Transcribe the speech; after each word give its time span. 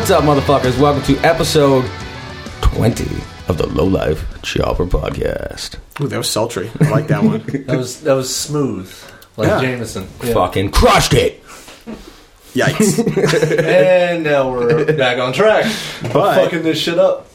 What's 0.00 0.10
up, 0.12 0.24
motherfuckers? 0.24 0.80
Welcome 0.80 1.02
to 1.14 1.16
episode 1.24 1.84
20 2.62 3.04
of 3.48 3.58
the 3.58 3.66
Low 3.66 3.84
Life 3.84 4.24
Chopper 4.42 4.86
Podcast. 4.86 5.76
Ooh, 6.00 6.08
that 6.08 6.16
was 6.16 6.28
sultry. 6.28 6.70
I 6.80 6.88
like 6.88 7.06
that 7.08 7.22
one. 7.22 7.40
That 7.66 7.76
was 7.76 8.00
that 8.02 8.14
was 8.14 8.34
smooth, 8.34 8.92
like 9.36 9.48
Yeah. 9.48 9.60
Jameson. 9.60 10.08
Yeah. 10.24 10.32
Fucking 10.34 10.70
crushed 10.72 11.12
it! 11.12 11.44
Yikes. 12.54 13.58
And 13.64 14.24
now 14.24 14.50
we're 14.50 14.96
back 14.96 15.18
on 15.18 15.32
track. 15.34 15.70
But- 16.02 16.34
fucking 16.44 16.62
this 16.62 16.78
shit 16.78 16.98
up. 16.98 17.28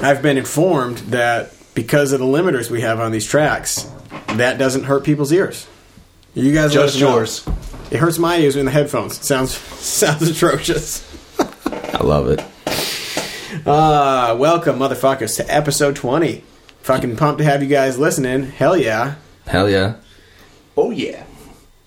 I've 0.00 0.22
been 0.22 0.38
informed 0.38 0.98
that 1.10 1.52
because 1.74 2.12
of 2.12 2.20
the 2.20 2.26
limiters 2.26 2.70
we 2.70 2.80
have 2.82 3.00
on 3.00 3.10
these 3.12 3.26
tracks, 3.26 3.90
that 4.34 4.58
doesn't 4.58 4.84
hurt 4.84 5.04
people's 5.04 5.32
ears. 5.32 5.66
You 6.34 6.52
guys 6.54 6.74
let 6.74 6.84
Just 6.84 6.94
us 6.96 7.00
know. 7.02 7.16
yours. 7.16 7.48
It 7.90 7.98
hurts 7.98 8.18
my 8.18 8.38
ears 8.38 8.56
in 8.56 8.64
the 8.64 8.72
headphones. 8.72 9.18
It 9.18 9.24
sounds 9.24 9.52
sounds 9.56 10.22
atrocious. 10.30 11.02
I 11.98 12.04
love 12.04 12.28
it. 12.28 12.40
Uh, 13.66 14.36
welcome, 14.38 14.78
motherfuckers, 14.78 15.36
to 15.36 15.54
episode 15.54 15.96
20. 15.96 16.44
Fucking 16.82 17.16
pumped 17.16 17.38
to 17.38 17.44
have 17.44 17.62
you 17.62 17.68
guys 17.68 17.98
listening. 17.98 18.44
Hell 18.50 18.76
yeah. 18.76 19.14
Hell 19.46 19.68
yeah. 19.70 19.96
Oh 20.76 20.90
yeah. 20.90 21.24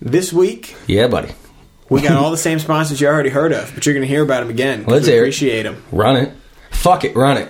This 0.00 0.32
week, 0.32 0.74
Yeah, 0.86 1.06
buddy. 1.06 1.32
we 1.88 2.00
got 2.02 2.12
all 2.16 2.30
the 2.30 2.36
same 2.36 2.58
sponsors 2.58 3.00
you 3.00 3.06
already 3.06 3.28
heard 3.30 3.52
of, 3.52 3.70
but 3.74 3.86
you're 3.86 3.94
going 3.94 4.02
to 4.02 4.08
hear 4.08 4.22
about 4.24 4.40
them 4.40 4.50
again. 4.50 4.84
'cause 4.84 4.92
Let's 4.92 5.06
we 5.06 5.18
appreciate 5.18 5.62
them. 5.62 5.82
Run 5.92 6.16
it. 6.16 6.32
Fuck 6.70 7.04
it, 7.04 7.14
run 7.14 7.36
it. 7.36 7.48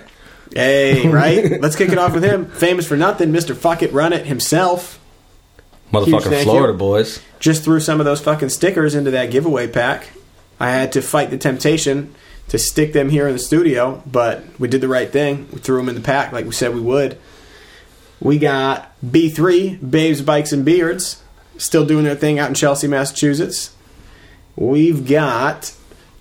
Hey, 0.53 1.07
right? 1.09 1.59
Let's 1.61 1.75
kick 1.75 1.89
it 1.89 1.97
off 1.97 2.13
with 2.13 2.23
him. 2.23 2.45
Famous 2.51 2.87
for 2.87 2.97
nothing, 2.97 3.31
Mr. 3.31 3.55
Fuck 3.55 3.81
It 3.81 3.91
Run 3.93 4.13
It 4.13 4.25
himself. 4.27 4.99
Huge 5.91 6.05
Motherfucking 6.05 6.43
Florida 6.43 6.73
you. 6.73 6.77
boys. 6.77 7.21
just 7.39 7.63
threw 7.63 7.79
some 7.79 7.99
of 7.99 8.05
those 8.05 8.21
fucking 8.21 8.49
stickers 8.49 8.93
into 8.95 9.11
that 9.11 9.31
giveaway 9.31 9.67
pack. 9.67 10.09
I 10.59 10.69
had 10.69 10.91
to 10.93 11.01
fight 11.01 11.31
the 11.31 11.37
temptation 11.37 12.13
to 12.51 12.59
stick 12.59 12.91
them 12.91 13.09
here 13.09 13.27
in 13.27 13.33
the 13.33 13.39
studio, 13.39 14.03
but 14.05 14.43
we 14.59 14.67
did 14.67 14.81
the 14.81 14.89
right 14.89 15.09
thing. 15.09 15.47
We 15.53 15.59
threw 15.59 15.77
them 15.77 15.87
in 15.87 15.95
the 15.95 16.01
pack 16.01 16.33
like 16.33 16.45
we 16.45 16.51
said 16.51 16.75
we 16.75 16.81
would. 16.81 17.17
We 18.19 18.37
got 18.37 18.93
B3, 19.01 19.89
Babes, 19.89 20.21
Bikes, 20.21 20.51
and 20.51 20.65
Beards, 20.65 21.23
still 21.57 21.85
doing 21.85 22.03
their 22.03 22.15
thing 22.15 22.39
out 22.39 22.49
in 22.49 22.53
Chelsea, 22.53 22.87
Massachusetts. 22.87 23.73
We've 24.57 25.07
got 25.07 25.73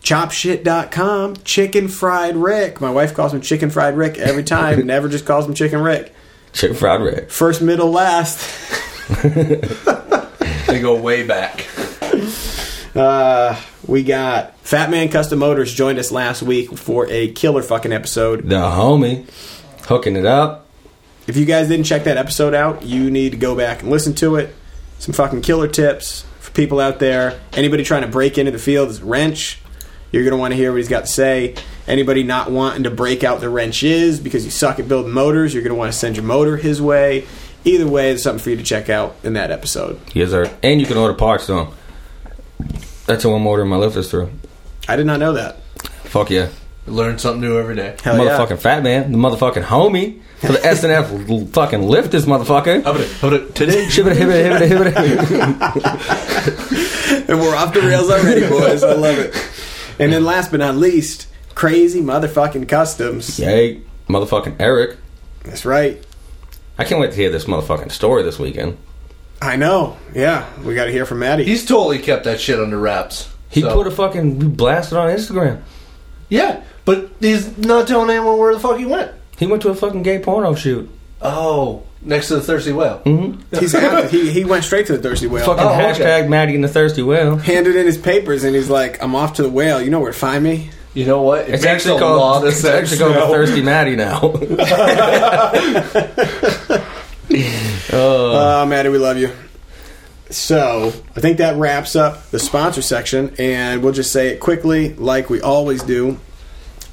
chopshit.com, 0.03 1.37
Chicken 1.45 1.89
Fried 1.89 2.37
Rick. 2.37 2.81
My 2.81 2.91
wife 2.91 3.13
calls 3.13 3.35
him 3.35 3.41
Chicken 3.41 3.69
Fried 3.69 3.97
Rick 3.97 4.17
every 4.17 4.45
time, 4.45 4.87
never 4.87 5.09
just 5.09 5.27
calls 5.27 5.47
him 5.47 5.55
Chicken 5.55 5.83
Rick. 5.83 6.15
Chicken 6.53 6.77
fried 6.77 7.01
red. 7.01 7.31
First, 7.31 7.63
middle, 7.63 7.91
last. 7.91 8.41
They 10.71 10.81
go 10.81 10.95
way 11.01 11.27
back. 11.27 11.67
Uh, 12.95 13.61
we 13.87 14.03
got 14.03 14.59
Fat 14.61 14.91
Man 14.91 15.09
Custom 15.09 15.39
Motors 15.39 15.73
joined 15.73 15.99
us 15.99 16.11
last 16.11 16.43
week 16.43 16.77
for 16.77 17.07
a 17.09 17.31
killer 17.33 17.63
fucking 17.63 17.93
episode. 17.93 18.49
The 18.49 18.57
homie. 18.57 19.29
Hooking 19.87 20.17
it 20.17 20.27
up. 20.27 20.67
If 21.27 21.37
you 21.37 21.45
guys 21.45 21.69
didn't 21.69 21.87
check 21.87 22.05
that 22.05 22.17
episode 22.17 22.55
out, 22.55 22.83
you 22.83 23.11
need 23.11 23.31
to 23.31 23.39
go 23.39 23.57
back 23.57 23.83
and 23.83 23.91
listen 23.91 24.15
to 24.15 24.37
it. 24.37 24.55
Some 24.99 25.15
fucking 25.15 25.43
killer 25.43 25.69
tips 25.69 26.23
for 26.41 26.51
people 26.53 26.81
out 26.81 26.99
there. 26.99 27.41
Anybody 27.53 27.85
trying 27.85 28.03
to 28.03 28.09
break 28.09 28.39
into 28.39 28.51
the 28.51 28.59
field 28.59 28.89
is 28.89 29.01
wrench. 29.01 29.61
You're 30.13 30.25
gonna 30.25 30.37
want 30.37 30.53
to 30.53 30.57
hear 30.57 30.73
what 30.73 30.79
he's 30.79 30.89
got 30.89 31.03
to 31.03 31.07
say. 31.11 31.55
Anybody 31.87 32.25
not 32.25 32.51
wanting 32.51 32.83
to 32.83 32.91
break 32.91 33.23
out 33.23 33.41
the 33.41 33.49
wrench 33.49 33.83
is 33.85 34.19
because 34.19 34.45
you 34.45 34.51
suck 34.51 34.81
at 34.81 34.89
building 34.89 35.13
motors, 35.13 35.55
you're 35.55 35.63
gonna 35.63 35.77
want 35.77 35.93
to 35.93 35.99
send 35.99 36.17
your 36.17 36.25
motor 36.25 36.57
his 36.57 36.83
way. 36.83 37.27
Either 37.65 37.87
way, 37.87 38.09
there's 38.09 38.23
something 38.23 38.43
for 38.43 38.51
you 38.51 38.57
to 38.57 38.63
check 38.63 38.89
out 38.89 39.15
in 39.23 39.35
that 39.35 39.51
episode. 39.51 40.01
Yes, 40.15 40.31
sir. 40.31 40.51
And 40.63 40.81
you 40.81 40.87
can 40.87 40.97
order 40.97 41.15
parts, 41.15 41.47
though. 41.47 41.73
That's 43.07 43.25
how 43.25 43.33
I'm 43.33 43.47
ordering 43.47 43.69
my 43.69 43.77
lifters 43.77 44.11
through. 44.11 44.31
I 44.89 44.97
did 44.97 45.07
not 45.07 45.21
know 45.21 45.35
that. 45.35 45.61
Fuck 46.05 46.31
yeah. 46.31 46.49
Learn 46.87 47.19
something 47.19 47.41
new 47.41 47.59
every 47.59 47.77
day. 47.77 47.97
Hell 48.03 48.25
yeah. 48.25 48.39
motherfucking 48.39 48.59
fat 48.59 48.83
man, 48.83 49.13
the 49.13 49.19
motherfucking 49.19 49.63
homie 49.65 50.21
for 50.41 50.53
the 50.53 50.59
SNF 50.59 51.31
l- 51.31 51.47
fucking 51.53 51.83
lift 51.83 52.11
this 52.11 52.25
motherfucker. 52.25 52.83
How 52.83 52.95
it? 52.95 53.11
How 53.21 53.29
it? 53.33 53.55
Today. 53.55 53.87
And 57.29 57.41
we're 57.41 57.55
off 57.55 57.75
the 57.75 57.81
rails 57.81 58.11
already, 58.11 58.49
boys. 58.49 58.83
I 58.83 58.95
love 58.95 59.19
it. 59.19 59.35
And 60.01 60.13
then 60.13 60.25
last 60.25 60.51
but 60.51 60.59
not 60.59 60.77
least, 60.77 61.29
crazy 61.55 62.01
motherfucking 62.01 62.69
customs. 62.69 63.39
Yay, 63.39 63.83
motherfucking 64.09 64.57
Eric. 64.59 64.97
That's 65.45 65.65
right. 65.65 66.03
I 66.79 66.85
can't 66.85 67.01
wait 67.01 67.11
to 67.11 67.17
hear 67.17 67.31
this 67.31 67.45
motherfucking 67.45 67.93
story 67.93 68.23
this 68.23 68.39
weekend. 68.39 68.79
I 69.43 69.57
know. 69.57 69.97
Yeah, 70.15 70.47
we 70.65 70.75
got 70.75 70.85
to 70.87 70.93
hear 70.93 71.07
from 71.07 71.21
Maddie. 71.21 71.45
he's 71.45 71.65
totally 71.65 71.99
kept 71.99 72.25
that 72.25 72.41
shit 72.41 72.59
under 72.61 72.79
wraps. 72.79 73.29
He 73.49 73.63
So- 73.63 73.73
put 73.75 73.87
a 73.87 73.91
fucking 73.91 74.41
he 74.41 74.47
blasted 74.49 74.99
on 74.99 75.09
Instagram. 75.09 75.59
yeah, 76.29 76.61
but 76.85 77.09
he's 77.21 77.57
not 77.59 77.87
telling 77.89 78.11
anyone 78.11 78.39
where 78.39 78.53
the 78.55 78.61
fuck 78.61 78.77
he 78.79 78.87
went. 78.87 79.11
He 79.39 79.47
went 79.47 79.63
to 79.63 79.71
a 79.71 79.75
fucking 79.75 80.03
gay 80.03 80.19
porno 80.19 80.55
shoot. 80.55 80.89
Oh, 81.23 81.83
next 82.03 82.29
to 82.29 82.35
the 82.37 82.43
thirsty 82.43 82.73
whale. 82.73 83.01
Mm-hmm. 83.05 83.57
He's 83.59 83.75
at, 83.75 84.11
he 84.11 84.31
he 84.31 84.45
went 84.45 84.65
straight 84.65 84.87
to 84.87 84.97
the 84.97 85.03
thirsty 85.03 85.27
whale. 85.27 85.45
Fucking 85.47 85.65
Oh, 85.65 85.69
okay. 85.73 85.93
hashtag 86.03 86.29
Maddie 86.29 86.55
and 86.55 86.63
the 86.65 86.69
thirsty 86.69 87.03
whale. 87.03 87.37
handed 87.37 87.77
in 87.77 87.87
his 87.87 87.97
papers, 87.99 88.45
and 88.45 88.55
he's 88.55 88.69
like, 88.71 89.03
"I'm 89.03 89.15
off 89.15 89.35
to 89.35 89.43
the 89.43 89.49
whale. 89.51 89.81
You 89.81 89.91
know 89.91 90.01
where 90.01 90.13
to 90.13 90.19
find 90.19 90.45
me." 90.45 90.71
You 90.93 91.07
know 91.07 91.23
what? 91.23 91.43
It 91.49 91.55
It's 91.55 91.63
makes 91.65 91.87
actually 91.87 92.01
a 92.03 92.05
lot 92.07 92.19
called 92.19 92.43
of 92.45 92.49
it's 92.51 92.61
sense. 92.61 92.91
actually 92.93 92.99
called 92.99 93.15
now. 93.15 93.27
the 93.27 93.33
thirsty 93.35 93.63
Maddie 93.63 93.97
now. 93.97 94.21
Uh, 97.93 98.67
Maddie, 98.69 98.89
we 98.89 98.99
love 98.99 99.19
you. 99.19 99.33
So 100.31 100.93
I 101.17 101.21
think 101.21 101.39
that 101.39 101.57
wraps 101.57 101.97
up 101.97 102.31
the 102.31 102.39
sponsor 102.39 102.83
section, 102.83 103.35
and 103.39 103.83
we'll 103.83 103.93
just 103.93 104.13
say 104.13 104.29
it 104.29 104.39
quickly, 104.39 104.95
like 104.95 105.29
we 105.29 105.41
always 105.41 105.83
do. 105.83 106.19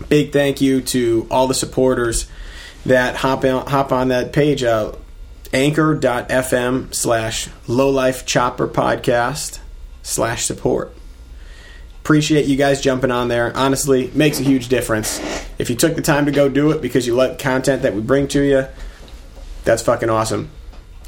Big 0.09 0.31
thank 0.31 0.59
you 0.59 0.81
to 0.81 1.27
all 1.29 1.47
the 1.47 1.53
supporters 1.53 2.27
that 2.85 3.17
hop 3.17 3.43
on, 3.45 3.67
hop 3.67 3.91
on 3.91 4.07
that 4.07 4.33
page, 4.33 4.63
uh, 4.63 4.93
anchor.fm 5.53 6.93
slash 6.93 7.49
lowlife 7.67 8.25
chopper 8.25 8.67
podcast 8.67 9.59
slash 10.01 10.45
support. 10.45 10.95
Appreciate 12.01 12.45
you 12.45 12.55
guys 12.55 12.81
jumping 12.81 13.11
on 13.11 13.27
there. 13.27 13.55
Honestly, 13.55 14.09
makes 14.13 14.39
a 14.39 14.43
huge 14.43 14.69
difference. 14.69 15.19
If 15.59 15.69
you 15.69 15.75
took 15.75 15.95
the 15.95 16.01
time 16.01 16.25
to 16.25 16.31
go 16.31 16.47
do 16.47 16.71
it 16.71 16.81
because 16.81 17.05
you 17.05 17.15
like 17.15 17.37
content 17.37 17.81
that 17.81 17.93
we 17.93 18.01
bring 18.01 18.27
to 18.29 18.41
you, 18.41 18.65
that's 19.67 19.83
fucking 19.83 20.09
awesome. 20.09 20.49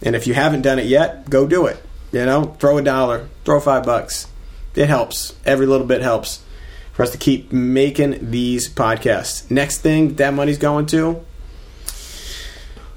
And 0.03 0.15
if 0.15 0.27
you 0.27 0.33
haven't 0.33 0.63
done 0.63 0.79
it 0.79 0.85
yet, 0.85 1.29
go 1.29 1.47
do 1.47 1.65
it. 1.65 1.81
You 2.11 2.25
know, 2.25 2.55
throw 2.59 2.77
a 2.77 2.81
dollar, 2.81 3.29
throw 3.45 3.59
five 3.59 3.85
bucks. 3.85 4.27
It 4.75 4.87
helps. 4.87 5.33
Every 5.45 5.65
little 5.65 5.87
bit 5.87 6.01
helps 6.01 6.43
for 6.91 7.03
us 7.03 7.11
to 7.11 7.17
keep 7.17 7.53
making 7.53 8.31
these 8.31 8.67
podcasts. 8.67 9.49
Next 9.49 9.79
thing 9.79 10.15
that 10.15 10.33
money's 10.33 10.57
going 10.57 10.87
to, 10.87 11.25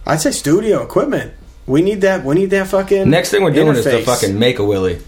I'd 0.04 0.20
say 0.20 0.32
studio 0.32 0.82
equipment. 0.82 1.32
We 1.66 1.80
need 1.80 2.00
that. 2.00 2.24
We 2.24 2.34
need 2.34 2.50
that 2.50 2.66
fucking. 2.66 3.08
Next 3.08 3.30
thing 3.30 3.44
we're 3.44 3.52
doing 3.52 3.76
is 3.76 3.84
the 3.84 3.90
interface. 3.92 4.04
fucking 4.04 4.38
make 4.38 4.58
a 4.58 4.64
willy. 4.64 5.00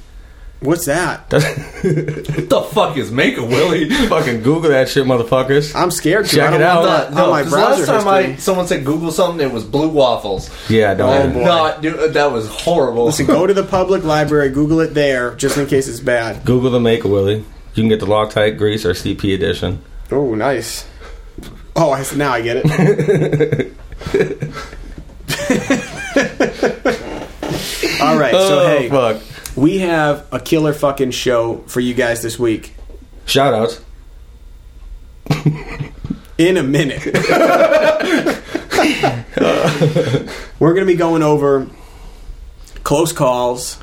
What's 0.65 0.87
that? 0.87 1.31
What 1.85 2.49
the 2.49 2.63
fuck 2.73 2.97
is 2.97 3.11
Make 3.11 3.37
a 3.37 3.45
Willy? 3.45 3.91
fucking 4.09 4.43
Google 4.43 4.71
that 4.71 4.89
shit, 4.89 5.05
motherfuckers. 5.05 5.75
I'm 5.75 5.91
scared. 5.91 6.25
to. 6.27 6.37
Check 6.37 6.55
it 6.55 6.63
out. 6.63 7.13
no, 7.13 7.31
my 7.31 7.43
last 7.43 7.87
time 7.87 8.09
I 8.09 8.37
someone 8.37 8.67
said 8.67 8.87
Google 8.87 9.11
something, 9.13 9.47
it 9.47 9.53
was 9.53 9.65
blue 9.65 9.89
waffles. 9.89 10.51
Yeah, 10.71 10.95
don't. 10.95 11.31
Oh, 11.31 11.35
boy. 11.35 11.45
Not 11.45 11.83
do, 11.83 11.99
uh, 11.99 12.09
that 12.09 12.33
was 12.33 12.49
horrible. 12.49 13.05
Listen, 13.05 13.27
go 13.27 13.47
to 13.47 13.53
the 13.53 13.65
public 13.65 14.03
library, 14.03 14.49
Google 14.49 14.81
it 14.81 14.95
there, 14.95 15.35
just 15.35 15.59
in 15.59 15.67
case 15.67 15.87
it's 15.89 16.01
bad. 16.01 16.45
Google 16.47 16.71
the 16.71 16.81
make 16.81 17.05
a 17.05 17.09
willy. 17.09 17.37
You 17.75 17.83
can 17.83 17.89
get 17.89 18.01
the 18.01 18.07
Loctite 18.07 18.57
grease 18.57 18.87
or 18.87 18.93
CP 18.93 19.35
edition. 19.35 19.83
Oh, 20.11 20.35
nice. 20.35 20.87
Oh, 21.77 21.91
I, 21.93 22.05
now 22.17 22.33
I 22.33 22.41
get 22.41 22.63
it. 22.65 23.75
All 28.01 28.19
right, 28.19 28.33
so 28.33 28.61
oh 28.61 28.67
hey, 28.67 28.89
fuck! 28.89 29.23
We 29.57 29.79
have 29.79 30.27
a 30.33 30.41
killer 30.41 30.73
fucking 30.73 31.13
show 31.13 31.59
for 31.67 31.81
you 31.81 31.95
guys 31.95 32.23
this 32.23 32.39
week. 32.39 32.75
Shout 33.27 33.55
outs. 33.55 33.81
In 36.37 36.57
a 36.57 36.63
minute, 36.63 37.05
we're 40.59 40.75
going 40.75 40.85
to 40.85 40.93
be 40.93 40.97
going 40.97 41.23
over 41.23 41.69
close 42.83 43.13
calls, 43.13 43.79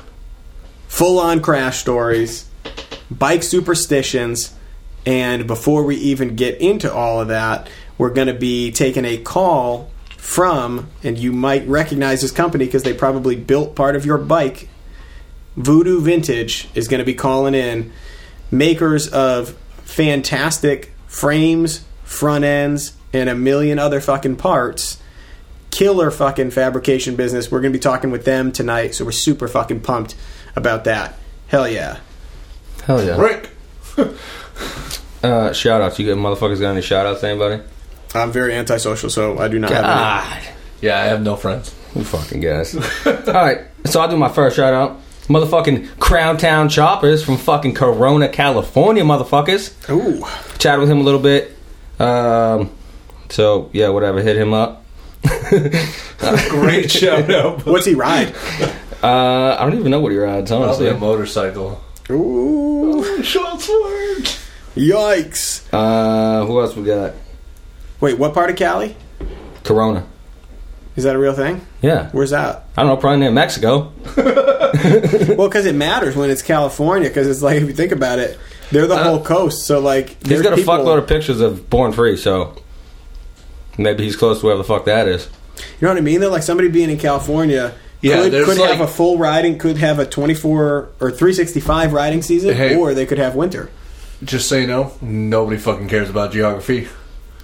full 0.86 1.18
on 1.18 1.40
crash 1.40 1.78
stories, 1.78 2.48
bike 3.10 3.42
superstitions, 3.42 4.54
and 5.06 5.46
before 5.46 5.82
we 5.82 5.96
even 5.96 6.36
get 6.36 6.60
into 6.60 6.92
all 6.92 7.20
of 7.20 7.28
that, 7.28 7.68
we're 7.98 8.10
going 8.10 8.28
to 8.28 8.34
be 8.34 8.70
taking 8.70 9.04
a 9.04 9.16
call 9.16 9.90
from, 10.16 10.88
and 11.02 11.18
you 11.18 11.32
might 11.32 11.66
recognize 11.66 12.22
this 12.22 12.30
company 12.30 12.66
because 12.66 12.84
they 12.84 12.94
probably 12.94 13.34
built 13.34 13.74
part 13.74 13.96
of 13.96 14.06
your 14.06 14.18
bike. 14.18 14.68
Voodoo 15.56 16.00
Vintage 16.00 16.68
is 16.74 16.88
going 16.88 16.98
to 16.98 17.04
be 17.04 17.14
calling 17.14 17.54
in, 17.54 17.92
makers 18.50 19.08
of 19.08 19.50
fantastic 19.84 20.92
frames, 21.06 21.84
front 22.04 22.44
ends, 22.44 22.96
and 23.12 23.28
a 23.28 23.34
million 23.34 23.78
other 23.78 24.00
fucking 24.00 24.36
parts. 24.36 25.00
Killer 25.70 26.10
fucking 26.10 26.50
fabrication 26.50 27.16
business. 27.16 27.50
We're 27.50 27.60
going 27.60 27.72
to 27.72 27.78
be 27.78 27.82
talking 27.82 28.10
with 28.10 28.24
them 28.24 28.52
tonight, 28.52 28.94
so 28.94 29.04
we're 29.04 29.12
super 29.12 29.48
fucking 29.48 29.80
pumped 29.80 30.14
about 30.54 30.84
that. 30.84 31.14
Hell 31.48 31.68
yeah. 31.68 31.98
Hell 32.84 33.04
yeah! 33.04 33.20
Rick. 33.20 33.50
Uh, 35.22 35.52
shout 35.52 35.80
outs. 35.80 35.98
You 35.98 36.12
got 36.12 36.20
motherfuckers 36.20 36.60
got 36.60 36.72
any 36.72 36.82
shout 36.82 37.06
outs 37.06 37.20
to 37.20 37.28
anybody? 37.28 37.62
I'm 38.14 38.32
very 38.32 38.54
antisocial, 38.54 39.08
so 39.08 39.38
I 39.38 39.46
do 39.48 39.58
not 39.58 39.70
have 39.70 39.84
any. 39.84 39.94
God. 39.94 40.54
Yeah, 40.80 41.00
I 41.00 41.04
have 41.04 41.22
no 41.22 41.36
friends. 41.36 41.72
You 41.94 42.02
fucking 42.02 42.40
guys. 42.40 42.74
Alright, 43.06 43.60
so 43.86 44.00
I'll 44.00 44.08
do 44.08 44.16
my 44.16 44.28
first 44.28 44.56
shout 44.56 44.74
out. 44.74 45.00
Motherfucking 45.32 45.98
Crown 45.98 46.36
Town 46.36 46.68
Choppers 46.68 47.24
from 47.24 47.38
fucking 47.38 47.74
Corona, 47.74 48.28
California, 48.28 49.02
motherfuckers. 49.02 49.72
Ooh, 49.90 50.24
Chatted 50.58 50.80
with 50.80 50.90
him 50.90 50.98
a 50.98 51.02
little 51.02 51.20
bit. 51.20 51.56
Um, 51.98 52.70
so, 53.30 53.70
yeah, 53.72 53.88
whatever. 53.88 54.20
Hit 54.20 54.36
him 54.36 54.52
up. 54.52 54.84
Great 56.50 56.90
shout 56.90 57.30
out. 57.30 57.64
what's 57.64 57.86
he 57.86 57.94
ride? 57.94 58.34
Uh, 59.02 59.56
I 59.58 59.64
don't 59.64 59.78
even 59.78 59.90
know 59.90 60.00
what 60.00 60.12
he 60.12 60.18
rides, 60.18 60.50
Probably 60.50 60.66
honestly. 60.66 60.88
a 60.88 60.96
motorcycle. 60.98 61.82
Ooh, 62.10 63.22
Shots 63.22 63.66
fired. 63.66 64.24
yikes! 64.76 65.62
Uh, 65.72 66.44
who 66.46 66.60
else 66.60 66.76
we 66.76 66.84
got? 66.84 67.14
Wait, 68.00 68.18
what 68.18 68.34
part 68.34 68.50
of 68.50 68.56
Cali? 68.56 68.96
Corona. 69.64 70.06
Is 70.96 71.04
that 71.04 71.16
a 71.16 71.18
real 71.18 71.32
thing? 71.32 71.64
Yeah. 71.80 72.10
Where's 72.10 72.30
that? 72.30 72.64
I 72.76 72.82
don't 72.82 72.90
know, 72.90 72.96
probably 72.96 73.20
near 73.20 73.30
Mexico. 73.30 73.92
Well, 74.72 75.48
because 75.48 75.66
it 75.66 75.74
matters 75.74 76.16
when 76.16 76.30
it's 76.30 76.42
California. 76.42 77.08
Because 77.08 77.26
it's 77.28 77.42
like 77.42 77.56
if 77.56 77.64
you 77.68 77.74
think 77.74 77.92
about 77.92 78.18
it, 78.18 78.38
they're 78.70 78.86
the 78.86 78.94
uh, 78.94 79.04
whole 79.04 79.22
coast. 79.24 79.66
So 79.66 79.80
like, 79.80 80.08
He's 80.10 80.18
there's 80.20 80.42
got 80.42 80.52
a 80.54 80.56
people- 80.56 80.74
fuckload 80.74 80.98
of 80.98 81.06
pictures 81.06 81.40
of 81.40 81.68
Born 81.68 81.92
Free, 81.92 82.16
so 82.16 82.56
maybe 83.78 84.04
he's 84.04 84.16
close 84.16 84.40
to 84.40 84.46
wherever 84.46 84.62
the 84.62 84.66
fuck 84.68 84.84
that 84.86 85.08
is. 85.08 85.28
You 85.58 85.86
know 85.86 85.88
what 85.88 85.98
I 85.98 86.00
mean? 86.00 86.20
Though, 86.20 86.30
like 86.30 86.42
somebody 86.42 86.68
being 86.68 86.90
in 86.90 86.98
California. 86.98 87.74
Yeah, 88.00 88.22
could, 88.22 88.32
there's 88.32 88.46
could 88.46 88.58
have 88.58 88.80
a 88.80 88.86
full 88.88 89.18
riding, 89.18 89.58
could 89.58 89.76
have 89.76 89.98
a 89.98 90.06
24 90.06 90.88
or 90.98 91.10
365 91.10 91.92
riding 91.92 92.22
season, 92.22 92.54
Hey. 92.56 92.74
or 92.74 92.94
they 92.94 93.06
could 93.06 93.18
have 93.18 93.34
winter. 93.36 93.70
Just 94.24 94.48
so 94.48 94.56
you 94.56 94.66
know, 94.66 94.92
nobody 95.00 95.56
fucking 95.58 95.88
cares 95.88 96.10
about 96.10 96.32
geography. 96.32 96.88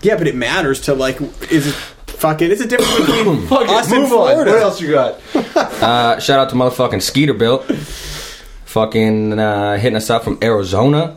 Yeah, 0.03 0.17
but 0.17 0.27
it 0.27 0.35
matters 0.35 0.81
to 0.83 0.95
like, 0.95 1.21
is 1.53 1.69
it 1.69 1.75
fucking? 2.19 2.51
It's 2.51 2.61
a 2.61 2.67
difference 2.67 3.07
between 3.07 3.47
Fuck 3.49 3.69
us 3.69 3.87
it, 3.91 3.95
and 3.95 4.03
move 4.03 4.13
on. 4.13 4.19
Florida. 4.33 4.51
What 4.53 4.63
else 4.63 4.81
you 4.81 4.91
got? 4.93 5.21
Uh, 5.79 6.19
shout 6.19 6.39
out 6.41 6.51
to 6.51 6.57
motherfucking 6.57 7.01
Skeeter 7.03 7.35
Built. 7.35 7.65
Fucking 8.67 9.39
uh, 9.39 9.77
hitting 9.79 9.97
us 9.97 10.11
up 10.11 10.25
from 10.25 10.39
Arizona. 10.43 11.17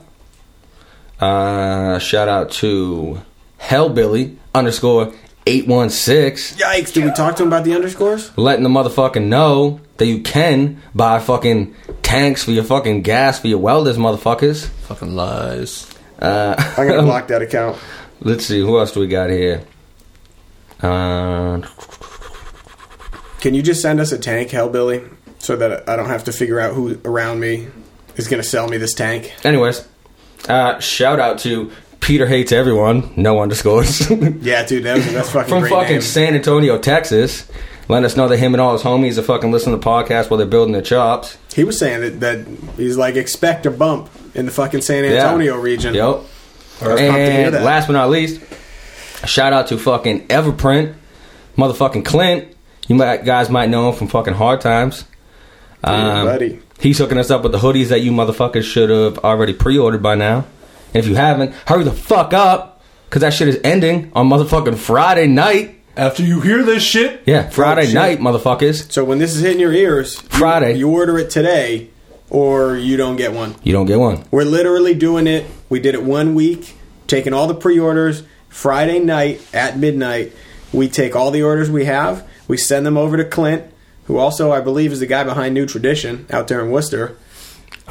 Uh, 1.20 2.00
shout 2.00 2.28
out 2.28 2.52
to 2.52 3.22
Hellbilly 3.60 4.36
underscore 4.56 5.14
816. 5.48 6.58
Yikes! 6.60 6.94
Did 6.94 7.06
we 7.06 7.12
talk 7.12 7.36
to 7.38 7.44
him 7.44 7.48
about 7.50 7.64
the 7.66 7.74
underscores? 7.76 8.36
Letting 8.38 8.64
the 8.64 8.70
motherfucking 8.70 9.26
know 9.28 9.80
that 9.98 10.06
you 10.06 10.22
can 10.22 10.82
buy 10.96 11.20
fucking 11.20 11.76
tanks 12.04 12.44
for 12.44 12.52
your 12.52 12.64
fucking 12.64 13.02
gas 13.02 13.40
for 13.40 13.48
your 13.48 13.60
welders, 13.60 13.98
motherfuckers. 13.98 14.68
Fucking 14.88 15.16
lies. 15.16 15.88
Uh, 16.20 16.56
I'm 16.78 16.88
gonna 16.88 17.02
block 17.04 17.28
that 17.28 17.42
account. 17.42 17.78
let's 18.22 18.46
see, 18.46 18.60
who 18.60 18.78
else 18.80 18.92
do 18.92 19.00
we 19.00 19.08
got 19.08 19.30
here? 19.30 19.64
Uh, 20.82 21.62
Can 23.40 23.54
you 23.54 23.62
just 23.62 23.82
send 23.82 24.00
us 24.00 24.12
a 24.12 24.18
tank, 24.18 24.50
Hellbilly, 24.50 25.10
so 25.40 25.56
that 25.56 25.88
I 25.90 25.96
don't 25.96 26.08
have 26.08 26.24
to 26.26 26.32
figure 26.32 26.60
out 26.60 26.74
who 26.74 27.00
around 27.06 27.40
me 27.40 27.68
is 28.16 28.28
gonna 28.28 28.44
sell 28.44 28.68
me 28.68 28.78
this 28.78 28.94
tank? 28.94 29.34
anyways, 29.44 29.88
uh, 30.50 30.80
shout 30.80 31.20
out 31.20 31.40
to 31.40 31.72
Peter 32.00 32.26
Hates 32.28 32.52
Everyone, 32.52 33.12
no 33.16 33.40
underscores. 33.42 34.10
Yeah, 34.42 34.66
dude, 34.66 34.84
that 34.86 34.98
was, 34.98 35.14
that's 35.14 35.30
fucking 35.32 35.50
from 35.50 35.60
great 35.62 35.70
fucking 35.72 35.92
name. 35.94 36.02
San 36.02 36.34
Antonio, 36.36 36.78
Texas, 36.80 37.50
letting 37.88 38.06
us 38.06 38.18
know 38.18 38.28
that 38.28 38.38
him 38.38 38.54
and 38.56 38.62
all 38.62 38.74
his 38.74 38.82
homies 38.82 39.18
are 39.18 39.22
fucking 39.24 39.52
listening 39.52 39.80
to 39.80 39.86
podcasts 39.88 40.30
while 40.30 40.38
they're 40.40 40.48
building 40.48 40.74
their 40.74 40.82
chops. 40.82 41.38
He 41.54 41.64
was 41.64 41.78
saying 41.78 42.02
that, 42.02 42.20
that 42.22 42.48
he's 42.78 42.98
like 42.98 43.16
expect 43.16 43.66
a 43.68 43.72
bump 43.72 44.10
in 44.34 44.46
the 44.48 44.52
fucking 44.52 44.82
San 44.82 45.04
Yeah. 45.04 45.26
Antonio 45.26 45.58
region. 45.58 45.94
Yep. 45.94 46.06
I 46.06 46.08
was 46.08 46.22
pumped 46.82 46.98
to 47.00 47.06
hear 47.06 47.46
And 47.46 47.54
that. 47.56 47.64
last 47.64 47.86
but 47.88 47.94
not 47.94 48.10
least, 48.10 48.42
shout 49.26 49.54
out 49.54 49.68
to 49.68 49.78
fucking 49.78 50.28
Everprint, 50.28 50.94
motherfucking 51.58 52.06
Clint. 52.06 52.48
You 52.88 52.96
might 52.96 53.26
guys 53.26 53.50
might 53.50 53.70
know 53.70 53.90
him 53.90 53.96
from 53.96 54.08
fucking 54.08 54.34
Hard 54.34 54.62
Times. 54.62 55.06
Um, 55.84 56.26
buddy. 56.28 56.60
He's 56.80 56.98
hooking 56.98 57.18
us 57.18 57.30
up 57.32 57.44
with 57.44 57.52
the 57.52 57.58
hoodies 57.60 57.90
that 57.90 58.02
you 58.02 58.12
motherfuckers 58.12 58.64
should 58.64 58.90
have 58.90 59.20
already 59.20 59.54
pre-ordered 59.54 60.02
by 60.02 60.16
now. 60.16 60.46
And 60.94 60.96
if 61.04 61.08
you 61.08 61.16
haven't, 61.16 61.54
hurry 61.68 61.84
the 61.84 61.92
fuck 61.92 62.34
up, 62.34 62.82
cause 63.10 63.22
that 63.22 63.34
shit 63.34 63.48
is 63.48 63.60
ending 63.64 64.12
on 64.14 64.28
motherfucking 64.30 64.78
Friday 64.78 65.28
night. 65.28 65.78
After 65.96 66.24
you 66.24 66.40
hear 66.42 66.64
this 66.64 66.82
shit, 66.84 67.22
Yeah, 67.26 67.50
Friday 67.50 67.86
shit. 67.86 67.94
night, 67.96 68.20
motherfuckers. 68.20 68.92
So 68.92 69.04
when 69.04 69.20
this 69.20 69.36
is 69.36 69.42
hitting 69.42 69.60
your 69.60 69.74
ears, 69.74 70.16
you- 70.22 70.30
Friday. 70.30 70.78
you, 70.78 70.90
order 70.90 71.18
it 71.20 71.30
today, 71.30 71.90
or 72.30 72.78
you 72.78 72.98
don't 72.98 73.16
get 73.18 73.34
one. 73.34 73.56
You 73.64 73.74
don't 73.74 73.86
get 73.86 74.00
one. 74.00 74.24
We're 74.32 74.44
literally 74.46 74.94
doing 74.96 75.28
it. 75.28 75.46
We 75.70 75.80
did 75.80 75.94
it 75.96 76.04
one 76.04 76.34
week, 76.34 76.76
taking 77.08 77.34
all 77.34 77.46
the 77.48 77.54
pre-orders. 77.56 78.24
Friday 78.52 79.00
night 79.00 79.42
at 79.54 79.78
midnight, 79.80 80.34
we 80.72 80.88
take 80.88 81.16
all 81.16 81.32
the 81.32 81.42
orders 81.44 81.70
we 81.72 81.86
have. 81.86 82.28
We 82.48 82.58
send 82.58 82.86
them 82.86 82.98
over 82.98 83.18
to 83.18 83.26
Clint, 83.26 83.64
who 84.06 84.18
also 84.18 84.52
I 84.52 84.62
believe 84.62 84.92
is 84.92 85.00
the 85.00 85.08
guy 85.08 85.24
behind 85.24 85.54
New 85.56 85.66
Tradition 85.66 86.26
out 86.30 86.48
there 86.48 86.62
in 86.64 86.70
Worcester. 86.70 87.18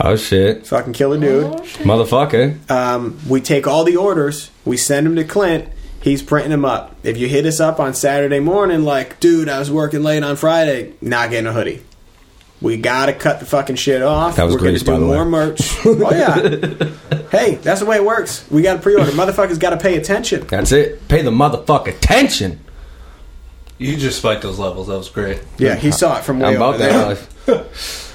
Oh 0.02 0.16
shit, 0.16 0.66
Fucking 0.66 0.92
killer 0.92 1.18
dude. 1.18 1.52
motherfucker. 1.84 2.70
Um, 2.70 3.18
we 3.28 3.40
take 3.40 3.66
all 3.66 3.84
the 3.84 3.96
orders, 3.96 4.50
we 4.64 4.76
send 4.76 5.06
them 5.06 5.16
to 5.16 5.24
Clint. 5.24 5.68
He's 6.02 6.22
printing 6.22 6.50
them 6.52 6.64
up. 6.64 6.96
If 7.02 7.18
you 7.18 7.28
hit 7.28 7.44
us 7.44 7.60
up 7.60 7.78
on 7.78 7.92
Saturday 7.92 8.40
morning, 8.40 8.84
like, 8.84 9.20
dude, 9.20 9.50
I 9.50 9.58
was 9.58 9.70
working 9.70 10.02
late 10.02 10.22
on 10.22 10.36
Friday, 10.36 10.94
not 11.02 11.28
getting 11.28 11.46
a 11.46 11.52
hoodie. 11.52 11.82
We 12.62 12.76
gotta 12.76 13.14
cut 13.14 13.40
the 13.40 13.46
fucking 13.46 13.76
shit 13.76 14.02
off. 14.02 14.36
That 14.36 14.44
was 14.44 14.54
We're 14.54 14.60
gonna 14.60 14.78
do 14.78 14.84
by 14.84 14.98
the 14.98 15.06
way. 15.06 15.14
more 15.16 15.24
merch. 15.24 15.76
oh 15.86 16.10
yeah. 16.12 17.28
hey, 17.30 17.54
that's 17.54 17.80
the 17.80 17.86
way 17.86 17.96
it 17.96 18.04
works. 18.04 18.44
We 18.50 18.60
got 18.60 18.74
to 18.74 18.80
pre-order. 18.80 19.10
Motherfuckers 19.12 19.58
got 19.58 19.70
to 19.70 19.78
pay 19.78 19.96
attention. 19.96 20.46
That's 20.46 20.70
it. 20.72 21.08
Pay 21.08 21.22
the 21.22 21.30
motherfucker 21.30 21.88
attention. 21.96 22.60
you 23.78 23.96
just 23.96 24.18
spiked 24.18 24.42
those 24.42 24.58
levels. 24.58 24.88
That 24.88 24.98
was 24.98 25.08
great. 25.08 25.42
Yeah, 25.56 25.74
he 25.76 25.90
saw 25.90 26.18
it 26.18 26.24
from 26.24 26.40
way 26.40 26.48
I'm 26.50 26.56
about 26.56 26.74
over 26.74 26.78
there. 26.78 26.92
that 26.92 27.06
life. 27.06 28.06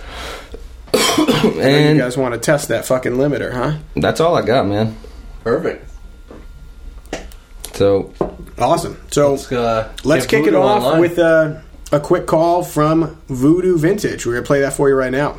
And 1.25 1.55
you 1.55 1.61
and 1.61 1.99
guys 1.99 2.17
want 2.17 2.33
to 2.33 2.39
test 2.39 2.67
that 2.69 2.85
fucking 2.85 3.13
limiter, 3.13 3.51
huh? 3.51 3.77
that's 3.95 4.19
all 4.19 4.35
I 4.35 4.41
got, 4.43 4.65
man. 4.67 4.95
Perfect. 5.43 5.89
So 7.73 8.13
Awesome. 8.57 8.97
So 9.11 9.31
Let's, 9.31 9.51
uh, 9.51 9.93
let's 10.03 10.25
get 10.25 10.37
kick 10.39 10.47
it 10.47 10.51
Voodoo 10.51 10.57
off 10.63 10.83
online. 10.83 11.01
with 11.01 11.17
a, 11.19 11.63
a 11.91 11.99
quick 11.99 12.25
call 12.25 12.63
from 12.63 13.21
Voodoo 13.27 13.77
Vintage. 13.77 14.25
We're 14.25 14.33
gonna 14.33 14.45
play 14.45 14.61
that 14.61 14.73
for 14.73 14.89
you 14.89 14.95
right 14.95 15.11
now. 15.11 15.37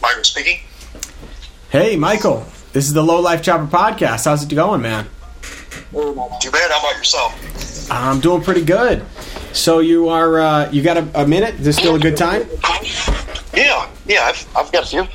Michael 0.00 0.24
speaking. 0.24 0.60
Hey, 1.70 1.96
Michael. 1.96 2.46
This 2.72 2.86
is 2.86 2.92
the 2.92 3.02
Low 3.02 3.20
Life 3.20 3.42
Chopper 3.42 3.66
podcast. 3.66 4.26
How's 4.26 4.44
it 4.44 4.54
going, 4.54 4.82
man? 4.82 5.06
Too 5.92 6.50
bad. 6.50 6.70
How 6.70 6.78
about 6.78 6.96
yourself? 6.96 7.90
I'm 7.90 8.20
doing 8.20 8.42
pretty 8.42 8.64
good. 8.64 9.04
So 9.52 9.78
you 9.78 10.08
are 10.08 10.38
uh, 10.38 10.70
you 10.70 10.82
got 10.82 10.98
a, 10.98 11.22
a 11.22 11.26
minute? 11.26 11.54
Is 11.54 11.64
this 11.64 11.76
still 11.76 11.96
a 11.96 12.00
good 12.00 12.16
time? 12.16 12.46
Yeah, 13.54 13.88
yeah. 14.06 14.22
I've, 14.24 14.46
I've 14.56 14.72
got 14.72 14.84
a 14.84 14.86
few. 14.86 15.06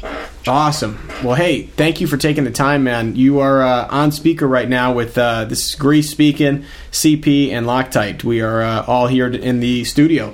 Awesome. 0.48 0.98
Well, 1.24 1.36
hey, 1.36 1.64
thank 1.64 2.02
you 2.02 2.08
for 2.08 2.18
taking 2.18 2.44
the 2.44 2.52
time, 2.52 2.84
man. 2.84 3.16
You 3.16 3.40
are 3.40 3.62
uh, 3.62 3.88
on 3.90 4.12
speaker 4.12 4.48
right 4.48 4.68
now 4.68 4.94
with 4.94 5.18
uh, 5.18 5.46
this 5.46 5.68
is 5.70 5.76
Grease 5.76 6.10
speaking, 6.10 6.66
CP, 6.92 7.52
and 7.52 7.68
Loctite. 7.68 8.24
We 8.24 8.42
are 8.42 8.62
uh, 8.62 8.86
all 8.86 9.08
here 9.08 9.28
in 9.28 9.60
the 9.60 9.84
studio. 9.84 10.34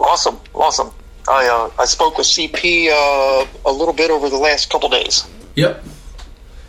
Awesome, 0.00 0.40
awesome. 0.54 0.90
I 1.28 1.46
uh, 1.48 1.70
I 1.80 1.84
spoke 1.86 2.18
with 2.18 2.26
CP 2.26 2.88
uh, 2.88 3.46
a 3.64 3.72
little 3.72 3.94
bit 3.94 4.10
over 4.10 4.28
the 4.28 4.36
last 4.36 4.70
couple 4.70 4.88
days. 4.88 5.24
Yep. 5.54 5.82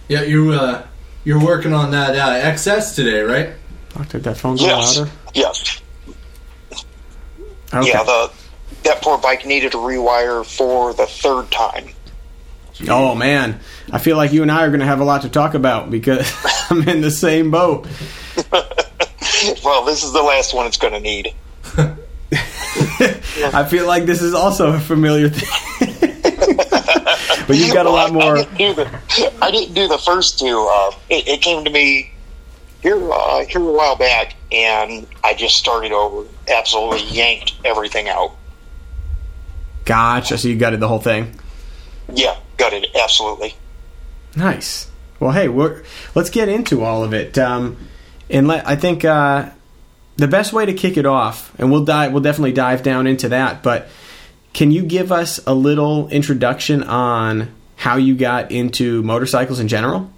Yeah, 0.07 0.21
you 0.23 0.51
uh, 0.53 0.85
you're 1.25 1.43
working 1.43 1.73
on 1.73 1.91
that 1.91 2.15
uh, 2.15 2.51
XS 2.53 2.95
today, 2.95 3.21
right? 3.21 3.49
Loctite, 3.91 4.23
that 4.23 4.37
phone 4.37 4.55
go 4.57 4.65
Yes, 4.65 4.97
louder. 4.99 5.11
yes, 5.33 5.81
Okay. 7.73 7.89
yeah. 7.89 8.03
The 8.03 8.31
that 8.87 9.01
poor 9.01 9.17
bike 9.17 9.45
needed 9.45 9.73
a 9.73 9.77
rewire 9.77 10.45
for 10.45 10.93
the 10.93 11.05
third 11.05 11.51
time. 11.51 11.89
oh 12.89 13.15
man, 13.15 13.59
I 13.91 13.99
feel 13.99 14.17
like 14.17 14.33
you 14.33 14.41
and 14.41 14.51
I 14.51 14.63
are 14.65 14.69
going 14.69 14.79
to 14.81 14.85
have 14.85 14.99
a 14.99 15.03
lot 15.05 15.21
to 15.23 15.29
talk 15.29 15.53
about 15.53 15.89
because 15.91 16.31
I'm 16.69 16.87
in 16.87 17.01
the 17.01 17.11
same 17.11 17.51
boat. 17.51 17.87
Well, 19.63 19.85
this 19.85 20.03
is 20.03 20.13
the 20.13 20.21
last 20.23 20.53
one 20.55 20.65
it's 20.65 20.77
going 20.77 20.93
to 20.93 20.99
need. 20.99 21.33
I 23.53 23.65
feel 23.69 23.85
like 23.85 24.05
this 24.05 24.21
is 24.21 24.33
also 24.33 24.73
a 24.73 24.79
familiar 24.79 25.29
thing. 25.29 26.15
but 27.45 27.55
you've 27.55 27.73
got 27.73 27.85
a 27.85 27.89
lot 27.89 28.11
Well, 28.11 28.21
I- 28.21 28.25
more. 28.25 28.37
I 28.37 28.43
didn't 28.43 28.57
do 28.57 28.73
the, 28.73 29.33
I 29.41 29.51
didn't 29.51 29.73
do 29.75 29.87
the 29.87 29.97
first 29.99 30.39
two. 30.39 30.67
Uh, 30.71 30.91
it, 31.09 31.27
it 31.27 31.41
came 31.41 31.63
to 31.65 31.69
me 31.69 32.11
here 32.81 32.97
uh, 33.11 33.45
here 33.45 33.61
a 33.61 33.71
while 33.71 33.95
back, 33.95 34.35
and 34.51 35.05
I 35.23 35.33
just 35.35 35.55
started 35.57 35.91
over. 35.91 36.27
Absolutely 36.47 37.03
yanked 37.07 37.53
everything 37.63 38.09
out. 38.09 38.31
Gotcha. 39.87 40.37
So 40.37 40.49
you 40.49 40.57
gutted 40.57 40.81
the 40.81 40.87
whole 40.87 40.99
thing. 40.99 41.33
Yeah, 42.13 42.37
gutted. 42.57 42.87
Absolutely. 42.93 43.55
Nice. 44.35 44.91
Well, 45.19 45.31
hey, 45.31 45.47
we're, 45.47 45.83
let's 46.13 46.29
get 46.29 46.49
into 46.49 46.83
all 46.83 47.03
of 47.03 47.13
it. 47.13 47.37
Um, 47.37 47.77
and 48.29 48.47
let, 48.47 48.67
I 48.67 48.75
think 48.75 49.05
uh, 49.05 49.49
the 50.17 50.27
best 50.27 50.51
way 50.51 50.65
to 50.65 50.73
kick 50.73 50.97
it 50.97 51.05
off, 51.05 51.57
and 51.57 51.71
we'll 51.71 51.85
dive, 51.85 52.11
we'll 52.11 52.21
definitely 52.21 52.51
dive 52.51 52.83
down 52.83 53.07
into 53.07 53.29
that. 53.29 53.63
But 53.63 53.87
can 54.53 54.71
you 54.71 54.83
give 54.83 55.11
us 55.11 55.39
a 55.47 55.53
little 55.53 56.09
introduction 56.09 56.83
on 56.83 57.55
how 57.77 57.95
you 57.95 58.15
got 58.15 58.51
into 58.51 59.01
motorcycles 59.03 59.59
in 59.59 59.67
general? 59.67 60.11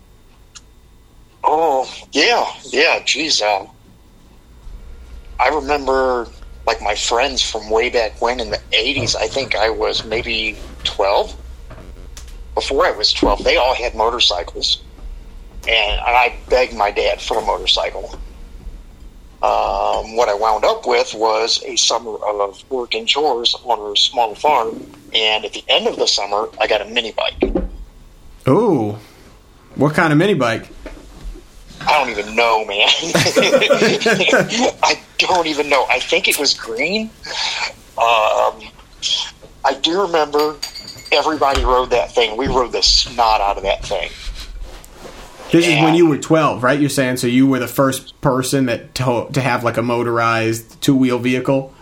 Oh 1.44 1.90
yeah, 2.12 2.46
yeah. 2.66 3.02
Geez, 3.06 3.42
uh, 3.42 3.68
I 5.40 5.50
remember 5.50 6.28
like 6.70 6.82
my 6.84 6.94
friends 6.94 7.42
from 7.42 7.68
way 7.72 7.90
back 7.90 8.22
when 8.22 8.40
in 8.40 8.52
the 8.52 8.62
'80s. 8.72 9.16
I 9.16 9.28
think 9.28 9.56
I 9.56 9.72
was 9.72 10.06
maybe 10.06 10.56
12. 10.84 11.36
Before 12.54 12.86
I 12.86 12.92
was 12.92 13.12
12, 13.12 13.44
they 13.44 13.58
all 13.58 13.74
had 13.74 13.96
motorcycles, 13.96 14.84
and, 15.68 16.00
I 16.00 16.36
begged 16.48 16.76
my 16.76 16.92
dad 16.92 17.22
for 17.22 17.40
a 17.40 17.42
motorcycle. 17.42 18.06
Um, 19.42 20.16
what 20.18 20.28
I 20.30 20.36
wound 20.36 20.66
up 20.66 20.86
with 20.86 21.14
was 21.16 21.64
a 21.64 21.76
summer 21.76 22.16
of 22.18 22.64
working 22.70 23.06
chores 23.08 23.56
on 23.64 23.92
a 23.92 23.96
small 23.96 24.36
farm, 24.36 24.86
and 25.14 25.46
at 25.46 25.54
the 25.54 25.64
end 25.70 25.88
of 25.88 25.96
the 25.96 26.08
summer, 26.08 26.50
I 26.62 26.68
got 26.68 26.82
a 26.82 26.86
mini 26.86 27.14
bike. 27.14 27.42
Ooh, 28.48 28.98
what 29.76 29.96
kind 29.96 30.12
of 30.14 30.20
mini 30.20 30.36
bike? 30.36 30.68
I 31.90 31.98
don't 31.98 32.12
even 32.12 32.36
know, 32.36 32.64
man. 32.66 32.88
I 34.84 35.02
don't 35.18 35.48
even 35.48 35.70
know. 35.70 35.88
I 35.90 36.00
think 36.00 36.28
it 36.28 36.38
was 36.38 36.54
green. 36.54 37.10
Um, 37.98 38.62
I 39.66 39.74
do 39.82 40.04
remember 40.04 40.56
everybody 41.12 41.66
rode 41.66 41.90
that 41.90 42.12
thing. 42.14 42.38
We 42.38 42.48
rode 42.48 42.74
the 42.74 42.84
snot 42.84 43.42
out 43.42 43.58
of 43.58 43.64
that 43.64 43.84
thing. 43.84 44.12
This 45.52 45.66
is 45.66 45.82
when 45.82 45.96
you 45.96 46.08
were 46.08 46.20
12, 46.20 46.62
right? 46.62 46.80
You're 46.80 46.92
saying 46.92 47.18
so 47.18 47.26
you 47.26 47.48
were 47.48 47.58
the 47.58 47.68
first 47.68 48.22
person 48.22 48.68
that 48.68 48.94
to, 48.96 49.28
to 49.34 49.42
have 49.42 49.64
like 49.64 49.78
a 49.78 49.82
motorized 49.82 50.80
two 50.82 50.96
wheel 50.96 51.18
vehicle. 51.18 51.74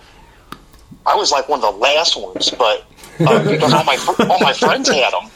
I 1.05 1.15
was 1.15 1.31
like 1.31 1.49
one 1.49 1.61
of 1.61 1.73
the 1.73 1.79
last 1.79 2.15
ones, 2.15 2.49
but 2.51 2.85
uh, 3.19 3.43
because 3.43 3.73
all 3.73 3.83
my 3.83 3.97
all 4.29 4.39
my 4.39 4.53
friends 4.53 4.87
had 4.87 5.11
them, 5.11 5.29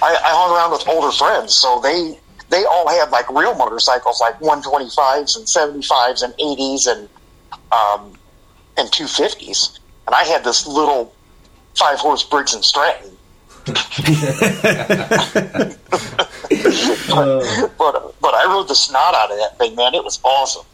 I, 0.00 0.16
I 0.24 0.30
hung 0.30 0.56
around 0.56 0.70
with 0.70 0.86
older 0.88 1.10
friends, 1.10 1.56
so 1.56 1.80
they 1.80 2.16
they 2.50 2.64
all 2.64 2.88
had 2.88 3.10
like 3.10 3.28
real 3.30 3.54
motorcycles, 3.54 4.20
like 4.20 4.38
125s 4.40 5.36
and 5.36 5.46
75s 5.46 6.22
and 6.22 6.34
80s 6.34 6.86
and 6.86 7.08
um, 7.72 8.12
and 8.76 8.88
250s, 8.90 9.78
and 10.06 10.14
I 10.14 10.24
had 10.24 10.44
this 10.44 10.66
little 10.66 11.14
five 11.74 11.98
horse 11.98 12.22
Briggs 12.22 12.54
and 12.54 12.64
Stratton. 12.64 13.10
but 13.66 13.74
but 18.20 18.34
I 18.34 18.44
rode 18.46 18.68
the 18.68 18.74
snot 18.74 19.14
out 19.14 19.30
of 19.30 19.38
that 19.38 19.56
thing, 19.58 19.74
man. 19.74 19.94
It 19.94 20.04
was 20.04 20.20
awesome. 20.22 20.66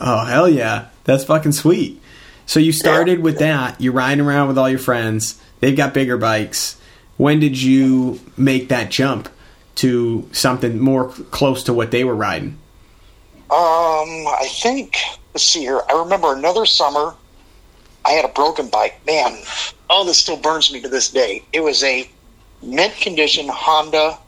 Oh 0.00 0.24
hell 0.24 0.48
yeah, 0.48 0.88
that's 1.04 1.24
fucking 1.24 1.52
sweet. 1.52 2.02
So 2.46 2.60
you 2.60 2.72
started 2.72 3.20
with 3.20 3.38
that. 3.38 3.80
You're 3.80 3.92
riding 3.92 4.24
around 4.24 4.48
with 4.48 4.58
all 4.58 4.68
your 4.68 4.78
friends. 4.78 5.40
They've 5.60 5.76
got 5.76 5.94
bigger 5.94 6.16
bikes. 6.16 6.80
When 7.16 7.40
did 7.40 7.60
you 7.60 8.20
make 8.36 8.68
that 8.68 8.90
jump 8.90 9.28
to 9.76 10.28
something 10.32 10.78
more 10.78 11.08
close 11.30 11.62
to 11.64 11.72
what 11.72 11.90
they 11.90 12.04
were 12.04 12.14
riding? 12.14 12.58
Um, 13.48 14.26
I 14.26 14.48
think 14.50 14.96
let's 15.34 15.44
see 15.44 15.60
here. 15.60 15.80
I 15.88 15.98
remember 15.98 16.34
another 16.34 16.66
summer 16.66 17.14
I 18.06 18.12
had 18.12 18.24
a 18.24 18.28
broken 18.28 18.68
bike. 18.68 19.00
Man, 19.06 19.36
oh, 19.90 20.04
this 20.04 20.18
still 20.18 20.36
burns 20.36 20.72
me 20.72 20.80
to 20.80 20.88
this 20.88 21.10
day. 21.10 21.42
It 21.52 21.60
was 21.60 21.82
a 21.82 22.08
mint 22.62 22.94
condition 22.96 23.48
Honda 23.48 24.18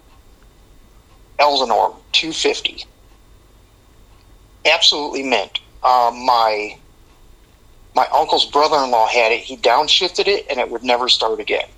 Elsinore 1.38 1.96
250. 2.12 2.84
Absolutely 4.66 5.22
mint. 5.22 5.60
Um, 5.84 6.24
my 6.26 6.76
my 7.94 8.06
uncle's 8.12 8.46
brother-in-law 8.46 9.08
had 9.08 9.32
it. 9.32 9.40
He 9.40 9.56
downshifted 9.56 10.26
it, 10.26 10.46
and 10.50 10.58
it 10.58 10.70
would 10.70 10.82
never 10.82 11.08
start 11.08 11.38
again. 11.40 11.68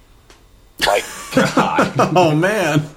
Like 0.86 1.04
Oh 1.36 2.34
man. 2.34 2.88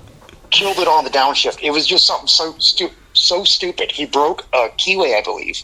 Killed 0.54 0.78
it 0.78 0.88
on 0.88 1.04
the 1.04 1.10
downshift. 1.10 1.62
It 1.62 1.72
was 1.72 1.86
just 1.86 2.08
something 2.08 2.28
so 2.28 2.56
stu- 2.60 2.92
so 3.14 3.44
stupid. 3.44 3.92
He 3.92 4.06
broke 4.06 4.44
a 4.54 4.70
keyway, 4.78 5.18
I 5.18 5.22
believe, 5.22 5.64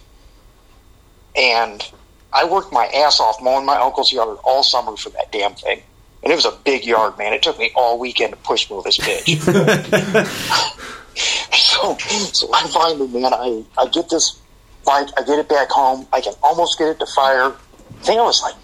and 1.36 1.90
I 2.34 2.44
worked 2.46 2.74
my 2.74 2.88
ass 2.88 3.20
off 3.20 3.42
mowing 3.42 3.66
my 3.66 3.78
uncle's 3.78 4.12
yard 4.12 4.38
all 4.44 4.64
summer 4.64 4.98
for 4.98 5.10
that 5.12 5.32
damn 5.32 5.54
thing. 5.54 5.82
And 6.22 6.34
it 6.34 6.36
was 6.36 6.46
a 6.46 6.52
big 6.52 6.86
yard, 6.86 7.18
man. 7.18 7.32
It 7.32 7.42
took 7.42 7.58
me 7.58 7.72
all 7.76 7.98
weekend 7.98 8.34
to 8.34 8.38
push 8.38 8.70
mow 8.70 8.82
this 8.82 8.98
bitch. 8.98 9.40
so, 11.54 11.98
so 11.98 12.54
I 12.54 12.68
finally, 12.68 13.08
man, 13.08 13.34
I, 13.34 13.64
I 13.78 13.88
get 13.88 14.10
this 14.10 14.40
bike, 14.86 15.08
I 15.18 15.24
get 15.24 15.40
it 15.40 15.48
back 15.48 15.70
home. 15.70 16.08
I 16.12 16.20
can 16.20 16.34
almost 16.44 16.78
get 16.78 16.90
it 16.90 17.00
to 17.00 17.06
fire. 17.06 17.54
I 17.54 18.04
think 18.04 18.20
I 18.20 18.24
was 18.24 18.42
like 18.42 18.56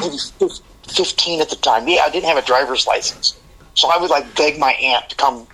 maybe 0.00 0.16
15 0.88 1.40
at 1.40 1.50
the 1.50 1.56
time. 1.56 1.86
Yeah, 1.86 2.02
I 2.04 2.10
didn't 2.10 2.28
have 2.28 2.38
a 2.38 2.46
driver's 2.46 2.86
license. 2.86 3.38
So 3.74 3.88
I 3.88 3.98
would 3.98 4.10
like 4.10 4.34
beg 4.36 4.58
my 4.58 4.72
aunt 4.72 5.08
to 5.10 5.16
come 5.16 5.46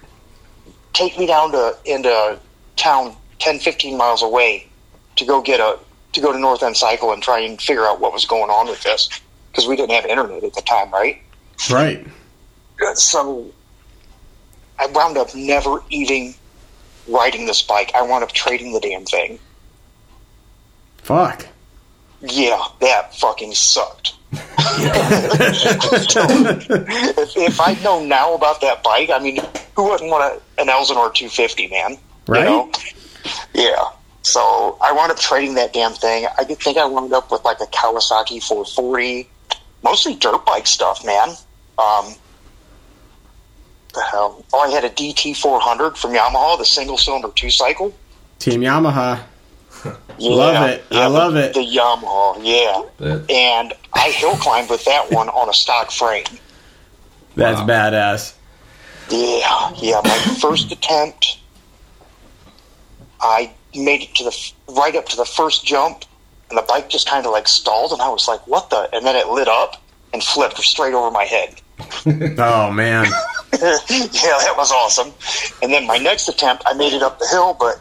take 0.99 1.17
me 1.17 1.27
down 1.27 1.53
to 1.53 1.77
into 1.85 2.39
town 2.77 3.15
10, 3.39 3.61
15 3.61 3.97
miles 3.97 4.23
away 4.23 4.67
to 5.17 5.25
go 5.25 5.41
get 5.41 5.61
a 5.61 5.79
to 6.13 6.21
go 6.21 6.33
to 6.33 6.39
North 6.39 6.63
End 6.63 6.77
Cycle 6.77 7.13
and 7.13 7.23
try 7.23 7.39
and 7.39 7.61
figure 7.61 7.85
out 7.85 8.01
what 8.01 8.13
was 8.13 8.25
going 8.25 8.51
on 8.51 8.67
with 8.67 8.83
this 8.83 9.09
because 9.51 9.67
we 9.67 9.77
didn't 9.77 9.93
have 9.93 10.07
internet 10.07 10.43
at 10.43 10.55
the 10.55 10.63
time, 10.63 10.91
right? 10.91 11.23
Right. 12.81 12.99
So 12.99 13.53
I 14.79 14.87
wound 14.87 15.17
up 15.19 15.35
never 15.35 15.83
even 15.91 16.35
riding 17.07 17.47
this 17.47 17.63
bike. 17.63 17.93
I 17.95 18.03
wound 18.03 18.25
up 18.25 18.33
trading 18.33 18.73
the 18.73 18.81
damn 18.81 19.05
thing. 19.05 19.39
Fuck. 20.99 21.47
Yeah, 22.21 22.63
that 22.81 23.15
fucking 23.15 23.55
sucked. 23.55 24.15
If, 27.19 27.37
if 27.37 27.61
I'd 27.61 27.83
known 27.83 28.09
now 28.09 28.35
about 28.35 28.61
that 28.61 28.83
bike, 28.83 29.11
I 29.11 29.19
mean, 29.19 29.41
who 29.75 29.85
wouldn't 29.85 30.11
want 30.11 30.41
a, 30.59 30.61
an 30.61 30.69
Elsinore 30.69 31.11
250, 31.11 31.69
man? 31.69 31.97
Right. 32.27 32.41
You 32.41 32.45
know? 32.45 32.71
Yeah. 33.55 33.91
So 34.23 34.77
I 34.83 34.93
wound 34.93 35.11
up 35.11 35.19
trading 35.19 35.55
that 35.55 35.73
damn 35.73 35.93
thing. 35.93 36.27
I 36.37 36.45
think 36.45 36.77
I 36.77 36.85
wound 36.85 37.13
up 37.13 37.31
with 37.31 37.45
like 37.45 37.61
a 37.61 37.67
Kawasaki 37.67 38.43
440, 38.43 39.29
mostly 39.83 40.15
dirt 40.15 40.45
bike 40.45 40.67
stuff, 40.67 41.05
man. 41.05 41.31
Um, 41.79 42.15
the 43.95 44.03
hell? 44.03 44.45
Oh, 44.53 44.61
I 44.61 44.69
had 44.69 44.85
a 44.85 44.91
DT 44.91 45.37
400 45.37 45.97
from 45.97 46.13
Yamaha, 46.13 46.59
the 46.59 46.65
single 46.65 46.99
cylinder 46.99 47.29
two 47.35 47.51
cycle. 47.51 47.95
Team 48.39 48.61
Yamaha. 48.61 49.23
Yeah, 50.21 50.31
Love 50.35 50.69
it. 50.69 50.85
I 50.91 50.95
yeah, 50.97 51.03
the- 51.05 51.09
love 51.11 51.37
it. 51.37 51.55
The 51.55 51.61
Yamaha, 51.61 52.41
yeah. 52.43 52.83
That- 52.99 53.31
And 53.31 53.73
I 53.93 54.11
hill 54.11 54.35
climbed 54.37 54.69
with 54.69 54.85
that 54.87 55.13
one 55.13 55.29
on 55.29 55.49
a 55.49 55.53
stock 55.55 55.93
frame. 55.93 56.25
That's 57.37 57.61
Wow. 57.61 57.67
badass. 57.69 58.33
Yeah, 59.11 59.73
yeah. 59.77 60.01
My 60.03 60.19
first 60.41 60.73
attempt, 60.73 61.39
I 63.21 63.53
made 63.75 64.03
it 64.03 64.15
to 64.17 64.25
the 64.25 64.53
right 64.73 64.95
up 64.97 65.07
to 65.11 65.17
the 65.17 65.25
first 65.25 65.65
jump, 65.65 66.05
and 66.51 66.59
the 66.59 66.63
bike 66.63 66.89
just 66.89 67.09
kind 67.09 67.25
of 67.27 67.33
like 67.33 67.47
stalled, 67.49 67.93
and 67.93 68.03
I 68.03 68.09
was 68.09 68.27
like, 68.27 68.45
"What 68.47 68.71
the?" 68.71 68.89
And 68.93 69.07
then 69.07 69.15
it 69.17 69.29
lit 69.29 69.47
up 69.49 69.81
and 70.13 70.23
flipped 70.23 70.59
straight 70.59 70.95
over 70.95 71.11
my 71.11 71.25
head. 71.25 71.61
Oh 72.41 72.71
man. 72.73 73.05
yeah, 73.53 73.59
that 73.61 74.55
was 74.57 74.73
awesome. 74.73 75.13
And 75.63 75.73
then 75.73 75.87
my 75.87 75.97
next 75.99 76.29
attempt, 76.29 76.65
I 76.67 76.75
made 76.75 76.93
it 76.93 77.03
up 77.03 77.19
the 77.21 77.27
hill, 77.29 77.55
but 77.59 77.79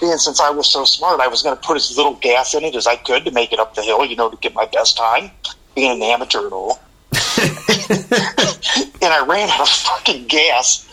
being 0.00 0.18
since 0.18 0.40
I 0.40 0.50
was 0.50 0.70
so 0.70 0.84
smart, 0.84 1.20
I 1.20 1.28
was 1.28 1.42
going 1.42 1.56
to 1.56 1.62
put 1.62 1.76
as 1.76 1.96
little 1.96 2.14
gas 2.14 2.54
in 2.54 2.64
it 2.64 2.74
as 2.74 2.86
I 2.86 2.96
could 2.96 3.24
to 3.24 3.30
make 3.30 3.52
it 3.52 3.58
up 3.58 3.74
the 3.74 3.82
hill, 3.82 4.04
you 4.04 4.16
know, 4.16 4.30
to 4.30 4.36
get 4.36 4.54
my 4.54 4.66
best 4.66 4.96
time. 4.96 5.30
Being 5.74 5.92
an 5.92 6.02
amateur 6.02 6.44
and 6.44 6.52
all. 6.52 6.80
and 7.12 9.02
I 9.02 9.24
ran 9.26 9.48
out 9.48 9.60
of 9.60 9.68
fucking 9.68 10.26
gas, 10.26 10.86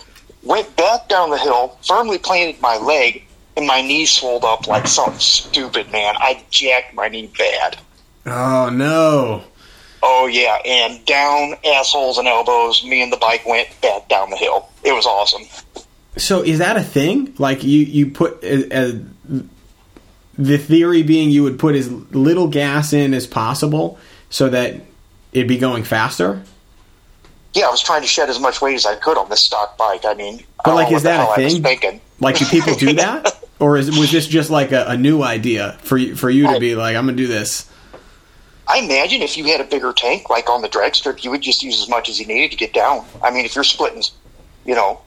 went 0.44 0.76
back 0.76 1.10
down 1.10 1.30
the 1.30 1.38
hill, 1.38 1.78
firmly 1.86 2.18
planted 2.18 2.62
my 2.62 2.78
leg, 2.78 3.24
and 3.58 3.66
my 3.66 3.82
knee 3.82 4.06
swelled 4.06 4.44
up 4.44 4.68
like 4.68 4.88
something 4.88 5.20
stupid, 5.20 5.92
man. 5.92 6.16
I 6.18 6.44
jacked 6.50 6.94
my 6.94 7.08
knee 7.08 7.32
bad. 7.38 7.78
Oh 8.26 8.70
no. 8.70 9.44
Oh 10.04 10.28
yeah, 10.28 10.58
and 10.66 11.04
down 11.06 11.56
assholes 11.66 12.18
and 12.18 12.28
elbows, 12.28 12.84
me 12.84 13.02
and 13.02 13.12
the 13.12 13.18
bike 13.18 13.46
went 13.46 13.70
back 13.82 14.08
down 14.08 14.30
the 14.30 14.38
hill. 14.38 14.70
It 14.84 14.94
was 14.94 15.06
awesome. 15.06 15.44
So 16.18 16.42
is 16.42 16.60
that 16.60 16.78
a 16.78 16.84
thing? 16.84 17.34
Like 17.38 17.64
you 17.64 17.80
you 17.80 18.12
put 18.12 18.44
uh, 18.44 18.74
uh, 18.74 18.92
the 20.38 20.58
theory 20.58 21.04
being 21.04 21.30
you 21.30 21.44
would 21.44 21.60
put 21.60 21.76
as 21.76 21.92
little 21.92 22.48
gas 22.48 22.94
in 22.94 23.14
as 23.14 23.28
possible 23.28 23.98
so 24.30 24.50
that 24.50 24.82
it'd 25.34 25.48
be 25.48 25.58
going 25.58 25.84
faster. 25.84 26.44
Yeah, 27.54 27.68
I 27.68 27.70
was 27.70 27.82
trying 27.82 28.02
to 28.02 28.08
shed 28.08 28.30
as 28.30 28.40
much 28.40 28.62
weight 28.62 28.76
as 28.76 28.86
I 28.86 28.96
could 28.96 29.18
on 29.18 29.30
this 29.30 29.42
stock 29.42 29.78
bike. 29.78 30.04
I 30.04 30.14
mean, 30.14 30.44
But 30.64 30.76
like, 30.76 30.92
is 30.92 31.04
that 31.04 31.26
a 31.26 31.32
I 31.32 31.36
thing? 31.36 32.02
Like, 32.20 32.38
do 32.38 32.46
people 32.46 32.76
do 32.76 32.94
that, 32.94 33.44
or 33.60 33.78
is 33.78 33.98
was 33.98 34.12
this 34.12 34.28
just 34.28 34.50
like 34.50 34.72
a, 34.72 34.86
a 34.88 34.98
new 34.98 35.24
idea 35.24 35.78
for 35.82 35.98
you, 35.98 36.16
for 36.16 36.30
you 36.30 36.52
to 36.54 36.60
be 36.60 36.76
like, 36.76 36.96
I'm 36.96 37.06
gonna 37.06 37.18
do 37.18 37.28
this? 37.28 37.70
I 38.68 38.80
imagine 38.80 39.22
if 39.22 39.38
you 39.38 39.46
had 39.46 39.62
a 39.62 39.64
bigger 39.64 39.94
tank, 39.94 40.30
like 40.30 40.50
on 40.50 40.62
the 40.62 40.68
drag 40.68 40.96
strip, 40.96 41.24
you 41.24 41.30
would 41.32 41.42
just 41.42 41.62
use 41.62 41.82
as 41.82 41.88
much 41.88 42.10
as 42.10 42.20
you 42.20 42.26
needed 42.26 42.52
to 42.52 42.58
get 42.58 42.74
down. 42.74 43.06
I 43.24 43.32
mean, 43.32 43.46
if 43.46 43.54
you're 43.56 43.64
splitting, 43.64 44.04
you 44.66 44.76
know, 44.76 45.02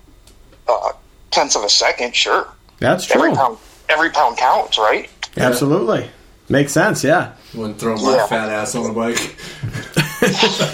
uh, 0.69 0.93
tenths 1.31 1.57
of 1.57 1.65
a 1.65 1.69
second, 1.69 2.15
sure. 2.15 2.49
That's 2.79 3.07
true. 3.07 3.23
Every 3.25 3.35
pound, 3.37 3.59
every 3.89 4.11
pound 4.11 4.37
counts, 4.37 4.79
right? 4.79 5.09
Absolutely, 5.37 6.09
makes 6.49 6.73
sense. 6.73 7.03
Yeah. 7.05 7.33
Wouldn't 7.55 7.79
throw 7.81 7.97
my 7.97 8.17
Yeah. 8.17 8.27
fat 8.27 8.49
ass 8.51 8.75
on 8.75 8.91
a 8.91 8.93
bike. 8.93 9.37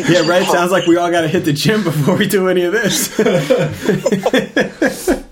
Yeah, 0.08 0.26
right. 0.26 0.46
Sounds 0.48 0.72
like 0.72 0.86
we 0.86 0.96
all 0.96 1.10
got 1.10 1.20
to 1.20 1.28
hit 1.28 1.44
the 1.44 1.52
gym 1.52 1.84
before 1.84 2.16
we 2.16 2.26
do 2.26 2.48
any 2.48 2.64
of 2.64 2.72
this. 2.72 3.12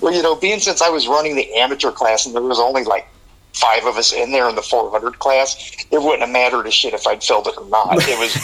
Well, 0.00 0.12
you 0.12 0.22
know, 0.22 0.34
being 0.36 0.60
since 0.60 0.82
I 0.82 0.90
was 0.90 1.08
running 1.08 1.34
the 1.36 1.54
amateur 1.54 1.90
class 1.90 2.26
and 2.26 2.34
there 2.34 2.42
was 2.42 2.58
only 2.60 2.84
like 2.84 3.08
five 3.54 3.84
of 3.86 3.96
us 3.96 4.12
in 4.12 4.30
there 4.32 4.46
in 4.48 4.54
the 4.54 4.62
400 4.62 5.18
class, 5.18 5.56
it 5.90 6.00
wouldn't 6.02 6.20
have 6.20 6.30
mattered 6.30 6.66
a 6.66 6.70
shit 6.70 6.92
if 6.94 7.06
I'd 7.06 7.22
filled 7.24 7.46
it 7.48 7.56
or 7.56 7.66
not. 7.68 7.96
It 8.02 8.18
was 8.18 8.34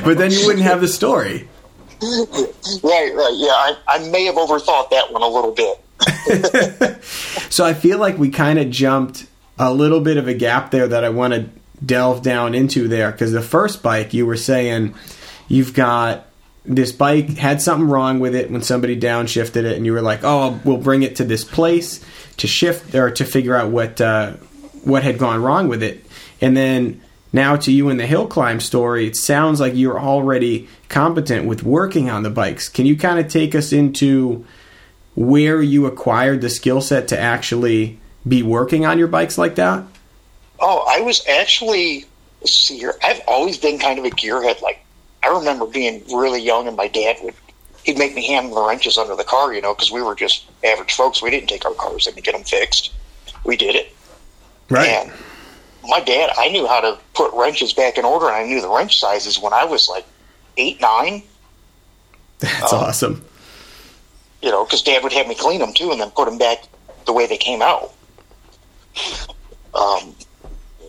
but 0.04 0.16
then 0.18 0.30
you 0.30 0.46
wouldn't 0.46 0.64
have 0.64 0.80
the 0.80 0.86
story. 0.88 1.48
Right, 2.02 3.14
right. 3.14 3.34
Yeah, 3.36 3.52
I, 3.52 3.76
I 3.86 4.10
may 4.10 4.24
have 4.24 4.36
overthought 4.36 4.90
that 4.90 5.12
one 5.12 5.22
a 5.22 5.28
little 5.28 5.52
bit. 5.52 5.84
So 7.50 7.64
I 7.64 7.74
feel 7.74 7.98
like 7.98 8.16
we 8.16 8.30
kind 8.30 8.58
of 8.58 8.70
jumped 8.70 9.26
a 9.58 9.74
little 9.74 10.00
bit 10.00 10.16
of 10.16 10.28
a 10.28 10.34
gap 10.34 10.70
there 10.70 10.86
that 10.86 11.04
I 11.04 11.08
want 11.08 11.34
to 11.34 11.50
delve 11.84 12.22
down 12.22 12.54
into 12.54 12.86
there 12.86 13.10
because 13.10 13.32
the 13.32 13.42
first 13.42 13.82
bike 13.82 14.14
you 14.14 14.24
were 14.24 14.36
saying 14.36 14.94
you've 15.48 15.74
got 15.74 16.26
this 16.64 16.92
bike 16.92 17.30
had 17.36 17.60
something 17.60 17.88
wrong 17.88 18.20
with 18.20 18.34
it 18.34 18.50
when 18.50 18.62
somebody 18.62 18.98
downshifted 18.98 19.64
it 19.64 19.76
and 19.76 19.84
you 19.84 19.92
were 19.92 20.02
like 20.02 20.20
oh 20.22 20.60
we'll 20.64 20.76
bring 20.76 21.02
it 21.02 21.16
to 21.16 21.24
this 21.24 21.42
place 21.42 22.04
to 22.36 22.46
shift 22.46 22.94
or 22.94 23.10
to 23.10 23.24
figure 23.24 23.56
out 23.56 23.70
what 23.70 24.00
uh, 24.00 24.32
what 24.84 25.02
had 25.02 25.18
gone 25.18 25.42
wrong 25.42 25.68
with 25.68 25.82
it 25.82 26.04
and 26.40 26.56
then 26.56 27.00
now 27.32 27.56
to 27.56 27.72
you 27.72 27.88
in 27.88 27.96
the 27.96 28.06
hill 28.06 28.26
climb 28.26 28.60
story 28.60 29.06
it 29.06 29.16
sounds 29.16 29.58
like 29.58 29.74
you're 29.74 29.98
already 29.98 30.68
competent 30.90 31.46
with 31.46 31.62
working 31.62 32.10
on 32.10 32.22
the 32.22 32.30
bikes 32.30 32.68
can 32.68 32.84
you 32.84 32.96
kind 32.96 33.18
of 33.18 33.28
take 33.28 33.54
us 33.54 33.72
into 33.72 34.44
where 35.14 35.60
you 35.60 35.86
acquired 35.86 36.40
the 36.40 36.50
skill 36.50 36.80
set 36.80 37.08
to 37.08 37.18
actually 37.18 37.98
be 38.26 38.42
working 38.42 38.86
on 38.86 38.98
your 38.98 39.08
bikes 39.08 39.38
like 39.38 39.54
that? 39.56 39.84
Oh, 40.58 40.84
I 40.88 41.00
was 41.00 41.26
actually, 41.26 42.04
let's 42.40 42.52
see 42.52 42.78
here, 42.78 42.94
I've 43.02 43.20
always 43.26 43.56
been 43.58 43.78
kind 43.78 43.98
of 43.98 44.04
a 44.04 44.10
gearhead. 44.10 44.60
Like, 44.60 44.84
I 45.22 45.28
remember 45.28 45.66
being 45.66 46.02
really 46.06 46.42
young 46.42 46.68
and 46.68 46.76
my 46.76 46.88
dad 46.88 47.16
would, 47.22 47.34
he'd 47.84 47.98
make 47.98 48.14
me 48.14 48.26
hammer 48.26 48.50
the 48.50 48.62
wrenches 48.62 48.98
under 48.98 49.16
the 49.16 49.24
car, 49.24 49.52
you 49.54 49.60
know, 49.60 49.74
because 49.74 49.90
we 49.90 50.02
were 50.02 50.14
just 50.14 50.44
average 50.64 50.94
folks. 50.94 51.22
We 51.22 51.30
didn't 51.30 51.48
take 51.48 51.64
our 51.64 51.74
cars 51.74 52.06
in 52.06 52.14
to 52.14 52.20
get 52.20 52.34
them 52.34 52.44
fixed. 52.44 52.92
We 53.44 53.56
did 53.56 53.74
it. 53.74 53.94
Right. 54.68 54.88
And 54.88 55.12
my 55.88 56.00
dad, 56.00 56.30
I 56.38 56.50
knew 56.50 56.66
how 56.66 56.80
to 56.80 56.98
put 57.14 57.32
wrenches 57.34 57.72
back 57.72 57.98
in 57.98 58.04
order, 58.04 58.26
and 58.26 58.36
I 58.36 58.44
knew 58.44 58.60
the 58.60 58.68
wrench 58.68 59.00
sizes 59.00 59.38
when 59.38 59.52
I 59.52 59.64
was 59.64 59.88
like 59.88 60.06
eight, 60.60 60.80
nine. 60.80 61.22
That's 62.38 62.72
awesome. 62.72 63.24
You 64.42 64.50
know, 64.50 64.64
because 64.64 64.82
dad 64.82 65.02
would 65.02 65.12
have 65.12 65.26
me 65.26 65.34
clean 65.34 65.60
them 65.60 65.72
too, 65.72 65.90
and 65.90 66.00
then 66.00 66.10
put 66.10 66.26
them 66.26 66.38
back 66.38 66.58
the 67.06 67.12
way 67.12 67.26
they 67.26 67.36
came 67.36 67.62
out. 67.62 67.92
Um, 69.74 70.14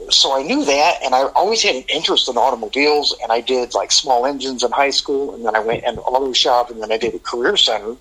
so 0.09 0.35
I 0.37 0.43
knew 0.43 0.65
that, 0.65 0.99
and 1.03 1.13
I 1.15 1.23
always 1.35 1.61
had 1.61 1.75
an 1.75 1.83
interest 1.89 2.29
in 2.29 2.37
automobiles, 2.37 3.15
and 3.21 3.31
I 3.31 3.41
did 3.41 3.73
like 3.73 3.91
small 3.91 4.25
engines 4.25 4.63
in 4.63 4.71
high 4.71 4.89
school, 4.89 5.35
and 5.35 5.45
then 5.45 5.55
I 5.55 5.59
went 5.59 5.83
in 5.83 5.97
auto 5.99 6.33
shop, 6.33 6.69
and 6.69 6.81
then 6.81 6.91
I 6.91 6.97
did 6.97 7.13
a 7.13 7.19
career 7.19 7.57
center 7.57 7.95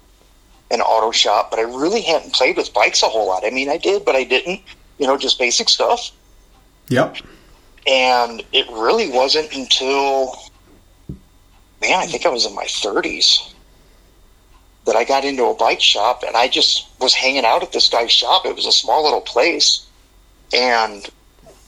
in 0.71 0.81
auto 0.81 1.11
shop, 1.11 1.51
but 1.51 1.59
I 1.59 1.63
really 1.63 2.01
hadn't 2.01 2.33
played 2.33 2.57
with 2.57 2.73
bikes 2.73 3.03
a 3.03 3.07
whole 3.07 3.27
lot. 3.27 3.45
I 3.45 3.51
mean, 3.51 3.69
I 3.69 3.77
did, 3.77 4.05
but 4.05 4.15
I 4.15 4.25
didn't. 4.25 4.61
You 4.99 5.07
know, 5.07 5.17
just 5.17 5.39
basic 5.39 5.69
stuff. 5.69 6.13
Yep. 6.89 7.17
And 7.87 8.43
it 8.53 8.69
really 8.71 9.11
wasn't 9.11 9.53
until, 9.53 10.37
man, 11.81 11.99
I 11.99 12.07
think 12.07 12.27
I 12.27 12.29
was 12.29 12.47
in 12.47 12.55
my 12.55 12.65
30s 12.65 13.53
that 14.87 14.97
I 14.97 15.05
got 15.05 15.25
into 15.25 15.45
a 15.45 15.55
bike 15.55 15.81
shop 15.81 16.23
and 16.27 16.37
I 16.37 16.49
just 16.49 16.89
was 17.01 17.15
hanging 17.15 17.45
out 17.45 17.63
at 17.63 17.73
this 17.73 17.89
guy's 17.89 18.13
shop. 18.13 18.47
It 18.47 18.57
was 18.57 18.67
a 18.67 18.73
small 18.73 19.05
little 19.05 19.21
place 19.21 19.87
and 20.53 21.09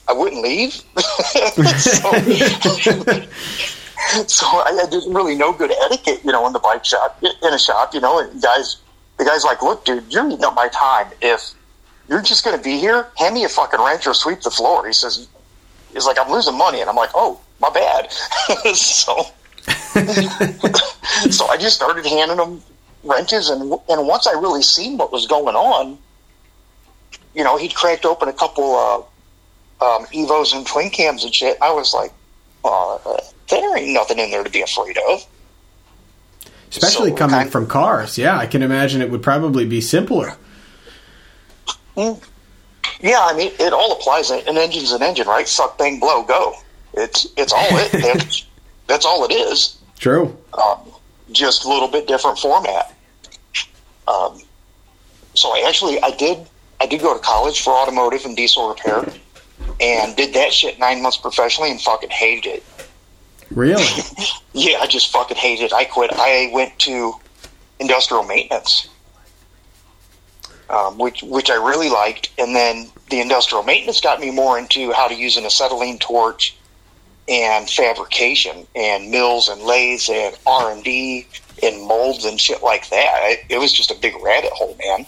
I 0.07 0.13
wouldn't 0.13 0.41
leave. 0.41 0.73
so, 0.97 2.11
so 4.27 4.45
I 4.45 4.85
didn't 4.89 5.13
really 5.13 5.35
no 5.35 5.53
good 5.53 5.71
etiquette, 5.85 6.21
you 6.23 6.31
know, 6.31 6.45
in 6.47 6.53
the 6.53 6.59
bike 6.59 6.85
shop, 6.85 7.21
in 7.21 7.53
a 7.53 7.59
shop, 7.59 7.93
you 7.93 8.01
know, 8.01 8.19
and 8.19 8.41
guys, 8.41 8.77
the 9.17 9.25
guy's 9.25 9.43
like, 9.43 9.61
look, 9.61 9.85
dude, 9.85 10.11
you're 10.11 10.27
eating 10.27 10.43
up 10.43 10.55
my 10.55 10.67
time. 10.69 11.07
If 11.21 11.51
you're 12.09 12.21
just 12.21 12.43
going 12.43 12.57
to 12.57 12.63
be 12.63 12.77
here, 12.77 13.07
hand 13.17 13.35
me 13.35 13.43
a 13.43 13.49
fucking 13.49 13.79
wrench 13.79 14.07
or 14.07 14.13
sweep 14.13 14.41
the 14.41 14.51
floor. 14.51 14.85
He 14.85 14.93
says, 14.93 15.27
he's 15.93 16.05
like, 16.05 16.19
I'm 16.19 16.31
losing 16.31 16.57
money. 16.57 16.81
And 16.81 16.89
I'm 16.89 16.95
like, 16.95 17.11
oh, 17.13 17.39
my 17.61 17.69
bad. 17.69 18.11
so, 18.75 19.25
so 21.31 21.47
I 21.47 21.57
just 21.57 21.75
started 21.75 22.05
handing 22.05 22.37
them 22.37 22.61
wrenches. 23.03 23.49
And, 23.49 23.61
and 23.89 24.07
once 24.07 24.27
I 24.27 24.31
really 24.33 24.63
seen 24.63 24.97
what 24.97 25.11
was 25.11 25.27
going 25.27 25.55
on, 25.55 25.97
you 27.35 27.43
know, 27.43 27.57
he'd 27.57 27.73
cracked 27.75 28.05
open 28.05 28.27
a 28.29 28.33
couple 28.33 28.75
uh, 28.75 28.97
um, 29.85 30.05
Evos 30.07 30.55
and 30.55 30.65
twin 30.65 30.89
cams 30.89 31.23
and 31.23 31.33
shit. 31.33 31.57
I 31.61 31.71
was 31.71 31.93
like, 31.93 32.11
uh, 32.63 32.97
there 33.49 33.77
ain't 33.77 33.93
nothing 33.93 34.19
in 34.19 34.31
there 34.31 34.43
to 34.43 34.49
be 34.49 34.61
afraid 34.61 34.97
of. 35.09 35.25
Especially 36.69 37.11
So, 37.11 37.15
coming 37.17 37.35
kind- 37.37 37.51
from 37.51 37.67
cars. 37.67 38.17
Yeah, 38.17 38.37
I 38.37 38.45
can 38.47 38.63
imagine 38.63 39.01
it 39.01 39.11
would 39.11 39.23
probably 39.23 39.65
be 39.65 39.81
simpler. 39.81 40.35
Yeah, 41.95 43.19
I 43.21 43.33
mean, 43.35 43.51
it 43.59 43.73
all 43.73 43.91
applies. 43.91 44.31
An 44.31 44.57
engine's 44.57 44.91
an 44.91 45.03
engine, 45.03 45.27
right? 45.27 45.47
Suck, 45.47 45.77
bang, 45.77 45.99
blow, 45.99 46.23
go. 46.23 46.55
It's 46.93 47.27
it's 47.37 47.53
all 47.53 47.67
it. 47.71 48.45
that's, 48.87 49.05
all 49.05 49.25
it 49.25 49.31
is. 49.31 49.77
True. 49.97 50.37
Um, 50.53 50.79
just 51.31 51.65
a 51.65 51.69
little 51.69 51.87
bit 51.87 52.07
different 52.07 52.37
format. 52.37 52.93
Um, 54.07 54.39
so 55.33 55.49
I 55.49 55.65
actually 55.67 56.01
I 56.01 56.11
did 56.11 56.45
I 56.79 56.85
did 56.85 57.01
go 57.01 57.13
to 57.13 57.19
college 57.19 57.61
for 57.61 57.71
automotive 57.71 58.25
and 58.25 58.35
diesel 58.35 58.69
repair, 58.69 59.05
and 59.79 60.15
did 60.15 60.33
that 60.33 60.53
shit 60.53 60.79
nine 60.79 61.01
months 61.01 61.17
professionally 61.17 61.71
and 61.71 61.81
fucking 61.81 62.09
hated 62.09 62.57
it. 62.57 62.63
Really? 63.51 63.85
Yeah, 64.55 64.77
I 64.79 64.85
just 64.85 65.11
fucking 65.11 65.35
hated 65.35 65.65
it. 65.65 65.73
I 65.73 65.83
quit. 65.83 66.11
I 66.13 66.51
went 66.53 66.77
to 66.79 67.15
industrial 67.79 68.21
maintenance, 68.21 68.87
um, 70.69 70.99
which 70.99 71.23
which 71.23 71.49
I 71.49 71.55
really 71.55 71.89
liked, 71.89 72.29
and 72.37 72.55
then 72.55 72.91
the 73.09 73.19
industrial 73.19 73.63
maintenance 73.63 73.99
got 73.99 74.19
me 74.19 74.29
more 74.29 74.59
into 74.59 74.91
how 74.91 75.07
to 75.07 75.15
use 75.15 75.37
an 75.37 75.45
acetylene 75.45 75.97
torch 75.97 76.55
and 77.27 77.69
fabrication 77.69 78.67
and 78.75 79.09
mills 79.09 79.47
and 79.49 79.61
lathes 79.61 80.09
and 80.09 80.37
R 80.45 80.71
and 80.71 80.83
D 80.83 81.27
and 81.61 81.87
molds 81.87 82.25
and 82.25 82.39
shit 82.39 82.61
like 82.61 82.89
that. 82.89 83.19
It, 83.23 83.45
it 83.49 83.57
was 83.59 83.71
just 83.71 83.91
a 83.91 83.95
big 83.95 84.15
rabbit 84.21 84.51
hole, 84.51 84.75
man. 84.79 85.05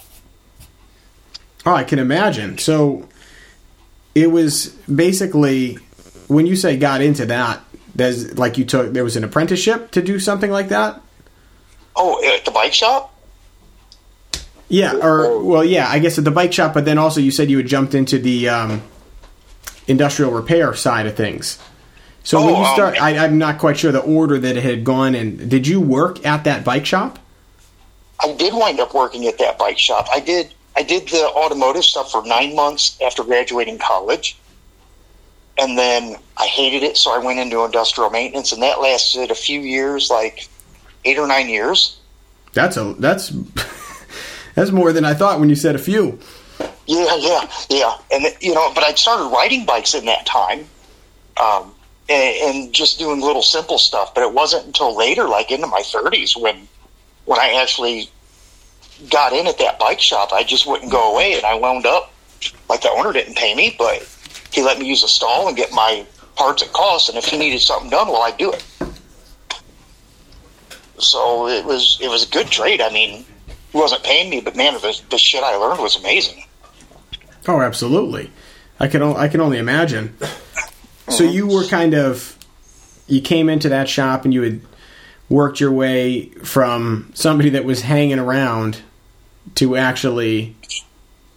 Oh, 1.66 1.74
I 1.74 1.84
can 1.84 1.98
imagine. 1.98 2.58
So 2.58 3.08
it 4.14 4.30
was 4.30 4.68
basically 4.92 5.74
when 6.28 6.46
you 6.46 6.56
say 6.56 6.76
got 6.76 7.00
into 7.00 7.26
that, 7.26 7.60
there's 7.94 8.38
like 8.38 8.58
you 8.58 8.64
took 8.64 8.92
there 8.92 9.04
was 9.04 9.16
an 9.16 9.24
apprenticeship 9.24 9.90
to 9.92 10.02
do 10.02 10.18
something 10.18 10.50
like 10.50 10.68
that. 10.68 11.00
Oh, 11.94 12.22
at 12.34 12.44
the 12.44 12.50
bike 12.50 12.74
shop? 12.74 13.12
Yeah, 14.68 14.96
or 14.96 15.42
well, 15.42 15.64
yeah, 15.64 15.88
I 15.88 15.98
guess 15.98 16.18
at 16.18 16.24
the 16.24 16.30
bike 16.30 16.52
shop, 16.52 16.74
but 16.74 16.84
then 16.84 16.98
also 16.98 17.20
you 17.20 17.30
said 17.30 17.50
you 17.50 17.56
had 17.56 17.66
jumped 17.66 17.94
into 17.94 18.18
the 18.18 18.48
um, 18.48 18.82
industrial 19.86 20.32
repair 20.32 20.74
side 20.74 21.06
of 21.06 21.16
things. 21.16 21.58
So 22.26 22.44
when 22.44 22.56
Oh, 22.56 22.58
you 22.58 22.64
um, 22.64 22.74
start, 22.74 23.00
I, 23.00 23.24
I'm 23.24 23.38
not 23.38 23.58
quite 23.58 23.78
sure 23.78 23.92
the 23.92 24.00
order 24.00 24.36
that 24.36 24.56
it 24.56 24.62
had 24.64 24.82
gone 24.82 25.14
in. 25.14 25.48
Did 25.48 25.64
you 25.64 25.80
work 25.80 26.26
at 26.26 26.42
that 26.42 26.64
bike 26.64 26.84
shop? 26.84 27.20
I 28.20 28.32
did 28.32 28.52
wind 28.52 28.80
up 28.80 28.94
working 28.94 29.28
at 29.28 29.38
that 29.38 29.58
bike 29.58 29.78
shop. 29.78 30.08
I 30.12 30.18
did 30.18 30.52
I 30.74 30.82
did 30.82 31.06
the 31.06 31.24
automotive 31.24 31.84
stuff 31.84 32.10
for 32.10 32.26
nine 32.26 32.56
months 32.56 32.98
after 33.00 33.22
graduating 33.22 33.78
college. 33.78 34.36
And 35.56 35.78
then 35.78 36.16
I 36.36 36.46
hated 36.46 36.82
it, 36.82 36.96
so 36.96 37.12
I 37.12 37.18
went 37.18 37.38
into 37.38 37.64
industrial 37.64 38.10
maintenance 38.10 38.50
and 38.50 38.60
that 38.60 38.80
lasted 38.80 39.30
a 39.30 39.34
few 39.36 39.60
years, 39.60 40.10
like 40.10 40.48
eight 41.04 41.18
or 41.18 41.28
nine 41.28 41.48
years. 41.48 42.00
That's 42.54 42.76
a 42.76 42.94
that's 42.98 43.28
that's 44.56 44.72
more 44.72 44.92
than 44.92 45.04
I 45.04 45.14
thought 45.14 45.38
when 45.38 45.48
you 45.48 45.54
said 45.54 45.76
a 45.76 45.78
few. 45.78 46.18
Yeah, 46.88 47.16
yeah, 47.20 47.48
yeah. 47.70 47.96
And 48.10 48.26
you 48.40 48.52
know, 48.52 48.72
but 48.74 48.82
I 48.82 48.94
started 48.94 49.32
riding 49.32 49.64
bikes 49.64 49.94
in 49.94 50.06
that 50.06 50.26
time, 50.26 50.66
um, 51.40 51.72
and, 52.08 52.36
and 52.56 52.72
just 52.72 52.98
doing 52.98 53.20
little 53.20 53.42
simple 53.42 53.78
stuff. 53.78 54.14
But 54.14 54.22
it 54.22 54.32
wasn't 54.32 54.66
until 54.66 54.96
later, 54.96 55.28
like 55.28 55.50
into 55.50 55.66
my 55.66 55.82
thirties, 55.82 56.36
when 56.36 56.68
when 57.24 57.38
I 57.38 57.60
actually 57.62 58.10
got 59.10 59.32
in 59.32 59.46
at 59.46 59.58
that 59.58 59.78
bike 59.78 60.00
shop. 60.00 60.32
I 60.32 60.42
just 60.42 60.66
wouldn't 60.66 60.90
go 60.90 61.12
away, 61.14 61.34
and 61.34 61.44
I 61.44 61.54
wound 61.54 61.86
up 61.86 62.12
like 62.68 62.82
the 62.82 62.90
owner 62.90 63.12
didn't 63.12 63.36
pay 63.36 63.54
me, 63.54 63.74
but 63.78 64.06
he 64.52 64.62
let 64.62 64.78
me 64.78 64.86
use 64.86 65.02
a 65.02 65.08
stall 65.08 65.48
and 65.48 65.56
get 65.56 65.72
my 65.72 66.06
parts 66.34 66.62
at 66.62 66.72
cost. 66.72 67.08
And 67.08 67.18
if 67.18 67.26
he 67.26 67.36
needed 67.36 67.60
something 67.60 67.90
done, 67.90 68.08
well, 68.08 68.22
I'd 68.22 68.36
do 68.36 68.52
it. 68.52 68.64
So 70.98 71.46
it 71.48 71.64
was 71.64 71.98
it 72.00 72.08
was 72.08 72.26
a 72.26 72.30
good 72.30 72.48
trade. 72.48 72.80
I 72.80 72.90
mean, 72.90 73.24
he 73.72 73.78
wasn't 73.78 74.02
paying 74.02 74.30
me, 74.30 74.40
but 74.40 74.56
man, 74.56 74.74
the, 74.74 75.00
the 75.10 75.18
shit 75.18 75.42
I 75.42 75.56
learned 75.56 75.80
was 75.80 75.96
amazing. 75.96 76.44
Oh, 77.46 77.60
absolutely. 77.60 78.30
I 78.80 78.88
can 78.88 79.02
I 79.02 79.28
can 79.28 79.40
only 79.40 79.58
imagine. 79.58 80.16
Oh, 81.08 81.12
so 81.12 81.24
you 81.24 81.46
were 81.46 81.64
kind 81.64 81.94
of 81.94 82.36
you 83.06 83.20
came 83.20 83.48
into 83.48 83.68
that 83.68 83.88
shop 83.88 84.24
and 84.24 84.34
you 84.34 84.42
had 84.42 84.60
worked 85.28 85.60
your 85.60 85.72
way 85.72 86.26
from 86.44 87.10
somebody 87.14 87.50
that 87.50 87.64
was 87.64 87.82
hanging 87.82 88.18
around 88.18 88.82
to 89.56 89.76
actually 89.76 90.56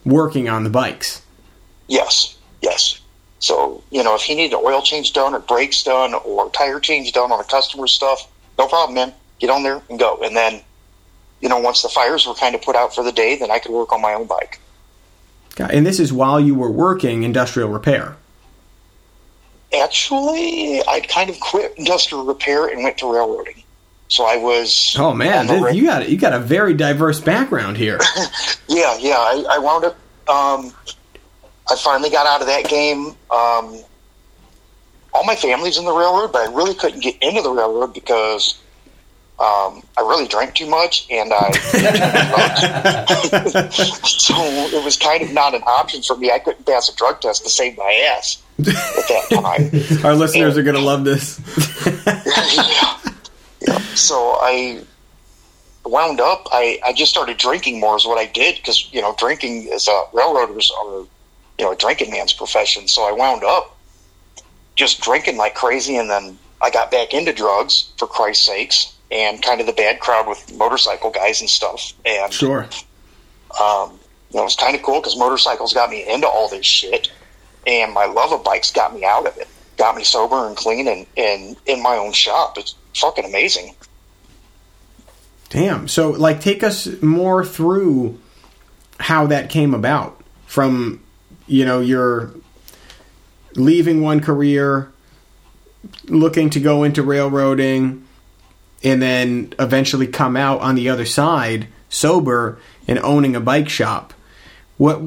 working 0.05 0.49
on 0.49 0.63
the 0.63 0.69
bikes. 0.69 1.21
Yes, 1.87 2.37
yes. 2.61 2.99
So, 3.39 3.83
you 3.89 4.03
know, 4.03 4.15
if 4.15 4.21
he 4.21 4.35
needed 4.35 4.57
an 4.57 4.63
oil 4.63 4.81
change 4.81 5.13
done 5.13 5.33
or 5.33 5.39
brakes 5.39 5.83
done 5.83 6.13
or 6.13 6.49
tire 6.51 6.79
change 6.79 7.11
done 7.13 7.31
on 7.31 7.39
a 7.39 7.43
customer's 7.43 7.93
stuff, 7.93 8.29
no 8.57 8.67
problem, 8.67 8.95
man. 8.95 9.13
Get 9.39 9.49
on 9.49 9.63
there 9.63 9.81
and 9.89 9.97
go. 9.97 10.19
And 10.21 10.35
then, 10.35 10.61
you 11.39 11.47
know, 11.47 11.59
once 11.59 11.81
the 11.81 11.89
fires 11.89 12.27
were 12.27 12.33
kind 12.33 12.53
of 12.53 12.61
put 12.61 12.75
out 12.75 12.93
for 12.93 13.03
the 13.03 13.11
day, 13.11 13.37
then 13.37 13.49
I 13.49 13.59
could 13.59 13.71
work 13.71 13.93
on 13.93 14.01
my 14.01 14.13
own 14.13 14.27
bike. 14.27 14.59
And 15.57 15.85
this 15.85 15.99
is 15.99 16.13
while 16.13 16.39
you 16.39 16.55
were 16.55 16.71
working 16.71 17.23
industrial 17.23 17.69
repair. 17.69 18.15
Actually, 19.77 20.81
I 20.87 21.01
kind 21.01 21.29
of 21.29 21.39
quit 21.39 21.75
industrial 21.77 22.25
repair 22.25 22.67
and 22.67 22.83
went 22.83 22.97
to 22.99 23.13
railroading. 23.13 23.61
So 24.07 24.25
I 24.25 24.37
was. 24.37 24.95
Oh 24.97 25.13
man, 25.13 25.45
this- 25.45 25.75
you 25.75 25.83
got 25.85 26.09
you 26.09 26.17
got 26.17 26.33
a 26.33 26.39
very 26.39 26.73
diverse 26.73 27.19
background 27.19 27.77
here. 27.77 27.99
Yeah, 28.71 28.95
yeah. 28.99 29.15
I, 29.17 29.43
I 29.49 29.57
wound 29.57 29.83
up. 29.83 29.95
Um, 30.29 30.71
I 31.69 31.75
finally 31.75 32.11
got 32.11 32.27
out 32.27 32.41
of 32.41 32.47
that 32.47 32.69
game. 32.69 33.07
Um, 33.31 33.83
all 35.11 35.25
my 35.25 35.35
family's 35.35 35.79
in 35.79 35.85
the 35.85 35.91
railroad, 35.91 36.31
but 36.31 36.47
I 36.47 36.53
really 36.53 36.75
couldn't 36.75 36.99
get 37.01 37.15
into 37.19 37.41
the 37.41 37.49
railroad 37.49 37.95
because 37.95 38.59
um, 39.39 39.81
I 39.97 40.01
really 40.01 40.27
drank 40.27 40.53
too 40.53 40.69
much 40.69 41.07
and 41.09 41.33
I. 41.33 41.51
so 43.71 44.35
it 44.37 44.85
was 44.85 44.97
kind 44.97 45.23
of 45.23 45.33
not 45.33 45.55
an 45.55 45.63
option 45.63 46.03
for 46.03 46.15
me. 46.15 46.29
I 46.31 46.37
couldn't 46.37 46.67
pass 46.67 46.89
a 46.89 46.95
drug 46.95 47.21
test 47.21 47.43
to 47.43 47.49
save 47.49 47.75
my 47.75 47.91
ass 48.15 48.37
at 48.67 49.07
that 49.07 49.27
time. 49.99 50.05
Our 50.05 50.15
listeners 50.15 50.57
are 50.57 50.63
gonna 50.63 50.79
love 50.79 51.03
this. 51.05 51.39
yeah. 52.55 52.97
yeah. 53.61 53.77
So 53.95 54.37
I 54.41 54.81
wound 55.85 56.19
up. 56.21 56.47
I, 56.51 56.79
I 56.85 56.93
just 56.93 57.11
started 57.11 57.37
drinking 57.37 57.79
more 57.79 57.97
is 57.97 58.05
what 58.05 58.17
I 58.17 58.25
did 58.27 58.55
because 58.57 58.91
you 58.93 59.01
know 59.01 59.15
drinking 59.17 59.69
is 59.71 59.87
a 59.87 60.03
railroaders 60.13 60.71
are 60.79 60.99
you 61.57 61.65
know 61.65 61.71
a 61.71 61.75
drinking 61.75 62.11
man's 62.11 62.33
profession. 62.33 62.87
So 62.87 63.03
I 63.07 63.11
wound 63.11 63.43
up 63.43 63.75
just 64.75 65.01
drinking 65.01 65.37
like 65.37 65.55
crazy, 65.55 65.97
and 65.97 66.09
then 66.09 66.37
I 66.61 66.69
got 66.69 66.91
back 66.91 67.13
into 67.13 67.33
drugs 67.33 67.91
for 67.97 68.07
Christ's 68.07 68.45
sakes, 68.45 68.93
and 69.11 69.41
kind 69.41 69.59
of 69.61 69.67
the 69.67 69.73
bad 69.73 69.99
crowd 69.99 70.27
with 70.27 70.55
motorcycle 70.55 71.09
guys 71.11 71.41
and 71.41 71.49
stuff. 71.49 71.93
And 72.05 72.31
Sure. 72.33 72.63
um, 73.61 73.99
you 74.31 74.37
know, 74.37 74.41
it 74.41 74.43
was 74.43 74.55
kind 74.55 74.75
of 74.75 74.83
cool 74.83 74.99
because 75.01 75.17
motorcycles 75.17 75.73
got 75.73 75.89
me 75.89 76.07
into 76.07 76.27
all 76.27 76.47
this 76.49 76.65
shit, 76.65 77.11
and 77.65 77.93
my 77.93 78.05
love 78.05 78.31
of 78.31 78.43
bikes 78.43 78.71
got 78.71 78.93
me 78.93 79.03
out 79.05 79.27
of 79.27 79.37
it, 79.37 79.47
got 79.77 79.95
me 79.95 80.03
sober 80.03 80.47
and 80.47 80.55
clean, 80.55 80.87
and, 80.87 81.05
and 81.17 81.55
in 81.65 81.81
my 81.81 81.97
own 81.97 82.11
shop. 82.11 82.57
It's 82.57 82.75
fucking 82.95 83.25
amazing. 83.25 83.75
Damn. 85.49 85.87
So, 85.87 86.11
like, 86.11 86.41
take 86.41 86.63
us 86.63 86.87
more 87.01 87.43
through 87.43 88.19
how 88.99 89.27
that 89.27 89.49
came 89.49 89.73
about 89.73 90.21
from, 90.45 91.01
you 91.47 91.65
know, 91.65 91.79
your 91.79 92.31
leaving 93.55 94.01
one 94.01 94.19
career, 94.19 94.91
looking 96.05 96.49
to 96.51 96.59
go 96.59 96.83
into 96.83 97.01
railroading, 97.01 98.05
and 98.83 99.01
then 99.01 99.53
eventually 99.59 100.07
come 100.07 100.37
out 100.37 100.61
on 100.61 100.75
the 100.75 100.89
other 100.89 101.05
side 101.05 101.67
sober 101.89 102.59
and 102.87 102.99
owning 102.99 103.35
a 103.35 103.39
bike 103.39 103.69
shop. 103.69 104.13
What? 104.77 105.01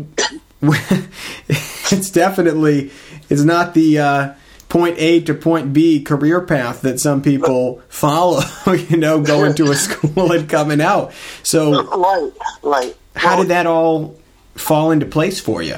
it's 1.48 2.10
definitely 2.10 2.90
it's 3.28 3.42
not 3.42 3.74
the 3.74 3.98
uh, 3.98 4.34
point 4.68 4.96
A 4.98 5.20
to 5.22 5.34
point 5.34 5.72
B 5.72 6.02
career 6.02 6.40
path 6.40 6.82
that 6.82 7.00
some 7.00 7.20
people 7.22 7.82
follow. 7.88 8.40
You 8.66 8.96
know, 8.96 9.20
going 9.20 9.54
to 9.56 9.70
a 9.70 9.74
school 9.76 10.32
and 10.32 10.48
coming 10.48 10.80
out. 10.80 11.12
So, 11.42 11.82
Right, 11.84 12.32
right. 12.62 12.96
how 13.16 13.36
did 13.36 13.48
that 13.48 13.66
all 13.66 14.16
fall 14.54 14.92
into 14.92 15.04
place 15.04 15.40
for 15.40 15.62
you? 15.62 15.76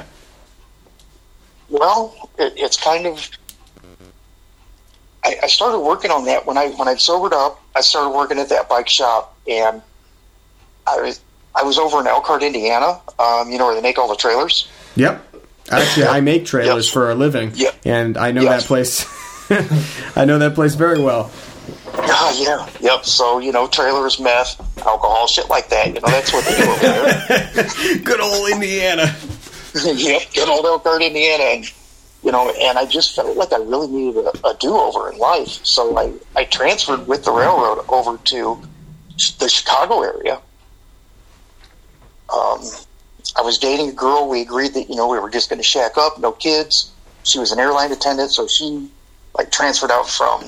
Well, 1.69 2.29
it, 2.37 2.53
it's 2.55 2.77
kind 2.81 3.07
of. 3.07 3.29
I, 5.23 5.37
I 5.43 5.47
started 5.47 5.79
working 5.79 6.11
on 6.11 6.25
that 6.25 6.45
when 6.45 6.57
I 6.57 6.69
when 6.69 6.87
I 6.87 6.95
sobered 6.95 7.33
up. 7.33 7.59
I 7.75 7.81
started 7.81 8.11
working 8.15 8.37
at 8.39 8.49
that 8.49 8.69
bike 8.69 8.87
shop, 8.87 9.35
and 9.47 9.81
I 10.85 11.01
was 11.01 11.19
I 11.55 11.63
was 11.63 11.77
over 11.77 11.99
in 12.01 12.07
Elkhart, 12.07 12.43
Indiana. 12.43 12.99
Um, 13.19 13.49
you 13.51 13.57
know 13.57 13.65
where 13.67 13.75
they 13.75 13.81
make 13.81 13.97
all 13.97 14.07
the 14.09 14.15
trailers. 14.15 14.67
Yep. 14.95 15.21
Actually, 15.71 16.05
I 16.07 16.21
make 16.21 16.45
trailers 16.45 16.85
Yep. 16.87 16.93
for 16.93 17.09
a 17.11 17.15
living, 17.15 17.51
Yep. 17.55 17.75
and 17.85 18.17
I 18.17 18.31
know 18.31 18.41
Yep. 18.43 18.51
that 18.59 18.63
place. 18.67 19.05
I 20.15 20.25
know 20.25 20.37
that 20.39 20.53
place 20.55 20.75
very 20.75 20.99
well. 20.99 21.31
Ah, 21.97 22.31
yeah, 22.37 22.67
yep. 22.81 23.05
So 23.05 23.39
you 23.39 23.51
know, 23.51 23.67
trailers, 23.67 24.19
meth, 24.19 24.59
alcohol, 24.85 25.27
shit 25.27 25.49
like 25.49 25.69
that. 25.69 25.87
You 25.87 25.93
know, 26.01 26.07
that's 26.09 26.31
what 26.33 26.43
they 26.45 26.57
do 26.57 26.69
over 26.69 26.79
there. 26.81 27.97
Good 28.03 28.19
old 28.19 28.49
Indiana. 28.51 29.15
yep, 29.85 30.21
good 30.33 30.47
old 30.47 30.65
Elkhart, 30.65 31.01
Indiana, 31.01 31.43
and 31.43 31.65
you 32.23 32.31
know, 32.31 32.49
and 32.49 32.77
I 32.77 32.85
just 32.85 33.13
felt 33.15 33.35
like 33.35 33.51
I 33.51 33.57
really 33.57 33.87
needed 33.87 34.25
a, 34.25 34.47
a 34.47 34.53
do-over 34.59 35.11
in 35.11 35.17
life, 35.19 35.59
so 35.65 35.97
I 35.97 36.13
I 36.35 36.45
transferred 36.45 37.07
with 37.07 37.23
the 37.25 37.31
railroad 37.31 37.83
over 37.89 38.17
to 38.17 38.61
the 39.39 39.49
Chicago 39.49 40.01
area. 40.01 40.39
Um, 42.33 42.61
I 43.35 43.41
was 43.41 43.57
dating 43.57 43.89
a 43.89 43.93
girl. 43.93 44.29
We 44.29 44.41
agreed 44.41 44.73
that 44.73 44.89
you 44.89 44.95
know 44.95 45.07
we 45.07 45.19
were 45.19 45.29
just 45.29 45.49
going 45.49 45.59
to 45.59 45.63
shack 45.63 45.97
up, 45.97 46.19
no 46.19 46.31
kids. 46.31 46.91
She 47.23 47.39
was 47.39 47.51
an 47.51 47.59
airline 47.59 47.91
attendant, 47.91 48.31
so 48.31 48.47
she 48.47 48.89
like 49.37 49.51
transferred 49.51 49.91
out 49.91 50.07
from 50.07 50.45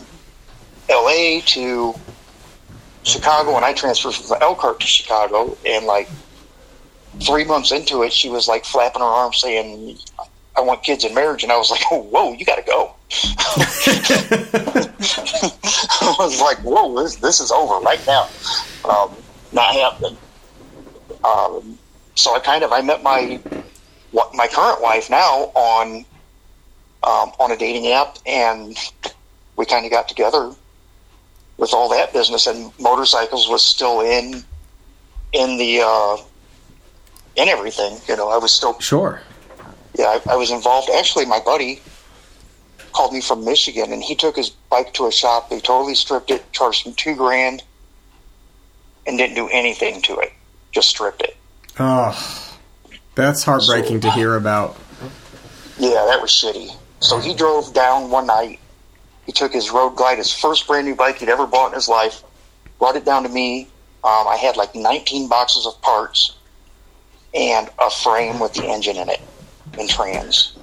L.A. 0.89 1.41
to 1.47 1.93
Chicago, 3.03 3.55
and 3.55 3.65
I 3.65 3.73
transferred 3.73 4.13
from 4.13 4.41
Elkhart 4.41 4.79
to 4.79 4.87
Chicago, 4.87 5.57
and 5.65 5.85
like 5.85 6.07
three 7.21 7.43
months 7.43 7.71
into 7.71 8.03
it, 8.03 8.13
she 8.13 8.29
was 8.29 8.47
like 8.47 8.65
flapping 8.65 9.01
her 9.01 9.07
arms 9.07 9.39
saying, 9.41 9.97
I 10.55 10.61
want 10.61 10.83
kids 10.83 11.03
and 11.03 11.13
marriage. 11.13 11.43
And 11.43 11.51
I 11.51 11.57
was 11.57 11.69
like, 11.69 11.81
oh, 11.91 12.01
whoa, 12.03 12.33
you 12.33 12.45
got 12.45 12.55
to 12.55 12.63
go. 12.63 12.93
I 16.01 16.15
was 16.19 16.41
like, 16.41 16.57
whoa, 16.59 17.01
this, 17.03 17.15
this 17.17 17.39
is 17.39 17.51
over 17.51 17.79
right 17.79 18.05
now. 18.07 18.27
Um, 18.85 19.15
not 19.51 19.73
happening. 19.73 20.17
Um, 21.27 21.77
so 22.15 22.35
I 22.35 22.39
kind 22.39 22.63
of, 22.63 22.71
I 22.71 22.81
met 22.81 23.03
my, 23.03 23.39
what, 24.11 24.33
my 24.33 24.47
current 24.47 24.81
wife 24.81 25.09
now 25.09 25.51
on, 25.55 26.05
um, 27.03 27.31
on 27.39 27.51
a 27.51 27.57
dating 27.57 27.87
app 27.91 28.17
and 28.25 28.77
we 29.55 29.65
kind 29.65 29.85
of 29.85 29.91
got 29.91 30.07
together 30.07 30.53
with 31.57 31.73
all 31.73 31.89
that 31.89 32.13
business 32.13 32.47
and 32.47 32.71
motorcycles 32.79 33.49
was 33.49 33.61
still 33.63 34.01
in, 34.01 34.43
in 35.33 35.57
the, 35.57 35.81
uh, 35.83 36.17
in 37.35 37.47
everything. 37.49 37.97
You 38.07 38.15
know, 38.15 38.29
I 38.29 38.37
was 38.37 38.51
still, 38.51 38.79
Sure. 38.79 39.21
yeah, 39.95 40.19
I, 40.27 40.33
I 40.33 40.35
was 40.35 40.51
involved. 40.51 40.89
Actually, 40.89 41.25
my 41.25 41.39
buddy 41.39 41.81
called 42.93 43.13
me 43.13 43.21
from 43.21 43.45
Michigan, 43.45 43.91
and 43.93 44.01
he 44.01 44.15
took 44.15 44.35
his 44.35 44.49
bike 44.49 44.93
to 44.93 45.05
a 45.05 45.11
shop. 45.11 45.49
They 45.49 45.59
totally 45.59 45.93
stripped 45.93 46.31
it, 46.31 46.51
charged 46.51 46.87
him 46.87 46.93
two 46.93 47.15
grand, 47.15 47.63
and 49.05 49.17
didn't 49.17 49.35
do 49.35 49.47
anything 49.49 50.01
to 50.03 50.17
it. 50.17 50.33
Just 50.77 50.89
stripped 50.89 51.23
it. 51.23 51.35
Oh, 51.79 52.55
that's 53.15 53.41
heartbreaking 53.41 54.01
to 54.01 54.11
hear 54.11 54.35
about. 54.35 54.77
Yeah, 55.79 56.05
that 56.05 56.21
was 56.21 56.29
shitty. 56.29 56.69
So 56.99 57.17
he 57.17 57.33
drove 57.33 57.73
down 57.73 58.11
one 58.11 58.27
night. 58.27 58.59
He 59.25 59.31
took 59.31 59.53
his 59.53 59.71
Road 59.71 59.95
Glide, 59.95 60.19
his 60.19 60.31
first 60.31 60.67
brand 60.67 60.85
new 60.85 60.93
bike 60.93 61.17
he'd 61.17 61.29
ever 61.29 61.47
bought 61.47 61.69
in 61.69 61.73
his 61.73 61.89
life, 61.89 62.21
brought 62.77 62.95
it 62.95 63.05
down 63.05 63.23
to 63.23 63.29
me. 63.29 63.63
Um, 64.03 64.27
I 64.27 64.37
had 64.39 64.55
like 64.55 64.75
19 64.75 65.27
boxes 65.27 65.65
of 65.65 65.81
parts 65.81 66.37
and 67.33 67.71
a 67.79 67.89
frame 67.89 68.39
with 68.39 68.53
the 68.53 68.65
engine 68.65 68.97
in 68.97 69.09
it 69.09 69.21
and 69.79 69.89
trans. 69.89 70.59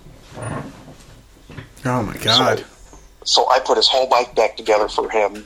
Oh 1.85 2.05
my 2.05 2.16
god. 2.18 2.64
So 3.24 3.50
I 3.50 3.59
put 3.59 3.79
his 3.79 3.88
whole 3.88 4.07
bike 4.07 4.37
back 4.37 4.57
together 4.57 4.87
for 4.87 5.11
him. 5.11 5.44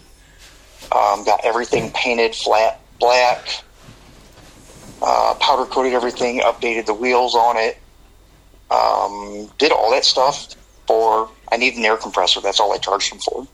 Um, 0.92 1.24
got 1.24 1.42
everything 1.42 1.90
painted 1.92 2.34
flat 2.34 2.82
black, 3.00 3.62
uh, 5.02 5.34
powder 5.40 5.64
coated 5.64 5.92
everything, 5.92 6.40
updated 6.40 6.86
the 6.86 6.94
wheels 6.94 7.34
on 7.34 7.56
it, 7.56 7.78
um, 8.70 9.50
did 9.58 9.72
all 9.72 9.90
that 9.90 10.04
stuff 10.04 10.54
for. 10.86 11.30
I 11.50 11.56
need 11.56 11.74
an 11.74 11.84
air 11.84 11.96
compressor. 11.96 12.40
That's 12.40 12.60
all 12.60 12.72
I 12.72 12.78
charged 12.78 13.12
him 13.12 13.18
for. 13.20 13.46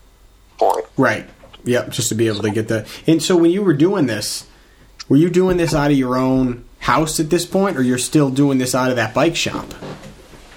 For 0.57 0.79
it. 0.79 0.87
Right. 0.97 1.29
Yep. 1.63 1.89
Just 1.89 2.09
to 2.09 2.15
be 2.15 2.27
able 2.27 2.41
to 2.41 2.51
get 2.51 2.67
the. 2.67 2.87
And 3.07 3.21
so 3.21 3.35
when 3.35 3.51
you 3.51 3.61
were 3.63 3.73
doing 3.73 4.05
this, 4.05 4.45
were 5.07 5.17
you 5.17 5.29
doing 5.29 5.57
this 5.57 5.73
out 5.73 5.91
of 5.91 5.97
your 5.97 6.17
own 6.17 6.65
house 6.79 7.19
at 7.19 7.29
this 7.29 7.45
point, 7.45 7.77
or 7.77 7.81
you're 7.81 7.97
still 7.97 8.29
doing 8.29 8.57
this 8.57 8.75
out 8.75 8.89
of 8.89 8.95
that 8.95 9.13
bike 9.13 9.35
shop? 9.35 9.65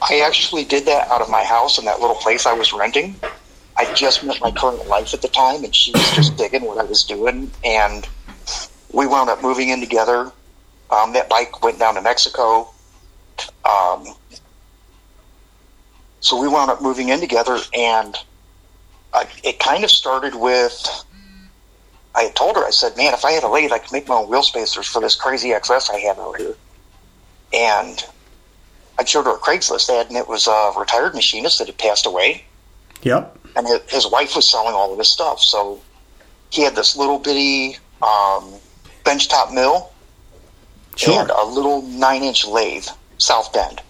I 0.02 0.20
actually 0.20 0.64
did 0.64 0.86
that 0.86 1.08
out 1.08 1.20
of 1.20 1.28
my 1.28 1.42
house 1.42 1.78
in 1.78 1.84
that 1.86 2.00
little 2.00 2.16
place 2.16 2.46
I 2.46 2.52
was 2.52 2.72
renting. 2.72 3.16
I 3.76 3.92
just 3.94 4.24
met 4.24 4.40
my 4.40 4.50
current 4.50 4.86
wife 4.88 5.14
at 5.14 5.22
the 5.22 5.28
time, 5.28 5.64
and 5.64 5.74
she 5.74 5.92
was 5.92 6.10
just 6.12 6.36
digging 6.36 6.64
what 6.64 6.78
I 6.78 6.84
was 6.84 7.04
doing, 7.04 7.50
and 7.64 8.08
we 8.92 9.06
wound 9.06 9.30
up 9.30 9.42
moving 9.42 9.68
in 9.68 9.80
together. 9.80 10.32
Um, 10.90 11.12
that 11.12 11.28
bike 11.28 11.62
went 11.62 11.78
down 11.78 11.94
to 11.94 12.02
Mexico. 12.02 12.70
Um, 13.64 14.06
so 16.20 16.40
we 16.40 16.48
wound 16.48 16.70
up 16.70 16.82
moving 16.82 17.10
in 17.10 17.20
together, 17.20 17.58
and 17.76 18.16
I, 19.12 19.26
it 19.44 19.58
kind 19.58 19.84
of 19.84 19.90
started 19.90 20.34
with. 20.34 21.04
I 22.14 22.22
had 22.22 22.34
told 22.34 22.56
her, 22.56 22.64
I 22.64 22.70
said, 22.70 22.96
"Man, 22.96 23.14
if 23.14 23.24
I 23.24 23.32
had 23.32 23.44
a 23.44 23.48
lathe, 23.48 23.70
I 23.72 23.78
could 23.78 23.92
make 23.92 24.08
my 24.08 24.16
own 24.16 24.28
wheel 24.28 24.42
spacers 24.42 24.86
for 24.86 25.00
this 25.00 25.14
crazy 25.14 25.50
XS 25.50 25.90
I 25.90 25.98
have 26.00 26.18
out 26.18 26.36
here." 26.38 26.54
And 27.52 28.04
I 28.98 29.04
showed 29.04 29.26
her 29.26 29.36
a 29.36 29.38
Craigslist 29.38 29.88
ad, 29.90 30.08
and 30.08 30.16
it 30.16 30.26
was 30.26 30.46
a 30.48 30.72
retired 30.76 31.14
machinist 31.14 31.58
that 31.58 31.68
had 31.68 31.78
passed 31.78 32.06
away, 32.06 32.44
Yep. 33.02 33.38
and 33.56 33.66
his, 33.66 33.80
his 33.88 34.10
wife 34.10 34.34
was 34.34 34.50
selling 34.50 34.74
all 34.74 34.92
of 34.92 34.98
his 34.98 35.08
stuff. 35.08 35.40
So 35.40 35.80
he 36.50 36.62
had 36.62 36.74
this 36.74 36.96
little 36.96 37.18
bitty 37.18 37.76
um, 38.02 38.54
benchtop 39.04 39.52
mill 39.54 39.92
Sure. 40.98 41.20
and 41.20 41.30
a 41.30 41.44
little 41.44 41.82
nine 41.82 42.22
inch 42.24 42.44
lathe, 42.46 42.88
South 43.18 43.52
Bend, 43.52 43.80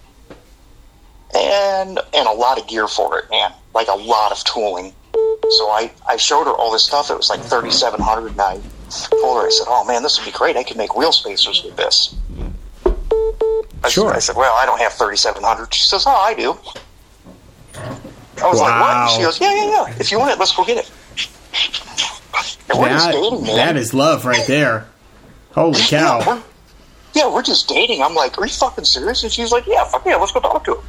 and 1.35 1.99
and 2.13 2.27
a 2.27 2.31
lot 2.31 2.59
of 2.59 2.67
gear 2.67 2.87
for 2.87 3.17
it, 3.19 3.29
man, 3.31 3.51
like 3.73 3.87
a 3.87 3.95
lot 3.95 4.31
of 4.31 4.43
tooling. 4.43 4.93
So 5.13 5.69
I 5.69 5.91
I 6.07 6.17
showed 6.17 6.45
her 6.45 6.51
all 6.51 6.71
this 6.71 6.85
stuff. 6.85 7.09
It 7.09 7.17
was 7.17 7.29
like 7.29 7.39
thirty 7.41 7.71
seven 7.71 7.99
hundred, 7.99 8.33
and 8.33 8.41
I 8.41 8.59
told 9.09 9.41
her 9.41 9.47
I 9.47 9.49
said, 9.49 9.65
"Oh 9.67 9.83
man, 9.85 10.03
this 10.03 10.19
would 10.19 10.25
be 10.31 10.37
great. 10.37 10.55
I 10.55 10.63
could 10.63 10.77
make 10.77 10.95
wheel 10.95 11.11
spacers 11.11 11.63
with 11.63 11.75
this." 11.75 12.15
I, 13.83 13.89
Sure. 13.89 14.13
I 14.13 14.19
said, 14.19 14.35
"Well, 14.35 14.53
I 14.55 14.65
don't 14.67 14.79
have 14.79 14.93
thirty 14.93 15.17
seven 15.17 15.41
hundred. 15.43 15.73
She 15.73 15.83
says, 15.87 16.03
"Oh, 16.05 16.11
I 16.11 16.33
do." 16.35 16.57
I 17.75 18.47
was 18.47 18.59
like, 18.61 18.79
"What?" 18.81 19.09
She 19.11 19.21
goes, 19.23 19.41
"Yeah, 19.41 19.53
yeah, 19.55 19.87
yeah. 19.87 19.95
If 19.99 20.11
you 20.11 20.19
want 20.19 20.31
it, 20.31 20.37
let's 20.39 20.55
go 20.55 20.63
get 20.63 20.77
it." 20.77 20.91
And 22.69 22.77
we're 22.79 22.89
just 22.89 23.05
That, 23.07 23.13
dating, 23.13 23.43
that 23.55 23.75
is 23.77 23.93
love 23.95 24.25
right 24.25 24.45
there. 24.45 24.87
Holy 25.55 25.79
cow. 25.81 26.43
Yeah, 27.13 27.31
we're 27.31 27.43
just 27.43 27.67
dating. 27.67 28.01
I'm 28.01 28.15
like, 28.15 28.37
are 28.37 28.45
you 28.45 28.51
fucking 28.51 28.85
serious? 28.85 29.23
And 29.23 29.31
she's 29.31 29.51
like, 29.51 29.65
yeah, 29.67 29.83
fuck 29.85 30.05
yeah, 30.05 30.15
let's 30.15 30.31
go 30.31 30.39
talk 30.39 30.63
to 30.65 30.75
him. 30.75 30.83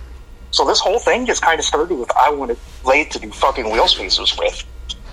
So 0.51 0.67
this 0.67 0.81
whole 0.81 0.99
thing 0.99 1.27
just 1.27 1.43
kind 1.43 1.59
of 1.59 1.65
started 1.65 1.95
with 1.95 2.11
I 2.17 2.31
wanted 2.31 2.59
Lathe 2.85 3.11
to 3.11 3.19
do 3.19 3.31
fucking 3.31 3.71
wheel 3.71 3.87
spacers 3.87 4.37
with. 4.37 4.65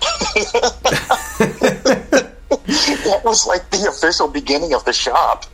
that 3.04 3.20
was 3.24 3.46
like 3.46 3.70
the 3.70 3.88
official 3.88 4.28
beginning 4.28 4.74
of 4.74 4.84
the 4.84 4.92
shop. 4.92 5.44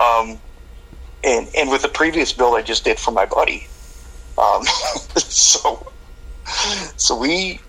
Um, 0.00 0.38
and 1.24 1.48
and 1.56 1.70
with 1.70 1.82
the 1.82 1.88
previous 1.88 2.32
build 2.32 2.56
I 2.56 2.62
just 2.62 2.84
did 2.84 2.98
for 2.98 3.10
my 3.12 3.26
buddy. 3.26 3.66
Um, 4.36 4.64
so 5.16 5.86
so 6.96 7.16
we 7.16 7.60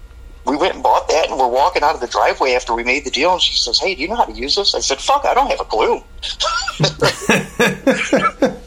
we 0.46 0.56
went 0.56 0.74
and 0.74 0.82
bought 0.84 1.08
that, 1.10 1.30
and 1.30 1.38
we're 1.38 1.48
walking 1.48 1.84
out 1.84 1.96
of 1.96 2.02
the 2.02 2.08
driveway 2.08 2.54
after 2.54 2.74
we 2.74 2.84
made 2.84 3.06
the 3.06 3.12
deal. 3.12 3.34
And 3.34 3.42
she 3.42 3.56
says, 3.56 3.80
"Hey, 3.80 3.96
do 3.96 4.02
you 4.02 4.08
know 4.08 4.16
how 4.16 4.26
to 4.26 4.32
use 4.34 4.56
this?" 4.56 4.74
I 4.76 4.80
said, 4.80 5.00
"Fuck, 5.00 5.26
I 5.26 5.34
don't 5.34 5.50
have 5.50 5.60
a 5.60 5.66
clue." 5.66 6.02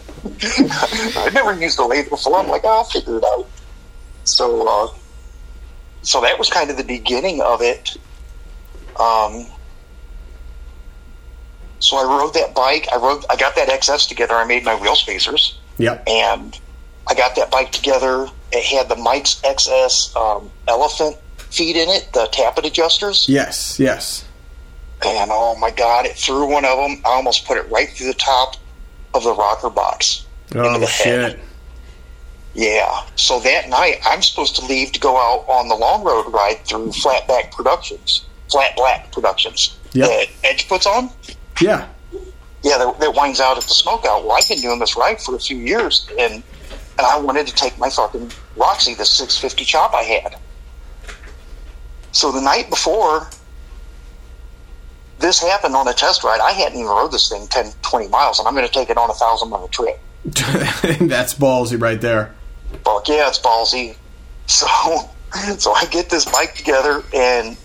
I've 1.17 1.35
never 1.35 1.53
used 1.55 1.79
a 1.79 1.85
lathe 1.85 2.09
before. 2.09 2.37
I'm 2.39 2.49
like, 2.49 2.65
I'll 2.65 2.85
figure 2.85 3.19
it 3.19 3.25
out. 3.25 3.47
So, 4.25 4.67
uh, 4.69 4.89
so 6.03 6.21
that 6.21 6.39
was 6.39 6.49
kind 6.49 6.71
of 6.71 6.77
the 6.77 6.85
beginning 6.85 7.41
of 7.41 7.61
it. 7.63 7.97
Um, 8.99 9.47
so 11.79 11.97
I 11.97 12.05
rode 12.05 12.35
that 12.35 12.55
bike. 12.55 12.87
I 12.93 12.97
rode. 12.97 13.25
I 13.31 13.37
got 13.37 13.57
that 13.57 13.69
XS 13.69 14.09
together. 14.09 14.35
I 14.35 14.45
made 14.45 14.65
my 14.65 14.75
wheel 14.75 14.95
spacers 14.95 15.59
Yep. 15.79 16.05
and 16.07 16.59
I 17.09 17.15
got 17.15 17.35
that 17.37 17.51
bike 17.51 17.73
together. 17.73 18.29
It 18.53 18.65
had 18.65 18.89
the 18.89 18.97
Mike's 18.97 19.41
XS 19.43 20.15
um, 20.17 20.51
elephant 20.69 21.17
feet 21.53 21.77
in 21.77 21.89
it, 21.89 22.09
the 22.13 22.27
tappet 22.33 22.65
adjusters, 22.67 23.29
Yes, 23.29 23.79
yes. 23.79 24.25
and 25.05 25.31
oh 25.33 25.57
my 25.59 25.71
god, 25.71 26.07
it 26.07 26.17
threw 26.17 26.47
one 26.51 26.65
of 26.65 26.77
them. 26.79 27.03
I 27.05 27.11
almost 27.11 27.47
put 27.47 27.57
it 27.59 27.71
right 27.71 27.89
through 27.91 28.09
the 28.09 28.15
top 28.15 28.57
of 29.15 29.25
the 29.25 29.35
rocker 29.35 29.71
box. 29.71 30.25
Oh, 30.55 30.79
the 30.79 30.87
head. 30.87 31.41
Yeah. 32.55 33.03
So 33.17 33.41
that 33.41 33.69
night, 33.69 33.97
I'm 34.05 34.23
supposed 34.23 34.57
to 34.57 34.65
leave 34.67 34.93
to 34.93 35.01
go 35.01 35.17
out 35.17 35.49
on 35.49 35.69
the 35.69 35.75
long 35.75 36.05
road 36.05 36.31
ride 36.33 36.65
through 36.67 36.89
Flatback 36.89 37.51
Productions, 37.53 38.25
Flat 38.51 38.77
Black 38.77 39.11
Productions. 39.13 39.77
Yep. 39.93 40.09
That 40.09 40.29
Edge 40.51 40.69
puts 40.69 40.87
on. 40.87 41.11
Yeah. 41.61 41.87
yeah, 42.63 42.79
that, 42.79 42.99
that 43.01 43.15
winds 43.15 43.41
out 43.41 43.57
at 43.57 43.65
the 43.65 43.75
smokeout. 43.75 44.25
Well, 44.25 44.33
I've 44.33 44.49
been 44.49 44.61
doing 44.61 44.79
this 44.79 44.97
ride 44.97 45.21
for 45.21 45.35
a 45.35 45.39
few 45.39 45.57
years, 45.57 46.07
and 46.19 46.43
and 46.99 47.07
I 47.07 47.19
wanted 47.19 47.47
to 47.47 47.55
take 47.55 47.79
my 47.79 47.89
fucking 47.89 48.31
Roxy, 48.57 48.95
the 48.95 49.05
650 49.07 49.65
chop 49.65 49.95
I 49.95 50.03
had. 50.03 50.37
So 52.13 52.31
the 52.31 52.41
night 52.41 52.69
before 52.71 53.27
this 55.19 55.41
happened 55.41 55.75
on 55.75 55.89
a 55.89 55.93
test 55.93 56.23
ride, 56.25 56.41
I 56.41 56.53
hadn't 56.53 56.79
even 56.79 56.91
rode 56.91 57.13
this 57.13 57.29
thing 57.29 57.47
10, 57.49 57.73
20 57.83 58.09
miles, 58.09 58.39
and 58.39 58.47
I'm 58.47 58.55
going 58.55 58.67
to 58.67 58.73
take 58.73 58.91
it 58.91 58.97
on 58.97 59.11
a 59.11 59.15
thousand 59.15 59.49
mile 59.51 59.69
trip. 59.69 59.99
That's 60.25 61.35
ballsy 61.35 61.81
right 61.81 62.01
there. 62.01 62.35
Fuck 62.85 63.09
yeah, 63.09 63.29
it's 63.29 63.39
ballsy. 63.39 63.97
So, 64.47 64.67
so 65.59 65.73
I 65.73 65.87
get 65.87 66.11
this 66.11 66.25
bike 66.31 66.55
together 66.55 67.03
and 67.15 67.57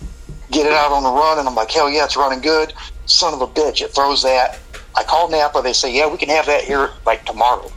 get 0.50 0.66
it 0.66 0.72
out 0.72 0.92
on 0.92 1.02
the 1.02 1.10
run, 1.10 1.38
and 1.38 1.46
I'm 1.48 1.54
like, 1.54 1.70
hell 1.70 1.90
yeah, 1.90 2.04
it's 2.04 2.16
running 2.16 2.40
good. 2.40 2.72
Son 3.06 3.34
of 3.34 3.40
a 3.40 3.46
bitch, 3.46 3.80
it 3.82 3.94
throws 3.94 4.22
that. 4.22 4.58
I 4.96 5.04
call 5.04 5.30
Napa. 5.30 5.60
They 5.62 5.72
say, 5.72 5.94
yeah, 5.94 6.08
we 6.08 6.18
can 6.18 6.28
have 6.30 6.46
that 6.46 6.64
here 6.64 6.90
like 7.06 7.24
tomorrow, 7.24 7.70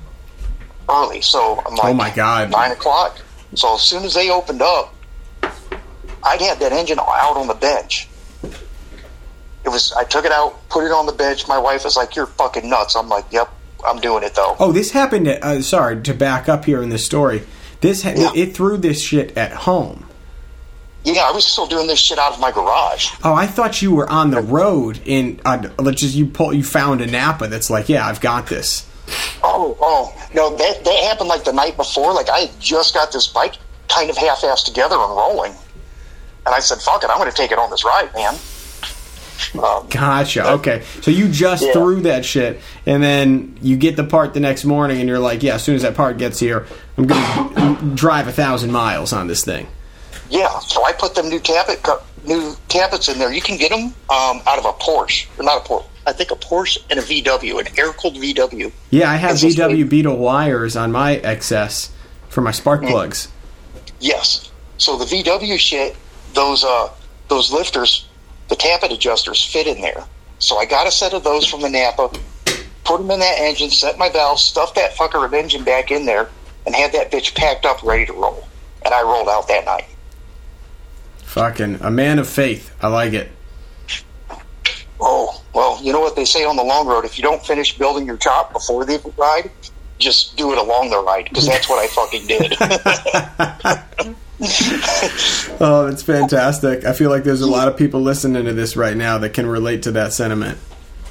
early. 0.90 1.22
So 1.22 1.60
I'm 1.66 1.74
oh 1.74 1.76
like, 1.76 1.92
Oh, 1.92 1.94
my 1.94 2.10
God. 2.12 2.52
nine 2.52 2.72
o'clock. 2.72 3.18
So 3.56 3.76
as 3.76 3.82
soon 3.82 4.04
as 4.04 4.14
they 4.14 4.30
opened 4.30 4.62
up, 4.62 4.94
I'd 6.24 6.42
had 6.42 6.60
that 6.60 6.72
engine 6.72 7.00
out 7.00 7.38
on 7.38 7.48
the 7.48 7.54
bench. 7.54 8.08
It 9.64 9.70
was. 9.70 9.94
I 9.94 10.04
took 10.04 10.26
it 10.26 10.32
out, 10.32 10.68
put 10.70 10.84
it 10.86 10.92
on 10.92 11.06
the 11.06 11.12
bench. 11.12 11.48
My 11.48 11.58
wife 11.60 11.84
was 11.84 11.96
like, 11.96 12.16
"You're 12.16 12.26
fucking 12.26 12.68
nuts." 12.68 12.96
I'm 12.96 13.10
like, 13.10 13.26
"Yep, 13.32 13.50
I'm 13.86 14.00
doing 14.00 14.24
it 14.24 14.34
though." 14.34 14.56
Oh, 14.60 14.72
this 14.72 14.92
happened. 14.92 15.28
At, 15.28 15.44
uh, 15.44 15.62
sorry 15.62 16.02
to 16.02 16.14
back 16.14 16.50
up 16.50 16.66
here 16.66 16.82
in 16.82 16.90
this 16.90 17.06
story. 17.06 17.44
This 17.82 18.04
ha- 18.04 18.14
Yeah. 18.16 18.32
it 18.36 18.56
threw 18.56 18.78
this 18.78 19.02
shit 19.02 19.38
at 19.38 19.52
home. 19.52 20.08
Yeah, 21.04 21.24
I 21.24 21.32
was 21.32 21.46
still 21.46 21.66
doing 21.68 21.88
this 21.88 22.00
shit 22.00 22.20
out 22.20 22.34
of 22.34 22.40
my 22.40 22.52
garage. 22.52 23.10
Oh, 23.24 23.34
I 23.34 23.48
thought 23.48 23.82
you 23.82 23.92
were 23.94 24.08
on 24.10 24.30
the 24.32 24.42
road 24.42 25.00
in. 25.06 25.40
Uh, 25.46 25.64
let's 25.80 26.02
just 26.02 26.14
you 26.16 26.28
pull. 26.28 26.54
You 26.54 26.64
found 26.64 27.02
a 27.02 27.08
Napa 27.08 27.48
that's 27.48 27.70
like, 27.70 27.90
yeah, 27.90 28.06
I've 28.08 28.22
got 28.22 28.48
this. 28.48 28.86
Oh, 29.44 29.76
oh, 29.82 30.14
no, 30.34 30.56
that 30.56 30.84
that 30.86 31.04
happened 31.04 31.30
like 31.30 31.44
the 31.44 31.54
night 31.54 31.76
before. 31.78 32.14
Like 32.14 32.30
I 32.32 32.50
just 32.60 32.94
got 32.94 33.12
this 33.12 33.28
bike 33.28 33.56
kind 33.90 34.10
of 34.10 34.18
half-assed 34.18 34.66
together 34.66 34.96
and 34.96 35.10
rolling, 35.16 35.54
and 36.46 36.54
I 36.56 36.60
said, 36.60 36.80
"Fuck 36.80 37.04
it, 37.04 37.10
I'm 37.10 37.18
going 37.18 37.30
to 37.30 37.36
take 37.36 37.52
it 37.52 37.58
on 37.60 37.70
this 37.70 37.84
ride, 37.86 38.14
man." 38.14 38.36
Um, 39.56 39.88
Gotcha. 39.90 40.52
Okay, 40.54 40.84
so 41.02 41.10
you 41.12 41.28
just 41.28 41.64
Yeah. 41.64 41.74
threw 41.74 42.02
that 42.02 42.24
shit, 42.26 42.62
and 42.86 43.02
then 43.02 43.58
you 43.62 43.76
get 43.76 43.96
the 43.96 44.04
part 44.04 44.34
the 44.34 44.40
next 44.40 44.66
morning, 44.66 45.00
and 45.00 45.10
you're 45.10 45.20
like, 45.20 45.42
yeah, 45.44 45.56
as 45.56 45.64
soon 45.64 45.76
as 45.76 45.82
that 45.82 45.96
part 45.96 46.18
gets 46.18 46.40
here, 46.40 46.68
I'm 46.98 47.08
gonna 47.08 47.80
drive 47.96 48.28
a 48.28 48.32
thousand 48.32 48.72
miles 48.72 49.12
on 49.14 49.28
this 49.28 49.44
thing. 49.44 49.68
yeah, 50.30 50.60
so 50.60 50.86
I 50.86 50.94
put 50.94 51.16
them 51.16 51.28
new 51.30 51.40
tappet 51.40 52.02
new 52.24 52.56
tappets 52.70 53.10
in 53.10 53.18
there. 53.18 53.34
You 53.34 53.42
can 53.42 53.58
get 53.58 53.72
them 53.72 53.86
um, 54.12 54.42
out 54.46 54.60
of 54.60 54.66
a 54.66 54.74
Porsche, 54.74 55.26
or 55.40 55.44
not 55.44 55.66
a 55.66 55.68
Porsche. 55.68 55.86
I 56.06 56.14
think 56.14 56.30
a 56.32 56.36
Porsche 56.36 56.78
and 56.92 57.00
a 57.00 57.02
VW, 57.02 57.60
an 57.60 57.68
air-cooled 57.80 58.16
VW. 58.16 58.72
Yeah, 58.92 59.10
I 59.12 59.16
have 59.16 59.32
It's 59.32 59.44
VW 59.44 59.90
Beetle 59.90 60.18
wires 60.18 60.76
on 60.76 60.92
my 60.92 61.18
XS 61.18 61.90
for 62.30 62.42
my 62.42 62.52
spark 62.52 62.84
plugs. 62.84 63.28
Yes. 64.00 64.52
So 64.78 64.98
the 64.98 65.06
VW 65.06 65.58
shit, 65.60 65.96
those 66.34 66.64
uh, 66.64 66.90
those 67.28 67.52
lifters, 67.52 68.08
the 68.50 68.56
tappet 68.56 68.92
adjusters 68.92 69.44
fit 69.44 69.68
in 69.68 69.82
there. 69.82 70.04
So 70.40 70.58
I 70.58 70.66
got 70.66 70.88
a 70.88 70.92
set 70.92 71.14
of 71.14 71.24
those 71.24 71.46
from 71.46 71.62
the 71.62 71.70
Napa, 71.70 72.10
put 72.84 72.98
them 72.98 73.12
in 73.12 73.20
that 73.20 73.40
engine, 73.40 73.70
set 73.70 73.98
my 73.98 74.10
valves, 74.10 74.44
stuffed 74.44 74.76
that 74.76 74.96
fucker 74.96 75.24
of 75.24 75.34
engine 75.34 75.64
back 75.64 75.92
in 75.92 76.06
there, 76.06 76.30
and 76.66 76.76
had 76.76 76.92
that 76.94 77.12
bitch 77.12 77.36
packed 77.36 77.66
up, 77.66 77.82
ready 77.84 78.06
to 78.06 78.14
roll. 78.14 78.48
And 78.84 78.94
I 78.94 79.02
rolled 79.04 79.30
out 79.30 79.48
that 79.48 79.66
night. 79.66 79.86
Fucking 81.24 81.76
a 81.82 81.92
man 81.92 82.20
of 82.20 82.28
faith. 82.28 82.76
I 82.82 82.88
like 82.88 83.14
it. 83.14 83.32
Oh, 85.00 85.42
well, 85.54 85.82
you 85.82 85.94
know 85.94 86.02
what 86.02 86.16
they 86.16 86.26
say 86.26 86.44
on 86.44 86.56
the 86.56 86.64
long 86.64 86.88
road? 86.88 87.06
If 87.06 87.18
you 87.18 87.24
don't 87.24 87.44
finish 87.46 87.78
building 87.78 88.06
your 88.06 88.18
chop 88.18 88.52
before 88.54 88.86
the 88.86 89.00
ride, 89.18 89.50
just 90.00 90.36
do 90.36 90.52
it 90.52 90.58
along 90.58 90.90
the 90.90 91.02
ride, 91.02 91.26
because 91.26 91.46
that's 91.46 91.70
what 91.70 91.80
I 91.80 91.88
fucking 91.88 92.28
did. 92.28 94.16
Oh, 95.64 95.88
it's 95.92 96.02
fantastic. 96.02 96.86
I 96.86 96.94
feel 96.94 97.10
like 97.12 97.24
there's 97.24 97.42
a 97.42 97.48
lot 97.50 97.68
of 97.68 97.78
people 97.78 98.02
listening 98.02 98.46
to 98.46 98.54
this 98.54 98.76
right 98.76 98.98
now 98.98 99.20
that 99.20 99.30
can 99.34 99.46
relate 99.46 99.84
to 99.84 99.92
that 99.92 100.12
sentiment. 100.14 100.58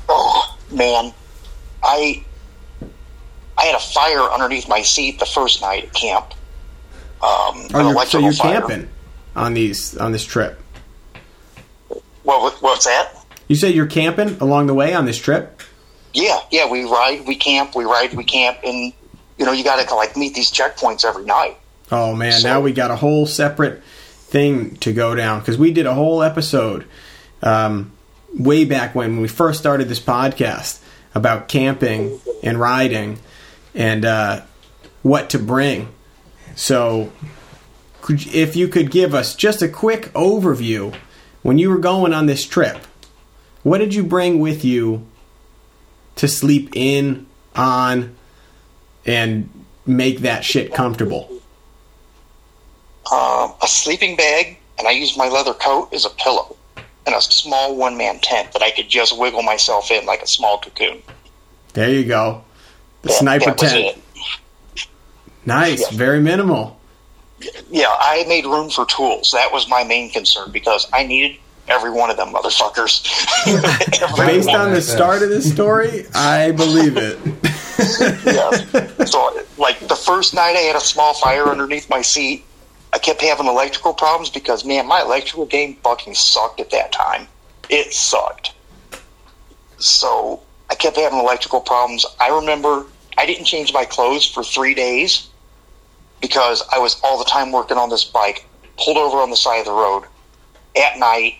Oh 0.08 0.56
man, 0.72 1.12
I 1.84 2.24
I 3.56 3.64
had 3.66 3.74
a 3.76 3.78
fire 3.78 4.22
underneath 4.22 4.68
my 4.68 4.82
seat 4.82 5.20
the 5.20 5.26
first 5.26 5.60
night 5.60 5.84
at 5.84 5.92
camp. 5.94 6.26
Um, 7.22 7.66
Oh, 7.74 7.92
you're, 7.92 8.06
so 8.06 8.18
you're 8.18 8.32
fire. 8.32 8.60
camping 8.60 8.88
on 9.36 9.54
these 9.54 9.96
on 9.96 10.10
this 10.12 10.24
trip. 10.24 10.60
What, 12.22 12.60
what's 12.62 12.86
that? 12.86 13.12
You 13.48 13.56
say 13.56 13.70
you're 13.70 13.86
camping 13.86 14.36
along 14.40 14.66
the 14.66 14.74
way 14.74 14.94
on 14.94 15.04
this 15.04 15.18
trip? 15.18 15.60
Yeah, 16.12 16.40
yeah. 16.50 16.68
We 16.70 16.84
ride, 16.84 17.24
we 17.26 17.36
camp, 17.36 17.74
we 17.76 17.84
ride, 17.84 18.14
we 18.14 18.24
camp, 18.24 18.58
and 18.64 18.92
you 19.38 19.44
know 19.46 19.52
you 19.52 19.62
got 19.62 19.86
to 19.86 19.94
like 19.94 20.16
meet 20.16 20.34
these 20.34 20.50
checkpoints 20.50 21.04
every 21.04 21.24
night. 21.24 21.56
Oh 21.90 22.14
man, 22.14 22.32
So- 22.32 22.48
now 22.48 22.60
we 22.60 22.72
got 22.72 22.90
a 22.90 22.96
whole 22.96 23.26
separate 23.26 23.82
thing 23.84 24.76
to 24.76 24.92
go 24.92 25.14
down 25.14 25.40
because 25.40 25.58
we 25.58 25.72
did 25.72 25.86
a 25.86 25.94
whole 25.94 26.22
episode 26.22 26.84
um, 27.42 27.92
way 28.38 28.64
back 28.64 28.94
when, 28.94 29.12
when 29.12 29.22
we 29.22 29.28
first 29.28 29.58
started 29.58 29.88
this 29.88 30.00
podcast 30.00 30.80
about 31.14 31.48
camping 31.48 32.20
and 32.42 32.60
riding 32.60 33.18
and 33.74 34.04
uh, 34.04 34.42
what 35.02 35.30
to 35.30 35.38
bring. 35.38 35.88
So, 36.54 37.10
could, 38.02 38.24
if 38.28 38.54
you 38.54 38.68
could 38.68 38.90
give 38.90 39.14
us 39.14 39.34
just 39.34 39.62
a 39.62 39.68
quick 39.68 40.12
overview 40.12 40.94
when 41.42 41.58
you 41.58 41.70
were 41.70 41.78
going 41.78 42.12
on 42.12 42.26
this 42.26 42.46
trip, 42.46 42.78
what 43.62 43.78
did 43.78 43.94
you 43.94 44.04
bring 44.04 44.38
with 44.38 44.64
you 44.64 45.06
to 46.16 46.28
sleep 46.28 46.70
in 46.74 47.26
on 47.56 48.14
and 49.06 49.48
make 49.86 50.20
that 50.20 50.44
shit 50.44 50.72
comfortable? 50.72 51.39
Um, 53.12 53.54
a 53.62 53.66
sleeping 53.66 54.16
bag, 54.16 54.58
and 54.78 54.86
I 54.86 54.92
used 54.92 55.16
my 55.18 55.28
leather 55.28 55.54
coat 55.54 55.92
as 55.92 56.04
a 56.04 56.10
pillow, 56.10 56.56
and 57.06 57.14
a 57.14 57.20
small 57.20 57.76
one 57.76 57.96
man 57.96 58.18
tent 58.20 58.52
that 58.52 58.62
I 58.62 58.70
could 58.70 58.88
just 58.88 59.18
wiggle 59.18 59.42
myself 59.42 59.90
in 59.90 60.06
like 60.06 60.22
a 60.22 60.26
small 60.26 60.58
cocoon. 60.58 61.02
There 61.72 61.90
you 61.90 62.04
go. 62.04 62.44
The 63.02 63.10
sniper 63.10 63.52
tent. 63.52 63.98
Nice, 65.46 65.80
Yeah. 65.80 65.96
very 65.96 66.20
minimal. 66.20 66.78
Yeah, 67.70 67.86
I 67.88 68.24
made 68.28 68.44
room 68.44 68.68
for 68.68 68.84
tools. 68.84 69.30
That 69.32 69.50
was 69.52 69.68
my 69.68 69.82
main 69.82 70.10
concern 70.10 70.50
because 70.52 70.86
I 70.92 71.04
needed 71.04 71.38
every 71.68 71.90
one 71.90 72.10
of 72.10 72.16
them 72.16 72.32
motherfuckers. 72.34 73.02
Based 74.26 74.48
on 74.50 74.72
the 74.72 74.82
start 74.82 75.22
of 75.22 75.30
this 75.30 75.50
story, 75.50 76.06
I 76.14 76.50
believe 76.50 76.96
it. 76.98 77.18
yeah. 78.26 79.04
So, 79.06 79.42
like 79.56 79.80
the 79.88 79.96
first 79.96 80.34
night, 80.34 80.54
I 80.56 80.60
had 80.60 80.76
a 80.76 80.80
small 80.80 81.14
fire 81.14 81.46
underneath 81.46 81.88
my 81.88 82.02
seat. 82.02 82.44
I 82.92 82.98
kept 82.98 83.20
having 83.22 83.46
electrical 83.46 83.94
problems 83.94 84.30
because, 84.30 84.64
man, 84.64 84.86
my 84.86 85.00
electrical 85.00 85.46
game 85.46 85.76
fucking 85.82 86.14
sucked 86.14 86.60
at 86.60 86.70
that 86.70 86.92
time. 86.92 87.28
It 87.68 87.92
sucked. 87.92 88.52
So 89.78 90.42
I 90.70 90.74
kept 90.74 90.96
having 90.96 91.18
electrical 91.18 91.60
problems. 91.60 92.04
I 92.20 92.28
remember 92.28 92.86
I 93.16 93.26
didn't 93.26 93.44
change 93.44 93.72
my 93.72 93.84
clothes 93.84 94.26
for 94.26 94.42
three 94.42 94.74
days 94.74 95.28
because 96.20 96.62
I 96.72 96.78
was 96.78 97.00
all 97.02 97.18
the 97.18 97.24
time 97.24 97.52
working 97.52 97.76
on 97.78 97.88
this 97.90 98.04
bike, 98.04 98.46
pulled 98.76 98.96
over 98.96 99.18
on 99.18 99.30
the 99.30 99.36
side 99.36 99.60
of 99.60 99.66
the 99.66 99.72
road 99.72 100.04
at 100.76 100.98
night. 100.98 101.34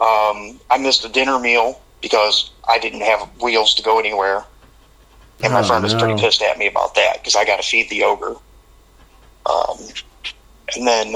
Um, 0.00 0.60
I 0.70 0.78
missed 0.78 1.04
a 1.04 1.08
dinner 1.08 1.38
meal 1.38 1.80
because 2.02 2.50
I 2.68 2.78
didn't 2.78 3.00
have 3.00 3.20
wheels 3.40 3.74
to 3.74 3.82
go 3.82 3.98
anywhere. 3.98 4.44
And 5.42 5.52
my 5.52 5.60
Oh, 5.60 5.64
friend 5.64 5.82
was 5.82 5.94
pretty 5.94 6.20
pissed 6.20 6.42
at 6.42 6.58
me 6.58 6.66
about 6.66 6.94
that 6.94 7.14
because 7.20 7.34
I 7.34 7.44
got 7.44 7.56
to 7.56 7.62
feed 7.62 7.90
the 7.90 8.04
ogre. 8.04 8.36
Um, 9.46 9.78
and 10.76 10.86
then, 10.86 11.14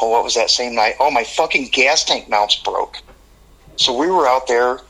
oh, 0.00 0.10
what 0.10 0.24
was 0.24 0.34
that 0.34 0.50
same 0.50 0.74
night? 0.74 0.94
Oh, 1.00 1.10
my 1.10 1.24
fucking 1.24 1.68
gas 1.72 2.04
tank 2.04 2.28
mounts 2.28 2.56
broke. 2.56 2.98
So 3.76 3.96
we 3.96 4.08
were 4.08 4.26
out 4.26 4.46
there. 4.46 4.80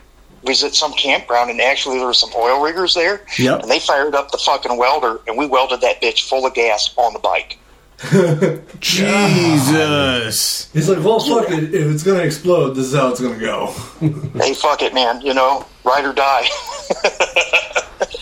We 0.42 0.50
was 0.50 0.62
at 0.62 0.74
some 0.74 0.92
campground, 0.92 1.50
and 1.50 1.60
actually 1.60 1.96
there 1.98 2.06
were 2.06 2.12
some 2.14 2.30
oil 2.36 2.62
riggers 2.62 2.94
there. 2.94 3.22
Yep. 3.38 3.62
And 3.62 3.70
they 3.70 3.78
fired 3.80 4.14
up 4.14 4.30
the 4.30 4.36
fucking 4.38 4.76
welder, 4.76 5.20
and 5.26 5.38
we 5.38 5.46
welded 5.46 5.80
that 5.80 6.02
bitch 6.02 6.28
full 6.28 6.44
of 6.46 6.52
gas 6.54 6.92
on 6.96 7.12
the 7.14 7.18
bike. 7.18 7.58
Jesus. 8.80 10.70
He's 10.72 10.88
like, 10.88 11.02
well, 11.02 11.20
fuck 11.20 11.50
it. 11.50 11.74
If 11.74 11.86
it's 11.90 12.02
gonna 12.02 12.20
explode, 12.20 12.74
this 12.74 12.86
is 12.86 12.94
how 12.94 13.08
it's 13.08 13.20
gonna 13.20 13.38
go. 13.38 13.68
hey, 14.38 14.52
fuck 14.54 14.82
it, 14.82 14.92
man. 14.92 15.20
You 15.22 15.32
know, 15.34 15.64
ride 15.84 16.04
or 16.04 16.12
die. 16.12 16.46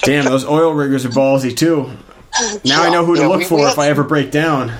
Damn, 0.03 0.25
those 0.27 0.44
oil 0.44 0.72
riggers 0.75 1.05
are 1.05 1.09
ballsy 1.11 1.57
too. 1.57 1.90
Now 2.64 2.83
I 2.83 2.90
know 2.90 3.05
who 3.05 3.14
to 3.16 3.22
Yeah, 3.22 3.29
look 3.29 3.38
we- 3.38 3.44
for 3.44 3.57
we 3.59 3.62
if 3.64 3.79
I 3.79 3.88
ever 3.88 4.05
break 4.05 4.31
down. 4.31 4.72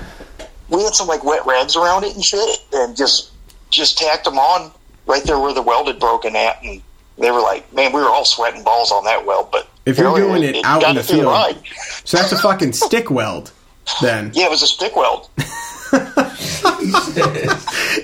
We 0.73 0.83
had 0.83 0.95
some 0.95 1.07
like 1.07 1.23
wet 1.25 1.45
rags 1.47 1.77
around 1.77 2.05
it 2.05 2.15
and 2.15 2.25
shit, 2.25 2.59
and 2.73 2.97
just 2.97 3.31
just 3.71 3.99
tacked 3.99 4.25
them 4.25 4.39
on 4.39 4.71
right 5.07 5.23
there 5.25 5.39
where 5.39 5.53
the 5.55 5.63
weld 5.63 5.87
had 5.87 5.99
broken 5.99 6.35
at, 6.37 6.63
and 6.63 6.83
they 7.19 7.31
were 7.31 7.41
like, 7.41 7.73
man, 7.73 7.93
we 7.93 8.01
were 8.01 8.09
all 8.09 8.25
sweating 8.25 8.63
balls 8.65 8.91
on 8.91 9.05
that 9.05 9.25
weld, 9.27 9.51
but 9.53 9.69
If 9.87 9.99
you 9.99 10.05
you're 10.05 10.17
doing 10.19 10.43
it 10.43 10.65
out 10.65 10.83
in 10.83 10.97
the 10.97 11.03
field. 11.03 11.57
So 12.05 12.17
that's 12.17 12.33
a 12.33 12.39
fucking 12.39 12.73
stick 12.73 13.11
weld, 13.11 13.53
then. 14.01 14.31
Yeah, 14.35 14.47
it 14.47 14.51
was 14.51 14.63
a 14.63 14.67
stick 14.67 14.97
weld. 14.97 15.29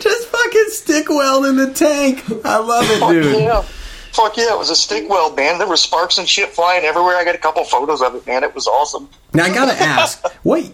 Just 0.00 0.28
fucking 0.28 0.64
stick 0.68 1.08
weld 1.08 1.46
in 1.46 1.56
the 1.56 1.72
tank. 1.74 2.22
I 2.44 2.58
love 2.58 2.84
it, 2.90 3.00
Fuck 3.00 3.10
dude. 3.10 3.36
yeah. 3.40 3.62
Fuck 4.12 4.36
yeah, 4.36 4.52
it 4.54 4.58
was 4.58 4.70
a 4.70 4.76
stick 4.76 5.08
weld, 5.08 5.36
man. 5.36 5.58
There 5.58 5.68
were 5.68 5.76
sparks 5.76 6.18
and 6.18 6.28
shit 6.28 6.50
flying 6.50 6.84
everywhere. 6.84 7.16
I 7.16 7.24
got 7.24 7.34
a 7.34 7.38
couple 7.38 7.62
photos 7.64 8.02
of 8.02 8.14
it, 8.14 8.26
man. 8.26 8.42
It 8.42 8.54
was 8.54 8.66
awesome. 8.66 9.08
Now 9.32 9.44
I 9.44 9.54
gotta 9.54 9.72
ask, 9.80 10.24
what? 10.42 10.64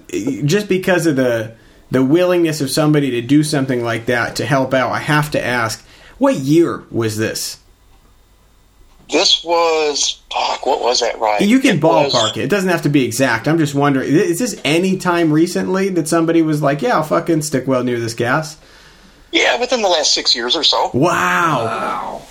Just 0.44 0.68
because 0.68 1.06
of 1.06 1.16
the 1.16 1.54
the 1.94 2.04
willingness 2.04 2.60
of 2.60 2.70
somebody 2.70 3.10
to 3.12 3.22
do 3.22 3.42
something 3.42 3.82
like 3.82 4.06
that 4.06 4.36
to 4.36 4.44
help 4.44 4.74
out, 4.74 4.92
I 4.92 4.98
have 4.98 5.30
to 5.30 5.42
ask, 5.44 5.82
what 6.18 6.34
year 6.36 6.84
was 6.90 7.16
this? 7.16 7.58
This 9.10 9.44
was 9.44 10.20
fuck. 10.32 10.64
What 10.66 10.80
was 10.80 11.00
that 11.00 11.18
Right? 11.20 11.40
You 11.42 11.60
can 11.60 11.76
It 11.76 11.82
was- 11.82 12.12
ballpark 12.12 12.36
it. 12.38 12.44
It 12.44 12.50
doesn't 12.50 12.70
have 12.70 12.82
to 12.82 12.88
be 12.88 13.04
exact. 13.04 13.46
I'm 13.46 13.58
just 13.58 13.74
wondering, 13.74 14.08
is 14.10 14.38
this 14.38 14.58
any 14.64 14.96
time 14.96 15.30
recently 15.32 15.88
that 15.90 16.08
somebody 16.08 16.40
was 16.42 16.62
like, 16.62 16.80
"Yeah, 16.82 16.96
I'll 16.96 17.02
fucking 17.02 17.42
stick 17.42 17.66
well 17.66 17.84
near 17.84 18.00
this 18.00 18.14
gas"? 18.14 18.56
Yeah, 19.30 19.58
within 19.60 19.82
the 19.82 19.88
last 19.88 20.14
six 20.14 20.34
years 20.34 20.56
or 20.56 20.64
so. 20.64 20.90
Wow, 20.94 21.64
Wow. 21.64 22.22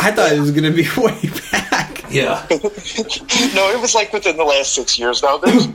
I 0.00 0.10
thought 0.10 0.32
it 0.32 0.40
was 0.40 0.50
gonna 0.50 0.72
be 0.72 0.86
way 0.96 1.30
back. 1.52 2.04
Yeah. 2.10 2.44
no, 2.50 3.70
it 3.70 3.80
was 3.80 3.94
like 3.94 4.12
within 4.12 4.36
the 4.36 4.44
last 4.44 4.74
six 4.74 4.98
years. 4.98 5.22
Now, 5.22 5.36
those, 5.38 5.68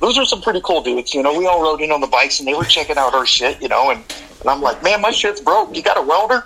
those 0.00 0.18
are 0.18 0.24
some 0.24 0.42
pretty 0.42 0.60
cool 0.62 0.82
dudes. 0.82 1.14
You 1.14 1.22
know, 1.22 1.36
we 1.36 1.46
all 1.46 1.62
rode 1.62 1.80
in 1.80 1.90
on 1.90 2.00
the 2.00 2.06
bikes 2.06 2.38
and 2.38 2.48
they 2.48 2.54
were 2.54 2.64
checking 2.64 2.96
out 2.96 3.14
our 3.14 3.26
shit, 3.26 3.60
you 3.60 3.68
know, 3.68 3.90
and, 3.90 4.00
and 4.40 4.50
I'm 4.50 4.60
like, 4.60 4.82
man, 4.82 5.00
my 5.00 5.10
shit's 5.10 5.40
broke. 5.40 5.74
You 5.74 5.82
got 5.82 5.96
a 5.96 6.02
welder? 6.02 6.44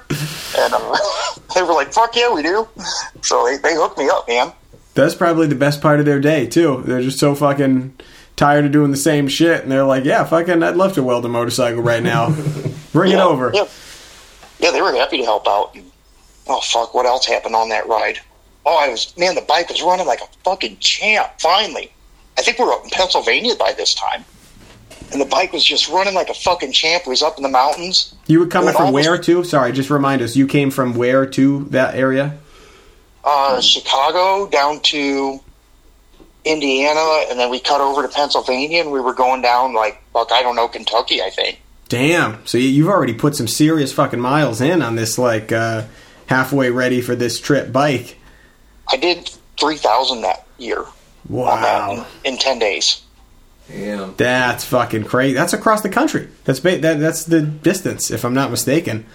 And 0.57 0.75
uh, 0.75 0.97
they 1.55 1.63
were 1.63 1.73
like, 1.73 1.93
fuck 1.93 2.15
yeah, 2.17 2.33
we 2.33 2.43
do. 2.43 2.69
So 3.23 3.45
they, 3.45 3.57
they 3.57 3.75
hooked 3.75 3.99
me 3.99 4.09
up, 4.09 4.27
man. 4.29 4.53
That's 4.95 5.15
probably 5.15 5.47
the 5.47 5.55
best 5.55 5.81
part 5.81 6.01
of 6.01 6.07
their 6.07 6.21
day 6.21 6.47
too. 6.47 6.83
They're 6.85 7.03
just 7.03 7.19
so 7.19 7.35
fucking 7.35 7.95
tired 8.37 8.65
of 8.65 8.73
doing 8.73 8.91
the 8.91 8.97
same 8.97 9.29
shit, 9.29 9.63
and 9.63 9.71
they're 9.71 9.85
like, 9.85 10.05
"Yeah, 10.05 10.25
fucking, 10.25 10.63
I'd 10.63 10.77
love 10.77 10.95
to 10.95 11.03
weld 11.03 11.25
a 11.25 11.29
motorcycle 11.29 11.81
right 11.83 12.03
now. 12.03 12.35
Bring 12.93 13.13
it 13.13 13.21
over." 13.21 13.53
Yeah. 13.55 13.67
yeah, 14.59 14.71
they 14.73 14.83
were 14.83 14.93
happy 14.93 15.19
to 15.19 15.25
help 15.25 15.47
out. 15.47 15.77
Oh, 16.49 16.61
fuck, 16.61 16.93
what 16.93 17.07
else 17.07 17.25
happened 17.27 17.55
on 17.55 17.69
that 17.69 17.87
ride? 17.87 18.19
Oh, 18.67 18.77
I 18.77 18.89
was, 18.89 19.17
man, 19.17 19.37
the 19.37 19.43
bike 19.43 19.69
was 19.69 19.81
running 19.83 20.07
like 20.07 20.21
a 20.21 20.27
fucking 20.45 20.79
champ, 20.79 21.31
finally. 21.39 21.93
I 22.40 22.42
think 22.42 22.59
we 22.59 22.64
were 22.64 22.72
up 22.72 22.85
in 22.85 22.90
Pennsylvania 22.90 23.55
by 23.55 23.72
this 23.74 23.94
time. 23.94 24.24
And 25.12 25.20
the 25.20 25.26
bike 25.26 25.53
was 25.53 25.62
just 25.62 25.88
running 25.90 26.14
like 26.14 26.31
a 26.31 26.35
fucking 26.35 26.72
champ. 26.72 27.05
We 27.05 27.11
was 27.11 27.22
up 27.22 27.37
in 27.37 27.42
the 27.42 27.50
mountains. 27.50 28.14
You 28.29 28.40
were 28.40 28.46
coming 28.46 28.72
from 28.72 28.87
almost- 28.87 29.07
where 29.07 29.18
to? 29.18 29.44
Sorry, 29.44 29.72
just 29.72 29.90
remind 29.90 30.22
us. 30.22 30.37
You 30.37 30.46
came 30.46 30.70
from 30.70 30.94
where 30.94 31.26
to 31.26 31.66
that 31.70 31.94
area? 31.94 32.38
uh, 33.22 33.61
Chicago 33.61 34.46
down 34.48 34.81
to 34.81 35.38
Indiana, 36.46 37.26
and 37.29 37.38
then 37.38 37.50
we 37.50 37.61
cut 37.61 37.83
over 37.83 38.00
to 38.00 38.09
Pennsylvania, 38.09 38.81
and 38.81 38.90
we 38.90 39.00
were 39.00 39.12
going 39.12 39.42
down 39.42 39.74
like 39.74 40.03
fuck, 40.14 40.33
I 40.33 40.42
don't 40.42 40.57
know, 40.57 40.68
Kentucky, 40.68 41.20
I 41.22 41.29
think. 41.29 41.61
Damn. 41.90 42.38
So 42.46 42.57
you- 42.57 42.68
you've 42.68 42.88
already 42.88 43.12
put 43.12 43.37
some 43.37 43.46
serious 43.48 43.92
fucking 43.92 44.20
miles 44.20 44.62
in 44.62 44.81
on 44.81 44.96
this, 44.96 45.18
like 45.18 45.53
uh, 45.53 45.83
halfway 46.29 46.70
ready 46.70 47.03
for 47.03 47.14
this 47.14 47.38
trip 47.38 47.70
bike. 47.72 48.16
I 48.88 48.96
did 48.96 49.31
three 49.59 49.76
thousand 49.76 50.22
that 50.22 50.46
year 50.57 50.87
Wow, 51.31 52.07
in 52.25 52.38
ten 52.38 52.59
days. 52.59 53.03
Damn. 53.69 54.16
that's 54.16 54.64
fucking 54.64 55.05
crazy. 55.05 55.35
That's 55.35 55.53
across 55.53 55.83
the 55.83 55.88
country. 55.88 56.29
That's 56.45 56.59
ba- 56.59 56.79
that, 56.79 56.99
that's 56.99 57.25
the 57.25 57.40
distance, 57.40 58.11
if 58.11 58.25
I'm 58.25 58.35
not 58.35 58.51
mistaken. 58.51 59.07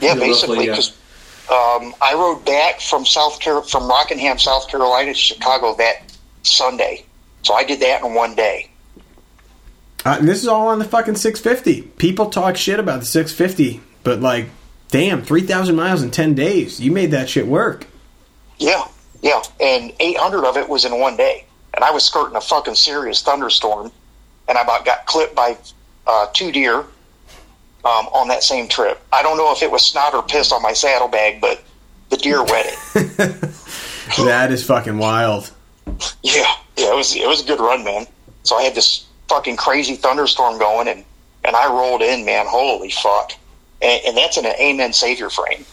Yeah, 0.00 0.14
Yeah, 0.14 0.20
basically, 0.20 0.56
roughly, 0.56 0.66
yeah. 0.66 0.72
because 0.72 0.90
um, 1.48 1.94
I 2.02 2.14
rode 2.14 2.44
back 2.44 2.80
from 2.80 3.06
South 3.06 3.40
Car- 3.40 3.62
from 3.62 3.86
Rockingham, 3.88 4.40
South 4.40 4.66
Carolina 4.68 5.12
to 5.12 5.18
Chicago 5.18 5.76
that 5.76 6.12
Sunday, 6.42 7.04
so 7.42 7.54
I 7.54 7.62
did 7.62 7.78
that 7.78 8.02
in 8.02 8.12
one 8.14 8.34
day. 8.34 8.68
Uh, 10.04 10.16
and 10.18 10.28
this 10.28 10.42
is 10.42 10.48
all 10.48 10.66
on 10.66 10.80
the 10.80 10.84
fucking 10.84 11.14
650. 11.14 11.82
People 11.96 12.26
talk 12.26 12.56
shit 12.56 12.80
about 12.80 12.98
the 13.00 13.06
650, 13.06 13.80
but 14.02 14.20
like, 14.20 14.46
damn, 14.88 15.22
3,000 15.22 15.76
miles 15.76 16.02
in 16.02 16.10
10 16.10 16.34
days. 16.34 16.80
You 16.80 16.90
made 16.90 17.12
that 17.12 17.28
shit 17.28 17.46
work. 17.46 17.86
Yeah, 18.58 18.84
yeah, 19.22 19.40
and 19.60 19.92
800 20.00 20.44
of 20.44 20.56
it 20.56 20.68
was 20.68 20.84
in 20.84 20.98
one 20.98 21.16
day, 21.16 21.44
and 21.74 21.84
I 21.84 21.90
was 21.90 22.04
skirting 22.04 22.36
a 22.36 22.40
fucking 22.40 22.74
serious 22.74 23.22
thunderstorm, 23.22 23.92
and 24.48 24.58
I 24.58 24.62
about 24.62 24.84
got 24.84 25.06
clipped 25.06 25.34
by 25.34 25.56
uh, 26.06 26.26
two 26.32 26.52
deer 26.52 26.80
um, 26.80 26.86
on 27.84 28.28
that 28.28 28.42
same 28.42 28.68
trip. 28.68 29.00
I 29.12 29.22
don't 29.22 29.36
know 29.36 29.52
if 29.52 29.62
it 29.62 29.70
was 29.70 29.82
snot 29.84 30.14
or 30.14 30.22
piss 30.22 30.52
on 30.52 30.62
my 30.62 30.72
saddlebag, 30.72 31.40
but 31.40 31.62
the 32.10 32.16
deer 32.16 32.42
wet 32.44 32.66
it. 32.66 33.44
That 34.18 34.52
is 34.52 34.64
fucking 34.64 34.98
wild. 34.98 35.50
yeah, 36.22 36.54
yeah, 36.76 36.92
it 36.92 36.96
was 36.96 37.16
it 37.16 37.26
was 37.26 37.42
a 37.42 37.46
good 37.46 37.60
run, 37.60 37.84
man. 37.84 38.06
So 38.42 38.56
I 38.56 38.62
had 38.62 38.74
this 38.74 39.06
fucking 39.28 39.56
crazy 39.56 39.96
thunderstorm 39.96 40.58
going, 40.58 40.88
and 40.88 41.04
and 41.44 41.56
I 41.56 41.68
rolled 41.68 42.02
in, 42.02 42.24
man. 42.24 42.46
Holy 42.46 42.90
fuck! 42.90 43.32
And, 43.80 44.02
and 44.06 44.16
that's 44.16 44.36
in 44.36 44.44
an 44.44 44.54
Amen 44.60 44.92
Savior 44.92 45.30
frame. 45.30 45.64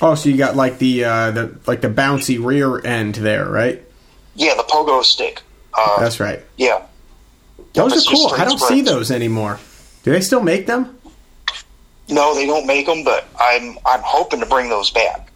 Oh, 0.00 0.14
so 0.14 0.28
you 0.28 0.36
got 0.36 0.56
like 0.56 0.78
the 0.78 1.04
uh, 1.04 1.30
the 1.30 1.58
like 1.66 1.80
the 1.80 1.88
bouncy 1.88 2.44
rear 2.44 2.84
end 2.84 3.14
there, 3.16 3.48
right? 3.48 3.82
Yeah, 4.34 4.54
the 4.54 4.62
pogo 4.64 5.02
stick. 5.04 5.42
Uh, 5.74 6.00
That's 6.00 6.20
right. 6.20 6.40
yeah, 6.56 6.82
Those 7.74 8.06
are 8.06 8.10
cool. 8.10 8.32
I 8.34 8.44
don't 8.44 8.60
see 8.60 8.82
those 8.82 9.10
anymore. 9.10 9.58
Do 10.04 10.12
they 10.12 10.20
still 10.20 10.42
make 10.42 10.66
them? 10.66 10.98
no, 12.08 12.34
they 12.34 12.46
don't 12.46 12.66
make 12.66 12.86
them, 12.86 13.04
but 13.04 13.26
I'm 13.40 13.78
I'm 13.86 14.00
hoping 14.02 14.40
to 14.40 14.46
bring 14.46 14.68
those 14.68 14.90
back. 14.90 15.30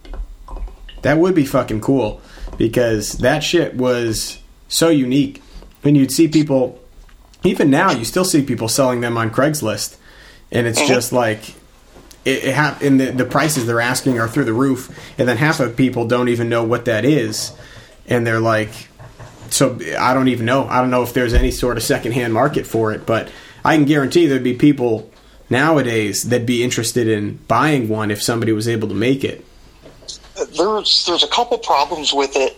That 1.01 1.17
would 1.17 1.33
be 1.35 1.45
fucking 1.45 1.81
cool 1.81 2.21
because 2.57 3.13
that 3.19 3.43
shit 3.43 3.75
was 3.75 4.39
so 4.67 4.89
unique. 4.89 5.41
And 5.83 5.95
you'd 5.95 6.11
see 6.11 6.27
people, 6.27 6.79
even 7.43 7.69
now, 7.69 7.91
you 7.91 8.03
still 8.03 8.25
see 8.25 8.41
people 8.41 8.67
selling 8.67 8.99
them 9.01 9.17
on 9.17 9.29
Craigslist, 9.31 9.95
and 10.51 10.67
it's 10.67 10.81
Mhm. 10.81 10.87
just 10.87 11.13
like 11.13 11.49
it, 12.25 12.43
it 12.43 12.53
hap- 12.55 12.81
and 12.81 12.99
the, 12.99 13.11
the 13.11 13.25
prices 13.25 13.65
they're 13.65 13.79
asking 13.79 14.19
are 14.19 14.27
through 14.27 14.43
the 14.45 14.53
roof, 14.53 14.89
and 15.17 15.27
then 15.29 15.37
half 15.37 15.59
of 15.61 15.75
people 15.77 16.05
don't 16.05 16.27
even 16.29 16.49
know 16.49 16.63
what 16.63 16.85
that 16.85 17.05
is, 17.05 17.53
and 18.07 18.27
they're 18.27 18.41
like, 18.41 18.86
so 19.49 19.79
I 19.99 20.13
don't 20.13 20.27
even 20.27 20.45
know. 20.45 20.67
I 20.67 20.81
don't 20.81 20.89
know 20.89 21.03
if 21.03 21.13
there's 21.13 21.33
any 21.33 21.51
sort 21.51 21.77
of 21.77 21.83
secondhand 21.83 22.33
market 22.33 22.65
for 22.65 22.91
it, 22.91 23.05
but 23.05 23.29
I 23.63 23.75
can 23.75 23.85
guarantee 23.85 24.27
there'd 24.27 24.43
be 24.43 24.53
people 24.53 25.11
nowadays 25.49 26.23
that'd 26.23 26.45
be 26.45 26.63
interested 26.63 27.07
in 27.07 27.37
buying 27.47 27.89
one 27.89 28.11
if 28.11 28.21
somebody 28.21 28.51
was 28.51 28.67
able 28.67 28.87
to 28.89 28.93
make 28.93 29.23
it. 29.23 29.45
there's 30.57 31.05
there's 31.05 31.23
a 31.23 31.27
couple 31.27 31.57
problems 31.57 32.13
with 32.13 32.35
it, 32.35 32.57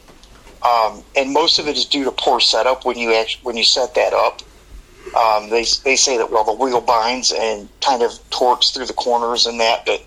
um, 0.64 1.04
and 1.16 1.32
most 1.32 1.60
of 1.60 1.68
it 1.68 1.78
is 1.78 1.86
due 1.86 2.04
to 2.04 2.12
poor 2.12 2.40
setup 2.40 2.86
when 2.86 2.98
you 2.98 3.14
act, 3.14 3.38
when 3.44 3.58
you 3.58 3.64
set 3.64 3.96
that 3.96 4.14
up. 4.14 4.42
Um, 5.16 5.50
they 5.50 5.66
they 5.84 5.96
say 5.96 6.18
that 6.18 6.30
well 6.32 6.44
the 6.44 6.54
wheel 6.54 6.82
binds 6.82 7.32
and 7.32 7.70
kind 7.82 8.04
of 8.04 8.12
torques 8.30 8.72
through 8.72 8.86
the 8.86 8.94
corners 8.94 9.46
and 9.46 9.60
that, 9.60 9.86
but 9.86 10.04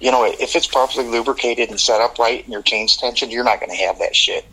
you 0.00 0.10
know 0.10 0.24
if 0.24 0.56
it's 0.56 0.66
properly 0.66 1.08
lubricated 1.08 1.70
and 1.70 1.80
set 1.80 2.00
up 2.00 2.18
right 2.18 2.44
and 2.44 2.52
your 2.52 2.62
chain's 2.62 2.96
tensioned, 2.96 3.32
you're 3.32 3.44
not 3.44 3.60
going 3.60 3.70
to 3.70 3.76
have 3.76 3.98
that 3.98 4.14
shit. 4.14 4.46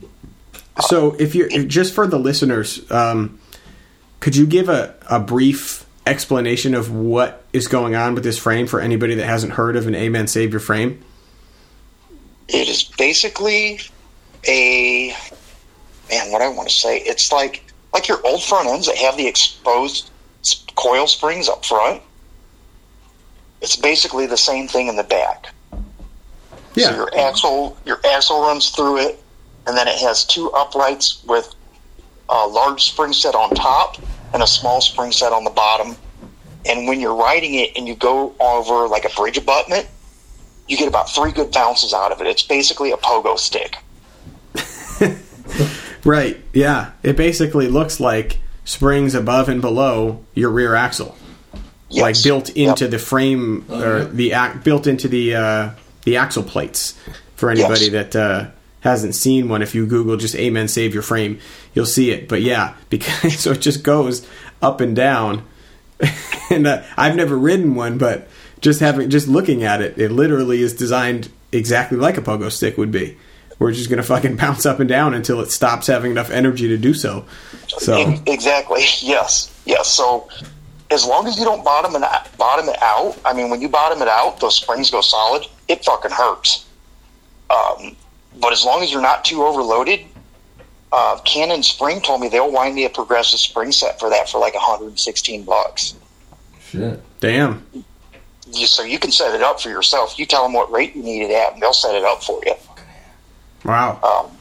So, 0.81 1.15
if 1.17 1.35
you're 1.35 1.47
if, 1.47 1.67
just 1.67 1.93
for 1.93 2.05
the 2.05 2.19
listeners, 2.19 2.89
um, 2.91 3.39
could 4.19 4.35
you 4.35 4.45
give 4.45 4.69
a, 4.69 4.95
a 5.09 5.19
brief 5.19 5.85
explanation 6.05 6.75
of 6.75 6.91
what 6.93 7.43
is 7.53 7.67
going 7.67 7.95
on 7.95 8.13
with 8.13 8.23
this 8.23 8.37
frame 8.37 8.67
for 8.67 8.79
anybody 8.79 9.15
that 9.15 9.25
hasn't 9.25 9.53
heard 9.53 9.75
of 9.75 9.87
an 9.87 9.95
Amen 9.95 10.27
Savior 10.27 10.59
frame? 10.59 11.03
It 12.47 12.67
is 12.67 12.83
basically 12.83 13.79
a 14.47 15.15
man. 16.09 16.31
What 16.31 16.41
I 16.41 16.49
want 16.49 16.69
to 16.69 16.75
say, 16.75 16.99
it's 16.99 17.31
like 17.31 17.63
like 17.93 18.07
your 18.07 18.19
old 18.25 18.43
front 18.43 18.67
ends 18.67 18.87
that 18.87 18.97
have 18.97 19.17
the 19.17 19.27
exposed 19.27 20.11
coil 20.75 21.07
springs 21.07 21.47
up 21.47 21.65
front. 21.65 22.01
It's 23.61 23.75
basically 23.75 24.27
the 24.27 24.37
same 24.37 24.67
thing 24.67 24.87
in 24.87 24.95
the 24.95 25.03
back. 25.03 25.47
So 26.75 26.93
your 26.93 27.17
axle, 27.17 27.77
your 27.85 27.99
axle 28.05 28.41
runs 28.41 28.69
through 28.69 28.97
it, 28.99 29.23
and 29.67 29.75
then 29.77 29.87
it 29.87 29.97
has 29.99 30.23
two 30.25 30.51
uprights 30.51 31.23
with 31.27 31.53
a 32.29 32.47
large 32.47 32.83
spring 32.83 33.13
set 33.13 33.35
on 33.35 33.49
top 33.51 33.97
and 34.33 34.41
a 34.43 34.47
small 34.47 34.81
spring 34.81 35.11
set 35.11 35.31
on 35.33 35.43
the 35.43 35.49
bottom. 35.51 35.95
And 36.67 36.87
when 36.87 36.99
you're 36.99 37.15
riding 37.15 37.55
it 37.55 37.71
and 37.77 37.87
you 37.87 37.95
go 37.95 38.33
over 38.39 38.87
like 38.87 39.05
a 39.05 39.09
bridge 39.15 39.37
abutment, 39.37 39.87
you 40.67 40.77
get 40.77 40.87
about 40.87 41.09
three 41.13 41.31
good 41.31 41.51
bounces 41.51 41.93
out 41.93 42.11
of 42.11 42.21
it. 42.21 42.27
It's 42.27 42.41
basically 42.43 42.91
a 42.91 42.97
pogo 42.97 43.37
stick. 43.37 43.77
Right. 46.03 46.39
Yeah. 46.53 46.91
It 47.01 47.17
basically 47.17 47.67
looks 47.67 47.99
like 47.99 48.37
springs 48.63 49.15
above 49.15 49.49
and 49.49 49.59
below 49.59 50.23
your 50.35 50.51
rear 50.51 50.75
axle, 50.75 51.15
Yes. 51.89 52.01
like 52.01 52.23
built 52.23 52.49
into 52.49 52.83
Yep. 52.85 52.91
the 52.91 52.99
frame 52.99 53.65
or 53.71 53.97
yeah. 53.99 54.03
the 54.11 54.31
ac- 54.33 54.59
built 54.63 54.85
into 54.85 55.07
the 55.07 55.33
uh, 55.35 55.69
the 56.03 56.17
axle 56.17 56.43
plates. 56.43 56.93
For 57.35 57.49
anybody 57.49 57.85
Yes. 57.89 58.13
that 58.13 58.15
uh, 58.15 58.45
hasn't 58.85 59.15
seen 59.15 59.49
one, 59.49 59.61
if 59.61 59.75
you 59.75 59.85
Google 59.85 60.15
just 60.15 60.35
"Amen 60.35 60.69
Savior 60.69 61.01
Frame," 61.01 61.39
you'll 61.73 61.85
see 61.85 62.11
it. 62.11 62.29
But 62.29 62.41
yeah, 62.41 62.75
because 62.89 63.39
so 63.39 63.51
it 63.51 63.61
just 63.61 63.83
goes 63.83 64.25
up 64.61 64.79
and 64.79 64.95
down. 64.95 65.45
and 66.49 66.67
uh, 66.67 66.83
I've 66.95 67.15
never 67.15 67.37
ridden 67.37 67.75
one, 67.75 67.97
but 67.97 68.27
just 68.61 68.79
having 68.79 69.09
just 69.09 69.27
looking 69.27 69.63
at 69.63 69.81
it, 69.81 69.97
it 69.97 70.11
literally 70.11 70.61
is 70.61 70.73
designed 70.73 71.29
exactly 71.51 71.97
like 71.97 72.17
a 72.17 72.21
pogo 72.21 72.51
stick 72.51 72.77
would 72.77 72.91
be. 72.91 73.17
We're 73.59 73.71
just 73.71 73.89
gonna 73.89 74.03
fucking 74.03 74.35
bounce 74.37 74.65
up 74.65 74.79
and 74.79 74.87
down 74.87 75.13
until 75.13 75.41
it 75.41 75.51
stops 75.51 75.87
having 75.87 76.11
enough 76.11 76.29
energy 76.29 76.67
to 76.67 76.77
do 76.77 76.93
so. 76.93 77.25
So 77.67 78.15
exactly. 78.27 78.81
Yes. 79.01 79.51
Yes. 79.65 79.87
So 79.87 80.29
as 80.91 81.05
long 81.05 81.27
as 81.27 81.39
you 81.39 81.45
don't 81.45 81.63
bottom 81.63 81.95
it 81.95 82.07
bottom 82.37 82.69
it 82.69 82.81
out, 82.81 83.17
I 83.25 83.33
mean, 83.33 83.49
when 83.49 83.61
you 83.61 83.69
bottom 83.69 84.01
it 84.01 84.07
out, 84.07 84.39
those 84.39 84.55
springs 84.55 84.91
go 84.91 85.01
solid. 85.01 85.47
It 85.67 85.83
fucking 85.83 86.11
hurts. 86.11 86.65
Um, 87.49 87.95
but 88.39 88.51
as 88.53 88.63
long 88.63 88.83
as 88.83 88.91
you're 88.91 89.01
not 89.01 89.25
too 89.25 89.43
overloaded, 89.43 90.01
uh, 90.91 91.19
Canon 91.25 91.63
Spring 91.63 92.01
told 92.01 92.21
me 92.21 92.29
they'll 92.29 92.51
wind 92.51 92.75
me 92.75 92.85
a 92.85 92.89
progressive 92.89 93.39
spring 93.39 93.71
set 93.71 93.99
for 93.99 94.09
that 94.09 94.29
for 94.29 94.39
like 94.39 94.53
116 94.53 95.43
bucks. 95.43 95.95
Shit. 96.69 97.01
damn. 97.19 97.65
You, 98.51 98.67
so 98.67 98.83
you 98.83 98.99
can 98.99 99.11
set 99.11 99.33
it 99.35 99.41
up 99.41 99.59
for 99.59 99.69
yourself. 99.69 100.17
You 100.19 100.25
tell 100.25 100.43
them 100.43 100.53
what 100.53 100.71
rate 100.71 100.95
you 100.95 101.01
need 101.03 101.23
it 101.23 101.31
at, 101.31 101.53
and 101.53 101.61
they'll 101.61 101.73
set 101.73 101.95
it 101.95 102.03
up 102.03 102.23
for 102.23 102.41
you. 102.45 102.53
Wow. 103.63 103.99
Um, 104.03 104.37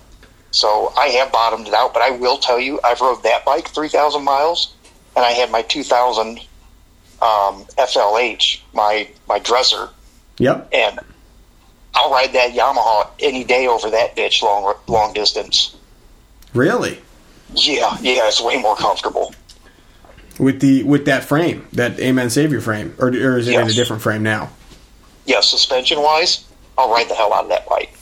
so 0.51 0.93
I 0.97 1.07
have 1.09 1.33
bottomed 1.33 1.67
it 1.67 1.75
out, 1.75 1.93
but 1.95 2.03
I 2.03 2.11
will 2.11 2.37
tell 2.39 2.61
you, 2.61 2.79
I've 2.85 3.01
rode 3.01 3.23
that 3.23 3.45
bike 3.45 3.69
3,000 3.69 4.23
miles, 4.23 4.75
and 5.17 5.25
I 5.25 5.31
had 5.31 5.51
my 5.51 5.63
2000 5.63 6.39
um, 7.23 7.65
FLH, 7.79 8.61
my 8.75 9.09
my 9.29 9.39
dresser, 9.39 9.89
Yep. 10.39 10.69
and 10.73 11.01
I'll 11.95 12.11
ride 12.11 12.33
that 12.33 12.53
Yamaha 12.53 13.09
any 13.21 13.45
day 13.45 13.67
over 13.67 13.91
that 13.91 14.17
bitch 14.17 14.43
long 14.43 14.75
long 14.89 15.13
distance. 15.13 15.77
Really? 16.53 16.99
Yeah, 17.55 17.97
yeah, 18.01 18.27
it's 18.29 18.41
way 18.41 18.61
more 18.61 18.77
comfortable. 18.77 19.35
With 20.39 20.61
the 20.61 20.83
with 20.83 21.05
that 21.07 21.23
frame, 21.25 21.67
that 21.73 21.99
Amen 22.01 22.31
Savior 22.31 22.61
frame, 22.61 22.95
or, 22.99 23.09
or 23.09 23.39
is 23.39 23.47
it 23.49 23.55
in 23.55 23.69
a 23.69 23.73
different 23.73 24.03
frame 24.03 24.23
now? 24.25 24.51
Yeah, 25.27 25.41
suspension 25.41 26.03
wise, 26.03 26.45
I'll 26.77 26.91
ride 26.91 27.09
the 27.09 27.15
hell 27.15 27.33
out 27.33 27.45
of 27.45 27.49
that 27.51 27.69
bike. 27.69 27.95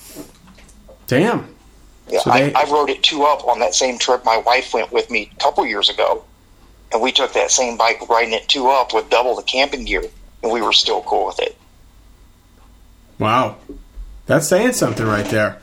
Damn. 1.07 1.55
Yeah, 2.09 2.21
So 2.21 2.31
they- 2.31 2.53
I, 2.55 2.63
I 2.63 2.71
rode 2.71 2.89
it 2.91 3.03
two 3.03 3.25
up 3.25 3.47
on 3.47 3.59
that 3.61 3.75
same 3.75 3.99
trip. 3.99 4.25
My 4.25 4.39
wife 4.39 4.73
went 4.75 4.91
with 4.93 5.11
me 5.11 5.31
a 5.37 5.41
couple 5.41 5.65
years 5.67 5.89
ago, 5.91 6.25
and 6.91 7.01
we 7.03 7.13
took 7.13 7.33
that 7.35 7.51
same 7.51 7.77
bike 7.77 8.09
riding 8.09 8.33
it 8.33 8.49
two 8.49 8.69
up 8.69 8.95
with 8.95 9.09
double 9.11 9.37
the 9.37 9.43
camping 9.43 9.85
gear, 9.85 10.03
and 10.43 10.51
we 10.51 10.63
were 10.63 10.73
still 10.73 11.03
cool 11.03 11.27
with 11.27 11.39
it. 11.41 11.57
Wow. 13.19 13.57
That's 14.33 14.49
saying 14.49 14.73
something 14.73 15.05
right 15.05 15.27
there. 15.27 15.59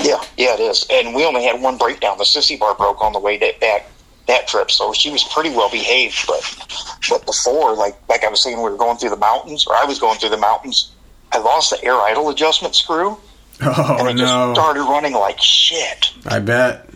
Yeah, 0.00 0.22
yeah, 0.36 0.54
it 0.54 0.60
is. 0.60 0.86
And 0.88 1.16
we 1.16 1.24
only 1.24 1.42
had 1.42 1.60
one 1.60 1.78
breakdown. 1.78 2.16
The 2.16 2.22
sissy 2.22 2.56
bar 2.56 2.76
broke 2.76 3.02
on 3.02 3.12
the 3.12 3.18
way 3.18 3.38
that 3.38 3.58
back 3.58 3.90
that 4.28 4.46
trip, 4.46 4.70
so 4.70 4.92
she 4.92 5.10
was 5.10 5.24
pretty 5.24 5.50
well 5.50 5.68
behaved. 5.68 6.24
But 6.28 6.64
but 7.10 7.26
before, 7.26 7.74
like 7.74 7.96
like 8.08 8.22
I 8.22 8.28
was 8.28 8.40
saying, 8.40 8.56
we 8.56 8.62
were 8.62 8.76
going 8.76 8.98
through 8.98 9.10
the 9.10 9.16
mountains, 9.16 9.66
or 9.66 9.74
I 9.74 9.84
was 9.84 9.98
going 9.98 10.16
through 10.20 10.28
the 10.28 10.36
mountains. 10.36 10.92
I 11.32 11.38
lost 11.38 11.70
the 11.70 11.84
air 11.84 11.96
idle 11.96 12.28
adjustment 12.30 12.76
screw, 12.76 13.18
Oh 13.62 13.96
and 13.98 14.10
it 14.10 14.16
just 14.22 14.32
started 14.32 14.84
running 14.84 15.14
like 15.14 15.40
shit. 15.40 16.12
I 16.24 16.38
bet. 16.38 16.88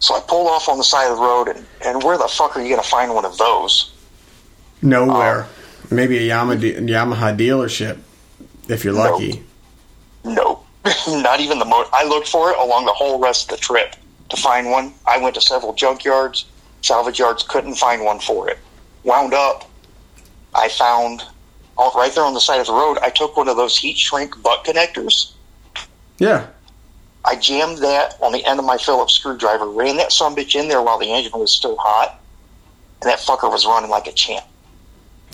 So 0.00 0.16
I 0.16 0.20
pulled 0.20 0.48
off 0.48 0.68
on 0.68 0.76
the 0.76 0.84
side 0.84 1.10
of 1.10 1.16
the 1.16 1.22
road, 1.22 1.48
and, 1.48 1.66
and 1.82 2.02
where 2.02 2.18
the 2.18 2.28
fuck 2.28 2.58
are 2.58 2.60
you 2.60 2.68
going 2.68 2.82
to 2.82 2.86
find 2.86 3.14
one 3.14 3.24
of 3.24 3.38
those? 3.38 3.90
Nowhere. 4.82 5.44
Um, 5.44 5.48
Maybe 5.96 6.18
a 6.18 6.34
Yamaha, 6.34 6.60
de- 6.60 6.74
Yamaha 6.74 7.34
dealership, 7.34 8.00
if 8.68 8.84
you're 8.84 8.92
lucky. 8.92 9.45
Nope. 10.26 10.66
Not 11.08 11.40
even 11.40 11.58
the 11.58 11.64
most. 11.64 11.90
I 11.92 12.04
looked 12.04 12.28
for 12.28 12.50
it 12.50 12.58
along 12.58 12.84
the 12.84 12.92
whole 12.92 13.18
rest 13.18 13.50
of 13.50 13.58
the 13.58 13.62
trip 13.62 13.94
to 14.28 14.36
find 14.36 14.70
one. 14.70 14.92
I 15.06 15.18
went 15.18 15.34
to 15.36 15.40
several 15.40 15.72
junkyards, 15.72 16.44
salvage 16.82 17.18
yards, 17.18 17.42
couldn't 17.42 17.76
find 17.76 18.04
one 18.04 18.18
for 18.18 18.50
it. 18.50 18.58
Wound 19.04 19.32
up, 19.32 19.70
I 20.54 20.68
found 20.68 21.22
right 21.78 22.12
there 22.14 22.24
on 22.24 22.34
the 22.34 22.40
side 22.40 22.60
of 22.60 22.66
the 22.66 22.72
road. 22.72 22.98
I 23.02 23.10
took 23.10 23.36
one 23.36 23.48
of 23.48 23.56
those 23.56 23.76
heat 23.78 23.96
shrink 23.96 24.40
butt 24.42 24.64
connectors. 24.64 25.32
Yeah. 26.18 26.48
I 27.24 27.36
jammed 27.36 27.78
that 27.78 28.16
on 28.20 28.32
the 28.32 28.44
end 28.44 28.58
of 28.58 28.64
my 28.64 28.78
Phillips 28.78 29.14
screwdriver, 29.14 29.66
ran 29.66 29.96
that 29.96 30.12
some 30.12 30.34
bitch 30.34 30.54
in 30.58 30.68
there 30.68 30.82
while 30.82 30.98
the 30.98 31.12
engine 31.12 31.38
was 31.38 31.54
still 31.54 31.76
hot, 31.76 32.20
and 33.02 33.10
that 33.10 33.18
fucker 33.18 33.50
was 33.50 33.66
running 33.66 33.90
like 33.90 34.06
a 34.06 34.12
champ. 34.12 34.44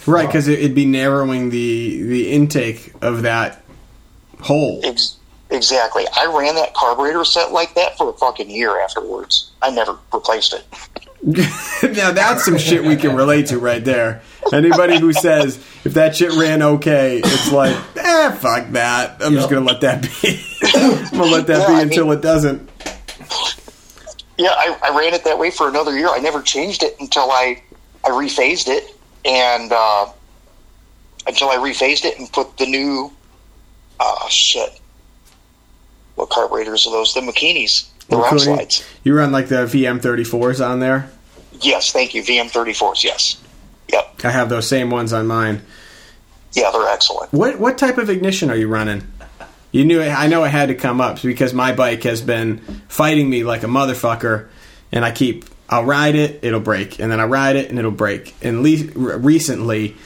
Right, 0.07 0.27
because 0.27 0.49
it, 0.49 0.59
it'd 0.59 0.75
be 0.75 0.87
narrowing 0.87 1.51
the 1.51 2.03
the 2.03 2.31
intake 2.33 2.93
of 3.03 3.23
that 3.23 3.62
hole. 4.43 4.81
Ex- 4.85 5.17
exactly. 5.51 6.05
I 6.17 6.27
ran 6.27 6.55
that 6.57 6.75
carburetor 6.75 7.25
set 7.25 7.53
like 7.53 7.75
that 7.75 7.97
for 7.97 8.11
a 8.11 8.13
fucking 8.15 8.51
year 8.51 8.81
afterwards. 8.81 9.51
I 9.63 9.71
never 9.71 9.99
replaced 10.13 10.55
it. 10.55 10.65
now 11.95 12.11
that's 12.11 12.45
some 12.45 12.59
shit 12.59 12.83
we 12.85 12.97
can 12.97 13.15
relate 13.15 13.47
to 13.47 13.59
right 13.59 13.85
there. 13.85 14.23
Anybody 14.53 14.99
who 14.99 15.13
says 15.13 15.57
if 15.85 15.95
that 15.95 16.17
shit 16.17 16.33
ran 16.33 16.63
okay, 16.63 17.19
it's 17.25 17.53
like, 17.53 17.77
eh, 17.97 18.33
fuck 18.33 18.69
that. 18.71 19.23
I'm 19.23 19.35
just 19.35 19.49
gonna 19.49 19.65
let 19.65 19.83
that 19.83 20.03
be. 20.03 20.45
I'm 20.75 21.11
gonna 21.11 21.31
let 21.31 21.47
that 21.47 21.61
Yeah, 21.61 21.67
be 21.69 21.75
I 21.75 21.83
until 21.83 22.07
mean- 22.07 22.19
it 22.19 22.23
doesn't. 22.23 22.69
Yeah, 24.39 24.49
I, 24.51 24.77
I 24.83 24.99
ran 24.99 25.15
it 25.15 25.25
that 25.25 25.39
way 25.39 25.51
for 25.51 25.69
another 25.69 25.97
year. 25.97 26.09
I 26.09 26.19
never 26.19 26.43
changed 26.43 26.83
it 26.83 26.97
until 26.99 27.31
I 27.31 27.63
I 28.05 28.09
rephased 28.11 28.67
it 28.67 28.97
and 29.25 29.71
uh, 29.71 30.07
until 31.29 31.51
I 31.51 31.57
rephased 31.57 32.05
it 32.05 32.19
and 32.19 32.33
put 32.33 32.57
the 32.59 32.67
new 32.67 33.13
uh 34.03 34.29
shit. 34.29 34.81
What 36.15 36.31
carburetors 36.31 36.87
are 36.87 36.91
those? 36.91 37.15
The 37.15 37.21
Makinis, 37.21 37.89
the 38.09 38.21
Cooney, 38.21 38.41
slides. 38.41 38.85
You 39.03 39.17
run 39.17 39.33
like 39.33 39.49
the 39.49 39.65
VM34s 39.67 40.65
on 40.67 40.81
there. 40.81 41.11
Yes, 41.61 41.93
thank 41.93 42.15
you. 42.15 42.23
VM34s. 42.23 43.05
Yes. 43.05 43.41
Yep. 43.89 44.25
I 44.25 44.31
have 44.31 44.49
those 44.49 44.69
same 44.69 44.91
ones 44.91 45.13
on 45.13 45.27
mine. 45.27 45.63
Yeah, 46.53 46.71
they're 46.71 46.89
excellent. 46.89 47.33
What 47.33 47.59
what 47.59 47.79
type 47.79 47.99
of 47.99 48.11
ignition 48.11 48.51
are 48.51 48.57
you 48.57 48.69
running? 48.69 49.07
You 49.71 49.87
knew 49.87 50.03
I 50.03 50.27
know 50.27 50.45
it 50.45 50.51
had 50.51 50.69
to 50.69 50.75
come 50.75 51.01
up 51.01 51.23
because 51.23 51.55
my 51.55 51.73
bike 51.73 52.03
has 52.03 52.21
been 52.21 52.59
fighting 52.89 53.31
me 53.31 53.43
like 53.43 53.63
a 53.63 53.67
motherfucker, 53.67 54.49
and 54.91 55.03
I 55.05 55.13
keep 55.13 55.47
I'll 55.69 55.85
ride 55.85 56.15
it, 56.15 56.41
it'll 56.43 56.61
break, 56.61 57.01
and 57.01 57.11
then 57.11 57.19
I 57.21 57.25
ride 57.25 57.57
it 57.57 57.71
and 57.71 57.79
it'll 57.79 57.91
break. 57.91 58.35
And 58.43 58.63
le- 58.63 59.17
recently, 59.17 59.97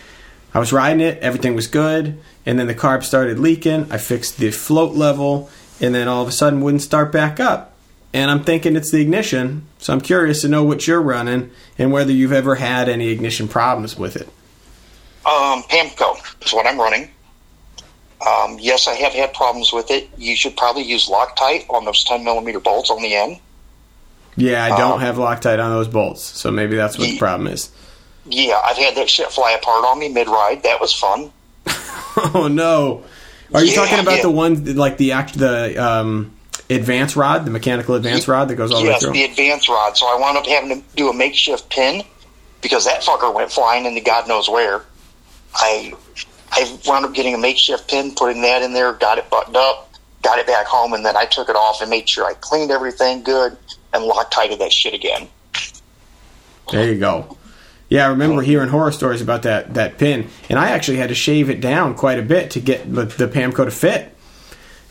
I 0.55 0.61
was 0.61 0.73
riding 0.73 1.01
it, 1.01 1.19
everything 1.19 1.57
was 1.57 1.67
good, 1.67 2.21
and 2.47 2.59
then 2.59 2.67
the 2.69 2.75
carb 2.75 3.03
started 3.03 3.39
leaking. 3.39 3.91
I 3.93 3.99
fixed 3.99 4.39
the 4.39 4.51
float 4.53 4.95
level, 4.95 5.51
and 5.81 5.95
then 5.95 6.09
all 6.09 6.23
of 6.23 6.29
a 6.29 6.33
sudden 6.33 6.61
wouldn't 6.63 6.83
start 6.83 7.13
back 7.13 7.39
up. 7.41 7.73
and 8.15 8.31
I'm 8.31 8.45
thinking 8.45 8.77
it's 8.77 8.91
the 8.91 9.01
ignition. 9.03 9.67
So 9.79 9.93
I'm 9.93 10.01
curious 10.01 10.41
to 10.41 10.49
know 10.49 10.63
what 10.65 10.87
you're 10.87 11.03
running 11.03 11.51
and 11.77 11.93
whether 11.93 12.13
you've 12.13 12.33
ever 12.33 12.55
had 12.55 12.89
any 12.89 13.09
ignition 13.09 13.47
problems 13.47 13.99
with 13.99 14.17
it. 14.17 14.27
Um, 15.27 15.63
Pamco 15.65 16.17
is 16.47 16.53
what 16.55 16.67
I'm 16.67 16.79
running. 16.79 17.11
Um, 18.27 18.57
yes, 18.59 18.89
I 18.89 18.95
have 18.95 19.13
had 19.13 19.35
problems 19.35 19.71
with 19.73 19.91
it. 19.91 20.09
You 20.17 20.35
should 20.35 20.57
probably 20.57 20.85
use 20.85 21.09
Loctite 21.11 21.69
on 21.69 21.85
those 21.85 22.05
10 22.05 22.25
millimeter 22.25 22.59
bolts 22.61 22.89
on 22.91 23.03
the 23.03 23.15
end. 23.15 23.39
Yeah, 24.37 24.65
I 24.65 24.69
don't 24.79 24.93
Um, 24.95 25.01
have 25.01 25.17
Loctite 25.17 25.63
on 25.63 25.71
those 25.71 25.89
bolts, 25.89 26.23
so 26.23 26.51
maybe 26.51 26.77
that's 26.77 26.99
what 26.99 27.09
the 27.09 27.19
problem 27.19 27.49
is. 27.49 27.71
Yeah, 28.25 28.61
I've 28.65 28.77
had 28.79 28.95
that 28.97 29.11
shit 29.11 29.31
fly 29.31 29.53
apart 29.53 29.85
on 29.85 29.99
me 29.99 30.09
mid 30.09 30.29
ride. 30.29 30.63
That 30.63 30.81
was 30.81 30.93
fun. 30.95 31.33
Oh 32.35 32.49
no! 32.49 33.05
Are 33.55 33.63
you 33.63 33.71
Yeah, 33.71 33.77
talking 33.77 33.99
about 34.01 34.17
yeah. 34.17 34.23
the 34.23 34.31
one 34.31 34.75
like 34.77 34.97
the 34.97 35.13
act 35.13 35.39
the 35.39 35.77
um, 35.83 36.35
advance 36.71 37.15
rod, 37.17 37.45
the 37.45 37.51
mechanical 37.51 37.95
advance 37.95 38.27
rod 38.27 38.49
that 38.49 38.57
goes 38.57 38.73
all 38.73 38.79
the 38.81 38.85
way 38.87 38.91
yes, 38.91 39.03
through? 39.03 39.13
the 39.13 39.25
advance 39.25 39.69
rod. 39.69 39.97
So 39.97 40.07
I 40.07 40.19
wound 40.19 40.37
up 40.39 40.47
having 40.47 40.71
to 40.81 40.83
do 40.97 41.09
a 41.11 41.15
makeshift 41.15 41.69
pin 41.71 42.03
because 42.63 42.85
that 42.87 43.03
fucker 43.03 43.33
went 43.35 43.53
flying 43.53 43.85
into 43.87 44.01
God 44.01 44.27
knows 44.29 44.49
where. 44.49 44.83
I 45.55 45.93
I 46.53 46.79
wound 46.87 47.05
up 47.05 47.13
getting 47.15 47.35
a 47.35 47.39
makeshift 47.39 47.89
pin, 47.89 48.15
putting 48.15 48.43
that 48.43 48.63
in 48.63 48.73
there, 48.73 48.93
got 48.95 49.19
it 49.19 49.29
buttoned 49.31 49.57
up, 49.57 49.93
got 50.23 50.39
it 50.39 50.47
back 50.47 50.67
home, 50.67 50.93
and 50.95 51.05
then 51.05 51.17
I 51.17 51.27
took 51.27 51.49
it 51.49 51.57
off 51.57 51.81
and 51.81 51.91
made 51.91 52.09
sure 52.09 52.25
I 52.25 52.35
cleaned 52.35 52.71
everything 52.71 53.23
good 53.23 53.57
and 53.93 54.05
Loctited 54.05 54.59
that 54.59 54.73
shit 54.73 54.95
again. 54.95 55.29
There 56.73 56.93
you 56.93 56.99
go. 56.99 57.37
Yeah, 57.89 58.07
I 58.07 58.11
remember 58.11 58.43
hearing 58.43 58.69
horror 58.69 58.91
stories 58.91 59.23
about 59.23 59.43
that 59.43 59.75
that 59.75 59.99
pin, 59.99 60.29
and 60.49 60.59
I 60.59 60.71
actually 60.71 60.97
had 60.97 61.11
to 61.11 61.15
shave 61.15 61.51
it 61.51 61.61
down 61.61 61.95
quite 61.95 62.19
a 62.19 62.23
bit 62.23 62.51
to 62.53 62.61
get 62.61 62.93
the, 62.93 63.05
the 63.05 63.29
Pamco 63.29 63.65
to 63.65 63.71
fit. 63.71 64.13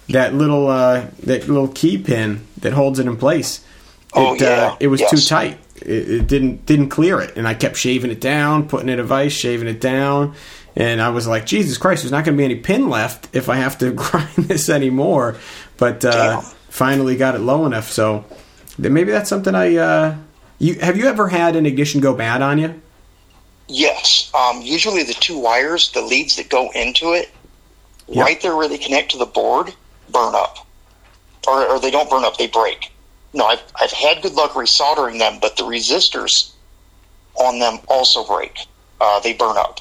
That 0.10 0.34
little 0.34 0.68
uh, 0.68 1.08
that 1.24 1.48
little 1.48 1.68
key 1.68 1.98
pin 1.98 2.46
that 2.62 2.74
holds 2.74 3.00
it 3.00 3.08
in 3.08 3.18
place. 3.18 3.66
Oh, 4.14 4.36
it, 4.36 4.42
yeah. 4.42 4.48
uh, 4.48 4.78
it 4.80 4.88
was 4.88 5.02
too 5.10 5.18
tight. 5.18 5.60
It, 5.82 6.10
it 6.10 6.28
didn't 6.28 6.66
didn't 6.66 6.90
clear 6.90 7.20
it, 7.20 7.36
and 7.36 7.48
I 7.48 7.54
kept 7.54 7.76
shaving 7.76 8.12
it 8.12 8.22
down, 8.22 8.70
putting 8.70 8.88
it 8.88 8.94
in 8.94 9.00
a 9.00 9.04
vise, 9.04 9.34
shaving 9.34 9.68
it 9.68 9.82
down, 9.82 10.36
and 10.76 11.02
I 11.02 11.10
was 11.10 11.28
like, 11.28 11.46
Jesus 11.46 11.78
Christ, 11.78 12.04
there's 12.04 12.12
not 12.12 12.24
going 12.24 12.38
to 12.38 12.42
be 12.42 12.46
any 12.46 12.56
pin 12.56 12.90
left 12.90 13.36
if 13.36 13.50
I 13.50 13.58
have 13.58 13.78
to 13.80 13.92
grind 13.94 14.36
this 14.36 14.70
anymore. 14.70 15.36
But 15.76 16.06
uh, 16.06 16.40
finally 16.70 17.18
got 17.18 17.36
it 17.36 17.40
low 17.40 17.66
enough, 17.66 17.92
so 17.92 18.24
maybe 18.78 19.12
that's 19.12 19.30
something 19.30 19.54
I. 19.54 19.76
Uh, 19.76 20.18
you 20.60 20.76
have 20.76 20.96
you 20.96 21.08
ever 21.08 21.28
had 21.28 21.58
an 21.58 21.66
ignition 21.66 22.00
go 22.00 22.14
bad 22.14 22.42
on 22.42 22.58
you? 22.60 22.82
Yes. 23.68 24.32
Um, 24.34 24.62
usually 24.62 25.04
the 25.04 25.14
two 25.14 25.38
wires, 25.40 25.92
the 25.92 26.02
leads 26.02 26.36
that 26.36 26.50
go 26.50 26.70
into 26.72 27.14
it, 27.14 27.32
Yep. 28.08 28.26
right 28.26 28.42
there 28.42 28.56
where 28.56 28.68
they 28.68 28.78
connect 28.78 29.12
to 29.12 29.18
the 29.18 29.26
board, 29.26 29.74
burn 30.12 30.36
up. 30.36 30.68
Or, 31.48 31.66
or 31.66 31.80
they 31.80 31.92
don't 31.92 32.10
burn 32.10 32.24
up, 32.24 32.38
they 32.38 32.48
break. 32.48 32.92
No, 33.34 33.46
I've, 33.46 33.62
I've 33.80 33.92
had 33.92 34.22
good 34.22 34.34
luck 34.34 34.52
resoldering 34.52 35.20
them, 35.20 35.40
but 35.42 35.58
the 35.58 35.64
resistors 35.64 36.52
on 37.36 37.60
them 37.60 37.80
also 37.88 38.24
break. 38.26 38.58
Uh, 39.02 39.20
they 39.20 39.34
burn 39.34 39.58
up. 39.58 39.80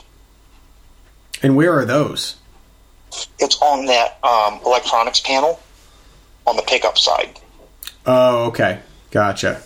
And 1.43 1.57
where 1.57 1.78
are 1.78 1.85
those? 1.85 2.37
It's 3.39 3.61
on 3.61 3.87
that 3.87 4.18
um, 4.24 4.61
electronics 4.64 5.20
panel 5.20 5.61
on 6.47 6.57
the 6.57 6.62
pickup 6.62 6.99
side. 6.99 7.39
Oh, 8.07 8.47
okay, 8.47 8.80
gotcha. 9.11 9.62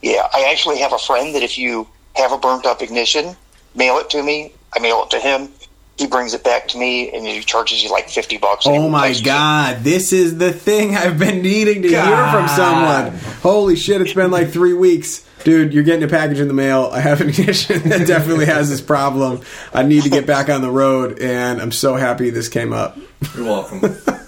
Yeah, 0.00 0.28
I 0.32 0.48
actually 0.50 0.78
have 0.78 0.92
a 0.92 0.98
friend 0.98 1.34
that 1.34 1.42
if 1.42 1.58
you 1.58 1.88
have 2.14 2.32
a 2.32 2.38
burnt 2.38 2.66
up 2.66 2.82
ignition, 2.82 3.36
mail 3.74 3.98
it 3.98 4.10
to 4.10 4.22
me. 4.22 4.52
I 4.74 4.78
mail 4.80 5.02
it 5.04 5.10
to 5.10 5.20
him. 5.20 5.48
He 5.96 6.08
brings 6.08 6.34
it 6.34 6.42
back 6.42 6.66
to 6.68 6.78
me, 6.78 7.12
and 7.12 7.24
he 7.24 7.40
charges 7.42 7.82
you 7.82 7.90
like 7.90 8.08
fifty 8.08 8.36
bucks. 8.36 8.66
Oh 8.66 8.88
my 8.88 9.02
replaces 9.02 9.20
it. 9.22 9.24
god, 9.26 9.76
this 9.84 10.12
is 10.12 10.38
the 10.38 10.52
thing 10.52 10.96
I've 10.96 11.18
been 11.20 11.40
needing 11.40 11.82
to 11.82 11.88
hear 11.88 12.28
from 12.32 12.48
someone. 12.48 13.12
Holy 13.42 13.76
shit, 13.76 14.00
it's 14.00 14.12
been 14.12 14.32
like 14.32 14.50
three 14.50 14.72
weeks. 14.72 15.24
Dude, 15.44 15.72
you're 15.74 15.84
getting 15.84 16.02
a 16.02 16.08
package 16.08 16.40
in 16.40 16.48
the 16.48 16.54
mail. 16.54 16.88
I 16.92 16.98
have 17.00 17.20
an 17.20 17.28
ignition 17.30 17.88
that 17.90 18.06
definitely 18.08 18.46
has 18.46 18.70
this 18.70 18.80
problem. 18.80 19.42
I 19.72 19.82
need 19.84 20.02
to 20.02 20.10
get 20.10 20.26
back 20.26 20.48
on 20.48 20.62
the 20.62 20.70
road, 20.70 21.20
and 21.20 21.60
I'm 21.62 21.70
so 21.70 21.94
happy 21.94 22.30
this 22.30 22.48
came 22.48 22.72
up. 22.72 22.98
You're 23.36 23.44
welcome. 23.44 23.80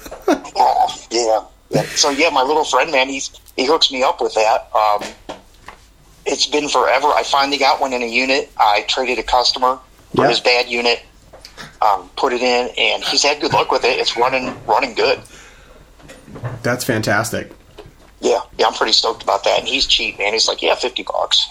Yeah. 1.11 1.45
yeah. 1.71 1.83
So 1.83 2.11
yeah, 2.11 2.31
my 2.31 2.43
little 2.43 2.65
friend, 2.65 2.91
man, 2.91 3.09
he's 3.09 3.31
he 3.57 3.65
hooks 3.65 3.91
me 3.91 4.03
up 4.03 4.21
with 4.21 4.35
that. 4.35 4.69
Um, 4.75 5.39
it's 6.27 6.47
been 6.47 6.69
forever. 6.69 7.09
I 7.09 7.23
finally 7.23 7.59
got 7.59 7.81
one 7.81 7.93
in 7.93 8.03
a 8.03 8.07
unit. 8.07 8.51
I 8.59 8.83
traded 8.89 9.19
a 9.19 9.23
customer 9.23 9.79
for 10.15 10.23
Yeah. 10.25 10.29
his 10.29 10.41
bad 10.41 10.69
unit, 10.69 11.03
um, 11.81 12.11
put 12.17 12.33
it 12.33 12.43
in, 12.43 12.71
and 12.77 13.03
he's 13.05 13.23
had 13.23 13.41
good 13.41 13.53
luck 13.53 13.71
with 13.71 13.85
it. 13.85 13.99
It's 13.99 14.17
running 14.17 14.55
running 14.67 14.95
good. 14.95 15.21
That's 16.63 16.85
fantastic. 16.85 17.53
Yeah, 18.21 18.41
yeah, 18.59 18.67
I'm 18.67 18.75
pretty 18.75 18.93
stoked 18.93 19.23
about 19.23 19.45
that. 19.45 19.61
And 19.61 19.69
he's 19.69 19.87
cheap, 19.87 20.19
man. 20.19 20.33
He's 20.33 20.49
like, 20.49 20.63
yeah, 20.63 20.75
fifty 20.75 21.03
bucks. 21.03 21.47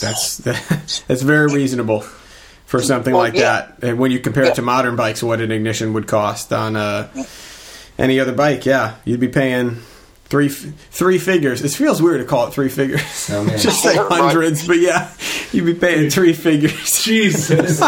That's 0.00 0.36
that's 1.08 1.22
very 1.22 1.46
reasonable 1.52 2.00
for 2.66 2.82
something 2.82 3.12
Well, 3.14 3.22
like 3.22 3.34
yeah. 3.34 3.40
that. 3.40 3.78
And 3.82 3.98
when 3.98 4.10
you 4.10 4.18
compare 4.20 4.44
it 4.44 4.56
to 4.56 4.62
modern 4.62 4.96
bikes, 4.96 5.22
what 5.22 5.40
an 5.40 5.50
ignition 5.52 5.92
would 5.92 6.06
cost 6.06 6.52
on 6.52 6.76
uh, 6.76 7.08
any 7.98 8.18
other 8.20 8.32
bike, 8.32 8.66
yeah, 8.66 8.96
you'd 9.04 9.20
be 9.20 9.28
paying 9.28 9.78
three 10.34 10.48
three 10.48 11.18
figures. 11.18 11.62
It 11.62 11.70
feels 11.70 12.02
weird 12.02 12.18
to 12.20 12.24
call 12.26 12.48
it 12.48 12.52
three 12.52 12.68
figures. 12.68 13.30
Oh. 13.30 13.46
Just 13.56 13.84
say 13.84 13.94
Yeah, 13.94 14.00
right. 14.10 14.20
hundreds, 14.20 14.66
but 14.66 14.78
yeah, 14.80 15.12
you'd 15.52 15.64
be 15.64 15.74
paying 15.74 16.10
three 16.10 16.32
figures. 16.32 17.02
Jesus. 17.04 17.80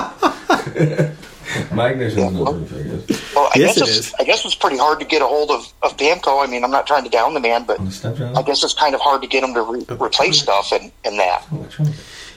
My 1.73 1.89
ignition's 1.89 2.33
no 2.33 2.47
three 2.53 2.65
figures. 2.67 3.35
Well, 3.35 3.47
I 3.53 3.59
Yes, 3.59 3.77
guess 3.77 3.77
it 3.79 3.83
it's 3.83 3.99
is. 4.09 4.15
I 4.21 4.25
guess 4.25 4.45
it's 4.45 4.55
pretty 4.55 4.77
hard 4.79 5.01
to 5.01 5.07
get 5.07 5.23
a 5.23 5.27
hold 5.27 5.51
of 5.51 5.67
of 5.83 5.97
Pamco. 5.97 6.41
I 6.45 6.49
mean, 6.49 6.63
I'm 6.63 6.71
not 6.71 6.87
trying 6.87 7.03
to 7.05 7.11
down 7.11 7.35
the 7.35 7.41
man, 7.41 7.65
but 7.65 7.81
On 7.81 7.87
the 7.87 7.91
step 7.91 8.17
down? 8.17 8.37
I 8.37 8.43
guess 8.43 8.63
it's 8.63 8.75
kind 8.75 8.95
of 8.95 9.01
hard 9.01 9.23
to 9.23 9.29
get 9.29 9.43
him 9.43 9.53
to 9.55 9.63
re- 9.63 9.87
replace 10.07 10.39
stuff 10.41 10.71
and 10.73 10.93
and 11.05 11.19
that. 11.19 11.45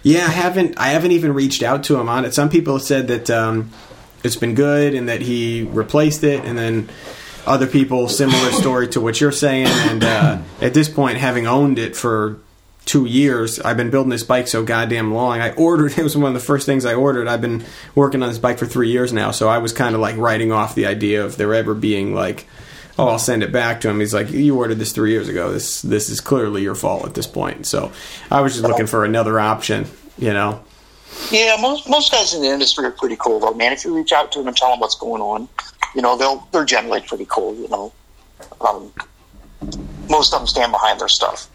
Yeah, 0.02 0.26
I 0.26 0.30
haven't. 0.32 0.80
I 0.80 0.88
haven't 0.88 1.12
even 1.12 1.34
reached 1.34 1.62
out 1.62 1.84
to 1.86 2.00
him 2.00 2.10
on 2.10 2.26
it. 2.26 2.34
Some 2.34 2.50
people 2.50 2.74
have 2.74 2.82
said 2.84 3.08
that 3.10 3.30
um, 3.30 3.72
it's 4.24 4.38
been 4.38 4.56
good 4.56 4.96
and 4.96 5.08
that 5.10 5.22
he 5.22 5.64
replaced 5.64 6.24
it, 6.24 6.44
and 6.46 6.58
then 6.58 6.90
other 7.50 7.68
people 7.68 8.08
similar 8.08 8.52
story 8.52 8.88
to 8.90 9.02
what 9.02 9.20
you're 9.20 9.32
saying. 9.32 9.68
And 9.68 10.04
uh, 10.04 10.38
at 10.62 10.74
this 10.74 10.88
point, 10.88 11.18
having 11.18 11.48
owned 11.48 11.80
it 11.80 11.96
for 11.96 12.40
two 12.86 13.06
years, 13.06 13.60
I've 13.60 13.76
been 13.76 13.90
building 13.90 14.12
this 14.12 14.24
bike 14.24 14.48
so 14.48 14.64
goddamn 14.64 15.14
long. 15.14 15.42
I 15.42 15.52
ordered. 15.54 15.94
It 15.98 16.04
was 16.04 16.16
one 16.16 16.28
of 16.28 16.34
the 16.36 16.46
first 16.46 16.66
things 16.66 16.86
I 16.86 16.94
ordered. 16.94 17.28
I've 17.28 17.42
been 17.42 17.66
working 17.96 18.22
on 18.22 18.30
this 18.30 18.38
bike 18.38 18.60
for 18.60 18.68
three 18.68 18.92
years 18.92 19.12
now, 19.12 19.32
so 19.32 19.50
I 19.50 19.58
was 19.58 19.74
kind 19.74 19.96
of 19.96 20.02
like 20.02 20.16
writing 20.16 20.52
off 20.52 20.76
the 20.76 20.86
idea 20.86 21.26
of 21.26 21.38
there 21.38 21.54
ever 21.54 21.74
being 21.74 22.14
like. 22.14 22.48
Oh, 22.98 23.08
I'll 23.08 23.18
send 23.18 23.44
it 23.44 23.54
back 23.54 23.80
to 23.82 23.90
him. 23.90 24.02
He's 24.02 24.14
like, 24.14 24.30
"You 24.30 24.58
ordered 24.58 24.78
this 24.78 24.92
three 24.92 25.12
years 25.12 25.30
ago. 25.30 25.54
This 25.54 25.82
this 25.82 26.10
is 26.10 26.20
clearly 26.20 26.64
your 26.64 26.76
fault 26.76 27.06
at 27.06 27.14
this 27.14 27.28
point." 27.28 27.66
So, 27.66 27.94
I 28.30 28.42
was 28.42 28.56
just 28.56 28.66
looking 28.66 28.88
for 28.88 29.06
another 29.06 29.40
option, 29.40 29.88
you 30.18 30.34
know. 30.34 30.62
Yeah, 31.32 31.56
most 31.62 31.88
most 31.88 32.12
guys 32.12 32.34
in 32.34 32.42
the 32.42 32.50
industry 32.50 32.84
are 32.84 32.92
pretty 32.92 33.16
cool 33.16 33.40
though, 33.40 33.54
man. 33.54 33.72
If 33.72 33.86
you 33.86 33.96
reach 33.96 34.12
out 34.12 34.34
to 34.34 34.40
them 34.40 34.50
and 34.50 34.58
tell 34.58 34.72
them 34.72 34.82
what's 34.82 34.96
going 34.96 35.22
on, 35.22 35.48
you 35.96 36.02
know 36.02 36.18
they'll 36.18 36.48
they're 36.52 36.66
generally 36.66 37.02
pretty 37.02 37.26
cool. 37.28 37.56
You 37.56 37.68
know, 37.70 37.94
um, 38.62 38.94
most 40.10 40.34
of 40.34 40.40
them 40.40 40.48
stand 40.48 40.72
behind 40.72 41.00
their 41.00 41.10
stuff. 41.10 41.50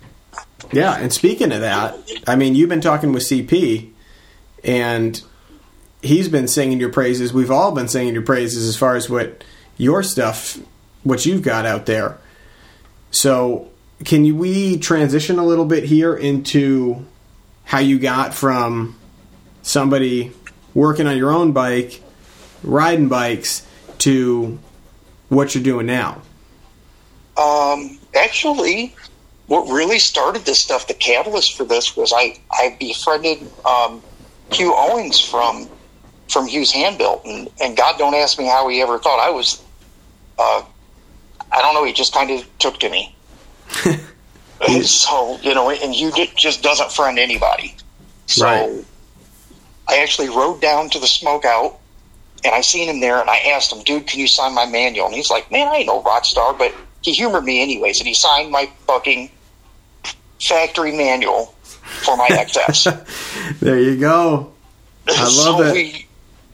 Yeah, 0.73 0.97
and 0.97 1.13
speaking 1.13 1.53
of 1.53 1.61
that, 1.61 1.97
I 2.27 2.37
mean, 2.37 2.55
you've 2.55 2.69
been 2.69 2.81
talking 2.81 3.13
with 3.13 3.23
CP, 3.25 3.91
and 4.63 5.23
he's 6.03 6.29
been 6.29 6.49
singing 6.49 6.81
your 6.81 6.91
praises. 6.91 7.33
We've 7.33 7.51
all 7.51 7.73
been 7.73 7.89
singing 7.89 8.15
your 8.15 8.23
praises 8.23 8.69
as 8.69 8.77
far 8.77 8.97
as 8.97 9.09
what 9.09 9.45
your 9.77 10.03
stuff, 10.03 10.59
what 11.03 11.27
you've 11.27 11.43
got 11.43 11.67
out 11.67 11.87
there. 11.87 12.19
So, 13.11 13.71
can 14.05 14.25
you, 14.25 14.35
we 14.35 14.79
transition 14.79 15.39
a 15.39 15.45
little 15.45 15.65
bit 15.65 15.85
here 15.85 16.17
into 16.17 17.05
how 17.65 17.79
you 17.79 17.99
got 17.99 18.35
from 18.35 18.97
somebody 19.63 20.33
working 20.75 21.07
on 21.07 21.17
your 21.17 21.31
own 21.31 21.53
bike, 21.53 22.03
riding 22.63 23.09
bikes, 23.09 23.64
to 24.05 24.59
what 25.31 25.55
you're 25.55 25.65
doing 25.65 25.87
now? 25.87 26.21
Um, 27.37 27.99
actually, 28.15 28.95
what 29.47 29.67
really 29.73 29.99
started 29.99 30.45
this 30.45 30.61
stuff, 30.61 30.87
the 30.87 30.95
catalyst 30.95 31.57
for 31.57 31.65
this, 31.65 31.97
was 31.97 32.13
I 32.15 32.39
I 32.51 32.77
befriended 32.79 33.39
um, 33.65 34.03
Hugh 34.53 34.75
Owens 34.77 35.19
from 35.19 35.69
from 36.29 36.47
Hugh's 36.47 36.73
Handbuilt, 36.73 37.25
and 37.25 37.51
and 37.61 37.77
God 37.77 37.99
don't 37.99 38.15
ask 38.15 38.39
me 38.39 38.47
how 38.47 38.69
he 38.69 38.81
ever 38.83 38.99
thought 38.99 39.19
I 39.19 39.31
was. 39.31 39.63
Uh, 40.39 40.63
I 41.51 41.63
don't 41.63 41.75
know. 41.75 41.85
He 41.85 41.93
just 41.93 42.13
kind 42.13 42.31
of 42.31 42.59
took 42.59 42.79
to 42.81 42.91
me. 42.91 43.15
so 44.83 45.39
you 45.43 45.55
know, 45.55 45.71
and 45.71 45.95
Hugh 45.95 46.13
just 46.37 46.63
doesn't 46.63 46.93
friend 46.93 47.19
anybody. 47.19 47.75
So 48.27 48.45
Right. 48.45 48.85
I 49.89 49.99
actually 49.99 50.29
rode 50.29 50.61
down 50.61 50.89
to 50.91 50.99
the 50.99 51.07
smokeout, 51.07 51.77
and 52.45 52.55
I 52.55 52.61
seen 52.61 52.89
him 52.89 53.01
there, 53.01 53.21
and 53.21 53.31
I 53.31 53.39
asked 53.39 53.73
him, 53.73 53.83
"Dude, 53.83 54.07
can 54.07 54.21
you 54.21 54.29
sign 54.29 54.55
my 54.55 54.67
manual?" 54.67 55.07
And 55.07 55.15
he's 55.15 55.31
like, 55.31 55.51
"Man, 55.51 55.69
I 55.69 55.77
ain't 55.77 55.87
no 55.87 56.03
rock 56.03 56.25
star, 56.25 56.53
but 56.53 56.73
he 57.03 57.13
humored 57.13 57.45
me 57.45 57.63
anyways, 57.63 57.99
and 58.01 58.09
he 58.09 58.15
signed 58.15 58.51
my 58.51 58.69
fucking 58.87 59.31
factory 60.41 60.93
manual 60.93 61.55
for 62.03 62.17
my 62.17 62.29
XS." 62.29 63.01
There 63.61 63.79
you 63.79 63.97
go. 63.97 64.53
I 65.09 65.13
love 65.23 65.33
so 65.33 65.63
it. 65.63 65.73
We, 65.73 66.07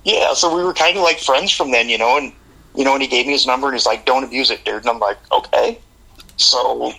yeah, 0.05 0.35
so 0.35 0.55
we 0.55 0.63
were 0.63 0.75
kind 0.75 0.97
of 0.97 1.03
like 1.03 1.19
friends 1.19 1.53
from 1.53 1.71
then, 1.71 1.89
you 1.89 1.99
know, 1.99 2.17
and 2.17 2.33
you 2.75 2.85
know, 2.85 2.95
and 2.95 3.03
he 3.03 3.09
gave 3.09 3.27
me 3.27 3.33
his 3.33 3.47
number, 3.47 3.67
and 3.67 3.75
he's 3.75 3.87
like, 3.87 4.07
"Don't 4.07 4.25
abuse 4.25 4.51
it, 4.51 4.65
dude," 4.65 4.83
and 4.83 4.89
I'm 4.89 4.99
like, 4.99 5.19
"Okay." 5.33 5.79
So 6.37 6.93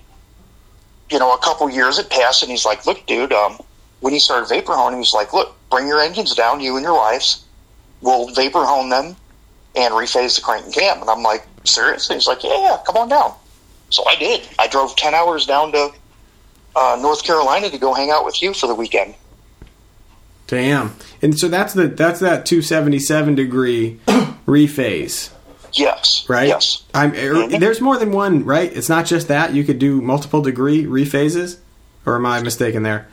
you 1.10 1.20
know, 1.20 1.34
a 1.34 1.38
couple 1.40 1.70
years 1.70 1.98
had 1.98 2.10
passed, 2.10 2.42
and 2.42 2.52
he's 2.52 2.66
like, 2.66 2.86
"Look, 2.86 3.06
dude, 3.06 3.34
um, 3.34 3.58
when 4.02 4.14
he 4.14 4.20
started 4.20 4.50
vapor 4.50 4.74
honing, 4.74 4.98
he 4.98 5.00
was 5.00 5.14
like, 5.14 5.32
look, 5.34 5.56
bring 5.70 5.88
your 5.88 6.02
engines 6.02 6.36
down, 6.36 6.60
you 6.60 6.76
and 6.76 6.84
your 6.84 6.96
wives. 6.96 7.46
We'll 8.02 8.28
vapor 8.34 8.64
hone 8.66 8.90
them 8.90 9.16
and 9.76 9.94
rephase 9.94 10.36
the 10.36 10.42
crank 10.42 10.66
and 10.66 10.74
cam." 10.74 11.02
And 11.02 11.10
I'm 11.10 11.24
like, 11.24 11.46
"Seriously?" 11.64 12.16
He's 12.16 12.28
like, 12.28 12.44
"Yeah, 12.44 12.60
yeah, 12.62 12.78
come 12.86 12.98
on 12.98 13.10
down." 13.10 13.34
So 13.90 14.04
I 14.08 14.16
did. 14.16 14.48
I 14.60 14.68
drove 14.68 14.96
ten 14.96 15.14
hours 15.14 15.46
down 15.46 15.72
to 15.74 15.92
uh, 16.76 16.98
North 17.02 17.24
Carolina 17.24 17.70
to 17.70 17.78
go 17.78 17.94
hang 17.94 18.10
out 18.12 18.26
with 18.26 18.42
you 18.42 18.54
for 18.54 18.68
the 18.68 18.76
weekend. 18.76 19.16
Damn. 20.48 20.96
And 21.22 21.38
so 21.38 21.48
that's 21.48 21.74
the 21.74 21.88
that's 21.88 22.20
that 22.20 22.46
277 22.46 23.36
degree 23.36 24.00
rephase, 24.46 25.30
Yes. 25.74 26.26
right? 26.28 26.48
Yes. 26.50 26.84
I'm 26.94 27.14
er, 27.14 27.48
there's 27.48 27.80
more 27.80 27.98
than 27.98 28.12
one, 28.12 28.44
right? 28.44 28.72
It's 28.76 28.90
not 28.90 29.06
just 29.06 29.30
that. 29.30 29.54
You 29.54 29.64
could 29.64 29.80
do 29.80 30.02
multiple 30.02 30.42
degree 30.42 30.86
rephases. 30.86 31.60
Or 32.06 32.16
am 32.16 32.26
I 32.26 32.42
mistaken 32.42 32.84
there? 32.84 33.08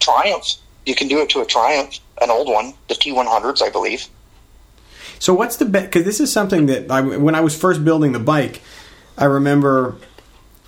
Triumph. 0.00 0.54
You 0.86 0.94
can 0.94 1.08
do 1.08 1.20
it 1.20 1.28
to 1.30 1.40
a 1.42 1.44
Triumph, 1.46 1.98
an 2.20 2.30
old 2.30 2.48
one, 2.48 2.74
the 2.88 2.94
T100s, 2.94 3.62
I 3.62 3.70
believe. 3.70 4.08
So 5.18 5.34
what's 5.34 5.56
the 5.56 5.64
bet? 5.64 5.84
Because 5.84 6.04
this 6.04 6.20
is 6.20 6.32
something 6.32 6.66
that 6.66 6.90
I, 6.90 7.00
when 7.00 7.34
I 7.34 7.40
was 7.40 7.56
first 7.58 7.84
building 7.84 8.12
the 8.12 8.18
bike, 8.18 8.60
I 9.16 9.24
remember 9.24 9.96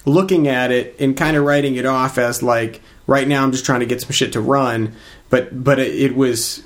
looking 0.05 0.49
at 0.49 0.71
it 0.71 0.97
and 0.99 1.17
kind 1.17 1.37
of 1.37 1.45
writing 1.45 1.77
it 1.77 1.85
off 1.85 2.17
as 2.17 2.43
like, 2.43 2.81
right 3.07 3.27
now 3.27 3.43
I'm 3.43 3.53
just 3.53 3.65
trying 3.65 3.81
to 3.81 3.87
get 3.87 4.01
some 4.01 4.13
shit 4.13 4.33
to 4.33 4.41
run. 4.41 4.95
But 5.31 5.65
but 5.65 5.79
it, 5.79 5.95
it 5.95 6.17
was, 6.17 6.63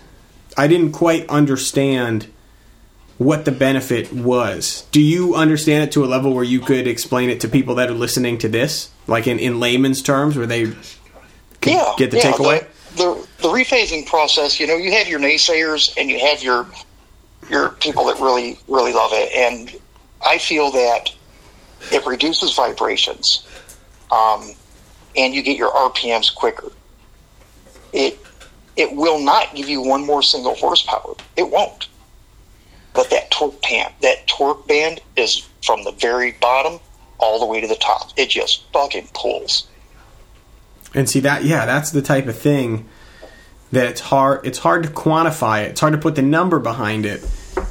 I 0.56 0.66
didn't 0.66 0.92
quite 0.92 1.28
understand 1.28 2.26
what 3.18 3.44
the 3.44 3.52
benefit 3.52 4.12
was. 4.12 4.86
Do 4.92 5.00
you 5.00 5.34
understand 5.34 5.84
it 5.84 5.92
to 5.92 6.04
a 6.04 6.06
level 6.06 6.32
where 6.34 6.44
you 6.44 6.60
could 6.60 6.86
explain 6.86 7.28
it 7.28 7.40
to 7.40 7.48
people 7.48 7.74
that 7.74 7.90
are 7.90 7.94
listening 7.94 8.38
to 8.38 8.48
this, 8.48 8.90
like 9.06 9.26
in, 9.26 9.38
in 9.38 9.60
layman's 9.60 10.00
terms, 10.00 10.36
where 10.36 10.46
they 10.46 10.72
yeah, 11.66 11.94
get 11.98 12.10
the 12.10 12.16
yeah, 12.16 12.32
takeaway? 12.32 12.66
The, 12.96 13.26
the 13.38 13.48
rephasing 13.48 14.06
process, 14.06 14.58
you 14.58 14.66
know, 14.66 14.76
you 14.76 14.92
have 14.92 15.08
your 15.08 15.20
naysayers 15.20 15.96
and 15.96 16.10
you 16.10 16.18
have 16.18 16.42
your 16.42 16.66
your 17.48 17.70
people 17.70 18.04
that 18.06 18.20
really 18.20 18.58
really 18.68 18.92
love 18.92 19.10
it, 19.12 19.32
and 19.32 19.80
I 20.24 20.38
feel 20.38 20.70
that 20.70 21.10
it 21.90 22.04
reduces 22.06 22.54
vibrations, 22.54 23.46
um, 24.10 24.50
and 25.16 25.34
you 25.34 25.42
get 25.42 25.56
your 25.56 25.72
RPMs 25.72 26.34
quicker. 26.34 26.70
It 27.92 28.18
it 28.76 28.94
will 28.94 29.20
not 29.20 29.54
give 29.54 29.68
you 29.68 29.80
one 29.82 30.04
more 30.04 30.22
single 30.22 30.54
horsepower. 30.54 31.14
It 31.36 31.50
won't. 31.50 31.88
But 32.92 33.10
that 33.10 33.30
torque 33.30 33.60
band, 33.62 33.94
that 34.02 34.26
torque 34.26 34.66
band 34.66 35.00
is 35.16 35.48
from 35.62 35.84
the 35.84 35.92
very 35.92 36.32
bottom 36.32 36.80
all 37.18 37.38
the 37.38 37.46
way 37.46 37.60
to 37.60 37.66
the 37.66 37.76
top. 37.76 38.10
It 38.16 38.30
just 38.30 38.64
fucking 38.72 39.08
pulls. 39.14 39.68
And 40.94 41.08
see 41.08 41.20
that, 41.20 41.44
yeah, 41.44 41.66
that's 41.66 41.90
the 41.90 42.02
type 42.02 42.26
of 42.26 42.36
thing 42.36 42.88
that 43.72 43.86
it's 43.86 44.00
hard. 44.00 44.44
It's 44.44 44.58
hard 44.58 44.82
to 44.82 44.88
quantify 44.88 45.64
it. 45.64 45.70
It's 45.70 45.80
hard 45.80 45.92
to 45.92 45.98
put 45.98 46.16
the 46.16 46.22
number 46.22 46.58
behind 46.58 47.06
it. 47.06 47.24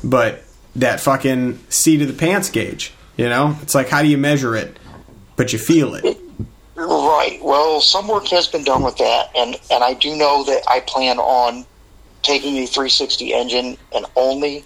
But 0.03 0.43
that 0.75 0.99
fucking 1.01 1.59
seat 1.69 2.01
of 2.01 2.07
the 2.07 2.13
pants 2.13 2.49
gauge, 2.49 2.93
you 3.17 3.27
know, 3.27 3.57
it's 3.61 3.75
like 3.75 3.89
how 3.89 4.01
do 4.01 4.07
you 4.07 4.17
measure 4.17 4.55
it? 4.55 4.77
But 5.35 5.51
you 5.51 5.59
feel 5.59 5.95
it. 5.95 6.17
Right. 6.75 7.39
Well, 7.41 7.81
some 7.81 8.07
work 8.07 8.27
has 8.29 8.47
been 8.47 8.63
done 8.63 8.83
with 8.83 8.97
that, 8.97 9.31
and 9.35 9.59
and 9.69 9.83
I 9.83 9.93
do 9.93 10.15
know 10.15 10.45
that 10.45 10.63
I 10.69 10.79
plan 10.79 11.19
on 11.19 11.65
taking 12.21 12.55
a 12.57 12.65
360 12.65 13.33
engine 13.33 13.77
and 13.93 14.05
only 14.15 14.63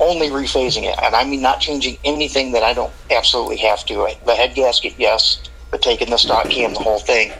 only 0.00 0.28
rephasing 0.28 0.84
it, 0.84 0.98
and 1.00 1.14
I 1.14 1.24
mean 1.24 1.42
not 1.42 1.60
changing 1.60 1.98
anything 2.04 2.52
that 2.52 2.64
I 2.64 2.72
don't 2.72 2.92
absolutely 3.10 3.58
have 3.58 3.84
to. 3.86 4.08
The 4.26 4.34
head 4.34 4.54
gasket, 4.54 4.94
yes, 4.98 5.40
but 5.70 5.82
taking 5.82 6.10
the 6.10 6.16
stock 6.16 6.48
cam, 6.50 6.72
the 6.74 6.80
whole 6.80 6.98
thing, 6.98 7.32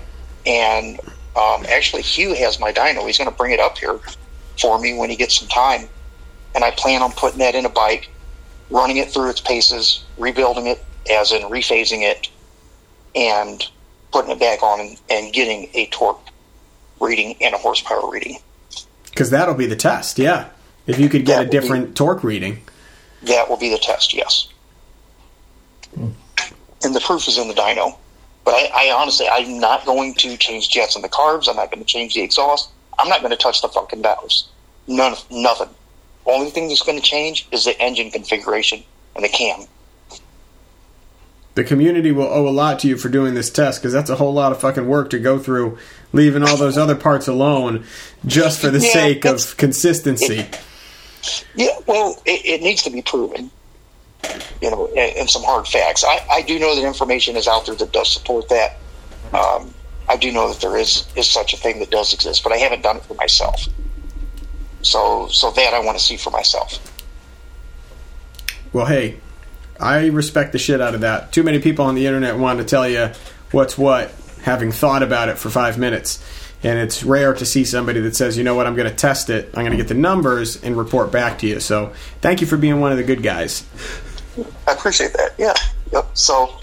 and 0.46 1.00
um, 1.36 1.64
actually 1.68 2.02
Hugh 2.02 2.34
has 2.34 2.58
my 2.60 2.72
dyno. 2.72 3.06
He's 3.06 3.18
going 3.18 3.30
to 3.30 3.36
bring 3.36 3.52
it 3.52 3.60
up 3.60 3.78
here 3.78 3.98
for 4.60 4.78
me 4.78 4.94
when 4.96 5.10
he 5.10 5.16
gets 5.16 5.38
some 5.38 5.48
time, 5.48 5.88
and 6.54 6.64
I 6.64 6.70
plan 6.72 7.02
on 7.02 7.12
putting 7.12 7.38
that 7.38 7.54
in 7.54 7.64
a 7.66 7.70
bike, 7.70 8.08
running 8.70 8.96
it 8.98 9.10
through 9.10 9.30
its 9.30 9.40
paces, 9.40 10.04
rebuilding 10.18 10.66
it, 10.66 10.84
as 11.10 11.32
in 11.32 11.42
rephasing 11.42 12.02
it, 12.02 12.28
and 13.14 13.66
putting 14.12 14.30
it 14.30 14.38
back 14.40 14.62
on 14.62 14.80
and, 14.80 15.00
and 15.08 15.32
getting 15.32 15.68
a 15.74 15.86
torque 15.86 16.20
reading 17.00 17.36
and 17.40 17.54
a 17.54 17.58
horsepower 17.58 18.10
reading. 18.10 18.38
Because 19.04 19.30
that'll 19.30 19.54
be 19.54 19.66
the 19.66 19.76
test, 19.76 20.18
yeah. 20.18 20.48
If 20.86 20.98
you 20.98 21.08
could 21.08 21.24
get 21.24 21.34
That 21.34 21.38
a 21.38 21.42
would 21.44 21.50
be- 21.50 21.58
different 21.60 21.96
torque 21.96 22.22
reading. 22.24 22.62
That 23.22 23.48
will 23.48 23.56
be 23.56 23.68
the 23.70 23.78
test, 23.78 24.14
yes. 24.14 24.48
And 25.96 26.94
the 26.94 27.00
proof 27.00 27.28
is 27.28 27.36
in 27.38 27.48
the 27.48 27.54
dyno. 27.54 27.96
But 28.50 28.72
I, 28.72 28.88
I 28.88 28.92
honestly, 28.92 29.28
I'm 29.30 29.60
not 29.60 29.86
going 29.86 30.12
to 30.14 30.36
change 30.36 30.70
jets 30.70 30.96
in 30.96 31.02
the 31.02 31.08
carbs. 31.08 31.48
I'm 31.48 31.54
not 31.54 31.70
going 31.70 31.78
to 31.78 31.86
change 31.86 32.14
the 32.14 32.22
exhaust. 32.22 32.70
I'm 32.98 33.08
not 33.08 33.20
going 33.20 33.30
to 33.30 33.36
touch 33.36 33.62
the 33.62 33.68
fucking 33.68 34.02
valves. 34.02 34.48
None, 34.88 35.14
nothing. 35.30 35.68
Only 36.26 36.50
thing 36.50 36.66
that's 36.66 36.82
going 36.82 36.98
to 36.98 37.04
change 37.04 37.46
is 37.52 37.64
the 37.64 37.80
engine 37.80 38.10
configuration 38.10 38.82
and 39.14 39.24
the 39.24 39.28
cam. 39.28 39.66
The 41.54 41.62
community 41.62 42.10
will 42.10 42.26
owe 42.26 42.48
a 42.48 42.50
lot 42.50 42.80
to 42.80 42.88
you 42.88 42.96
for 42.96 43.08
doing 43.08 43.34
this 43.34 43.50
test 43.50 43.80
because 43.80 43.92
that's 43.92 44.10
a 44.10 44.16
whole 44.16 44.34
lot 44.34 44.50
of 44.50 44.60
fucking 44.60 44.88
work 44.88 45.10
to 45.10 45.20
go 45.20 45.38
through, 45.38 45.78
leaving 46.12 46.42
all 46.42 46.56
those 46.56 46.76
other 46.76 46.96
parts 46.96 47.28
alone 47.28 47.84
just 48.26 48.60
for 48.60 48.70
the 48.70 48.80
Yeah, 48.80 48.92
sake 48.92 49.24
of 49.26 49.56
consistency. 49.58 50.44
Yeah, 51.54 51.78
well, 51.86 52.20
it, 52.26 52.44
it 52.44 52.62
needs 52.62 52.82
to 52.82 52.90
be 52.90 53.00
proven, 53.00 53.52
you 54.60 54.70
know, 54.70 54.88
and, 54.88 55.16
and 55.16 55.30
some 55.30 55.42
hard 55.42 55.66
facts. 55.66 56.04
I, 56.04 56.26
I 56.30 56.42
do 56.42 56.58
know 56.58 56.74
that 56.74 56.86
information 56.86 57.36
is 57.36 57.48
out 57.48 57.66
there 57.66 57.74
that 57.74 57.92
does 57.92 58.12
support 58.12 58.48
that. 58.48 58.76
Um, 59.32 59.72
I 60.08 60.16
do 60.16 60.32
know 60.32 60.48
that 60.52 60.60
there 60.60 60.76
is 60.76 61.06
is 61.16 61.28
such 61.28 61.54
a 61.54 61.56
thing 61.56 61.78
that 61.78 61.90
does 61.90 62.12
exist, 62.12 62.42
but 62.42 62.52
I 62.52 62.56
haven't 62.56 62.82
done 62.82 62.96
it 62.96 63.04
for 63.04 63.14
myself. 63.14 63.66
So, 64.82 65.28
so 65.28 65.50
that 65.52 65.74
I 65.74 65.80
want 65.80 65.98
to 65.98 66.04
see 66.04 66.16
for 66.16 66.30
myself. 66.30 66.78
Well, 68.72 68.86
hey, 68.86 69.18
I 69.78 70.06
respect 70.06 70.52
the 70.52 70.58
shit 70.58 70.80
out 70.80 70.94
of 70.94 71.02
that. 71.02 71.32
Too 71.32 71.42
many 71.42 71.58
people 71.58 71.84
on 71.84 71.94
the 71.94 72.06
internet 72.06 72.38
want 72.38 72.58
to 72.60 72.64
tell 72.64 72.88
you 72.88 73.10
what's 73.50 73.76
what, 73.76 74.12
having 74.42 74.72
thought 74.72 75.02
about 75.02 75.28
it 75.28 75.38
for 75.38 75.50
five 75.50 75.78
minutes. 75.78 76.24
And 76.62 76.78
it's 76.78 77.02
rare 77.02 77.32
to 77.34 77.46
see 77.46 77.64
somebody 77.64 78.00
that 78.00 78.14
says, 78.14 78.36
you 78.36 78.44
know 78.44 78.54
what, 78.54 78.66
I'm 78.66 78.76
going 78.76 78.88
to 78.88 78.94
test 78.94 79.30
it, 79.30 79.46
I'm 79.48 79.64
going 79.64 79.70
to 79.70 79.76
get 79.76 79.88
the 79.88 79.94
numbers 79.94 80.62
and 80.62 80.76
report 80.76 81.10
back 81.10 81.38
to 81.38 81.46
you. 81.46 81.60
So 81.60 81.92
thank 82.20 82.40
you 82.40 82.46
for 82.46 82.56
being 82.56 82.80
one 82.80 82.92
of 82.92 82.98
the 82.98 83.04
good 83.04 83.22
guys. 83.22 83.64
I 84.66 84.72
appreciate 84.72 85.12
that. 85.14 85.34
Yeah. 85.38 85.54
Yep. 85.92 86.10
So, 86.14 86.60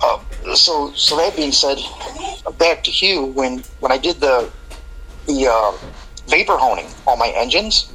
uh, 0.00 0.18
so, 0.54 0.92
so 0.92 1.16
that 1.16 1.34
being 1.36 1.52
said, 1.52 1.78
back 2.58 2.84
to 2.84 2.90
Hugh. 2.90 3.26
When 3.26 3.58
when 3.80 3.92
I 3.92 3.98
did 3.98 4.20
the 4.20 4.50
the 5.26 5.48
uh, 5.48 5.72
vapor 6.28 6.56
honing 6.56 6.86
on 7.06 7.18
my 7.18 7.28
engines, 7.28 7.92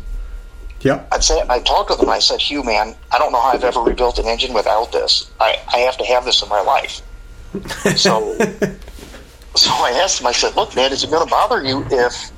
yeah, 0.82 1.05
I'd 1.12 1.24
say 1.24 1.41
I 1.49 1.60
talked 1.60 1.89
with 1.89 2.01
him. 2.01 2.10
I 2.10 2.20
said, 2.20 2.39
Hugh, 2.39 2.64
man, 2.64 2.95
I 3.12 3.20
don't 3.20 3.32
know 3.32 3.41
how 3.41 3.49
I've 3.49 3.64
ever 3.64 3.82
rebuilt 3.82 4.20
an 4.20 4.26
engine 4.26 4.53
without 4.53 4.91
this. 4.91 5.30
I, 5.39 5.60
I 5.74 5.80
have 5.80 5.97
to 5.97 6.05
have 6.05 6.26
this 6.26 6.41
in 6.41 6.49
my 6.49 6.62
life. 6.62 7.01
So, 7.97 8.38
so 9.55 9.72
I 9.72 9.91
asked 10.01 10.22
him. 10.22 10.28
I 10.28 10.32
said, 10.32 10.55
look, 10.55 10.76
man, 10.76 10.91
is 10.91 11.03
it 11.03 11.10
going 11.10 11.26
to 11.26 11.30
bother 11.30 11.64
you 11.64 11.86
if 11.91 12.32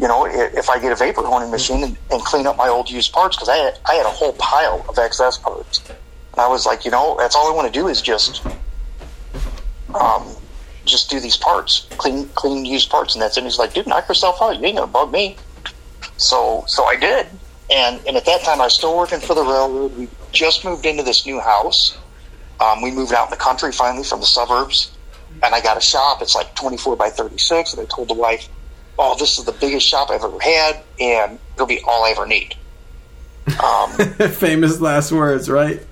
you 0.00 0.08
know 0.08 0.26
if, 0.26 0.70
I 0.70 0.78
get 0.78 0.92
a 0.92 0.96
vapor 0.96 1.22
honing 1.22 1.50
machine 1.50 1.84
and, 1.84 1.96
and 2.10 2.22
clean 2.22 2.46
up 2.46 2.56
my 2.56 2.68
old 2.68 2.90
used 2.90 3.12
parts 3.12 3.36
because 3.36 3.50
I 3.50 3.56
had, 3.56 3.78
I 3.86 3.94
had 3.94 4.06
a 4.06 4.10
whole 4.10 4.32
pile 4.34 4.84
of 4.88 4.98
excess 4.98 5.36
parts. 5.36 5.86
And 5.88 6.40
I 6.40 6.48
was 6.48 6.64
like, 6.64 6.84
you 6.84 6.90
know, 6.90 7.16
that's 7.18 7.36
all 7.36 7.52
I 7.52 7.54
want 7.54 7.72
to 7.72 7.78
do 7.78 7.88
is 7.88 8.00
just 8.00 8.42
um, 9.94 10.26
just 10.86 11.10
do 11.10 11.20
these 11.20 11.36
parts, 11.36 11.86
clean 11.98 12.28
clean 12.34 12.64
used 12.64 12.88
parts, 12.88 13.14
and 13.14 13.22
that's 13.22 13.36
it. 13.36 13.40
And 13.40 13.46
he's 13.46 13.58
like, 13.58 13.74
dude, 13.74 13.86
knock 13.86 14.08
yourself 14.08 14.40
out. 14.40 14.58
You 14.58 14.64
ain't 14.64 14.76
gonna 14.76 14.90
bug 14.90 15.12
me. 15.12 15.36
So 16.16 16.64
so 16.66 16.84
I 16.84 16.96
did, 16.96 17.26
and 17.70 18.00
and 18.06 18.16
at 18.16 18.24
that 18.24 18.42
time 18.42 18.60
I 18.60 18.64
was 18.64 18.74
still 18.74 18.96
working 18.96 19.20
for 19.20 19.34
the 19.34 19.42
railroad. 19.42 19.96
We 19.98 20.08
just 20.32 20.64
moved 20.64 20.86
into 20.86 21.02
this 21.02 21.26
new 21.26 21.40
house. 21.40 21.98
Um, 22.60 22.82
we 22.82 22.90
moved 22.90 23.12
out 23.12 23.26
in 23.26 23.30
the 23.30 23.36
country 23.36 23.72
finally 23.72 24.04
from 24.04 24.20
the 24.20 24.26
suburbs, 24.26 24.92
and 25.42 25.54
I 25.54 25.60
got 25.60 25.76
a 25.76 25.80
shop. 25.80 26.20
It's 26.22 26.34
like 26.34 26.54
24 26.54 26.96
by 26.96 27.10
36, 27.10 27.74
and 27.74 27.82
I 27.82 27.84
told 27.86 28.08
the 28.08 28.14
wife, 28.14 28.48
"Oh, 28.98 29.16
this 29.18 29.38
is 29.38 29.44
the 29.44 29.52
biggest 29.52 29.86
shop 29.86 30.10
I've 30.10 30.22
ever 30.22 30.40
had, 30.40 30.82
and 30.98 31.38
it'll 31.54 31.66
be 31.66 31.80
all 31.86 32.04
I 32.04 32.10
ever 32.10 32.26
need." 32.26 32.56
Um, 33.62 33.90
Famous 34.30 34.80
last 34.80 35.12
words, 35.12 35.48
right? 35.48 35.82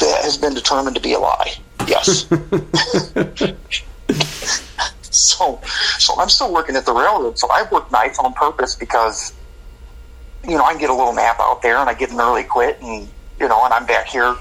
that 0.00 0.24
has 0.24 0.36
been 0.36 0.54
determined 0.54 0.96
to 0.96 1.02
be 1.02 1.14
a 1.14 1.18
lie. 1.18 1.54
Yes. 1.86 2.26
so, 5.02 5.60
so 5.98 6.14
I'm 6.18 6.28
still 6.28 6.52
working 6.52 6.76
at 6.76 6.84
the 6.84 6.92
railroad. 6.92 7.38
So 7.38 7.48
I 7.50 7.66
work 7.70 7.90
nights 7.90 8.18
on 8.18 8.32
purpose 8.34 8.74
because, 8.74 9.32
you 10.44 10.56
know, 10.56 10.64
I 10.64 10.72
can 10.72 10.80
get 10.80 10.90
a 10.90 10.94
little 10.94 11.14
nap 11.14 11.36
out 11.40 11.62
there, 11.62 11.78
and 11.78 11.88
I 11.88 11.94
get 11.94 12.10
an 12.10 12.20
early 12.20 12.44
quit, 12.44 12.80
and 12.82 13.08
you 13.40 13.48
know, 13.48 13.64
and 13.64 13.72
I'm 13.72 13.86
back 13.86 14.06
here, 14.06 14.36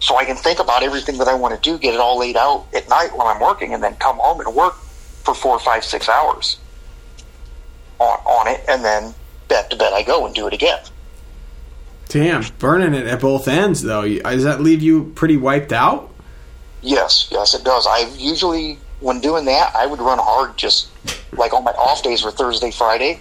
so 0.00 0.16
I 0.16 0.24
can 0.24 0.36
think 0.36 0.58
about 0.58 0.82
everything 0.82 1.18
that 1.18 1.28
I 1.28 1.34
want 1.34 1.54
to 1.54 1.60
do, 1.60 1.78
get 1.78 1.94
it 1.94 2.00
all 2.00 2.18
laid 2.18 2.36
out 2.36 2.66
at 2.74 2.88
night 2.88 3.10
while 3.14 3.28
I'm 3.28 3.40
working, 3.40 3.72
and 3.72 3.82
then 3.82 3.94
come 3.96 4.16
home 4.16 4.40
and 4.40 4.54
work 4.54 4.74
for 5.24 5.34
four, 5.34 5.58
five, 5.58 5.84
six 5.84 6.08
hours 6.08 6.58
on 7.98 8.18
on 8.24 8.48
it, 8.48 8.64
and 8.68 8.84
then 8.84 9.14
back 9.48 9.70
to 9.70 9.76
bed 9.76 9.92
I 9.92 10.02
go 10.02 10.26
and 10.26 10.34
do 10.34 10.46
it 10.46 10.52
again. 10.54 10.80
Damn, 12.08 12.44
burning 12.58 12.94
it 12.94 13.06
at 13.06 13.20
both 13.20 13.48
ends, 13.48 13.82
though. 13.82 14.06
Does 14.06 14.44
that 14.44 14.60
leave 14.60 14.80
you 14.80 15.12
pretty 15.16 15.36
wiped 15.36 15.72
out? 15.72 16.12
Yes, 16.82 17.28
yes, 17.32 17.54
it 17.54 17.64
does. 17.64 17.86
I 17.86 18.08
usually, 18.16 18.78
when 19.00 19.20
doing 19.20 19.44
that, 19.46 19.74
I 19.74 19.86
would 19.86 19.98
run 19.98 20.18
hard 20.18 20.56
just 20.56 20.88
like 21.32 21.52
on 21.52 21.64
my 21.64 21.72
off 21.72 22.02
days 22.02 22.22
were 22.22 22.30
Thursday, 22.30 22.70
Friday. 22.70 23.20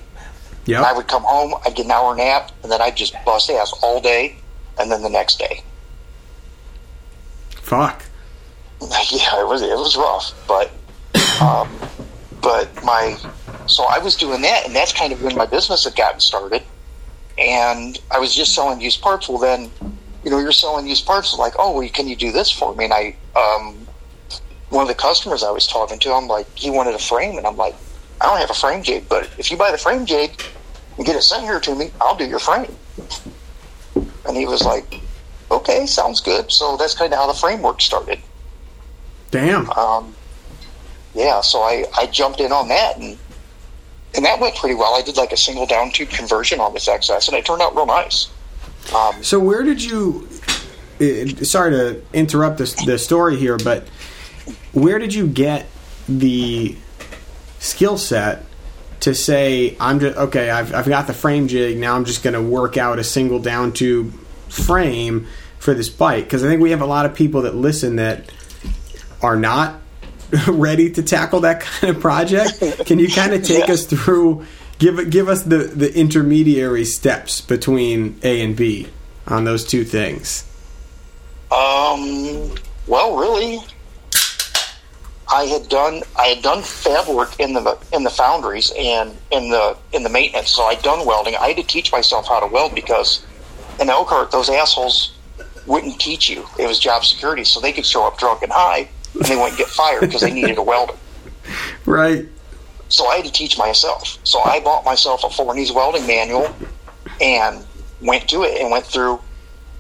Yeah. 0.66 0.82
I 0.82 0.94
would 0.94 1.08
come 1.08 1.24
home, 1.24 1.54
I'd 1.66 1.76
get 1.76 1.86
an 1.86 1.92
hour 1.92 2.16
nap, 2.16 2.52
and 2.64 2.72
then 2.72 2.82
I'd 2.82 2.96
just 2.96 3.16
bust 3.26 3.50
ass 3.50 3.74
all 3.82 4.02
day, 4.02 4.38
and 4.80 4.92
then 4.92 5.02
the 5.02 5.10
next 5.10 5.40
day. 5.40 5.64
Fuck. 7.52 8.04
Yeah, 9.10 9.42
it 9.42 9.48
was 9.48 9.62
it 9.62 9.70
was 9.70 9.96
rough, 9.96 10.34
but 10.48 10.70
um, 11.42 11.70
but 12.42 12.70
my 12.84 13.18
so 13.68 13.86
I 13.90 14.00
was 14.00 14.16
doing 14.16 14.42
that, 14.42 14.66
and 14.66 14.76
that's 14.76 14.94
kind 14.94 15.12
of 15.14 15.22
when 15.24 15.36
my 15.36 15.46
business 15.46 15.84
had 15.84 15.96
gotten 15.96 16.20
started, 16.20 16.64
and 17.38 18.00
I 18.12 18.20
was 18.20 18.34
just 18.34 18.54
selling 18.54 18.82
used 18.82 19.02
parts. 19.02 19.28
Well, 19.28 19.38
then, 19.38 19.72
you 20.24 20.32
know, 20.32 20.40
you're 20.40 20.52
selling 20.52 20.88
used 20.88 21.06
parts. 21.06 21.38
Like, 21.38 21.54
oh, 21.60 21.78
well, 21.78 21.90
can 21.90 22.08
you 22.08 22.16
do 22.16 22.32
this 22.32 22.52
for 22.52 22.76
me? 22.76 22.86
And 22.86 22.94
I, 22.94 23.16
um, 23.36 23.76
one 24.70 24.84
of 24.84 24.88
the 24.88 24.96
customers 24.96 25.44
I 25.44 25.52
was 25.52 25.68
talking 25.68 26.00
to, 26.00 26.14
I'm 26.14 26.28
like, 26.28 26.48
he 26.56 26.70
wanted 26.70 26.96
a 26.96 27.00
frame, 27.00 27.38
and 27.38 27.46
I'm 27.46 27.58
like, 27.58 27.76
I 28.22 28.28
don't 28.28 28.40
have 28.40 28.50
a 28.50 28.54
frame, 28.54 28.82
jig, 28.84 29.10
but 29.10 29.30
if 29.38 29.52
you 29.52 29.58
buy 29.58 29.72
the 29.72 29.78
frame, 29.78 30.06
jig, 30.06 30.42
and 30.98 31.06
get 31.06 31.16
it 31.16 31.22
sent 31.22 31.44
here 31.44 31.60
to 31.60 31.76
me, 31.76 31.92
I'll 32.00 32.16
do 32.16 32.26
your 32.26 32.40
frame. 32.40 32.74
And 34.28 34.38
he 34.38 34.46
was 34.46 34.64
like, 34.64 35.02
okay, 35.52 35.86
sounds 35.86 36.22
good. 36.22 36.52
So 36.52 36.78
that's 36.78 36.96
kind 36.96 37.12
of 37.14 37.20
how 37.20 37.28
the 37.28 37.34
framework 37.34 37.82
started. 37.82 38.20
Damn. 39.32 39.70
Um, 39.72 40.16
yeah, 41.14 41.42
so 41.42 41.60
I, 41.62 41.86
I 41.98 42.08
jumped 42.08 42.40
in 42.40 42.52
on 42.52 42.68
that 42.70 42.98
and 42.98 43.18
and 44.16 44.26
that 44.26 44.40
went 44.40 44.56
pretty 44.56 44.76
well. 44.76 44.96
I 44.96 45.02
did 45.02 45.18
like 45.18 45.32
a 45.32 45.38
single 45.38 45.66
down 45.66 45.92
tube 45.92 46.10
conversion 46.10 46.60
on 46.60 46.74
this 46.74 46.88
XS 46.88 47.28
and 47.28 47.38
it 47.38 47.46
turned 47.46 47.62
out 47.62 47.76
real 47.76 47.86
nice. 47.86 48.30
Um, 48.96 49.24
So 49.24 49.40
where 49.40 49.64
did 49.64 49.84
you? 49.84 50.28
Sorry 51.44 51.72
to 51.72 52.02
interrupt 52.14 52.58
the, 52.60 52.84
the 52.86 52.98
story 52.98 53.36
here, 53.38 53.58
but 53.58 53.88
where 54.72 55.00
did 55.00 55.14
you 55.14 55.28
get 55.28 55.66
the 56.08 56.78
skill 57.60 57.98
set 57.98 58.44
to 59.02 59.14
say 59.14 59.76
I'm 59.80 60.00
just 60.00 60.18
okay? 60.18 60.50
I've 60.50 60.74
I've 60.74 60.88
got 60.88 61.08
the 61.08 61.14
frame 61.14 61.48
jig. 61.48 61.78
Now 61.78 61.96
I'm 61.96 62.06
just 62.06 62.24
going 62.24 62.34
to 62.34 62.42
work 62.42 62.78
out 62.78 63.00
a 63.00 63.04
single 63.04 63.40
down 63.40 63.74
tube 63.74 64.14
frame 64.50 65.28
for 65.60 65.74
this 65.74 65.90
bike 65.90 66.26
because 66.26 66.44
I 66.44 66.48
think 66.48 66.62
we 66.62 66.72
have 66.72 66.82
a 66.82 66.86
lot 66.86 67.06
of 67.06 67.14
people 67.14 67.42
that 67.42 67.56
listen 67.56 67.98
that 67.98 68.32
are 69.22 69.36
not 69.36 69.82
ready 70.48 70.90
to 70.92 71.04
tackle 71.04 71.42
that 71.42 71.62
kind 71.62 71.96
of 71.96 72.02
project. 72.02 72.60
Can 72.86 73.00
you 73.00 73.08
kind 73.08 73.34
of 73.34 73.44
take 73.44 73.68
Yeah. 73.68 73.74
us 73.74 73.86
through? 73.86 74.46
Give 74.80 75.10
give 75.10 75.30
us 75.30 75.44
the 75.44 75.58
the 75.58 75.94
intermediary 75.98 76.84
steps 76.86 77.40
between 77.42 78.20
A 78.24 78.42
and 78.42 78.56
B 78.56 78.88
on 79.28 79.44
those 79.46 79.64
two 79.66 79.84
things. 79.86 80.44
um, 81.52 82.52
well, 82.88 83.16
really, 83.18 83.60
I 85.32 85.46
had 85.46 85.70
done 85.70 86.04
I 86.18 86.28
had 86.28 86.44
done 86.44 86.62
fab 86.62 87.08
work 87.08 87.40
in 87.40 87.54
the 87.54 87.78
in 87.94 88.04
the 88.04 88.10
foundries 88.10 88.72
and 88.78 89.16
in 89.32 89.50
the 89.50 89.78
in 89.94 90.04
the 90.04 90.10
maintenance. 90.10 90.50
So 90.50 90.64
I'd 90.64 90.82
done 90.82 91.06
welding. 91.06 91.36
I 91.36 91.48
had 91.50 91.58
to 91.58 91.64
teach 91.64 91.92
myself 91.92 92.28
how 92.28 92.40
to 92.40 92.48
weld 92.48 92.76
because 92.76 93.26
in 93.80 93.90
Elkhart 93.90 94.32
those 94.32 94.50
assholes 94.50 95.14
wouldn't 95.66 96.00
teach 96.00 96.30
you. 96.30 96.46
It 96.60 96.68
was 96.68 96.78
job 96.80 97.04
security, 97.06 97.44
so 97.44 97.60
they 97.60 97.72
could 97.72 97.86
show 97.86 98.06
up 98.06 98.18
drunk 98.20 98.44
and 98.44 98.52
high 98.52 98.88
and 99.16 99.26
they 99.26 99.36
wouldn't 99.36 99.58
get 99.58 99.68
fired 99.68 100.02
because 100.02 100.22
they 100.22 100.32
needed 100.34 100.58
a 100.58 100.64
welder. 100.64 100.94
Right. 101.86 102.26
So 102.90 103.06
I 103.08 103.18
had 103.18 103.26
to 103.26 103.32
teach 103.32 103.56
myself. 103.58 104.18
So 104.24 104.42
I 104.42 104.60
bought 104.60 104.84
myself 104.84 105.24
a 105.24 105.30
Forney's 105.30 105.72
welding 105.72 106.08
manual 106.08 106.54
and 107.22 107.64
went 108.02 108.28
to 108.30 108.42
it 108.44 108.60
and 108.60 108.72
went 108.72 108.86
through 108.86 109.20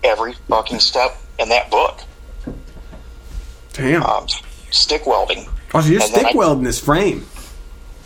every 0.04 0.34
fucking 0.48 0.80
step 0.80 1.18
in 1.40 1.50
that 1.50 1.72
book. 1.72 2.02
Damn. 3.74 4.04
Um, 4.04 4.28
stick 4.72 5.06
welding. 5.08 5.48
oh, 5.74 5.82
so 5.82 5.88
you're 5.88 6.02
and 6.02 6.12
stick 6.12 6.28
I- 6.28 6.38
welding 6.38 6.64
this 6.64 6.80
frame. 6.80 7.26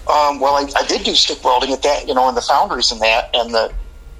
Um, 0.08 0.40
well, 0.40 0.56
I, 0.56 0.68
I 0.76 0.86
did 0.88 1.04
do 1.04 1.14
stick 1.14 1.44
welding 1.44 1.72
at 1.72 1.84
that, 1.84 2.08
you 2.08 2.14
know, 2.16 2.28
in 2.30 2.36
the 2.36 2.42
foundries 2.42 2.92
and 2.92 3.00
that, 3.02 3.30
and 3.36 3.54
the 3.54 3.72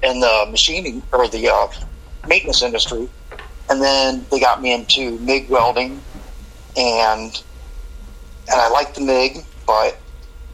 and 0.02 0.22
the 0.22 0.46
machining 0.50 1.02
or 1.12 1.26
the 1.28 1.48
uh, 1.52 1.66
maintenance 2.28 2.62
industry, 2.62 3.08
and 3.68 3.82
then 3.82 4.24
they 4.30 4.38
got 4.38 4.62
me 4.62 4.72
into 4.72 5.18
MIG 5.18 5.48
welding, 5.50 6.00
and 6.76 7.42
and 8.50 8.60
I 8.60 8.68
liked 8.70 8.94
the 8.96 9.00
MIG, 9.02 9.44
but 9.66 9.96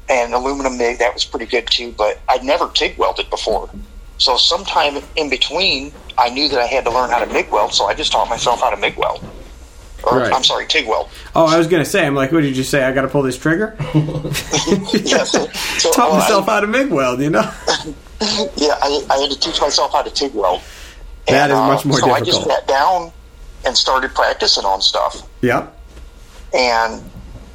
and 0.08 0.32
aluminum 0.34 0.76
MIG 0.78 0.98
that 0.98 1.12
was 1.14 1.24
pretty 1.24 1.46
good 1.46 1.66
too. 1.66 1.92
But 1.96 2.20
I'd 2.28 2.44
never 2.44 2.68
TIG 2.68 2.96
welded 2.98 3.28
before, 3.30 3.70
so 4.18 4.36
sometime 4.36 5.02
in 5.16 5.30
between, 5.30 5.92
I 6.18 6.28
knew 6.30 6.48
that 6.48 6.58
I 6.60 6.66
had 6.66 6.84
to 6.84 6.90
learn 6.90 7.10
how 7.10 7.18
to 7.24 7.32
MIG 7.32 7.50
weld, 7.50 7.72
so 7.74 7.86
I 7.86 7.94
just 7.94 8.12
taught 8.12 8.28
myself 8.28 8.60
how 8.60 8.70
to 8.70 8.76
MIG 8.76 8.96
weld. 8.96 9.24
Or, 10.04 10.18
Right. 10.18 10.32
I'm 10.32 10.44
sorry, 10.44 10.66
TIG 10.66 10.86
weld. 10.86 11.08
Oh, 11.34 11.46
I 11.46 11.56
was 11.58 11.66
gonna 11.66 11.84
say. 11.84 12.06
I'm 12.06 12.14
like, 12.14 12.30
what 12.30 12.42
did 12.42 12.56
you 12.56 12.62
say? 12.64 12.84
I 12.84 12.92
got 12.92 13.02
to 13.02 13.08
pull 13.08 13.22
this 13.22 13.38
trigger. 13.38 13.76
Yeah, 14.92 15.24
so, 15.24 15.46
so, 15.78 15.90
Taught 15.92 16.10
well, 16.10 16.12
I- 16.14 16.18
myself 16.20 16.46
how 16.46 16.60
to 16.60 16.66
MIG 16.66 16.90
weld. 16.90 17.20
You 17.20 17.30
know. 17.30 17.50
Yeah, 18.56 18.78
I, 18.80 19.04
I 19.10 19.18
had 19.18 19.30
to 19.30 19.38
teach 19.38 19.60
myself 19.60 19.92
how 19.92 20.00
to 20.00 20.10
TIG 20.10 20.32
weld. 20.34 20.62
That 21.28 21.50
is 21.50 21.56
uh, 21.56 21.66
much 21.66 21.84
more 21.84 21.98
so 21.98 22.10
I 22.10 22.20
just 22.22 22.44
sat 22.44 22.66
down 22.66 23.12
and 23.66 23.76
started 23.76 24.14
practicing 24.14 24.64
on 24.64 24.80
stuff. 24.80 25.22
yep. 25.42 25.75
And, 26.54 27.02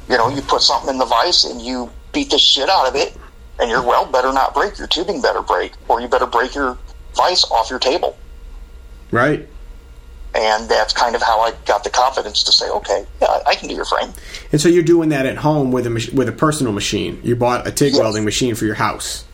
you 0.08 0.16
know, 0.16 0.28
you 0.28 0.42
put 0.42 0.62
something 0.62 0.90
in 0.90 0.98
the 0.98 1.06
vise 1.06 1.44
and 1.44 1.60
you 1.60 1.90
beat 2.12 2.30
the 2.30 2.38
shit 2.38 2.68
out 2.68 2.86
of 2.88 2.94
it, 2.94 3.16
and 3.58 3.70
your 3.70 3.82
weld 3.82 4.12
better 4.12 4.32
not 4.32 4.54
break, 4.54 4.78
your 4.78 4.86
tubing 4.86 5.22
better 5.22 5.42
break, 5.42 5.72
or 5.88 6.00
you 6.00 6.08
better 6.08 6.26
break 6.26 6.54
your 6.54 6.76
vise 7.14 7.44
off 7.50 7.70
your 7.70 7.78
table. 7.78 8.16
Right. 9.10 9.48
And 10.34 10.68
that's 10.68 10.94
kind 10.94 11.14
of 11.14 11.20
how 11.22 11.40
I 11.40 11.52
got 11.66 11.84
the 11.84 11.90
confidence 11.90 12.42
to 12.44 12.52
say, 12.52 12.68
okay, 12.70 13.04
yeah, 13.20 13.28
I- 13.28 13.42
I 13.50 13.54
can 13.54 13.68
do 13.68 13.74
your 13.74 13.84
frame. 13.84 14.12
And 14.50 14.60
so 14.60 14.68
you're 14.68 14.82
doing 14.82 15.10
that 15.10 15.26
at 15.26 15.36
home 15.38 15.72
with 15.72 15.86
a 15.86 15.90
mach- 15.90 16.12
with 16.14 16.28
a 16.28 16.32
personal 16.32 16.72
machine. 16.72 17.20
You 17.22 17.36
bought 17.36 17.66
a 17.66 17.70
TIG 17.70 17.92
Yes. 17.92 18.00
welding 18.00 18.24
machine 18.24 18.54
for 18.54 18.64
your 18.64 18.76
house. 18.76 19.24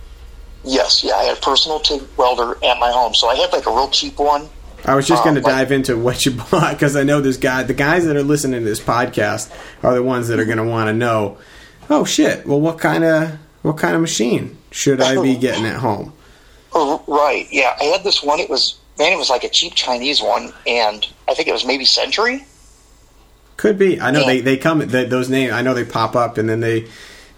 Yes, 0.65 1.05
yeah, 1.05 1.15
I 1.15 1.23
had 1.25 1.39
a 1.39 1.41
personal 1.41 1.79
TIG 1.79 2.03
welder 2.17 2.59
at 2.65 2.79
my 2.81 2.91
home. 2.91 3.15
So 3.15 3.29
I 3.29 3.37
had 3.37 3.53
like 3.53 3.67
a 3.67 3.71
real 3.71 3.89
cheap 3.91 4.19
one. 4.19 4.49
I 4.89 4.95
was 4.95 5.07
just 5.07 5.21
Uh, 5.21 5.25
going 5.25 5.35
to 5.37 5.41
dive 5.43 5.71
into 5.71 5.97
what 5.97 6.25
you 6.27 6.33
bought 6.51 6.73
because 6.73 6.97
I 6.97 7.03
know 7.03 7.21
this 7.21 7.37
guy. 7.37 7.63
The 7.63 7.75
guys 7.75 8.07
that 8.07 8.17
are 8.17 8.23
listening 8.23 8.61
to 8.61 8.65
this 8.67 8.81
podcast 8.81 9.53
are 9.83 9.95
the 9.95 10.03
ones 10.03 10.29
that 10.29 10.41
are 10.41 10.45
going 10.45 10.59
to 10.59 10.65
want 10.65 10.89
to 10.89 10.93
know. 10.93 11.39
Oh 11.91 12.05
shit! 12.05 12.47
Well, 12.47 12.61
what 12.61 12.79
kind 12.79 13.05
of 13.05 13.39
what 13.63 13.77
kind 13.77 13.95
of 13.95 14.01
machine 14.01 14.57
should 14.71 15.01
I 15.01 15.21
be 15.23 15.37
getting 15.47 15.65
at 15.67 15.77
home? 15.77 16.13
Oh, 16.73 17.03
right. 17.07 17.47
Yeah, 17.51 17.77
I 17.81 17.85
had 17.85 18.05
this 18.05 18.23
one. 18.23 18.41
It 18.41 18.51
was 18.51 18.77
man, 18.99 19.13
it 19.13 19.17
was 19.17 19.31
like 19.31 19.45
a 19.45 19.49
cheap 19.49 19.75
Chinese 19.75 20.21
one, 20.23 20.53
and 20.67 21.07
I 21.29 21.35
think 21.35 21.49
it 21.49 21.53
was 21.53 21.65
maybe 21.65 21.85
Century. 21.85 22.45
Could 23.57 23.79
be. 23.79 24.01
I 24.01 24.11
know 24.11 24.25
they 24.25 24.41
they 24.41 24.57
come. 24.57 24.79
They, 24.81 25.05
those 25.05 25.29
names. 25.29 25.53
I 25.53 25.63
know 25.63 25.75
they 25.75 25.85
pop 25.85 26.15
up 26.15 26.39
and 26.39 26.49
then 26.49 26.61
they 26.61 26.87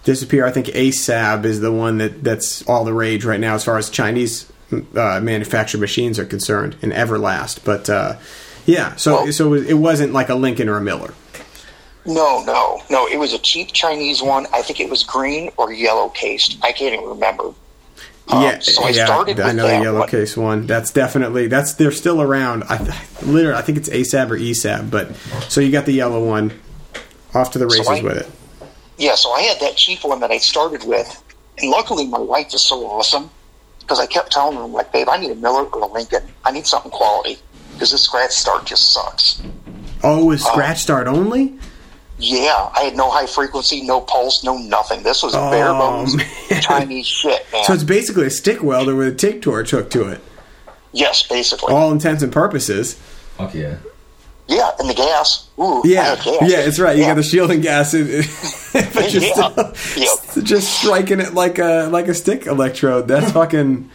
disappear. 0.03 0.45
I 0.45 0.51
think 0.51 0.67
ASAB 0.67 1.45
is 1.45 1.59
the 1.61 1.71
one 1.71 1.97
that 1.97 2.23
that's 2.23 2.61
all 2.67 2.83
the 2.85 2.93
rage 2.93 3.25
right 3.25 3.39
now 3.39 3.55
as 3.55 3.63
far 3.63 3.77
as 3.77 3.89
Chinese 3.89 4.51
uh, 4.95 5.19
manufactured 5.21 5.79
machines 5.79 6.17
are 6.19 6.25
concerned, 6.25 6.75
and 6.81 6.91
Everlast. 6.93 7.63
But 7.65 7.89
uh, 7.89 8.17
yeah, 8.65 8.95
so 8.95 9.23
Well- 9.23 9.31
so 9.31 9.53
it 9.53 9.73
wasn't 9.73 10.13
like 10.13 10.29
a 10.29 10.35
Lincoln 10.35 10.69
or 10.69 10.77
a 10.77 10.81
Miller. 10.81 11.13
No, 12.05 12.43
no, 12.43 12.81
no. 12.89 13.07
It 13.07 13.17
was 13.17 13.31
a 13.33 13.37
cheap 13.37 13.71
Chinese 13.73 14.23
one. 14.23 14.47
I 14.53 14.63
think 14.63 14.79
it 14.79 14.89
was 14.89 15.03
green 15.03 15.51
or 15.57 15.71
yellow 15.71 16.09
cased. 16.09 16.57
I 16.63 16.71
can't 16.71 16.95
even 16.95 17.05
remember. 17.07 17.53
Um, 18.27 18.41
yeah, 18.43 18.59
so 18.59 18.83
I 18.85 18.89
yeah, 18.89 19.05
started 19.05 19.39
I 19.39 19.47
with 19.47 19.55
know 19.57 19.67
the 19.67 19.83
yellow 19.83 19.99
one. 19.99 20.07
case 20.09 20.35
one. 20.37 20.65
That's 20.65 20.91
definitely 20.91 21.47
that's 21.47 21.73
they're 21.75 21.91
still 21.91 22.21
around. 22.21 22.63
I 22.63 22.77
literally 23.21 23.57
I 23.57 23.61
think 23.61 23.77
it's 23.77 23.89
ASAB 23.89 24.31
or 24.31 24.37
ESAB, 24.37 24.89
but 24.89 25.15
so 25.49 25.61
you 25.61 25.71
got 25.71 25.85
the 25.85 25.91
yellow 25.93 26.23
one. 26.25 26.59
Off 27.33 27.51
to 27.51 27.59
the 27.59 27.65
races 27.67 27.87
I- 27.87 28.01
with 28.01 28.17
it. 28.17 28.29
Yeah, 28.97 29.15
so 29.15 29.31
I 29.31 29.41
had 29.41 29.59
that 29.61 29.75
cheap 29.77 30.03
one 30.03 30.19
that 30.21 30.31
I 30.31 30.37
started 30.37 30.83
with, 30.87 31.23
and 31.57 31.69
luckily 31.71 32.05
my 32.07 32.19
wife 32.19 32.53
is 32.53 32.61
so 32.61 32.85
awesome 32.85 33.29
because 33.91 33.99
I 34.01 34.07
kept 34.07 34.31
telling 34.31 34.57
them, 34.57 34.71
like, 34.71 34.93
babe, 34.93 35.09
I 35.09 35.17
need 35.17 35.31
a 35.31 35.35
Miller 35.35 35.65
or 35.65 35.81
a 35.81 35.85
Lincoln. 35.85 36.23
I 36.45 36.51
need 36.51 36.65
something 36.65 36.89
quality 36.91 37.37
because 37.73 37.91
this 37.91 38.01
scratch 38.03 38.31
start 38.31 38.65
just 38.65 38.93
sucks. 38.93 39.43
Oh, 40.01 40.23
with 40.27 40.39
uh, 40.39 40.45
scratch 40.45 40.77
start 40.77 41.07
only. 41.07 41.59
Yeah, 42.17 42.69
I 42.73 42.83
had 42.83 42.95
no 42.95 43.09
high 43.11 43.25
frequency, 43.25 43.81
no 43.81 43.99
pulse, 43.99 44.45
no 44.45 44.57
nothing. 44.57 45.03
This 45.03 45.23
was 45.23 45.33
bare 45.33 45.67
Oh, 45.67 45.77
bones 45.77 46.15
man. 46.15 46.61
Chinese 46.61 47.05
shit, 47.05 47.45
man. 47.51 47.65
So 47.65 47.73
it's 47.73 47.83
basically 47.83 48.27
a 48.27 48.29
stick 48.29 48.63
welder 48.63 48.95
with 48.95 49.09
a 49.09 49.15
TIG 49.15 49.41
torch 49.41 49.71
hooked 49.71 49.91
to 49.91 50.07
it. 50.07 50.21
yes, 50.93 51.27
basically. 51.27 51.73
All 51.73 51.91
intents 51.91 52.23
and 52.23 52.31
purposes. 52.31 52.93
Fuck 53.37 53.53
yeah. 53.53 53.75
Yeah, 54.47 54.69
and 54.79 54.89
the 54.89 54.93
gas. 54.93 55.47
Ooh, 55.59 55.81
Yeah, 55.85 56.15
gas. 56.15 56.25
yeah, 56.41 56.59
it's 56.59 56.79
right. 56.79 56.95
You 56.97 57.03
Yeah. 57.03 57.09
got 57.09 57.15
the 57.15 57.23
shielding 57.23 57.61
gas, 57.61 57.93
in, 57.93 58.05
but 58.73 59.13
you're 59.13 59.23
Yeah. 59.23 59.73
still 59.75 60.43
just 60.43 60.73
striking 60.81 61.19
it 61.21 61.33
like 61.33 61.57
a 61.59 61.87
like 61.91 62.07
a 62.07 62.13
stick 62.13 62.47
electrode. 62.47 63.07
That's 63.07 63.31
fucking. 63.33 63.89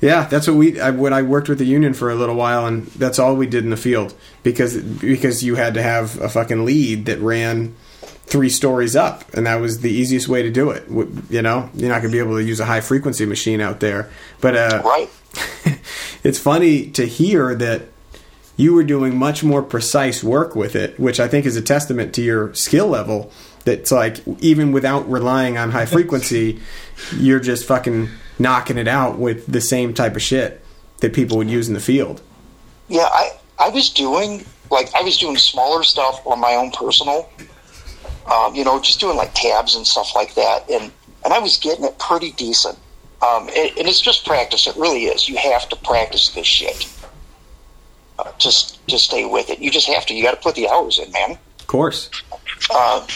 Yeah, 0.00 0.24
that's 0.26 0.46
what 0.46 0.56
we. 0.56 0.80
I, 0.80 0.90
when 0.90 1.12
I 1.12 1.20
worked 1.20 1.50
with 1.50 1.58
the 1.58 1.66
union 1.66 1.92
for 1.92 2.10
a 2.10 2.14
little 2.14 2.34
while, 2.34 2.64
and 2.66 2.86
that's 2.86 3.18
all 3.18 3.34
we 3.36 3.46
did 3.46 3.64
in 3.64 3.70
the 3.70 3.76
field 3.76 4.14
because 4.42 4.74
because 4.78 5.42
you 5.44 5.56
had 5.56 5.74
to 5.74 5.82
have 5.82 6.18
a 6.22 6.28
fucking 6.30 6.64
lead 6.64 7.04
that 7.04 7.18
ran 7.20 7.74
three 8.24 8.48
stories 8.48 8.96
up, 8.96 9.24
and 9.34 9.46
that 9.46 9.56
was 9.60 9.80
the 9.80 9.90
easiest 9.90 10.26
way 10.28 10.40
to 10.42 10.50
do 10.50 10.70
it. 10.70 10.84
You 11.28 11.42
know, 11.42 11.68
you're 11.74 11.90
not 11.90 12.00
gonna 12.00 12.12
be 12.12 12.18
able 12.20 12.36
to 12.38 12.42
use 12.42 12.60
a 12.60 12.64
high 12.64 12.80
frequency 12.80 13.26
machine 13.26 13.60
out 13.60 13.80
there, 13.80 14.08
but 14.40 14.56
uh, 14.56 14.80
Right. 14.84 15.10
it's 16.24 16.38
funny 16.38 16.86
to 16.92 17.06
hear 17.06 17.54
that 17.56 17.82
you 18.60 18.74
were 18.74 18.84
doing 18.84 19.16
much 19.16 19.42
more 19.42 19.62
precise 19.62 20.22
work 20.22 20.54
with 20.54 20.76
it, 20.76 21.00
which 21.00 21.18
I 21.18 21.28
think 21.28 21.46
is 21.46 21.56
a 21.56 21.62
testament 21.62 22.14
to 22.16 22.22
your 22.22 22.52
skill 22.52 22.88
level. 22.88 23.32
That's 23.64 23.90
like 23.90 24.20
even 24.40 24.70
without 24.70 25.10
relying 25.10 25.56
on 25.56 25.70
high 25.70 25.86
frequency, 25.86 26.60
you're 27.16 27.40
just 27.40 27.66
fucking 27.66 28.10
knocking 28.38 28.76
it 28.76 28.86
out 28.86 29.18
with 29.18 29.46
the 29.46 29.62
same 29.62 29.94
type 29.94 30.14
of 30.14 30.20
shit 30.20 30.62
that 30.98 31.14
people 31.14 31.38
would 31.38 31.48
use 31.48 31.68
in 31.68 31.74
the 31.74 31.80
field. 31.80 32.20
Yeah, 32.88 33.08
I 33.10 33.30
I 33.58 33.70
was 33.70 33.88
doing 33.88 34.44
like 34.70 34.94
I 34.94 35.02
was 35.02 35.16
doing 35.16 35.38
smaller 35.38 35.82
stuff 35.82 36.20
on 36.26 36.38
my 36.38 36.54
own 36.54 36.70
personal, 36.70 37.30
um, 38.30 38.54
you 38.54 38.62
know, 38.62 38.78
just 38.78 39.00
doing 39.00 39.16
like 39.16 39.32
tabs 39.32 39.74
and 39.74 39.86
stuff 39.86 40.14
like 40.14 40.34
that, 40.34 40.68
and 40.70 40.92
and 41.24 41.32
I 41.32 41.38
was 41.38 41.56
getting 41.56 41.86
it 41.86 41.98
pretty 41.98 42.32
decent. 42.32 42.78
Um, 43.22 43.48
and, 43.48 43.78
and 43.78 43.88
it's 43.88 44.00
just 44.00 44.26
practice. 44.26 44.66
It 44.66 44.76
really 44.76 45.04
is. 45.04 45.28
You 45.28 45.36
have 45.36 45.68
to 45.70 45.76
practice 45.76 46.30
this 46.30 46.46
shit. 46.46 46.88
Uh, 48.20 48.32
just 48.38 48.86
to 48.88 48.98
stay 48.98 49.24
with 49.24 49.48
it, 49.48 49.60
you 49.60 49.70
just 49.70 49.86
have 49.88 50.04
to. 50.06 50.14
You 50.14 50.22
got 50.22 50.32
to 50.32 50.40
put 50.40 50.54
the 50.54 50.68
hours 50.68 50.98
in, 50.98 51.10
man. 51.12 51.38
Of 51.60 51.66
course. 51.66 52.10
Uh, 52.70 53.06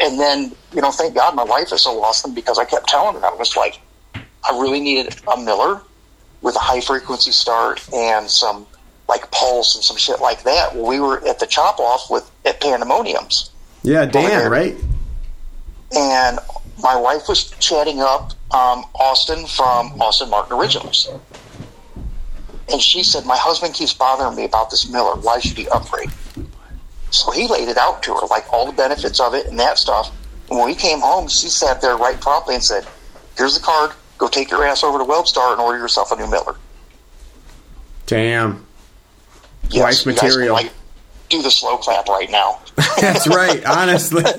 and 0.00 0.18
then, 0.18 0.52
you 0.72 0.80
know, 0.80 0.90
thank 0.90 1.14
God 1.14 1.34
my 1.34 1.44
wife 1.44 1.72
is 1.72 1.82
so 1.82 2.02
awesome 2.02 2.34
because 2.34 2.58
I 2.58 2.64
kept 2.64 2.88
telling 2.88 3.20
her, 3.20 3.26
I 3.26 3.34
was 3.34 3.56
like, 3.56 3.80
I 4.14 4.58
really 4.58 4.80
needed 4.80 5.14
a 5.32 5.36
Miller 5.36 5.82
with 6.40 6.56
a 6.56 6.60
high 6.60 6.80
frequency 6.80 7.32
start 7.32 7.86
and 7.92 8.30
some 8.30 8.66
like 9.08 9.30
pulse 9.30 9.74
and 9.74 9.84
some 9.84 9.96
shit 9.96 10.20
like 10.20 10.44
that. 10.44 10.74
Well, 10.74 10.86
we 10.86 11.00
were 11.00 11.26
at 11.28 11.38
the 11.40 11.46
chop 11.46 11.78
off 11.78 12.10
with 12.10 12.30
at 12.44 12.60
Pandemoniums. 12.60 13.50
Yeah, 13.82 14.06
Dan, 14.06 14.50
right? 14.50 14.74
And 15.94 16.38
my 16.82 16.96
wife 16.96 17.28
was 17.28 17.50
chatting 17.60 18.00
up 18.00 18.32
um, 18.50 18.84
Austin 18.94 19.46
from 19.46 20.00
Austin 20.00 20.30
Martin 20.30 20.56
Originals. 20.56 21.10
And 22.70 22.80
she 22.80 23.02
said, 23.02 23.26
My 23.26 23.36
husband 23.36 23.74
keeps 23.74 23.92
bothering 23.92 24.36
me 24.36 24.44
about 24.44 24.70
this 24.70 24.88
Miller. 24.88 25.16
Why 25.20 25.38
should 25.38 25.58
he 25.58 25.68
upgrade? 25.68 26.10
So 27.10 27.30
he 27.30 27.46
laid 27.46 27.68
it 27.68 27.76
out 27.76 28.02
to 28.04 28.14
her, 28.14 28.26
like 28.26 28.50
all 28.52 28.66
the 28.66 28.72
benefits 28.72 29.20
of 29.20 29.34
it 29.34 29.46
and 29.46 29.58
that 29.60 29.78
stuff. 29.78 30.10
And 30.48 30.58
when 30.58 30.66
we 30.66 30.74
came 30.74 31.00
home, 31.00 31.28
she 31.28 31.48
sat 31.48 31.80
there 31.80 31.96
right 31.96 32.20
promptly 32.20 32.54
and 32.54 32.64
said, 32.64 32.86
Here's 33.36 33.58
the 33.58 33.64
card. 33.64 33.92
Go 34.18 34.28
take 34.28 34.50
your 34.50 34.64
ass 34.64 34.84
over 34.84 34.98
to 34.98 35.04
Webstar 35.04 35.52
and 35.52 35.60
order 35.60 35.78
yourself 35.78 36.12
a 36.12 36.16
new 36.16 36.28
Miller. 36.28 36.56
Damn. 38.06 38.64
Yes, 39.70 40.04
Wife 40.04 40.06
you 40.06 40.12
guys 40.12 40.20
can, 40.20 40.28
material. 40.28 40.54
like, 40.54 40.72
do 41.28 41.42
the 41.42 41.50
slow 41.50 41.76
clap 41.78 42.08
right 42.08 42.30
now. 42.30 42.60
That's 43.00 43.26
right, 43.26 43.64
honestly. 43.64 44.22
yeah, 44.26 44.32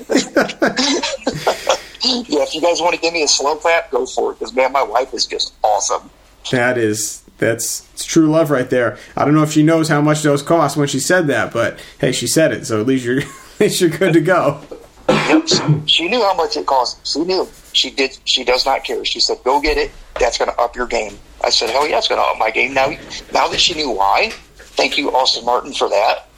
if 2.42 2.54
you 2.54 2.60
guys 2.60 2.80
want 2.80 2.94
to 2.94 3.00
give 3.00 3.12
me 3.12 3.22
a 3.22 3.28
slow 3.28 3.56
clap, 3.56 3.90
go 3.90 4.06
for 4.06 4.32
it. 4.32 4.38
Because, 4.38 4.54
man, 4.54 4.72
my 4.72 4.82
wife 4.82 5.12
is 5.12 5.26
just 5.26 5.52
awesome. 5.62 6.10
that 6.50 6.78
is 6.78 7.22
that's 7.38 7.88
it's 7.92 8.04
true 8.04 8.28
love 8.28 8.50
right 8.50 8.68
there. 8.68 8.98
I 9.16 9.24
don't 9.24 9.34
know 9.34 9.42
if 9.42 9.52
she 9.52 9.62
knows 9.62 9.88
how 9.88 10.00
much 10.00 10.22
those 10.22 10.42
cost 10.42 10.76
when 10.76 10.88
she 10.88 11.00
said 11.00 11.26
that, 11.28 11.52
but 11.52 11.78
hey, 12.00 12.12
she 12.12 12.26
said 12.26 12.52
it, 12.52 12.66
so 12.66 12.80
at 12.80 12.86
least 12.86 13.04
you're 13.04 13.20
at 13.20 13.60
least 13.60 13.80
you're 13.80 13.90
good 13.90 14.12
to 14.14 14.20
go. 14.20 14.62
Yep. 15.08 15.48
She 15.86 16.08
knew 16.08 16.20
how 16.22 16.34
much 16.34 16.56
it 16.56 16.66
cost. 16.66 17.06
She 17.06 17.20
knew. 17.20 17.48
She 17.72 17.90
did. 17.90 18.18
She 18.24 18.44
does 18.44 18.64
not 18.66 18.84
care. 18.84 19.04
She 19.04 19.20
said, 19.20 19.38
"Go 19.44 19.60
get 19.60 19.76
it. 19.76 19.90
That's 20.18 20.38
going 20.38 20.50
to 20.50 20.58
up 20.58 20.74
your 20.74 20.86
game." 20.86 21.18
I 21.44 21.50
said, 21.50 21.70
"Hell 21.70 21.86
yeah, 21.88 21.98
it's 21.98 22.08
going 22.08 22.20
to 22.20 22.26
up 22.26 22.38
my 22.38 22.50
game." 22.50 22.74
Now, 22.74 22.88
now 23.32 23.48
that 23.48 23.60
she 23.60 23.74
knew 23.74 23.90
why, 23.90 24.30
thank 24.56 24.98
you, 24.98 25.14
Austin 25.14 25.44
Martin, 25.44 25.72
for 25.72 25.88
that. 25.88 26.28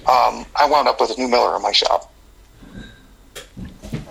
Um, 0.00 0.44
I 0.56 0.66
wound 0.68 0.88
up 0.88 1.00
with 1.00 1.10
a 1.10 1.20
new 1.20 1.28
Miller 1.28 1.56
in 1.56 1.62
my 1.62 1.72
shop. 1.72 2.12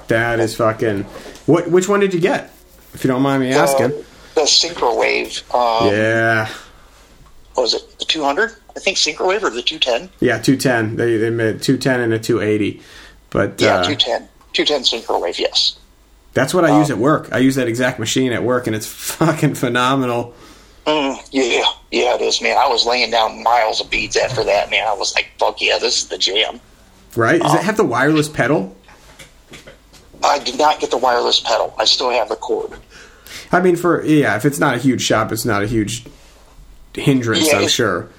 That 0.07 0.39
is 0.39 0.55
fucking. 0.55 1.03
What? 1.45 1.69
Which 1.69 1.87
one 1.87 1.99
did 1.99 2.13
you 2.13 2.19
get? 2.19 2.51
If 2.93 3.03
you 3.03 3.09
don't 3.09 3.21
mind 3.21 3.43
me 3.43 3.51
asking. 3.51 3.89
The, 3.89 4.05
the 4.37 4.43
Syncrowave. 4.43 5.43
Um, 5.53 5.91
yeah, 5.93 6.47
what 7.55 7.63
was 7.63 7.73
it 7.73 7.99
the 7.99 8.05
200? 8.05 8.51
I 8.75 8.79
think 8.79 8.97
Syncrowave 8.97 9.41
or 9.43 9.49
the 9.49 9.61
210. 9.63 10.09
yeah, 10.19 10.37
two 10.39 10.55
ten. 10.55 10.95
They 10.95 11.17
they 11.17 11.29
made 11.31 11.61
two 11.61 11.77
ten 11.77 11.99
and 11.99 12.13
a 12.13 12.19
two 12.19 12.39
eighty, 12.41 12.81
but 13.31 13.59
Yeah, 13.59 13.77
uh, 13.77 13.83
210. 13.83 14.29
210 14.53 15.01
Syncrowave. 15.01 15.39
Yes. 15.39 15.77
that's 16.33 16.53
what 16.53 16.63
I 16.65 16.77
use 16.79 16.89
at 16.91 16.97
work. 16.99 17.29
I 17.31 17.39
use 17.39 17.55
that 17.55 17.67
exact 17.67 17.99
machine 17.99 18.31
at 18.31 18.43
work, 18.43 18.67
and 18.67 18.75
it's 18.75 18.85
fucking 19.17 19.55
phenomenal. 19.55 20.33
Mm, 20.85 21.17
yeah, 21.31 21.63
yeah, 21.91 22.15
it 22.15 22.21
is, 22.21 22.41
man. 22.41 22.57
I 22.57 22.67
was 22.67 22.85
laying 22.85 23.11
down 23.11 23.43
miles 23.43 23.81
of 23.81 23.89
beads 23.89 24.15
after 24.15 24.43
that, 24.45 24.69
man. 24.69 24.87
I 24.87 24.93
was 24.93 25.13
like, 25.15 25.31
"Fuck 25.39 25.59
yeah, 25.61 25.77
this 25.79 26.03
is 26.03 26.07
the 26.09 26.17
jam." 26.17 26.61
Right? 27.15 27.41
Does 27.41 27.55
it 27.55 27.61
have 27.63 27.75
the 27.77 27.83
wireless 27.85 28.29
pedal? 28.29 28.75
I 30.23 30.39
did 30.39 30.57
not 30.57 30.79
get 30.79 30.91
the 30.91 30.97
wireless 30.97 31.39
pedal. 31.39 31.73
I 31.77 31.85
still 31.85 32.09
have 32.11 32.29
the 32.29 32.35
cord. 32.35 32.71
I 33.51 33.61
mean, 33.61 33.75
for 33.75 34.03
yeah, 34.03 34.35
if 34.35 34.45
it's 34.45 34.59
not 34.59 34.75
a 34.75 34.77
huge 34.77 35.01
shop, 35.01 35.31
it's 35.31 35.45
not 35.45 35.63
a 35.63 35.67
huge 35.67 36.05
hindrance. 36.93 37.47
Yeah, 37.51 37.59
I'm 37.59 37.67
sure. 37.67 38.09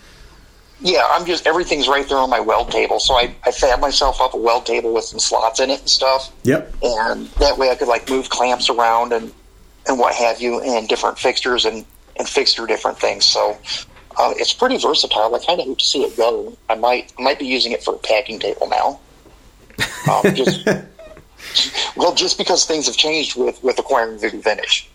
Yeah, 0.81 1.03
I'm 1.11 1.27
just 1.27 1.47
everything's 1.47 1.89
right 1.89 2.09
there 2.09 2.19
on 2.19 2.31
my 2.31 2.41
weld 2.41 2.71
table. 2.71 3.01
So 3.01 3.15
I, 3.15 3.35
I 3.45 3.51
fab 3.51 3.81
myself 3.81 4.21
up 4.21 4.35
a 4.35 4.37
weld 4.37 4.65
table 4.65 4.95
with 4.95 5.05
some 5.05 5.19
slots 5.19 5.59
in 5.61 5.71
it 5.71 5.81
and 5.81 5.89
stuff, 5.91 6.33
Yep. 6.45 6.73
and 6.83 7.27
that 7.41 7.59
way 7.59 7.71
I 7.71 7.75
could 7.75 7.89
like 7.89 8.09
move 8.09 8.31
clamps 8.31 8.71
around 8.71 9.13
and 9.13 9.33
and 9.89 9.99
what 9.99 10.15
have 10.15 10.41
you, 10.41 10.61
and 10.61 10.89
different 10.89 11.19
fixtures 11.19 11.65
and 11.65 11.85
and 12.17 12.29
fixture 12.29 12.67
different 12.67 12.99
things. 12.99 13.25
So 13.25 13.57
uh, 14.19 14.35
it's 14.37 14.53
pretty 14.53 14.79
versatile. 14.79 15.35
I 15.35 15.39
kind 15.45 15.61
of 15.61 15.67
hope 15.67 15.79
to 15.79 15.85
see 15.85 16.05
it 16.05 16.17
go. 16.17 16.57
I 16.69 16.77
might 16.77 17.13
I 17.19 17.23
might 17.23 17.39
be 17.41 17.47
using 17.47 17.73
it 17.73 17.83
for 17.83 17.95
a 17.95 17.99
packing 17.99 18.39
table 18.39 18.69
now. 18.69 19.01
Um, 20.11 20.35
just 20.35 20.65
well, 21.97 22.15
just 22.15 22.39
because 22.39 22.65
things 22.67 22.87
have 22.87 22.97
changed 22.97 23.37
with 23.37 23.61
with 23.65 23.79
acquiring 23.81 24.19
Voodoo 24.19 24.41
Vintage, 24.41 24.89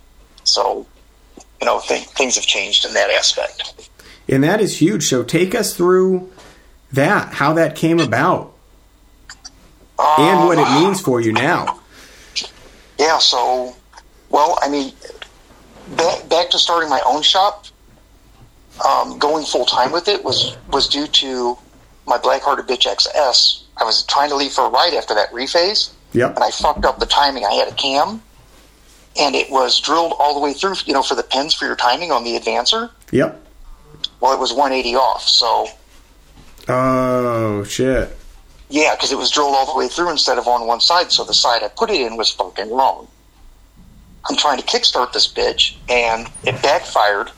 so 0.43 0.85
you 1.61 1.65
know 1.65 1.81
th- 1.87 2.05
things 2.07 2.35
have 2.35 2.45
changed 2.45 2.85
in 2.85 2.93
that 2.93 3.09
aspect. 3.09 3.89
And 4.27 4.43
that 4.43 4.61
is 4.61 4.77
huge. 4.79 5.03
So 5.07 5.23
take 5.23 5.53
us 5.53 5.75
through 5.75 6.31
that, 6.93 7.33
how 7.33 7.53
that 7.53 7.75
came 7.75 7.99
about, 7.99 8.53
and 9.99 10.47
what 10.47 10.57
it 10.57 10.81
means 10.81 11.01
for 11.01 11.19
you 11.21 11.33
now. 11.33 11.79
Yeah, 12.97 13.17
so, 13.17 13.75
well, 14.29 14.57
I 14.61 14.69
mean, 14.69 14.93
back, 15.97 16.29
back 16.29 16.49
to 16.51 16.59
starting 16.59 16.89
my 16.89 17.01
own 17.05 17.21
shop, 17.21 17.65
um, 18.87 19.19
going 19.19 19.45
full 19.45 19.65
time 19.65 19.91
with 19.91 20.07
it 20.07 20.23
was 20.23 20.55
was 20.71 20.87
due 20.87 21.07
to 21.07 21.57
my 22.07 22.17
Blackhearted 22.17 22.65
Bitch 22.67 22.85
XS. 22.91 23.61
I 23.77 23.83
was 23.83 24.03
trying 24.05 24.29
to 24.29 24.35
leave 24.35 24.51
for 24.51 24.65
a 24.65 24.69
ride 24.69 24.93
after 24.93 25.13
that 25.15 25.31
rephase, 25.31 25.91
Yep. 26.13 26.35
and 26.35 26.43
I 26.43 26.51
fucked 26.51 26.85
up 26.85 26.99
the 26.99 27.05
timing. 27.05 27.45
I 27.45 27.53
had 27.53 27.67
a 27.67 27.75
cam, 27.75 28.21
and 29.19 29.35
it 29.35 29.49
was 29.49 29.79
drilled 29.79 30.13
all 30.19 30.33
the 30.33 30.39
way 30.39 30.53
through, 30.53 30.75
you 30.85 30.93
know, 30.93 31.03
for 31.03 31.15
the 31.15 31.23
pins 31.23 31.53
for 31.53 31.65
your 31.65 31.75
timing 31.75 32.11
on 32.11 32.23
the 32.23 32.37
advancer. 32.39 32.89
Yep. 33.11 33.39
Well, 34.19 34.33
it 34.33 34.39
was 34.39 34.51
180 34.53 34.95
off, 34.95 35.23
so 35.23 35.67
Oh 36.67 37.63
shit. 37.63 38.15
Yeah, 38.69 38.95
because 38.95 39.11
it 39.11 39.17
was 39.17 39.29
drilled 39.29 39.53
all 39.55 39.71
the 39.71 39.77
way 39.77 39.87
through 39.87 40.09
instead 40.09 40.37
of 40.37 40.47
on 40.47 40.65
one 40.65 40.79
side, 40.79 41.11
so 41.11 41.23
the 41.23 41.33
side 41.33 41.61
I 41.63 41.67
put 41.67 41.89
it 41.89 42.01
in 42.01 42.17
was 42.17 42.31
fucking 42.31 42.71
wrong. 42.71 43.07
I'm 44.29 44.37
trying 44.37 44.57
to 44.59 44.63
kickstart 44.65 45.11
this 45.13 45.31
bitch, 45.31 45.75
and 45.89 46.27
it 46.43 46.61
backfired. 46.63 47.29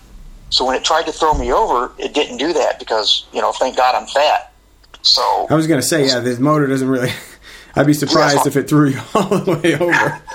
So 0.52 0.64
when 0.66 0.76
it 0.76 0.84
tried 0.84 1.08
to 1.08 1.12
throw 1.12 1.34
me 1.34 1.52
over, 1.52 1.92
it 1.98 2.14
didn't 2.14 2.38
do 2.38 2.54
that 2.54 2.78
because, 2.80 3.26
you 3.34 3.42
know, 3.42 3.52
thank 3.52 3.76
God 3.76 3.96
I'm 3.96 4.08
fat. 4.08 4.54
So, 5.02 5.48
I 5.50 5.56
was 5.56 5.68
gonna 5.68 5.82
say, 5.82 6.06
yeah, 6.08 6.20
this 6.20 6.40
motor 6.40 6.68
doesn't 6.68 6.88
really. 6.88 7.12
I'd 7.76 7.86
be 7.88 7.94
surprised 7.94 8.38
Yeah. 8.46 8.48
if 8.48 8.56
it 8.56 8.70
threw 8.70 8.90
you 8.90 9.00
all 9.16 9.40
the 9.40 9.60
way 9.64 9.76
over. 9.76 10.22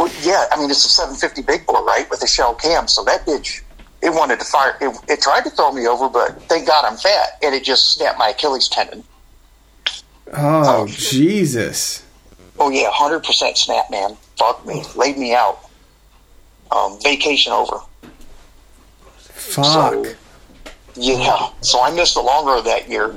well, 0.00 0.10
yeah, 0.22 0.46
I 0.50 0.58
mean, 0.58 0.70
it's 0.70 0.86
a 0.86 0.88
750 0.88 1.42
big 1.42 1.66
bore, 1.66 1.84
right, 1.84 2.08
with 2.08 2.22
a 2.22 2.26
shell 2.26 2.54
cam, 2.54 2.88
so 2.88 3.04
that 3.04 3.26
bitch, 3.26 3.60
it 4.00 4.08
wanted 4.08 4.38
to 4.38 4.46
fire. 4.46 4.74
It, 4.80 4.96
it 5.08 5.20
tried 5.20 5.44
to 5.44 5.50
throw 5.50 5.72
me 5.72 5.86
over, 5.86 6.08
but 6.08 6.40
thank 6.44 6.66
God 6.66 6.86
I'm 6.86 6.96
fat, 6.96 7.32
and 7.42 7.54
it 7.54 7.64
just 7.64 7.92
snapped 7.92 8.18
my 8.18 8.30
Achilles 8.30 8.66
tendon. 8.66 9.04
Oh 10.32 10.86
Jesus. 10.86 12.02
Oh 12.58 12.70
yeah, 12.70 12.88
hundred 12.90 13.24
percent 13.24 13.58
snap, 13.58 13.90
man. 13.90 14.16
Fuck 14.38 14.64
me, 14.64 14.82
laid 14.96 15.18
me 15.18 15.34
out. 15.34 15.68
Um, 16.74 16.98
vacation 17.02 17.52
over. 17.52 17.80
Fuck. 19.18 19.64
So, 19.66 20.06
yeah. 20.94 21.50
So 21.60 21.82
I 21.82 21.94
missed 21.94 22.14
the 22.14 22.22
long 22.22 22.46
road 22.46 22.62
that 22.62 22.88
year, 22.88 23.14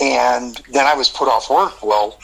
and 0.00 0.62
then 0.70 0.86
I 0.86 0.94
was 0.94 1.08
put 1.08 1.26
off 1.26 1.50
work. 1.50 1.82
Well, 1.82 2.20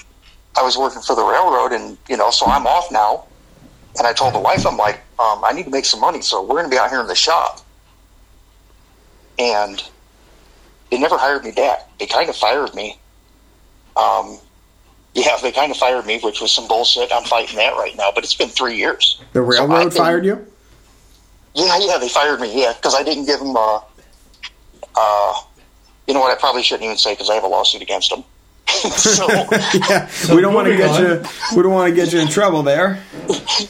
I 0.57 0.63
was 0.63 0.79
working 0.79 1.03
for 1.03 1.17
the 1.17 1.25
railroad, 1.25 1.73
and 1.73 1.99
you 2.09 2.17
know, 2.17 2.31
so 2.31 2.47
I'm 2.47 2.69
off 2.69 2.93
now. 2.93 3.27
And 3.99 4.07
I 4.07 4.13
told 4.13 4.35
the 4.35 4.41
wife, 4.41 4.67
I'm 4.67 4.77
like, 4.77 4.97
um, 5.19 5.45
I 5.45 5.53
need 5.53 5.65
to 5.65 5.71
make 5.71 5.85
some 5.85 6.01
money, 6.01 6.21
so 6.21 6.43
we're 6.43 6.57
going 6.57 6.65
to 6.65 6.71
be 6.71 6.79
out 6.79 6.91
here 6.91 7.01
in 7.01 7.07
the 7.07 7.15
shop. 7.15 7.61
And 9.39 9.83
they 10.91 10.99
never 10.99 11.17
hired 11.17 11.45
me 11.45 11.53
back. 11.53 11.89
They 11.99 12.07
kind 12.07 12.29
of 12.29 12.37
fired 12.37 12.75
me. 12.75 12.99
Um, 13.97 14.39
yeah, 15.15 15.37
they 15.41 15.53
kind 15.53 15.71
of 15.71 15.77
fired 15.79 16.07
me, 16.07 16.19
which 16.19 16.41
was 16.41 16.51
some 16.51 16.67
bullshit. 16.67 17.13
I'm 17.13 17.25
fighting 17.25 17.57
that 17.57 17.75
right 17.75 17.97
now, 17.97 18.11
but 18.15 18.25
it's 18.25 18.35
been 18.35 18.49
three 18.49 18.77
years. 18.77 19.21
The 19.33 19.39
So 19.39 19.43
railroad 19.43 19.79
been- 19.79 19.91
fired 19.93 20.25
you? 20.25 20.45
Yeah, 21.55 21.79
yeah, 21.81 21.99
they 21.99 22.09
fired 22.09 22.41
me. 22.41 22.61
Yeah, 22.63 22.73
because 22.73 22.97
I 22.97 23.05
didn't 23.05 23.27
give 23.27 23.39
them. 23.39 23.57
Uh, 23.57 23.79
uh, 24.97 25.35
you 26.09 26.13
know 26.15 26.19
what? 26.19 26.37
I 26.37 26.41
probably 26.41 26.65
shouldn't 26.65 26.83
even 26.85 26.97
say 26.97 27.13
because 27.13 27.31
I 27.31 27.35
have 27.35 27.45
a 27.45 27.47
lawsuit 27.49 27.81
against 27.81 28.11
them. 28.11 28.25
so 28.69 29.27
yeah, 29.31 30.09
we 30.35 30.41
don't 30.41 30.55
want 30.55 30.67
to 30.69 30.77
get 30.77 30.91
on. 30.91 31.03
you. 31.03 31.23
We 31.57 31.63
don't 31.63 31.73
want 31.73 31.89
to 31.91 31.95
get 31.95 32.13
you 32.13 32.21
in 32.21 32.29
trouble 32.29 32.63
there. 32.63 33.03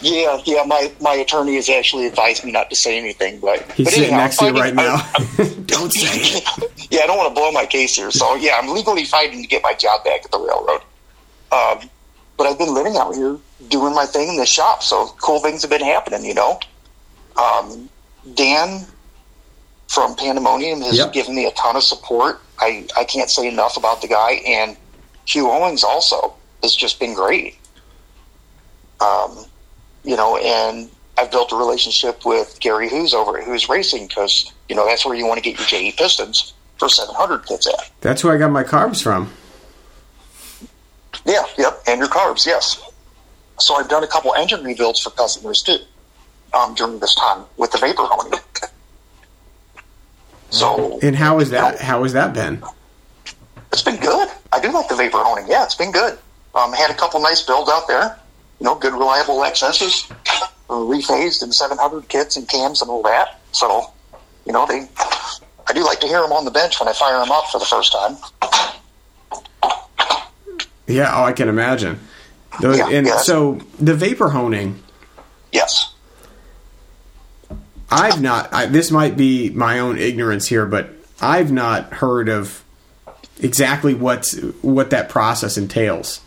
yeah, 0.01 0.41
yeah. 0.45 0.63
My 0.67 0.91
my 1.01 1.15
attorney 1.15 1.57
has 1.57 1.69
actually 1.69 2.07
advised 2.07 2.45
me 2.45 2.53
not 2.53 2.71
to 2.71 2.77
say 2.77 2.97
anything, 2.99 3.41
but 3.41 3.61
He's 3.73 3.87
but 3.87 3.95
sitting 3.95 4.11
anyhow, 4.11 4.19
next 4.19 4.39
to 4.39 4.47
you 4.47 4.53
right 4.53 4.75
now. 4.75 4.97
don't 5.67 5.93
say 5.93 6.39
it. 6.39 6.89
yeah, 6.91 7.01
I 7.03 7.07
don't 7.07 7.17
want 7.19 7.35
to 7.35 7.41
blow 7.41 7.51
my 7.53 7.67
case 7.67 7.97
here. 7.97 8.11
So 8.11 8.35
yeah, 8.37 8.57
I'm 8.61 8.69
legally 8.69 9.05
fighting 9.05 9.43
to 9.43 9.49
get 9.49 9.63
my 9.63 9.75
job 9.75 10.05
back 10.05 10.25
at 10.25 10.31
the 10.31 10.39
railroad. 10.39 10.81
Um, 11.53 11.91
but 12.37 12.47
I've 12.47 12.59
been 12.59 12.73
living 12.75 12.97
out 12.97 13.15
here 13.15 13.37
doing 13.69 13.95
my 13.95 14.07
thing 14.07 14.29
in 14.29 14.37
the 14.37 14.47
shop, 14.47 14.83
so 14.83 15.09
cool 15.21 15.41
things 15.41 15.63
have 15.63 15.71
been 15.71 15.85
happening. 15.85 16.25
You 16.25 16.35
know, 16.35 16.61
um, 17.37 17.89
Dan 18.35 18.87
from 19.89 20.15
Pandemonium 20.17 20.81
has 20.83 20.97
Yep. 20.97 21.13
given 21.13 21.35
me 21.37 21.47
a 21.47 21.51
ton 21.53 21.77
of 21.77 21.83
support. 21.83 22.41
I 22.59 22.87
I 22.97 23.05
can't 23.05 23.31
say 23.31 23.47
enough 23.49 23.77
about 23.77 24.01
the 24.03 24.09
guy, 24.09 24.41
and 24.47 24.77
Hugh 25.27 25.51
Owens 25.51 25.85
also 25.85 26.35
has 26.63 26.75
just 26.75 27.01
been 27.01 27.15
great. 27.15 27.57
Um, 29.01 29.45
you 30.05 30.17
know, 30.17 30.37
and 30.37 30.91
I've 31.19 31.31
built 31.31 31.53
a 31.53 31.57
relationship 31.57 32.25
with 32.25 32.59
Gary 32.61 32.89
Who's 32.89 33.15
over 33.15 33.39
at 33.39 33.45
Who's 33.45 33.69
Racing 33.69 34.07
because 34.07 34.53
you 34.69 34.77
know 34.77 34.87
that's 34.87 35.05
where 35.05 35.15
you 35.15 35.27
want 35.27 35.43
to 35.43 35.51
get 35.51 35.59
your 35.59 35.67
JE 35.67 35.93
Pistons 35.97 36.53
for 36.79 36.89
700 36.89 37.47
kits 37.47 37.67
at. 37.67 37.91
That's 38.01 38.25
where 38.25 38.35
I 38.35 38.39
got 38.39 38.51
my 38.51 38.65
carbs 38.65 39.03
from. 39.03 39.31
Yeah, 41.25 41.45
yep, 41.57 41.81
and 41.87 42.01
your 42.01 42.09
carbs, 42.09 42.45
yes. 42.47 42.83
So 43.59 43.77
I've 43.77 43.89
done 43.89 44.03
a 44.03 44.09
couple 44.09 44.35
engine 44.35 44.65
rebuilds 44.65 45.01
for 45.01 45.11
customers 45.11 45.63
too 45.63 45.79
um, 46.53 46.75
during 46.75 46.99
this 46.99 47.15
time 47.15 47.45
with 47.57 47.73
the 47.73 47.79
vapor 47.79 48.05
honing. 48.05 48.41
So 50.51 51.01
And 51.03 51.17
how 51.17 51.41
is 51.41 51.51
that? 51.51 51.81
How 51.81 52.05
has 52.05 52.13
that 52.13 52.33
been? 52.33 52.63
It's 53.75 53.83
been 53.83 53.97
good. 53.97 54.29
I 54.53 54.61
do 54.61 54.71
like 54.71 54.89
the 54.89 54.95
vapor 54.95 55.19
honing. 55.19 55.47
Yeah, 55.49 55.65
it's 55.65 55.75
been 55.75 55.91
good. 55.91 56.17
Um, 56.55 56.73
had 56.73 56.93
a 56.93 56.95
couple 56.95 57.21
nice 57.21 57.43
builds 57.43 57.69
out 57.69 57.89
there. 57.89 58.17
You 58.61 58.65
know, 58.67 58.77
good 58.77 58.93
reliable 58.93 59.39
XSs, 59.41 60.09
uh, 60.71 60.75
rephased 60.75 61.43
and 61.43 61.53
700 61.53 62.09
kits 62.09 62.37
and 62.37 62.49
cams 62.49 62.81
and 62.83 62.89
all 62.91 63.03
that. 63.03 63.41
So, 63.51 63.93
you 64.47 64.53
know, 64.53 64.65
they. 64.65 64.89
I 65.67 65.73
do 65.73 65.83
like 65.85 65.99
to 66.01 66.07
hear 66.07 66.23
them 66.23 66.31
on 66.31 66.45
the 66.45 66.53
bench 66.53 66.79
when 66.79 66.89
I 66.89 66.93
fire 66.93 67.19
them 67.19 67.33
up 67.33 67.47
for 67.51 67.59
the 67.59 67.65
first 67.65 67.91
time. 67.93 68.17
Yeah, 70.87 71.11
oh, 71.17 71.25
I 71.25 71.33
can 71.33 71.49
imagine. 71.49 71.99
Those, 72.61 72.79
Yeah, 72.79 72.91
and 72.91 73.07
yeah. 73.07 73.17
so 73.17 73.55
the 73.81 73.95
vapor 73.95 74.29
honing, 74.29 74.81
Yes. 75.51 75.93
I've 77.91 78.21
not. 78.21 78.53
I, 78.53 78.67
this 78.67 78.91
might 78.91 79.17
be 79.17 79.51
my 79.51 79.79
own 79.79 79.99
ignorance 79.99 80.47
here, 80.47 80.67
but 80.67 80.91
I've 81.21 81.51
not 81.53 81.93
heard 81.95 82.29
of 82.29 82.64
exactly 83.41 83.95
what's 83.95 84.39
what 84.63 84.91
that 84.91 85.09
process 85.09 85.57
entails. 85.57 86.21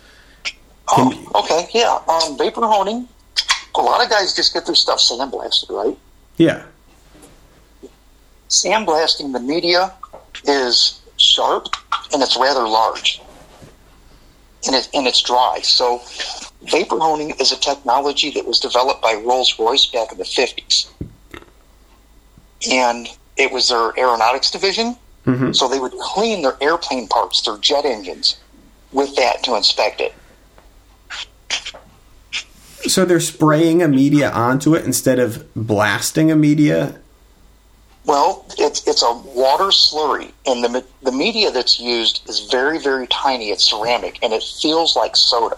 Oh, 0.90 1.32
okay, 1.36 1.68
yeah. 1.74 2.00
Um, 2.08 2.38
vapor 2.38 2.66
honing. 2.66 3.08
A 3.76 3.82
lot 3.82 4.04
of 4.04 4.10
guys 4.10 4.34
just 4.34 4.54
get 4.54 4.66
their 4.66 4.76
stuff 4.76 5.00
sandblasted, 5.00 5.70
right? 5.70 5.98
Yeah, 6.38 6.64
Sandblasting 8.50 9.34
the 9.34 9.40
media 9.40 9.94
is 10.46 11.02
sharp 11.18 11.68
and 12.14 12.22
it's 12.24 12.38
rather 12.38 12.68
large, 12.68 13.22
and 14.66 14.76
it 14.76 14.88
and 14.94 15.06
it's 15.06 15.22
dry. 15.22 15.60
So, 15.64 16.02
vapor 16.62 16.98
honing 16.98 17.32
is 17.42 17.52
a 17.52 17.60
technology 17.60 18.32
that 18.32 18.46
was 18.46 18.60
developed 18.60 19.02
by 19.02 19.16
Rolls 19.16 19.60
Royce 19.60 19.88
back 19.88 20.14
in 20.14 20.18
the 20.18 20.26
fifties, 20.26 20.90
and 22.72 23.10
it 23.36 23.52
was 23.52 23.68
their 23.68 23.92
aeronautics 24.00 24.50
division. 24.50 24.96
Mhm. 25.28 25.56
So 25.56 25.68
they 25.68 25.80
would 25.80 25.98
clean 26.00 26.42
their 26.42 26.56
airplane 26.62 27.08
parts, 27.08 27.42
their 27.42 27.58
jet 27.58 27.86
engines, 27.86 28.38
with 28.92 29.16
that 29.18 29.44
to 29.44 29.56
inspect 29.56 30.02
it. 30.02 30.14
so 32.88 33.04
they're 33.04 33.20
spraying 33.20 33.82
a 33.82 33.88
media 33.88 34.32
onto 34.32 34.74
it 34.74 34.86
instead 34.86 35.20
of 35.20 35.54
blasting 35.56 36.32
a 36.32 36.36
media. 36.36 36.96
Well, 38.06 38.46
it's 38.58 38.88
it's 38.88 39.04
a 39.04 39.12
water 39.12 39.66
slurry, 39.66 40.32
and 40.46 40.64
the 40.64 40.86
the 41.02 41.12
media 41.12 41.52
that's 41.52 41.80
used 41.80 42.22
is 42.30 42.48
very 42.50 42.80
very 42.80 43.08
tiny. 43.08 43.50
It's 43.50 43.70
ceramic, 43.70 44.20
and 44.24 44.32
it 44.32 44.42
feels 44.62 44.96
like 44.96 45.18
soda, 45.18 45.58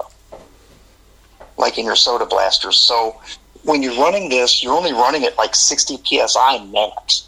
like 1.58 1.78
in 1.78 1.86
your 1.86 1.96
soda 1.96 2.26
blasters. 2.26 2.78
So 2.78 3.18
when 3.64 3.84
you're 3.84 3.96
running 4.02 4.30
this, 4.30 4.64
you're 4.64 4.74
only 4.74 4.94
running 4.94 5.24
it 5.24 5.38
like 5.38 5.54
60 5.54 6.00
psi 6.04 6.66
max, 6.66 7.28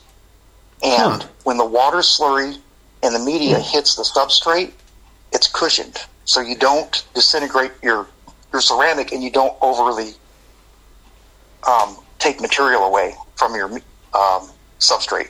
and 0.84 1.22
Huh. 1.24 1.28
when 1.44 1.58
the 1.58 1.66
water 1.66 1.98
slurry 1.98 2.58
and 3.04 3.16
the 3.16 3.20
media 3.20 3.60
hits 3.60 3.96
the 3.96 4.04
substrate, 4.04 4.72
it's 5.32 5.48
cushioned, 5.48 5.98
so 6.26 6.42
you 6.42 6.56
don't 6.56 7.04
disintegrate 7.14 7.72
your 7.82 8.08
your 8.52 8.62
ceramic, 8.62 9.12
and 9.12 9.24
you 9.24 9.32
don't 9.32 9.56
overly 9.62 10.14
um, 11.68 11.96
take 12.20 12.42
material 12.42 12.84
away 12.84 13.16
from 13.36 13.56
your 13.56 13.72
um, 14.14 14.50
substrate. 14.80 15.30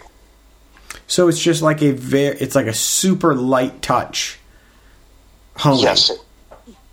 So 1.07 1.27
it's 1.27 1.39
just 1.39 1.61
like 1.61 1.81
a 1.81 1.91
very, 1.91 2.37
it's 2.39 2.55
like 2.55 2.67
a 2.67 2.73
super 2.73 3.35
light 3.35 3.81
touch. 3.81 4.39
Yes, 5.63 6.09
it, 6.09 6.19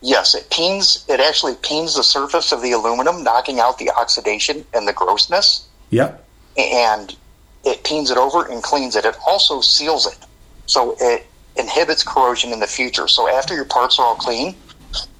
yes, 0.02 0.34
it 0.34 0.50
peens. 0.50 1.08
It 1.08 1.20
actually 1.20 1.54
peens 1.54 1.96
the 1.96 2.02
surface 2.02 2.52
of 2.52 2.60
the 2.60 2.72
aluminum, 2.72 3.22
knocking 3.24 3.60
out 3.60 3.78
the 3.78 3.90
oxidation 3.90 4.64
and 4.74 4.86
the 4.86 4.92
grossness, 4.92 5.66
Yep. 5.90 6.22
and 6.58 7.16
it 7.64 7.84
peens 7.84 8.10
it 8.10 8.16
over 8.16 8.46
and 8.46 8.62
cleans 8.62 8.96
it. 8.96 9.04
It 9.04 9.16
also 9.26 9.60
seals 9.60 10.06
it, 10.06 10.18
so 10.66 10.96
it 11.00 11.26
inhibits 11.56 12.02
corrosion 12.02 12.52
in 12.52 12.60
the 12.60 12.66
future. 12.66 13.08
So 13.08 13.28
after 13.28 13.54
your 13.54 13.64
parts 13.64 13.98
are 13.98 14.06
all 14.06 14.14
clean, 14.14 14.54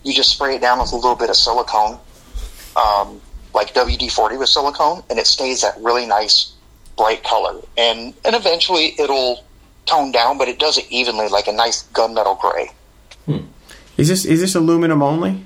you 0.05 0.12
just 0.12 0.30
spray 0.30 0.57
it 0.57 0.61
down 0.61 0.78
with 0.78 0.93
a 0.93 0.97
little 0.97 1.16
bit 1.16 1.30
of 1.30 1.36
silicone, 1.36 1.99
um, 2.76 3.20
like 3.55 3.74
WD 3.74 4.11
forty 4.12 4.36
with 4.36 4.49
silicone, 4.49 5.03
and 5.11 5.18
it 5.18 5.26
stays 5.26 5.62
that 5.62 5.76
really 5.80 6.07
nice 6.07 6.53
bright 6.97 7.22
color. 7.24 7.61
And 7.76 8.14
and 8.24 8.34
eventually 8.34 8.95
it'll 8.99 9.45
tone 9.86 10.12
down, 10.12 10.39
but 10.39 10.49
it 10.49 10.59
does 10.59 10.78
it 10.78 10.86
evenly, 10.91 11.28
like 11.28 11.49
a 11.49 11.53
nice 11.53 11.84
gunmetal 11.89 12.39
gray. 12.41 12.70
Is 13.97 14.09
this 14.09 14.24
is 14.24 14.41
this 14.41 14.55
aluminum 14.55 15.03
only? 15.03 15.45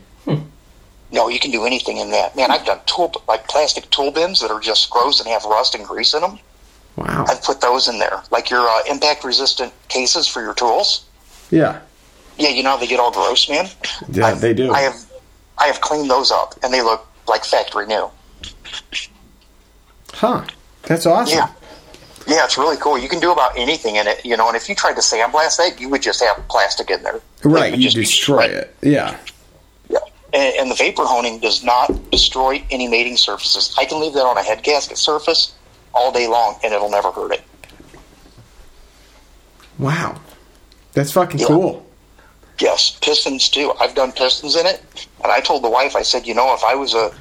No, 1.10 1.28
you 1.28 1.38
can 1.38 1.50
do 1.50 1.64
anything 1.66 1.98
in 1.98 2.10
that. 2.10 2.36
Man, 2.36 2.50
I've 2.50 2.64
done 2.64 2.80
tool 2.86 3.12
like 3.28 3.46
plastic 3.48 3.88
tool 3.90 4.10
bins 4.10 4.40
that 4.40 4.50
are 4.50 4.60
just 4.60 4.88
gross 4.90 5.20
and 5.20 5.28
have 5.28 5.44
rust 5.44 5.74
and 5.74 5.84
grease 5.84 6.14
in 6.14 6.22
them. 6.22 6.38
Wow. 6.96 7.24
I've 7.28 7.42
put 7.42 7.60
those 7.60 7.88
in 7.88 7.98
there, 7.98 8.22
like 8.30 8.50
your 8.50 8.60
uh, 8.68 8.82
impact 8.90 9.24
resistant 9.24 9.72
cases 9.88 10.26
for 10.28 10.42
your 10.42 10.54
tools. 10.54 11.04
Yeah. 11.50 11.80
Yeah, 12.38 12.50
you 12.50 12.62
know 12.62 12.70
how 12.70 12.76
they 12.76 12.86
get 12.86 13.00
all 13.00 13.10
gross, 13.12 13.48
man. 13.48 13.68
Yeah, 14.10 14.26
I've- 14.26 14.40
they 14.40 14.52
do. 14.54 14.72
I 14.72 14.80
have, 14.80 14.96
I 15.58 15.66
have 15.66 15.80
cleaned 15.80 16.10
those 16.10 16.30
up, 16.30 16.54
and 16.62 16.72
they 16.72 16.82
look 16.82 17.06
like 17.28 17.44
factory 17.44 17.86
new. 17.86 18.10
Huh. 20.12 20.44
That's 20.84 21.06
awesome. 21.06 21.38
Yeah, 21.38 21.48
yeah, 22.26 22.44
it's 22.44 22.58
really 22.58 22.76
cool. 22.76 22.98
You 22.98 23.08
can 23.08 23.20
do 23.20 23.32
about 23.32 23.56
anything 23.56 23.96
in 23.96 24.06
it, 24.06 24.24
you 24.24 24.36
know. 24.36 24.48
And 24.48 24.56
if 24.56 24.68
you 24.68 24.74
tried 24.74 24.94
to 24.94 25.00
sandblast 25.00 25.56
that, 25.58 25.80
you 25.80 25.88
would 25.88 26.02
just 26.02 26.22
have 26.22 26.36
plastic 26.48 26.90
in 26.90 27.02
there. 27.02 27.20
Right. 27.44 27.76
You 27.76 27.90
destroy 27.90 28.44
it. 28.44 28.74
Yeah. 28.82 29.16
Yeah. 29.88 29.98
And, 30.32 30.54
and 30.56 30.70
the 30.70 30.74
vapor 30.74 31.04
honing 31.04 31.38
does 31.40 31.62
not 31.64 32.10
destroy 32.10 32.64
any 32.70 32.88
mating 32.88 33.16
surfaces. 33.16 33.74
I 33.78 33.84
can 33.84 34.00
leave 34.00 34.12
that 34.14 34.24
on 34.26 34.36
a 34.38 34.42
head 34.42 34.62
gasket 34.62 34.98
surface 34.98 35.54
all 35.94 36.12
day 36.12 36.26
long, 36.26 36.58
and 36.64 36.72
it'll 36.72 36.90
never 36.90 37.10
hurt 37.10 37.32
it. 37.32 37.42
Wow. 39.78 40.20
That's 40.92 41.12
fucking 41.12 41.40
Yeah. 41.40 41.46
cool. 41.46 41.86
Yes, 42.58 42.96
pistons 43.00 43.48
too. 43.48 43.72
I've 43.80 43.94
done 43.94 44.12
pistons 44.12 44.54
in 44.56 44.66
it, 44.66 44.82
and 45.22 45.32
I 45.32 45.40
told 45.40 45.64
the 45.64 45.70
wife, 45.70 45.96
I 45.96 46.02
said, 46.02 46.26
you 46.26 46.34
know, 46.34 46.54
if 46.54 46.62
I 46.62 46.74
was 46.74 46.94
a, 46.94 47.12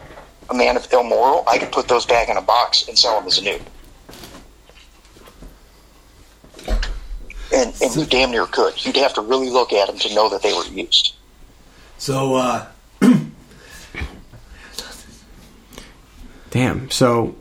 a 0.49 0.53
man 0.53 0.75
of 0.75 0.87
ill 0.91 1.03
moral, 1.03 1.43
I 1.47 1.57
could 1.57 1.71
put 1.71 1.87
those 1.87 2.05
back 2.05 2.29
in 2.29 2.37
a 2.37 2.41
box 2.41 2.87
and 2.87 2.97
sell 2.97 3.17
them 3.19 3.27
as 3.27 3.41
new. 3.41 3.59
And, 7.53 7.73
and 7.81 7.95
you 7.95 8.05
damn 8.05 8.31
near 8.31 8.45
could. 8.45 8.85
You'd 8.85 8.95
have 8.97 9.13
to 9.15 9.21
really 9.21 9.49
look 9.49 9.73
at 9.73 9.87
them 9.87 9.97
to 9.99 10.13
know 10.13 10.29
that 10.29 10.41
they 10.41 10.53
were 10.53 10.65
used. 10.65 11.15
So, 11.97 12.35
uh, 12.35 12.67
Damn. 16.51 16.89
So, 16.91 17.35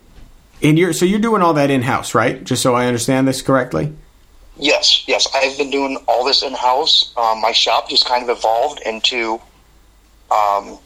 and 0.62 0.78
you're 0.78 0.92
so 0.92 1.04
you're 1.04 1.20
doing 1.20 1.42
all 1.42 1.54
that 1.54 1.70
in 1.70 1.82
house, 1.82 2.14
right? 2.14 2.42
Just 2.42 2.62
so 2.62 2.74
I 2.74 2.86
understand 2.86 3.26
this 3.26 3.42
correctly. 3.42 3.92
Yes, 4.56 5.04
yes. 5.08 5.26
I've 5.34 5.56
been 5.56 5.70
doing 5.70 5.96
all 6.06 6.24
this 6.24 6.42
in 6.42 6.52
house. 6.52 7.14
Um, 7.16 7.40
my 7.40 7.52
shop 7.52 7.88
just 7.88 8.06
kind 8.06 8.22
of 8.22 8.36
evolved 8.36 8.80
into. 8.84 9.40
Um, 10.30 10.78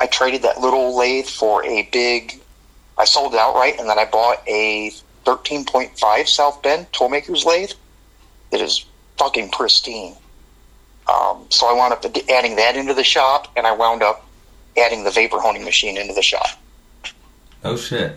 I 0.00 0.06
traded 0.10 0.42
that 0.42 0.60
little 0.60 0.96
lathe 0.96 1.26
for 1.26 1.64
a 1.64 1.88
big. 1.90 2.40
I 2.98 3.04
sold 3.04 3.34
it 3.34 3.40
outright, 3.40 3.78
and 3.78 3.88
then 3.88 3.98
I 3.98 4.04
bought 4.04 4.42
a 4.46 4.92
13.5 5.24 6.26
South 6.28 6.62
Bend 6.62 6.90
toolmaker's 6.92 7.44
lathe 7.44 7.72
It 8.50 8.60
is 8.60 8.84
fucking 9.18 9.50
pristine. 9.50 10.14
Um, 11.08 11.46
so 11.48 11.66
I 11.66 11.72
wound 11.72 11.92
up 11.92 12.04
adding 12.30 12.56
that 12.56 12.76
into 12.76 12.94
the 12.94 13.04
shop, 13.04 13.50
and 13.56 13.66
I 13.66 13.72
wound 13.72 14.02
up 14.02 14.26
adding 14.76 15.04
the 15.04 15.10
vapor 15.10 15.38
honing 15.38 15.64
machine 15.64 15.96
into 15.96 16.14
the 16.14 16.22
shop. 16.22 16.46
Oh 17.64 17.76
shit. 17.76 18.16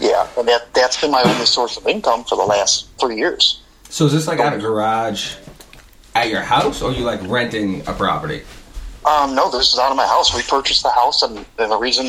Yeah, 0.00 0.28
and 0.38 0.48
that 0.48 0.72
that's 0.74 1.00
been 1.00 1.10
my 1.10 1.22
only 1.22 1.46
source 1.46 1.76
of 1.76 1.86
income 1.86 2.24
for 2.24 2.36
the 2.36 2.44
last 2.44 2.88
three 2.98 3.16
years. 3.16 3.62
So 3.90 4.06
is 4.06 4.12
this 4.12 4.26
like 4.26 4.40
out 4.40 4.52
of 4.52 4.60
garage 4.60 5.34
at 6.14 6.28
your 6.30 6.40
house, 6.40 6.82
or 6.82 6.92
you 6.92 7.04
like 7.04 7.20
renting 7.28 7.86
a 7.86 7.92
property? 7.92 8.42
Um, 9.06 9.34
no, 9.34 9.50
this 9.50 9.72
is 9.72 9.78
out 9.78 9.90
of 9.90 9.96
my 9.96 10.06
house. 10.06 10.34
We 10.34 10.42
purchased 10.42 10.82
the 10.82 10.90
house, 10.90 11.22
and, 11.22 11.44
and 11.58 11.70
the 11.70 11.76
reason 11.76 12.06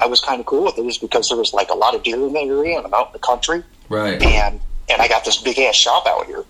I 0.00 0.06
was 0.06 0.20
kind 0.20 0.38
of 0.40 0.46
cool 0.46 0.64
with 0.64 0.78
it 0.78 0.82
is 0.86 0.98
because 0.98 1.28
there 1.28 1.36
was 1.36 1.52
like 1.52 1.68
a 1.70 1.74
lot 1.74 1.94
of 1.94 2.02
deer 2.04 2.14
in 2.16 2.32
the 2.32 2.40
area, 2.40 2.76
and 2.78 2.86
I'm 2.86 2.94
out 2.94 3.08
in 3.08 3.12
the 3.14 3.18
country, 3.18 3.62
Right. 3.88 4.22
and 4.22 4.60
and 4.88 5.02
I 5.02 5.08
got 5.08 5.24
this 5.24 5.36
big 5.36 5.58
ass 5.58 5.74
shop 5.74 6.06
out 6.06 6.26
here. 6.26 6.44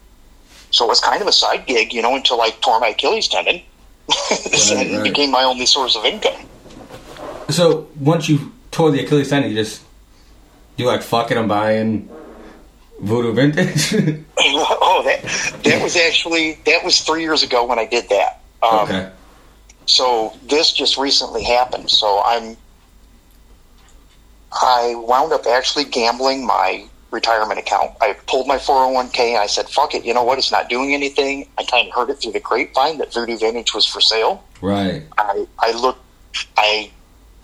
So 0.70 0.84
it 0.84 0.88
was 0.88 1.00
kind 1.00 1.22
of 1.22 1.28
a 1.28 1.32
side 1.32 1.64
gig, 1.66 1.92
you 1.94 2.02
know, 2.02 2.14
until 2.16 2.40
I 2.42 2.50
tore 2.60 2.78
my 2.80 2.88
Achilles 2.88 3.28
tendon. 3.28 3.56
and 3.56 3.64
right. 4.10 4.86
it 4.86 5.02
became 5.02 5.30
my 5.30 5.42
only 5.44 5.64
source 5.66 5.96
of 5.96 6.04
income. 6.04 6.42
So 7.48 7.88
once 7.98 8.28
you 8.28 8.52
tore 8.76 8.90
the 8.90 9.02
Achilles 9.02 9.30
tendon, 9.30 9.50
you 9.50 9.56
just 9.56 9.82
you 10.76 10.86
like 10.86 11.02
fuck 11.02 11.30
it. 11.30 11.38
I'm 11.38 11.48
buying 11.48 12.08
Voodoo 13.00 13.32
Vintage. 13.32 13.94
oh, 14.38 15.02
that 15.06 15.62
that 15.64 15.82
was 15.82 15.96
actually 15.96 16.58
that 16.66 16.84
was 16.84 17.00
three 17.00 17.22
years 17.22 17.42
ago 17.42 17.64
when 17.64 17.78
I 17.78 17.86
did 17.86 18.08
that. 18.10 18.42
Um, 18.62 18.80
okay. 18.80 19.10
So 19.86 20.36
this 20.42 20.72
just 20.72 20.98
recently 20.98 21.42
happened. 21.42 21.90
So 21.90 22.22
I'm 22.24 22.56
I 24.52 24.94
wound 24.96 25.32
up 25.32 25.46
actually 25.46 25.84
gambling 25.84 26.46
my 26.46 26.86
retirement 27.10 27.58
account. 27.58 27.92
I 28.02 28.14
pulled 28.26 28.46
my 28.46 28.56
401k 28.56 29.20
and 29.30 29.38
I 29.38 29.46
said, 29.46 29.70
"Fuck 29.70 29.94
it, 29.94 30.04
you 30.04 30.12
know 30.12 30.22
what? 30.22 30.36
It's 30.36 30.52
not 30.52 30.68
doing 30.68 30.92
anything." 30.92 31.48
I 31.56 31.64
kind 31.64 31.88
of 31.88 31.94
heard 31.94 32.10
it 32.10 32.16
through 32.16 32.32
the 32.32 32.40
grapevine 32.40 32.98
that 32.98 33.14
Voodoo 33.14 33.38
Vintage 33.38 33.72
was 33.72 33.86
for 33.86 34.02
sale. 34.02 34.44
Right. 34.60 35.04
I 35.16 35.46
I 35.58 35.70
looked 35.72 36.02
I 36.58 36.90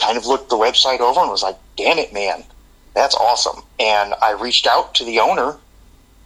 kind 0.02 0.18
of 0.18 0.26
looked 0.26 0.50
the 0.50 0.56
website 0.56 1.00
over 1.00 1.20
and 1.20 1.30
was 1.30 1.42
like, 1.42 1.56
"Damn 1.76 1.98
it, 1.98 2.12
man. 2.12 2.44
That's 2.94 3.14
awesome." 3.14 3.62
And 3.78 4.14
I 4.20 4.32
reached 4.32 4.66
out 4.66 4.94
to 4.96 5.04
the 5.04 5.20
owner 5.20 5.56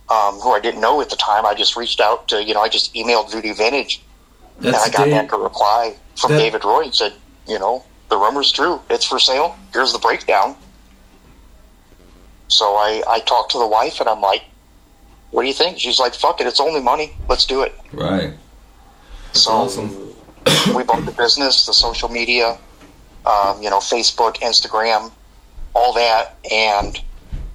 um, 0.08 0.34
who 0.36 0.50
I 0.50 0.60
didn't 0.60 0.80
know 0.80 1.00
at 1.00 1.10
the 1.10 1.16
time. 1.16 1.44
I 1.46 1.54
just 1.54 1.76
reached 1.76 2.00
out 2.00 2.28
to, 2.28 2.42
you 2.42 2.54
know, 2.54 2.60
I 2.60 2.68
just 2.68 2.94
emailed 2.94 3.32
Voodoo 3.32 3.54
Vintage 3.54 4.02
and 4.58 4.74
I 4.74 4.88
got 4.88 5.04
Dave. 5.04 5.12
back 5.12 5.32
a 5.32 5.38
reply 5.38 5.96
from 6.16 6.32
That- 6.32 6.38
David 6.38 6.64
Roy 6.64 6.84
and 6.84 6.94
said, 6.94 7.12
you 7.46 7.58
know, 7.58 7.84
the 8.08 8.16
rumor's 8.16 8.52
true. 8.52 8.80
It's 8.88 9.04
for 9.04 9.18
sale. 9.18 9.56
Here's 9.72 9.92
the 9.92 9.98
breakdown. 9.98 10.56
So 12.48 12.76
I, 12.76 13.02
I 13.08 13.20
talked 13.20 13.52
to 13.52 13.58
the 13.58 13.66
wife 13.66 14.00
and 14.00 14.08
I'm 14.08 14.20
like, 14.20 14.44
what 15.32 15.42
do 15.42 15.48
you 15.48 15.54
think? 15.54 15.80
She's 15.80 15.98
like, 15.98 16.14
fuck 16.14 16.40
it. 16.40 16.46
It's 16.46 16.60
only 16.60 16.80
money. 16.80 17.16
Let's 17.28 17.44
do 17.44 17.62
it. 17.62 17.74
Right. 17.92 18.32
So 19.32 19.50
awesome. 19.50 20.14
we 20.74 20.84
bought 20.84 21.04
the 21.04 21.12
business, 21.12 21.66
the 21.66 21.74
social 21.74 22.08
media, 22.08 22.56
um, 23.26 23.62
you 23.62 23.70
know, 23.70 23.78
Facebook, 23.78 24.36
Instagram, 24.36 25.10
all 25.74 25.92
that, 25.94 26.36
and 26.50 27.00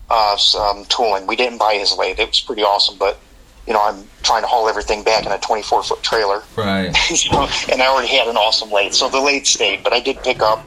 uh, 0.09 0.35
some 0.37 0.85
tooling. 0.85 1.25
We 1.25 1.35
didn't 1.35 1.57
buy 1.57 1.75
his 1.75 1.95
lathe. 1.97 2.19
It 2.19 2.27
was 2.27 2.41
pretty 2.41 2.63
awesome, 2.63 2.97
but, 2.97 3.19
you 3.65 3.73
know, 3.73 3.81
I'm 3.81 4.03
trying 4.23 4.41
to 4.41 4.47
haul 4.47 4.67
everything 4.67 5.03
back 5.03 5.25
in 5.25 5.31
a 5.31 5.37
24 5.37 5.83
foot 5.83 6.03
trailer. 6.03 6.43
Right. 6.55 6.95
So, 7.15 7.47
and 7.71 7.81
I 7.81 7.87
already 7.87 8.09
had 8.09 8.27
an 8.27 8.35
awesome 8.35 8.71
lathe, 8.71 8.93
so 8.93 9.09
the 9.09 9.19
lathe 9.19 9.45
stayed. 9.45 9.83
But 9.83 9.93
I 9.93 9.99
did 9.99 10.21
pick 10.23 10.41
up, 10.41 10.65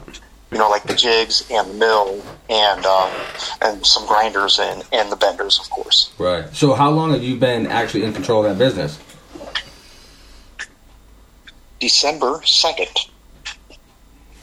you 0.51 0.57
know, 0.57 0.69
like 0.69 0.83
the 0.83 0.95
jigs 0.95 1.45
and 1.51 1.69
the 1.69 1.73
mill 1.73 2.23
and 2.49 2.85
um, 2.85 3.11
and 3.61 3.85
some 3.85 4.07
grinders 4.07 4.59
and 4.59 4.83
and 4.91 5.11
the 5.11 5.15
benders, 5.15 5.59
of 5.59 5.69
course. 5.69 6.11
Right. 6.17 6.45
So 6.55 6.73
how 6.73 6.91
long 6.91 7.11
have 7.11 7.23
you 7.23 7.35
been 7.35 7.67
actually 7.67 8.03
in 8.03 8.13
control 8.13 8.45
of 8.45 8.57
that 8.57 8.63
business? 8.63 8.99
December 11.79 12.41
second. 12.45 13.09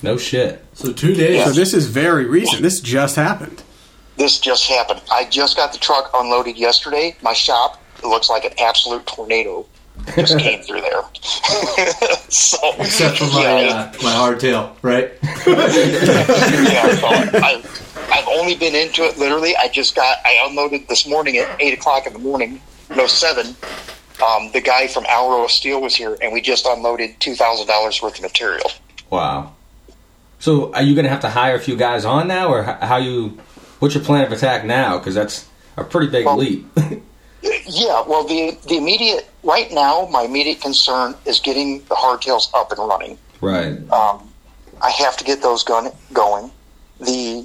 No 0.02 0.16
shit. 0.16 0.64
So 0.74 0.92
two 0.92 1.14
days. 1.14 1.44
So 1.44 1.50
this 1.50 1.74
is 1.74 1.86
very 1.86 2.26
recent. 2.26 2.62
This 2.62 2.80
just 2.80 3.16
happened. 3.16 3.62
This 4.16 4.38
just 4.38 4.68
happened. 4.68 5.00
I 5.10 5.24
just 5.24 5.56
got 5.56 5.72
the 5.72 5.78
truck 5.78 6.10
unloaded 6.14 6.56
yesterday. 6.56 7.16
My 7.22 7.32
shop 7.32 7.82
it 8.02 8.06
looks 8.06 8.28
like 8.28 8.44
an 8.44 8.52
absolute 8.58 9.06
tornado 9.06 9.66
just 10.16 10.38
came 10.38 10.62
through 10.62 10.80
there. 10.80 11.02
so 12.28 12.58
Except 12.78 13.18
for 13.18 13.24
my 13.26 13.62
yeah, 13.62 13.74
uh, 13.74 13.92
my 14.02 14.10
hardtail, 14.12 14.74
right? 14.82 15.12
yeah, 15.22 15.36
so 16.96 17.06
I, 17.06 17.62
I've 18.10 18.28
only 18.28 18.56
been 18.56 18.74
into 18.74 19.02
it 19.02 19.18
literally. 19.18 19.54
I 19.56 19.68
just 19.68 19.94
got 19.94 20.18
I 20.24 20.44
unloaded 20.48 20.88
this 20.88 21.06
morning 21.06 21.36
at 21.38 21.60
eight 21.60 21.74
o'clock 21.74 22.06
in 22.06 22.12
the 22.12 22.18
morning. 22.18 22.60
No 22.96 23.06
seven. 23.06 23.54
Um, 24.26 24.50
the 24.52 24.60
guy 24.60 24.86
from 24.86 25.04
Alro 25.08 25.46
Steel 25.46 25.80
was 25.80 25.94
here, 25.94 26.16
and 26.20 26.32
we 26.32 26.40
just 26.40 26.66
unloaded 26.66 27.18
two 27.20 27.34
thousand 27.34 27.66
dollars 27.66 28.02
worth 28.02 28.16
of 28.16 28.22
material. 28.22 28.70
Wow. 29.10 29.54
So 30.42 30.74
are 30.74 30.82
you 30.82 30.96
gonna 30.96 31.08
have 31.08 31.20
to 31.20 31.28
hire 31.30 31.54
a 31.54 31.60
few 31.60 31.76
guys 31.76 32.04
on 32.04 32.26
now, 32.26 32.48
or 32.52 32.64
how 32.64 32.96
you? 32.96 33.38
What's 33.78 33.94
your 33.94 34.02
plan 34.02 34.24
of 34.26 34.32
attack 34.32 34.64
now? 34.64 34.98
Because 34.98 35.14
that's 35.14 35.46
a 35.76 35.84
pretty 35.84 36.08
big 36.08 36.26
Well- 36.26 36.36
leap. 36.36 36.66
Yeah, 37.66 38.02
well, 38.06 38.22
the 38.24 38.56
the 38.68 38.76
immediate 38.76 39.28
right 39.42 39.70
now, 39.72 40.06
my 40.12 40.22
immediate 40.22 40.60
concern 40.60 41.16
is 41.26 41.40
getting 41.40 41.78
the 41.88 41.94
hardtails 41.96 42.48
up 42.54 42.70
and 42.70 42.78
running. 42.88 43.18
right. 43.40 43.78
Um, 43.90 44.28
I 44.80 44.90
have 44.90 45.16
to 45.16 45.24
get 45.24 45.42
those 45.42 45.64
gun 45.64 45.90
going. 46.12 46.50
The 47.00 47.44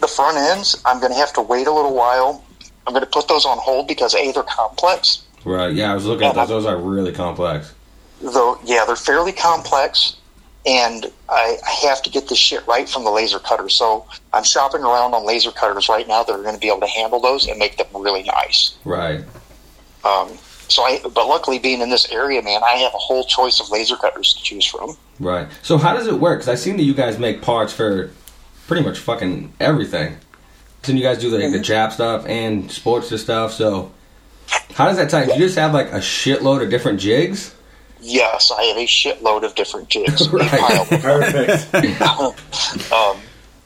the 0.00 0.08
front 0.08 0.38
ends, 0.38 0.80
I'm 0.84 0.98
going 1.00 1.12
to 1.12 1.18
have 1.18 1.32
to 1.34 1.40
wait 1.42 1.66
a 1.68 1.72
little 1.72 1.94
while. 1.94 2.44
I'm 2.86 2.92
going 2.92 3.04
to 3.04 3.10
put 3.10 3.28
those 3.28 3.44
on 3.46 3.58
hold 3.58 3.86
because 3.86 4.12
a 4.14 4.32
they're 4.32 4.42
complex. 4.42 5.22
Right. 5.44 5.72
Yeah, 5.72 5.92
I 5.92 5.94
was 5.94 6.04
looking 6.04 6.26
at 6.26 6.34
those. 6.34 6.48
Those 6.48 6.66
are 6.66 6.76
really 6.76 7.12
complex. 7.12 7.72
Though, 8.20 8.58
yeah, 8.64 8.84
they're 8.86 8.96
fairly 8.96 9.32
complex, 9.32 10.16
and 10.66 11.10
I, 11.28 11.56
I 11.64 11.86
have 11.88 12.02
to 12.02 12.10
get 12.10 12.28
this 12.28 12.38
shit 12.38 12.66
right 12.66 12.88
from 12.88 13.04
the 13.04 13.10
laser 13.10 13.38
cutter. 13.38 13.68
So 13.68 14.06
I'm 14.32 14.44
shopping 14.44 14.82
around 14.82 15.14
on 15.14 15.26
laser 15.26 15.50
cutters 15.50 15.88
right 15.88 16.06
now 16.06 16.22
that 16.22 16.32
are 16.32 16.42
going 16.42 16.54
to 16.54 16.60
be 16.60 16.68
able 16.68 16.80
to 16.80 16.86
handle 16.86 17.20
those 17.20 17.46
and 17.46 17.58
make 17.58 17.76
them 17.76 17.86
really 17.94 18.22
nice. 18.24 18.76
Right. 18.84 19.24
Um, 20.04 20.30
so 20.68 20.82
I, 20.82 21.00
but 21.02 21.26
luckily, 21.26 21.58
being 21.58 21.80
in 21.80 21.88
this 21.88 22.10
area, 22.10 22.42
man, 22.42 22.62
I 22.62 22.76
have 22.76 22.92
a 22.94 22.98
whole 22.98 23.24
choice 23.24 23.60
of 23.60 23.70
laser 23.70 23.96
cutters 23.96 24.34
to 24.34 24.42
choose 24.42 24.66
from. 24.66 24.96
Right. 25.18 25.48
So 25.62 25.78
how 25.78 25.94
does 25.94 26.06
it 26.06 26.14
work? 26.14 26.40
Because 26.40 26.48
I've 26.48 26.58
seen 26.58 26.76
that 26.76 26.82
you 26.82 26.94
guys 26.94 27.18
make 27.18 27.40
parts 27.40 27.72
for 27.72 28.10
pretty 28.66 28.84
much 28.84 28.98
fucking 28.98 29.54
everything. 29.60 30.18
So 30.82 30.92
you 30.92 31.02
guys 31.02 31.18
do 31.18 31.30
like 31.30 31.50
the 31.52 31.58
Jap 31.58 31.92
stuff 31.92 32.26
and 32.26 32.70
sports 32.70 33.18
stuff. 33.20 33.52
So 33.52 33.92
how 34.74 34.86
does 34.86 34.96
that 34.98 35.10
tie? 35.10 35.26
Do 35.26 35.32
you 35.32 35.38
just 35.38 35.58
have 35.58 35.72
like 35.74 35.88
a 35.92 35.98
shitload 35.98 36.62
of 36.62 36.70
different 36.70 37.00
jigs? 37.00 37.54
Yes, 38.00 38.50
I 38.56 38.62
have 38.64 38.76
a 38.76 38.86
shitload 38.86 39.42
of 39.44 39.54
different 39.54 39.88
jigs. 39.88 40.28
Right. 40.32 40.50
Perfect. 40.88 41.74
um, 42.92 43.16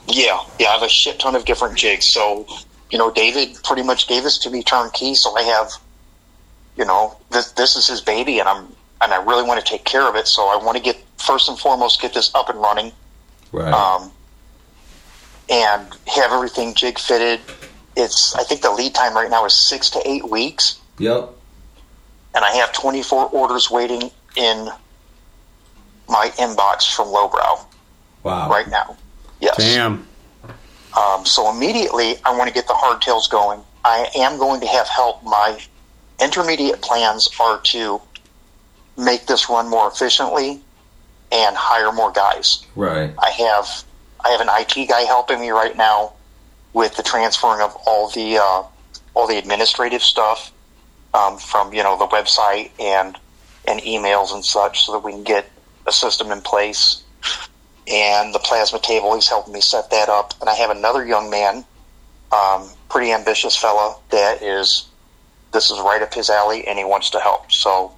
yeah, 0.08 0.38
yeah, 0.58 0.68
I 0.68 0.72
have 0.72 0.82
a 0.82 0.88
shit 0.88 1.18
ton 1.18 1.36
of 1.36 1.44
different 1.44 1.76
jigs. 1.76 2.06
So, 2.06 2.46
you 2.90 2.98
know, 2.98 3.10
David 3.10 3.56
pretty 3.62 3.82
much 3.82 4.08
gave 4.08 4.22
this 4.22 4.38
to 4.38 4.50
me 4.50 4.62
turnkey. 4.62 5.14
So 5.14 5.36
I 5.36 5.42
have, 5.42 5.70
you 6.76 6.84
know, 6.84 7.16
this 7.30 7.52
this 7.52 7.76
is 7.76 7.86
his 7.86 8.00
baby, 8.00 8.38
and 8.38 8.48
I'm 8.48 8.68
and 9.00 9.12
I 9.12 9.22
really 9.22 9.42
want 9.44 9.64
to 9.64 9.66
take 9.70 9.84
care 9.84 10.08
of 10.08 10.16
it. 10.16 10.26
So 10.26 10.42
I 10.46 10.62
want 10.62 10.76
to 10.76 10.82
get 10.82 10.96
first 11.18 11.48
and 11.48 11.58
foremost 11.58 12.00
get 12.00 12.14
this 12.14 12.34
up 12.34 12.48
and 12.48 12.60
running, 12.60 12.92
Right. 13.52 13.72
um, 13.72 14.10
and 15.48 15.86
have 16.06 16.32
everything 16.32 16.74
jig 16.74 16.98
fitted. 16.98 17.40
It's 17.96 18.34
I 18.34 18.44
think 18.44 18.62
the 18.62 18.70
lead 18.70 18.94
time 18.94 19.14
right 19.14 19.30
now 19.30 19.44
is 19.44 19.54
six 19.54 19.90
to 19.90 20.08
eight 20.08 20.28
weeks, 20.28 20.78
yep. 20.98 21.30
and 22.34 22.44
I 22.44 22.52
have 22.52 22.72
24 22.72 23.28
orders 23.28 23.70
waiting 23.70 24.10
in 24.36 24.68
my 26.08 26.30
inbox 26.36 26.94
from 26.94 27.08
Lowbrow 27.08 27.64
Wow. 28.22 28.50
right 28.50 28.68
now. 28.68 28.96
Yes. 29.40 29.56
Damn. 29.56 30.06
Um, 30.96 31.24
so 31.24 31.50
immediately, 31.50 32.16
I 32.24 32.36
want 32.36 32.48
to 32.48 32.54
get 32.54 32.66
the 32.66 32.74
hardtails 32.74 33.30
going. 33.30 33.60
I 33.84 34.08
am 34.14 34.38
going 34.38 34.60
to 34.60 34.66
have 34.66 34.86
help. 34.88 35.24
My 35.24 35.58
intermediate 36.20 36.82
plans 36.82 37.28
are 37.40 37.60
to 37.62 38.00
make 38.96 39.26
this 39.26 39.48
run 39.48 39.68
more 39.68 39.88
efficiently 39.88 40.60
and 41.32 41.56
hire 41.56 41.90
more 41.92 42.12
guys. 42.12 42.64
Right. 42.76 43.12
I 43.18 43.30
have 43.30 43.84
I 44.24 44.30
have 44.30 44.40
an 44.40 44.48
IT 44.50 44.88
guy 44.88 45.00
helping 45.02 45.40
me 45.40 45.50
right 45.50 45.76
now 45.76 46.12
with 46.74 46.94
the 46.96 47.02
transferring 47.02 47.62
of 47.62 47.74
all 47.86 48.10
the 48.10 48.36
uh, 48.38 48.62
all 49.14 49.26
the 49.26 49.38
administrative 49.38 50.02
stuff 50.02 50.52
um, 51.14 51.38
from 51.38 51.72
you 51.72 51.82
know 51.82 51.98
the 51.98 52.06
website 52.06 52.70
and 52.78 53.18
and 53.66 53.80
emails 53.80 54.32
and 54.34 54.44
such, 54.44 54.84
so 54.84 54.92
that 54.92 55.04
we 55.04 55.12
can 55.12 55.22
get 55.22 55.48
a 55.86 55.92
system 55.92 56.30
in 56.30 56.40
place. 56.40 57.02
And 57.88 58.32
the 58.32 58.38
plasma 58.38 58.78
table, 58.78 59.14
he's 59.14 59.28
helping 59.28 59.52
me 59.52 59.60
set 59.60 59.90
that 59.90 60.08
up. 60.08 60.34
And 60.40 60.48
I 60.48 60.54
have 60.54 60.70
another 60.70 61.04
young 61.04 61.30
man, 61.30 61.64
um, 62.30 62.68
pretty 62.88 63.12
ambitious 63.12 63.56
fella, 63.56 63.96
that 64.10 64.42
is 64.42 64.86
this 65.52 65.70
is 65.70 65.78
right 65.80 66.00
up 66.00 66.14
his 66.14 66.30
alley, 66.30 66.66
and 66.66 66.78
he 66.78 66.84
wants 66.84 67.10
to 67.10 67.20
help. 67.20 67.52
So, 67.52 67.92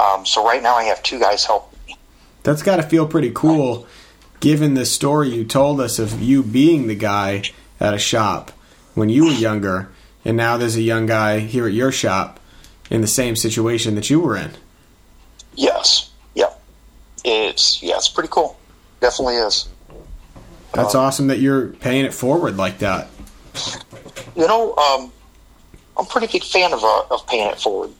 um, 0.00 0.24
so 0.24 0.44
right 0.44 0.62
now 0.62 0.76
I 0.76 0.84
have 0.84 1.02
two 1.02 1.18
guys 1.18 1.44
helping 1.44 1.78
me. 1.86 1.96
That's 2.42 2.62
got 2.62 2.76
to 2.76 2.82
feel 2.82 3.06
pretty 3.06 3.32
cool, 3.34 3.86
given 4.40 4.74
the 4.74 4.86
story 4.86 5.30
you 5.30 5.44
told 5.44 5.80
us 5.80 5.98
of 5.98 6.22
you 6.22 6.42
being 6.42 6.86
the 6.86 6.94
guy 6.94 7.42
at 7.80 7.92
a 7.92 7.98
shop 7.98 8.52
when 8.94 9.08
you 9.08 9.26
were 9.26 9.32
younger, 9.32 9.90
and 10.24 10.36
now 10.36 10.56
there's 10.56 10.76
a 10.76 10.82
young 10.82 11.06
guy 11.06 11.40
here 11.40 11.66
at 11.66 11.74
your 11.74 11.92
shop 11.92 12.40
in 12.88 13.00
the 13.00 13.06
same 13.06 13.36
situation 13.36 13.94
that 13.96 14.08
you 14.08 14.20
were 14.20 14.36
in. 14.36 14.52
Yes. 15.56 16.10
Yep. 16.34 16.60
It's 17.24 17.82
yeah, 17.82 17.96
it's 17.96 18.08
pretty 18.08 18.28
cool. 18.30 18.56
Definitely 19.00 19.36
is. 19.36 19.68
That's 20.72 20.94
awesome 20.94 21.28
that 21.28 21.38
you're 21.38 21.68
paying 21.68 22.04
it 22.04 22.12
forward 22.12 22.56
like 22.56 22.78
that. 22.78 23.08
You 24.36 24.46
know, 24.46 24.74
um, 24.76 25.10
I'm 25.96 26.04
a 26.04 26.08
pretty 26.08 26.26
big 26.26 26.44
fan 26.44 26.72
of 26.72 26.84
uh, 26.84 27.02
of 27.10 27.26
paying 27.26 27.48
it 27.50 27.58
forward. 27.58 27.90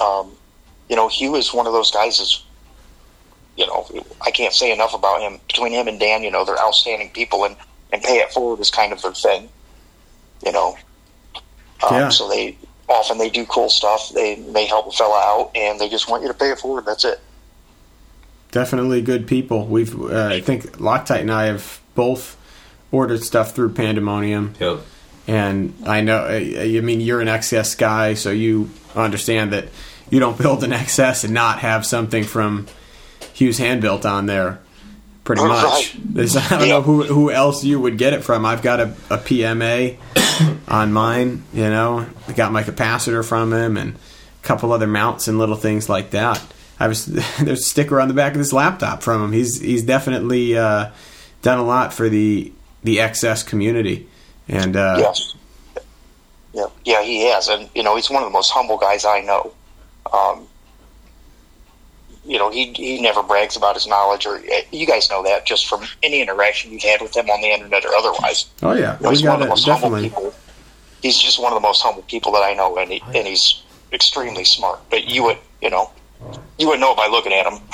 Um, 0.00 0.30
you 0.88 0.94
know, 0.96 1.08
Hugh 1.08 1.34
is 1.34 1.52
one 1.52 1.66
of 1.66 1.72
those 1.72 1.90
guys. 1.90 2.20
Is 2.20 2.44
you 3.56 3.66
know, 3.66 3.86
I 4.24 4.30
can't 4.30 4.54
say 4.54 4.72
enough 4.72 4.94
about 4.94 5.20
him. 5.20 5.40
Between 5.48 5.72
him 5.72 5.88
and 5.88 5.98
Dan, 5.98 6.22
you 6.22 6.30
know, 6.30 6.44
they're 6.44 6.58
outstanding 6.58 7.10
people, 7.10 7.44
and 7.44 7.56
and 7.92 8.02
pay 8.02 8.18
it 8.18 8.32
forward 8.32 8.60
is 8.60 8.70
kind 8.70 8.92
of 8.92 9.02
their 9.02 9.12
thing. 9.12 9.48
You 10.46 10.52
know, 10.52 10.76
um, 11.34 11.94
Yeah. 11.94 12.08
so 12.10 12.28
they 12.28 12.56
often 12.88 13.18
they 13.18 13.30
do 13.30 13.46
cool 13.46 13.68
stuff. 13.68 14.10
They 14.10 14.36
may 14.36 14.66
help 14.66 14.86
a 14.86 14.92
fella 14.92 15.20
out, 15.20 15.50
and 15.54 15.80
they 15.80 15.88
just 15.88 16.08
want 16.08 16.22
you 16.22 16.28
to 16.28 16.34
pay 16.34 16.50
it 16.50 16.58
forward. 16.58 16.84
That's 16.84 17.04
it. 17.04 17.20
Definitely 18.50 19.00
good 19.02 19.26
people. 19.26 19.66
We've, 19.66 19.98
uh, 20.00 20.26
I 20.26 20.40
think 20.40 20.78
Loctite 20.78 21.22
and 21.22 21.32
I 21.32 21.46
have 21.46 21.80
both 21.94 22.36
ordered 22.90 23.22
stuff 23.22 23.54
through 23.54 23.72
Pandemonium. 23.72 24.54
Yep. 24.60 24.80
And 25.26 25.74
I 25.86 26.00
know, 26.00 26.24
I 26.24 26.74
I 26.76 26.80
mean, 26.80 27.00
you're 27.00 27.20
an 27.20 27.28
XS 27.28 27.78
guy, 27.78 28.14
so 28.14 28.30
you 28.30 28.70
understand 28.94 29.52
that 29.52 29.68
you 30.10 30.20
don't 30.20 30.36
build 30.36 30.62
an 30.64 30.70
XS 30.72 31.24
and 31.24 31.32
not 31.32 31.60
have 31.60 31.86
something 31.86 32.24
from 32.24 32.66
Hugh's 33.32 33.58
Handbuilt 33.58 34.04
on 34.04 34.26
there. 34.26 34.60
Pretty 35.24 35.42
much. 35.44 35.96
Right. 35.96 36.36
I 36.36 36.48
don't 36.48 36.60
Yeah. 36.60 36.66
know 36.66 36.82
who 36.82 37.02
who 37.04 37.30
else 37.30 37.62
you 37.64 37.78
would 37.80 37.96
get 37.98 38.12
it 38.12 38.24
from. 38.24 38.44
I've 38.44 38.62
got 38.62 38.80
a, 38.80 38.94
a 39.08 39.18
PMA 39.18 39.96
on 40.68 40.92
mine. 40.92 41.44
You 41.52 41.70
know, 41.70 42.06
I 42.28 42.32
got 42.32 42.50
my 42.52 42.62
capacitor 42.64 43.24
from 43.24 43.52
him 43.52 43.76
and 43.76 43.94
a 43.94 44.46
couple 44.46 44.72
other 44.72 44.86
mounts 44.88 45.28
and 45.28 45.38
little 45.38 45.54
things 45.56 45.88
like 45.88 46.10
that. 46.10 46.42
I 46.80 46.88
was 46.88 47.06
there's 47.40 47.60
a 47.60 47.62
sticker 47.62 48.00
on 48.00 48.08
the 48.08 48.14
back 48.14 48.32
of 48.32 48.38
this 48.38 48.52
laptop 48.52 49.02
from 49.02 49.22
him. 49.24 49.32
He's 49.32 49.60
he's 49.60 49.84
definitely 49.84 50.56
uh, 50.58 50.90
done 51.42 51.58
a 51.58 51.64
lot 51.64 51.92
for 51.92 52.08
the 52.08 52.52
the 52.82 52.96
XS 52.96 53.46
community. 53.46 54.08
And 54.48 54.74
uh, 54.76 54.96
Yes. 54.98 55.34
Yeah, 56.54 56.66
yeah, 56.84 57.02
he 57.02 57.22
has, 57.30 57.48
and 57.48 57.70
you 57.74 57.82
know, 57.82 57.96
he's 57.96 58.10
one 58.10 58.22
of 58.22 58.28
the 58.28 58.32
most 58.32 58.50
humble 58.50 58.76
guys 58.76 59.04
I 59.06 59.20
know. 59.20 59.54
Um, 60.12 60.46
you 62.32 62.38
know, 62.38 62.50
he 62.50 62.72
he 62.72 63.02
never 63.02 63.22
brags 63.22 63.58
about 63.58 63.74
his 63.74 63.86
knowledge, 63.86 64.24
or 64.24 64.40
you 64.70 64.86
guys 64.86 65.10
know 65.10 65.22
that 65.22 65.44
just 65.44 65.68
from 65.68 65.82
any 66.02 66.22
interaction 66.22 66.72
you've 66.72 66.82
had 66.82 67.02
with 67.02 67.14
him 67.14 67.28
on 67.28 67.42
the 67.42 67.48
internet 67.48 67.84
or 67.84 67.94
otherwise. 67.94 68.46
oh 68.62 68.72
yeah, 68.72 68.96
he's 69.10 69.22
one 69.22 69.34
of 69.34 69.40
the 69.40 69.46
it 69.46 69.50
most 69.50 69.68
humble 69.68 70.00
people. 70.00 70.34
He's 71.02 71.18
just 71.18 71.38
one 71.38 71.52
of 71.52 71.56
the 71.56 71.68
most 71.68 71.82
humble 71.82 72.00
people 72.02 72.32
that 72.32 72.42
I 72.42 72.54
know, 72.54 72.78
and 72.78 72.90
he, 72.90 73.02
and 73.14 73.26
he's 73.26 73.62
extremely 73.92 74.44
smart. 74.44 74.80
But 74.88 75.10
you 75.10 75.24
would, 75.24 75.36
you 75.60 75.68
know, 75.68 75.90
you 76.58 76.68
wouldn't 76.68 76.80
know 76.80 76.94
by 76.94 77.08
looking 77.08 77.34
at 77.34 77.52
him. 77.52 77.60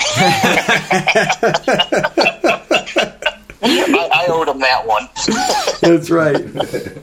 I, 3.61 4.09
I 4.11 4.25
owed 4.29 4.49
him 4.49 4.59
that 4.59 4.85
one. 4.85 5.07
That's 5.81 6.09
right. 6.09 6.35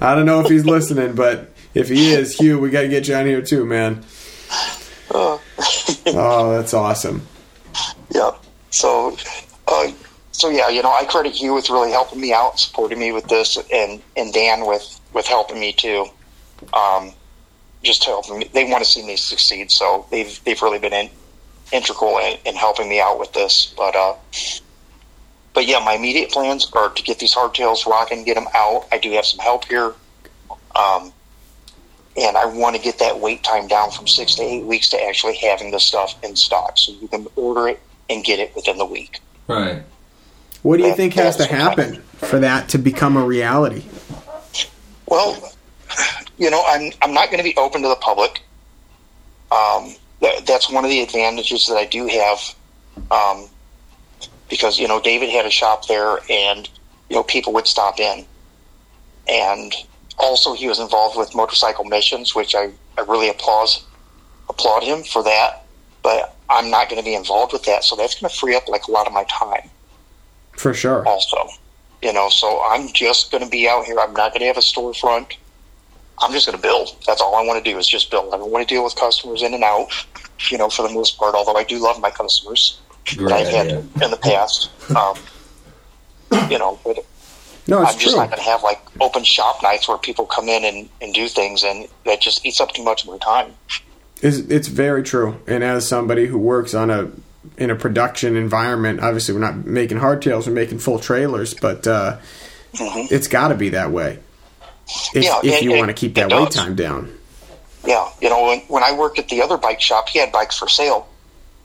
I 0.03 0.15
don't 0.15 0.27
know 0.27 0.41
if 0.41 0.49
he's 0.49 0.66
listening, 0.66 1.15
but 1.15 1.53
if 1.73 1.89
he 1.89 2.12
is, 2.12 2.35
Hugh, 2.35 2.59
we 2.59 2.69
got 2.69 2.83
to 2.83 2.89
get 2.89 3.09
you 3.09 3.15
on 3.15 3.24
here 3.24 3.41
too, 3.41 3.65
man. 3.65 4.05
Uh, 5.11 5.39
Oh, 6.09 6.57
that's 6.57 6.73
awesome. 6.73 7.27
Yeah. 8.11 8.31
So, 8.70 9.16
uh, 9.69 9.90
so 10.32 10.51
yeah, 10.51 10.69
you 10.69 10.82
know, 10.82 10.93
I 10.93 11.05
credit 11.05 11.40
you 11.40 11.55
with 11.55 11.70
really 11.70 11.90
helping 11.90 12.20
me 12.20 12.32
out, 12.32 12.59
supporting 12.59 12.98
me 12.98 13.12
with 13.12 13.27
this, 13.28 13.59
and 13.73 14.03
and 14.16 14.32
Dan 14.32 14.66
with 14.66 15.01
with 15.12 15.27
helping 15.27 15.59
me 15.59 15.73
too. 15.73 16.07
Um, 16.73 17.12
just 17.82 18.05
helping 18.05 18.40
me. 18.40 18.51
They 18.53 18.65
want 18.65 18.85
to 18.85 18.90
see 18.90 19.05
me 19.05 19.16
succeed, 19.16 19.70
so 19.70 20.07
they've 20.11 20.43
they've 20.44 20.61
really 20.61 20.78
been 20.78 20.93
in, 20.93 21.11
integral 21.73 22.19
in, 22.19 22.39
in 22.44 22.55
helping 22.55 22.89
me 22.89 23.01
out 23.01 23.19
with 23.19 23.32
this. 23.32 23.73
But 23.77 23.94
uh, 23.97 24.15
but 25.55 25.66
yeah, 25.66 25.78
my 25.85 25.94
immediate 25.94 26.31
plans 26.31 26.70
are 26.73 26.90
to 26.90 27.03
get 27.03 27.19
these 27.19 27.35
hardtails 27.35 27.86
rocking, 27.86 28.24
get 28.24 28.35
them 28.35 28.48
out. 28.55 28.86
I 28.93 28.98
do 28.98 29.11
have 29.12 29.24
some 29.24 29.39
help 29.40 29.65
here. 29.65 29.94
Um, 30.74 31.12
and 32.16 32.36
I 32.36 32.47
want 32.47 32.76
to 32.76 32.82
get 32.82 32.98
that 32.98 33.20
wait 33.20 33.43
time 33.43 33.66
down 33.68 33.90
from 33.90 34.06
six 34.06 34.34
to 34.36 34.43
eight 34.43 34.64
weeks 34.64 34.88
to 34.90 35.02
actually 35.05 35.36
having 35.36 35.70
the 35.70 35.80
stuff 35.80 36.14
in 36.22 36.36
stock, 36.36 36.78
so 36.78 36.93
you 36.93 37.09
can 37.09 37.26
order 37.36 37.68
it 37.68 37.80
and 38.09 38.24
get 38.24 38.38
it 38.38 38.55
within 38.55 38.78
the 38.78 38.84
week. 38.86 39.20
Right. 39.48 39.82
What 40.62 40.78
do 40.78 40.84
you 40.84 40.90
That- 40.90 40.97
think 40.97 41.14
has 41.14 41.36
to 41.36 41.47
happen 41.47 42.02
for 42.18 42.38
that 42.40 42.68
to 42.70 42.78
become 42.78 43.16
a 43.16 43.24
reality? 43.24 43.84
Well, 45.06 45.52
you 46.38 46.51
know, 46.51 46.62
I'm 46.66 46.93
I'm 47.02 47.14
not 47.14 47.26
going 47.26 47.38
to 47.38 47.44
be 47.44 47.56
open 47.56 47.82
to 47.82 47.88
the 47.88 47.97
public. 47.97 48.43
Um, 49.52 49.94
that, 50.20 50.44
that's 50.47 50.68
one 50.70 50.84
of 50.84 50.90
the 50.90 51.01
advantages 51.02 51.68
that 51.68 51.76
I 51.76 51.84
do 51.84 52.06
have, 52.09 52.55
um, 53.12 53.48
because 54.48 54.78
you 54.80 54.88
know 54.88 55.01
David 55.01 55.30
had 55.30 55.47
a 55.47 55.51
shop 55.51 55.86
there, 55.86 56.18
and 56.28 56.68
you 57.09 57.16
know 57.16 57.22
people 57.22 57.52
would 57.52 57.66
stop 57.68 58.01
in, 58.01 58.24
and 59.28 59.72
also 60.18 60.55
he 60.55 60.68
was 60.68 60.78
involved 60.78 61.16
with 61.16 61.34
motorcycle 61.34 61.84
missions, 61.84 62.34
which 62.34 62.55
I, 62.55 62.70
I 62.98 63.02
really 63.02 63.28
applaud 63.28 63.68
applaud 64.48 64.82
him 64.82 65.02
for 65.02 65.22
that. 65.24 65.64
But 66.02 66.36
I'm 66.48 66.70
not 66.70 66.88
going 66.88 67.01
to 67.01 67.05
be 67.05 67.14
involved 67.14 67.52
with 67.52 67.64
that, 67.64 67.84
so 67.84 67.97
that's 67.97 68.20
going 68.20 68.30
to 68.30 68.36
free 68.36 68.55
up 68.55 68.68
like 68.68 68.86
a 68.86 68.93
lot 68.93 69.06
of 69.06 69.12
my 69.12 69.24
time 69.24 69.68
For 70.56 70.72
sure. 70.72 71.06
also. 71.06 71.48
You 72.02 72.12
know, 72.12 72.28
so 72.28 72.62
I'm 72.62 72.93
just 72.93 73.32
going 73.32 73.43
to 73.43 73.51
be 73.51 73.68
out 73.68 73.86
here. 73.86 73.98
I'm 73.98 74.12
not 74.12 74.32
going 74.32 74.40
to 74.40 74.47
have 74.47 74.59
a 74.59 74.60
storefront. 74.60 75.32
I'm 76.22 76.32
just 76.32 76.47
going 76.47 76.56
to 76.56 76.62
build. 76.62 76.94
That's 77.06 77.20
all 77.20 77.34
I 77.34 77.44
want 77.44 77.62
to 77.62 77.70
do 77.70 77.76
is 77.78 77.86
just 77.88 78.10
build. 78.10 78.32
I 78.32 78.36
don't 78.36 78.51
want 78.51 78.66
to 78.66 78.72
deal 78.72 78.84
with 78.84 78.94
customers 78.94 79.43
in 79.43 79.55
and 79.55 79.64
out. 79.64 79.88
You 80.51 80.59
know, 80.59 80.68
for 80.68 80.86
the 80.86 80.93
most 80.93 81.18
part. 81.18 81.34
Although 81.34 81.56
I 81.56 81.64
do 81.64 81.78
love 81.78 82.01
my 82.01 82.10
customers 82.10 82.80
that 83.16 83.32
I've 83.32 83.48
had 83.48 83.66
idea. 83.66 83.78
in 84.02 84.10
the 84.10 84.18
past. 84.22 84.70
Um, 84.94 85.16
you 86.51 86.59
know, 86.59 86.78
but 86.84 87.05
No, 87.68 87.82
it's 87.82 87.94
I'm 87.94 87.98
just 87.98 88.14
true. 88.14 88.20
not 88.20 88.30
going 88.30 88.43
to 88.43 88.48
have 88.48 88.62
like 88.62 88.80
open 89.01 89.24
shop 89.24 89.62
nights 89.62 89.88
where 89.88 89.98
people 89.98 90.24
come 90.26 90.48
in 90.48 90.64
and, 90.64 90.88
and 91.01 91.12
do 91.12 91.28
things, 91.28 91.64
and 91.64 91.88
that 92.05 92.20
just 92.20 92.47
eats 92.47 92.60
up 92.60 92.72
too 92.72 92.84
much 92.84 93.05
of 93.05 93.10
my 93.10 93.18
time. 93.18 93.55
It's, 94.22 94.38
it's 94.38 94.68
very 94.68 95.02
true. 95.02 95.40
And 95.47 95.64
as 95.64 95.86
somebody 95.86 96.26
who 96.26 96.38
works 96.38 96.74
on 96.74 96.90
a 96.90 97.10
in 97.59 97.70
a 97.70 97.76
production 97.76 98.36
environment, 98.36 99.01
obviously 99.01 99.34
we're 99.34 99.40
not 99.40 99.64
making 99.64 99.98
hardtails, 99.98 100.47
we're 100.47 100.52
making 100.52 100.78
full 100.78 100.98
trailers, 100.98 101.55
but 101.55 101.86
uh, 101.86 102.18
it's 102.74 103.28
got 103.28 103.48
to 103.48 103.55
be 103.55 103.70
that 103.70 103.93
way 103.93 104.18
if, 105.14 105.24
Yeah, 105.24 105.40
if 105.43 105.62
you 105.62 105.72
want 105.72 105.88
to 105.88 105.94
keep 105.94 106.14
that 106.16 106.30
wait 106.30 106.51
time 106.51 106.74
down. 106.74 107.12
Yeah, 107.84 108.10
you 108.20 108.28
know, 108.28 108.47
when, 108.47 108.60
when 108.62 108.82
I 108.82 108.93
worked 108.93 109.18
at 109.18 109.28
the 109.28 109.43
other 109.43 109.56
bike 109.56 109.80
shop, 109.80 110.09
he 110.09 110.18
had 110.18 110.32
bikes 110.32 110.59
for 110.59 110.68
sale, 110.68 111.09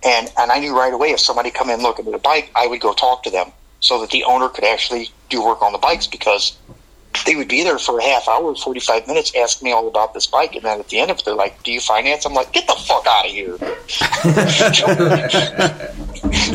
and 0.04 0.32
and 0.38 0.52
I 0.52 0.60
knew 0.60 0.78
right 0.78 0.94
away 0.94 1.12
if 1.12 1.20
somebody 1.20 1.52
come 1.52 1.70
in 1.70 1.82
looking 1.82 2.08
at 2.08 2.14
a 2.14 2.20
bike, 2.20 2.52
I 2.56 2.68
would 2.68 2.80
go 2.80 2.94
talk 2.94 3.24
to 3.24 3.32
them 3.32 3.52
so 3.82 4.00
that 4.02 4.12
the 4.12 4.24
owner 4.24 4.48
could 4.48 4.64
actually 4.64 5.10
do 5.30 5.44
work 5.44 5.62
on 5.62 5.74
the 5.74 5.78
bikes 5.78 6.08
because 6.08 6.58
they 7.26 7.36
would 7.36 7.50
be 7.50 7.64
there 7.64 7.78
for 7.78 8.00
a 8.00 8.04
half 8.04 8.28
hour, 8.28 8.56
forty 8.56 8.80
five 8.80 9.06
minutes, 9.06 9.34
asking 9.36 9.66
me 9.66 9.72
all 9.74 9.88
about 9.88 10.14
this 10.14 10.28
bike, 10.28 10.56
and 10.56 10.64
then 10.64 10.80
at 10.80 10.88
the 10.88 11.00
end 11.00 11.12
of 11.12 11.20
it, 11.20 11.26
they're 11.26 11.36
like, 11.36 11.62
"Do 11.64 11.74
you 11.74 11.82
finance?" 11.82 12.26
I'm 12.26 12.34
like, 12.34 12.54
"Get 12.54 12.68
the 12.68 12.76
fuck 12.76 13.06
out 13.06 13.26
of 13.26 13.32
here!" 13.32 13.58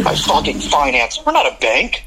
I 0.06 0.14
fucking 0.14 0.60
finance. 0.60 1.18
We're 1.24 1.32
not 1.32 1.46
a 1.46 1.56
bank, 1.60 2.04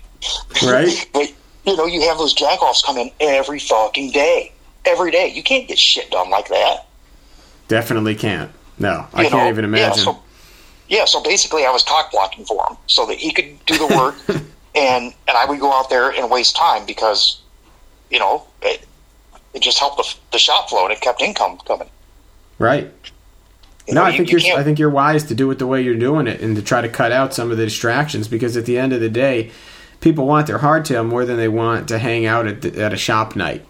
Right? 0.66 1.08
but 1.14 1.32
you 1.66 1.76
know, 1.76 1.86
you 1.86 2.02
have 2.08 2.18
those 2.18 2.34
jackoffs 2.34 2.84
come 2.84 2.98
in 2.98 3.12
every 3.20 3.60
fucking 3.60 4.12
day, 4.12 4.52
every 4.86 5.12
day. 5.12 5.28
You 5.28 5.44
can't 5.44 5.68
get 5.68 5.78
shit 5.78 6.10
done 6.12 6.30
like 6.30 6.48
that. 6.50 6.88
Definitely 7.68 8.16
can't. 8.16 8.52
No, 8.80 9.06
I 9.14 9.24
you 9.24 9.30
can't 9.30 9.44
know? 9.44 9.50
even 9.50 9.66
imagine. 9.66 9.98
Yeah, 9.98 10.04
so, 10.04 10.20
yeah, 10.88 11.06
so 11.06 11.22
basically, 11.22 11.66
I 11.66 11.72
was 11.72 11.84
cock 11.84 12.12
blocking 12.12 12.46
for 12.46 12.66
him 12.70 12.78
so 12.88 13.06
that 13.06 13.18
he 13.18 13.32
could 13.32 13.64
do 13.66 13.78
the 13.78 13.88
work, 13.96 14.16
and 14.76 15.14
and 15.28 15.38
I 15.38 15.46
would 15.46 15.60
go 15.60 15.72
out 15.74 15.90
there 15.90 16.12
and 16.12 16.30
waste 16.30 16.56
time 16.56 16.86
because, 16.86 17.42
you 18.10 18.20
know, 18.20 18.46
it, 18.62 18.86
it 19.54 19.62
just 19.62 19.80
helped 19.80 19.98
the, 19.98 20.16
the 20.32 20.40
shop 20.40 20.70
flow 20.70 20.84
and 20.86 20.94
it 20.94 21.02
kept 21.02 21.22
income 21.22 21.58
coming. 21.68 21.90
right. 22.58 22.92
You 23.88 23.96
No, 23.96 24.02
know, 24.02 24.08
I 24.08 24.16
think 24.16 24.30
you 24.32 24.38
you 24.38 24.38
are 24.38 24.42
can't- 24.48 24.60
I 24.60 24.64
think 24.64 24.78
you're 24.78 24.90
wise 24.92 25.24
to 25.26 25.34
do 25.36 25.50
it 25.50 25.58
the 25.58 25.66
way 25.66 25.82
you're 25.82 25.96
doing 25.96 26.28
it 26.28 26.42
and 26.42 26.56
to 26.56 26.62
try 26.62 26.80
to 26.82 26.90
cut 26.90 27.12
out 27.12 27.34
some 27.34 27.50
of 27.50 27.58
the 27.58 27.66
distractions 27.66 28.28
because 28.28 28.56
at 28.56 28.66
the 28.68 28.78
end 28.78 28.94
of 28.94 29.02
the 29.02 29.10
day, 29.10 29.50
people 30.00 30.28
want 30.28 30.46
their 30.46 30.60
hardtail 30.60 31.04
more 31.08 31.26
than 31.26 31.38
they 31.38 31.48
want 31.48 31.88
to 31.88 31.98
hang 31.98 32.28
out 32.28 32.46
at 32.46 32.62
the, 32.62 32.80
at 32.84 32.94
a 32.94 32.98
shop 32.98 33.36
night. 33.36 33.66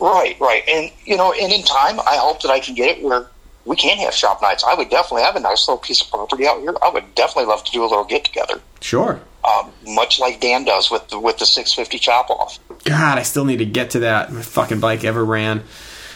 Right, 0.00 0.36
right, 0.40 0.62
and 0.68 0.90
you 1.04 1.16
know, 1.16 1.32
and 1.32 1.52
in 1.52 1.62
time, 1.62 2.00
I 2.00 2.16
hope 2.16 2.42
that 2.42 2.50
I 2.50 2.58
can 2.60 2.74
get 2.74 2.98
it 2.98 3.02
where 3.04 3.26
we 3.64 3.76
can 3.76 3.98
have 3.98 4.14
shop 4.14 4.40
nights. 4.42 4.62
I 4.64 4.74
would 4.74 4.90
definitely 4.90 5.22
have 5.22 5.36
a 5.36 5.40
nice 5.40 5.66
little 5.68 5.78
piece 5.78 6.00
of 6.02 6.10
property 6.10 6.46
out 6.46 6.60
here. 6.60 6.74
I 6.82 6.90
would 6.90 7.14
definitely 7.14 7.46
love 7.46 7.64
to 7.64 7.72
do 7.72 7.82
a 7.82 7.86
little 7.88 8.04
get 8.04 8.24
together, 8.24 8.60
Sure. 8.80 9.20
um, 9.48 9.70
much 9.86 10.20
like 10.20 10.40
Dan 10.40 10.64
does 10.64 10.90
with 10.90 11.08
the, 11.08 11.18
with 11.18 11.38
the 11.38 11.46
six 11.46 11.72
fifty 11.72 11.98
chop 11.98 12.30
off. 12.30 12.58
God, 12.84 13.18
I 13.18 13.22
still 13.22 13.44
need 13.44 13.58
to 13.58 13.64
get 13.66 13.90
to 13.90 14.00
that. 14.00 14.30
My 14.32 14.42
fucking 14.42 14.80
bike 14.80 15.04
ever 15.04 15.24
ran. 15.24 15.62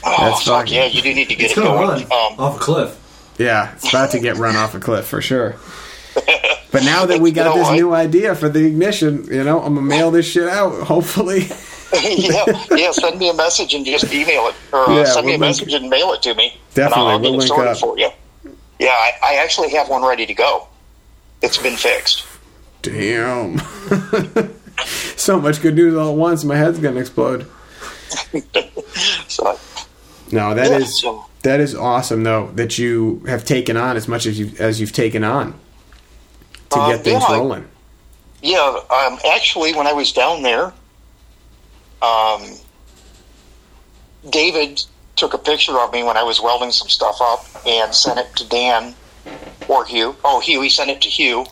Oh, 0.04 0.16
That's 0.30 0.42
fuck 0.44 0.60
fucking- 0.62 0.74
yeah, 0.74 0.84
you 0.86 1.02
do 1.02 1.14
need 1.14 1.28
to 1.30 1.34
get 1.34 1.50
It's 1.50 1.58
it 1.58 1.62
gonna 1.62 1.80
run 1.80 2.02
Um, 2.04 2.38
off 2.38 2.56
a 2.56 2.58
cliff. 2.60 3.34
Yeah, 3.38 3.72
it's 3.74 3.88
about 3.88 4.10
to 4.12 4.18
get 4.20 4.36
run 4.36 4.56
off 4.56 4.74
a 4.74 4.80
cliff 4.80 5.06
for 5.06 5.20
sure. 5.22 5.56
But 6.70 6.82
now 6.84 7.06
that 7.06 7.20
we 7.22 7.30
got 7.30 7.44
You 7.44 7.48
know 7.50 7.56
this 7.56 7.68
what? 7.68 7.76
new 7.76 7.94
idea 7.94 8.34
for 8.34 8.50
the 8.50 8.66
ignition, 8.66 9.24
you 9.32 9.42
know, 9.42 9.58
I'm 9.62 9.74
gonna 9.74 9.86
mail 9.86 10.10
this 10.10 10.26
shit 10.30 10.46
out. 10.48 10.74
Hopefully, 10.82 11.48
yeah, 12.02 12.44
yeah. 12.72 12.90
Send 12.92 13.18
me 13.18 13.30
a 13.30 13.34
message 13.34 13.72
and 13.74 13.84
just 13.86 14.12
email 14.12 14.46
it, 14.48 14.54
or 14.72 14.88
uh, 14.90 14.96
Yeah, 14.96 15.04
send 15.04 15.26
me 15.26 15.34
a 15.34 15.38
we'll 15.38 15.48
link- 15.48 15.58
message 15.60 15.72
and 15.74 15.88
mail 15.88 16.12
it 16.12 16.22
to 16.22 16.34
me. 16.34 16.58
Definitely, 16.74 16.84
and 16.84 16.92
I'll, 16.94 17.08
I'll 17.08 17.20
we'll 17.20 17.32
get 17.40 17.44
it 17.44 17.48
sorted 17.48 17.68
up. 17.72 17.78
for 17.78 17.98
you. 17.98 18.10
Yeah, 18.78 18.88
I, 18.90 19.12
I 19.22 19.34
actually 19.36 19.70
have 19.70 19.88
one 19.88 20.04
ready 20.04 20.26
to 20.26 20.34
go. 20.34 20.68
It's 21.42 21.58
been 21.58 21.76
fixed. 21.76 22.24
damn. 22.82 23.58
so 25.16 25.40
much 25.40 25.60
good 25.62 25.74
news 25.74 25.96
all 25.96 26.10
at 26.12 26.16
once. 26.16 26.44
My 26.44 26.56
head's 26.56 26.78
gonna 26.78 27.00
explode. 27.00 27.46
So, 29.28 29.58
No, 30.32 30.54
that 30.54 30.70
Yeah, 30.70 30.76
is 30.78 31.00
so- 31.00 31.24
that 31.42 31.60
is 31.60 31.74
awesome 31.74 32.24
though 32.24 32.50
that 32.54 32.78
you 32.78 33.22
have 33.26 33.44
taken 33.44 33.76
on 33.76 33.96
as 33.96 34.08
much 34.08 34.26
as 34.26 34.38
you 34.38 34.50
as 34.58 34.80
you've 34.80 34.92
taken 34.92 35.22
on 35.24 35.54
to 36.70 36.78
Um, 36.80 36.90
get 36.90 37.04
things 37.04 37.22
yeah, 37.22 37.34
I- 37.34 37.38
rolling. 37.38 37.68
Yeah, 38.42 38.80
um, 38.90 39.18
actually, 39.32 39.74
when 39.74 39.86
I 39.88 39.92
was 39.92 40.12
down 40.12 40.42
there, 40.42 40.72
um, 42.02 42.42
David 44.30 44.82
took 45.16 45.34
a 45.34 45.38
picture 45.38 45.78
of 45.78 45.92
me 45.92 46.02
when 46.02 46.16
I 46.16 46.22
was 46.22 46.40
welding 46.40 46.70
some 46.70 46.88
stuff 46.88 47.18
up 47.20 47.44
and 47.66 47.94
sent 47.94 48.18
it 48.18 48.34
to 48.36 48.48
Dan 48.48 48.94
or 49.68 49.84
Hugh. 49.84 50.16
Oh, 50.24 50.40
Hugh, 50.40 50.62
he 50.62 50.68
sent 50.68 50.90
it 50.90 51.00
to 51.02 51.08
Hugh, 51.08 51.46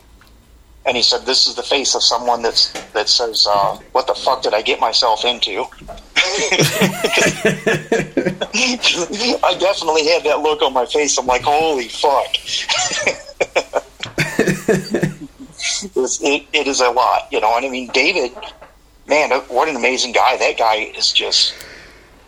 and 0.85 0.97
he 0.97 1.03
said, 1.03 1.27
"This 1.27 1.47
is 1.47 1.57
the 1.57 1.63
face 1.63 1.95
of 1.95 2.03
someone 2.03 2.43
that's 2.43 2.71
that 2.93 3.09
says, 3.09 3.47
uh, 3.49 3.77
what 3.93 4.07
the 4.07 4.15
fuck 4.15 4.43
did 4.43 4.55
I 4.55 4.63
get 4.63 4.81
myself 4.81 5.25
into?" 5.25 5.65
I 9.43 9.57
definitely 9.59 10.07
had 10.07 10.25
that 10.25 10.41
look 10.43 10.63
on 10.63 10.73
my 10.73 10.87
face. 10.87 11.19
I'm 11.19 11.27
like, 11.27 11.43
"Holy 11.43 11.89
fuck." 11.89 12.37
It, 15.99 16.47
it 16.53 16.67
is 16.67 16.81
a 16.81 16.91
lot, 16.91 17.29
you 17.31 17.41
know. 17.41 17.57
And 17.57 17.67
I 17.67 17.69
mean, 17.69 17.91
David, 17.93 18.33
man, 19.09 19.31
what 19.49 19.69
an 19.69 19.77
amazing 19.77 20.13
guy. 20.13 20.37
That 20.37 20.59
guy 20.59 20.77
is 20.97 21.13
just, 21.13 21.55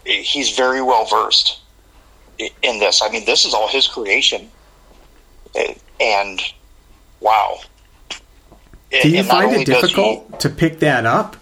he's 0.04 0.56
very 0.56 0.82
well 0.82 1.04
versed 1.06 1.60
in 2.38 2.78
this. 2.78 3.02
I 3.02 3.08
mean, 3.10 3.24
this 3.24 3.44
is 3.44 3.54
all 3.54 3.68
his 3.68 3.86
creation. 3.88 4.50
And 6.00 6.40
wow. 7.20 7.58
Do 9.02 9.10
you 9.10 9.22
find 9.24 9.52
it 9.52 9.66
does 9.66 9.76
he- 9.76 9.80
difficult 9.82 10.40
to 10.40 10.48
pick 10.48 10.78
that 10.80 11.04
up? 11.06 11.36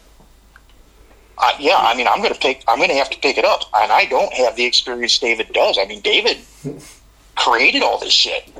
uh, 1.38 1.52
yeah, 1.60 1.76
I 1.76 1.94
mean, 1.94 2.08
I'm 2.08 2.22
going 2.22 2.32
to 2.32 2.40
pick. 2.40 2.64
I'm 2.66 2.78
going 2.78 2.88
to 2.88 2.94
have 2.96 3.10
to 3.10 3.18
pick 3.18 3.36
it 3.36 3.44
up, 3.44 3.64
and 3.74 3.92
I 3.92 4.06
don't 4.06 4.32
have 4.32 4.56
the 4.56 4.64
experience 4.64 5.18
David 5.18 5.52
does. 5.52 5.78
I 5.78 5.84
mean, 5.84 6.00
David 6.00 6.38
created 7.36 7.82
all 7.82 7.98
this 7.98 8.12
shit. 8.14 8.50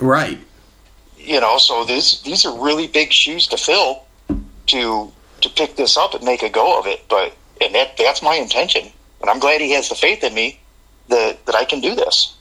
Right. 0.00 0.38
you 1.18 1.38
know 1.38 1.58
so 1.58 1.84
this 1.84 2.22
these 2.22 2.46
are 2.46 2.58
really 2.58 2.86
big 2.86 3.12
shoes 3.12 3.46
to 3.48 3.58
fill 3.58 4.04
to 4.72 5.12
to 5.40 5.48
pick 5.48 5.76
this 5.76 5.96
up 5.96 6.14
and 6.14 6.24
make 6.24 6.42
a 6.42 6.50
go 6.50 6.78
of 6.78 6.86
it 6.86 7.00
but 7.08 7.34
and 7.60 7.74
that 7.74 7.96
that's 7.96 8.22
my 8.22 8.34
intention. 8.34 8.90
And 9.20 9.30
i'm 9.30 9.38
glad 9.38 9.60
he 9.60 9.72
has 9.72 9.88
the 9.88 9.94
faith 9.94 10.24
in 10.24 10.34
me 10.34 10.60
that 11.08 11.44
that 11.46 11.54
i 11.54 11.64
can 11.64 11.80
do 11.80 11.94
this. 11.94 12.36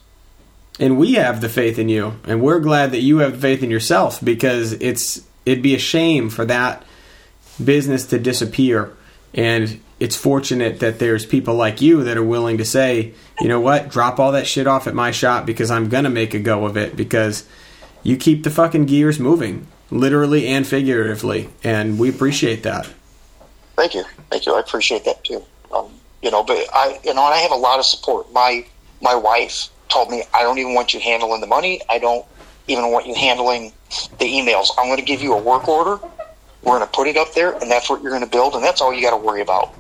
And 0.80 0.98
we 0.98 1.14
have 1.14 1.42
the 1.42 1.50
faith 1.50 1.78
in 1.78 1.90
you, 1.90 2.20
and 2.24 2.42
we're 2.42 2.60
glad 2.60 2.92
that 2.92 3.02
you 3.02 3.20
have 3.20 3.40
faith 3.40 3.62
in 3.62 3.70
yourself 3.70 4.24
because 4.24 4.74
it's 4.74 5.22
it'd 5.46 5.62
be 5.62 5.76
a 5.76 5.80
shame 5.80 6.30
for 6.30 6.46
that 6.46 6.84
business 7.64 8.06
to 8.08 8.20
disappear. 8.20 8.96
And 9.34 9.80
it's 10.00 10.16
fortunate 10.16 10.80
that 10.80 11.00
there's 11.00 11.26
people 11.26 11.56
like 11.56 11.82
you 11.82 12.04
that 12.04 12.18
are 12.18 12.24
willing 12.24 12.58
to 12.58 12.66
say, 12.66 13.14
you 13.40 13.48
know 13.48 13.60
what, 13.60 13.90
drop 13.90 14.20
all 14.20 14.32
that 14.32 14.48
shit 14.48 14.66
off 14.66 14.88
at 14.88 14.96
my 14.96 15.12
shop 15.12 15.46
because 15.46 15.70
I'm 15.70 15.90
gonna 15.90 16.10
make 16.10 16.34
a 16.34 16.40
go 16.40 16.66
of 16.66 16.78
it 16.78 16.96
because 16.96 17.46
you 18.02 18.18
keep 18.18 18.44
the 18.44 18.50
fucking 18.50 18.86
gears 18.86 19.20
moving, 19.20 19.68
literally 19.92 20.48
and 20.48 20.66
figuratively, 20.66 21.50
and 21.64 22.00
we 22.00 22.10
appreciate 22.10 22.64
that. 22.64 22.88
thank 23.76 23.94
you 23.94 24.04
thank 24.30 24.46
you 24.46 24.54
i 24.56 24.60
appreciate 24.60 25.04
that 25.06 25.24
too 25.24 25.44
um, 25.74 25.90
you 26.22 26.30
know 26.32 26.44
but 26.44 26.58
i 26.74 27.00
you 27.04 27.14
know 27.14 27.26
and 27.26 27.34
i 27.34 27.38
have 27.38 27.52
a 27.52 27.56
lot 27.56 27.80
of 27.80 27.86
support 27.86 28.32
my 28.32 28.66
my 29.02 29.16
wife 29.16 29.70
told 29.90 30.10
me 30.10 30.24
i 30.34 30.42
don't 30.44 30.58
even 30.60 30.74
want 30.74 30.94
you 30.94 31.00
handling 31.00 31.42
the 31.42 31.48
money 31.48 31.82
i 31.90 31.98
don't 31.98 32.26
even 32.68 32.92
want 32.92 33.06
you 33.08 33.16
handling 33.16 33.72
the 34.20 34.26
emails 34.26 34.68
i'm 34.78 34.86
going 34.88 34.98
to 34.98 35.04
give 35.06 35.22
you 35.22 35.34
a 35.34 35.42
work 35.42 35.68
order 35.68 36.00
we're 36.64 36.78
going 36.78 36.82
to 36.82 36.94
put 36.94 37.08
it 37.08 37.18
up 37.18 37.34
there 37.34 37.54
and 37.60 37.72
that's 37.72 37.90
what 37.90 38.02
you're 38.04 38.12
going 38.12 38.24
to 38.24 38.30
build 38.30 38.54
and 38.56 38.64
that's 38.64 38.82
all 38.82 38.94
you 38.94 39.02
got 39.02 39.12
to 39.12 39.18
worry 39.18 39.42
about 39.42 39.74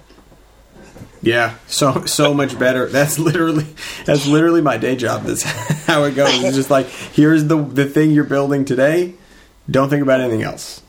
Yeah, 1.21 1.57
so 1.67 2.05
so 2.05 2.33
much 2.33 2.57
better. 2.57 2.87
That's 2.87 3.19
literally 3.19 3.67
that's 4.05 4.25
literally 4.25 4.61
my 4.61 4.77
day 4.77 4.95
job. 4.95 5.23
That's 5.23 5.43
how 5.85 6.03
it 6.05 6.15
goes. 6.15 6.43
It's 6.43 6.55
just 6.55 6.71
like 6.71 6.87
here's 6.87 7.45
the 7.45 7.61
the 7.61 7.85
thing 7.85 8.09
you're 8.09 8.23
building 8.23 8.65
today. 8.65 9.13
Don't 9.69 9.89
think 9.89 10.01
about 10.01 10.21
anything 10.21 10.43
else. 10.43 10.81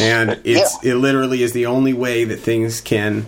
And 0.00 0.40
it's 0.44 0.82
it 0.84 0.94
literally 0.94 1.42
is 1.42 1.52
the 1.52 1.66
only 1.66 1.92
way 1.92 2.24
that 2.24 2.36
things 2.36 2.80
can 2.80 3.26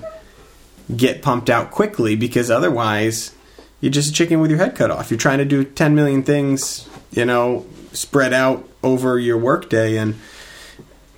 get 0.95 1.23
pumped 1.23 1.51
out 1.51 1.71
quickly 1.71 2.15
because 2.15 2.51
otherwise 2.51 3.35
you're 3.81 3.91
just 3.91 4.11
a 4.11 4.13
chicken 4.13 4.41
with 4.41 4.51
your 4.51 4.59
head 4.59 4.77
cut 4.77 4.91
off. 4.91 5.11
You're 5.11 5.19
trying 5.19 5.39
to 5.39 5.45
do 5.45 5.65
10 5.65 5.95
million 5.95 6.23
things, 6.23 6.89
you 7.11 7.25
know, 7.25 7.67
spread 7.93 8.33
out 8.33 8.69
over 8.83 9.19
your 9.19 9.39
workday 9.39 9.97
and 9.97 10.15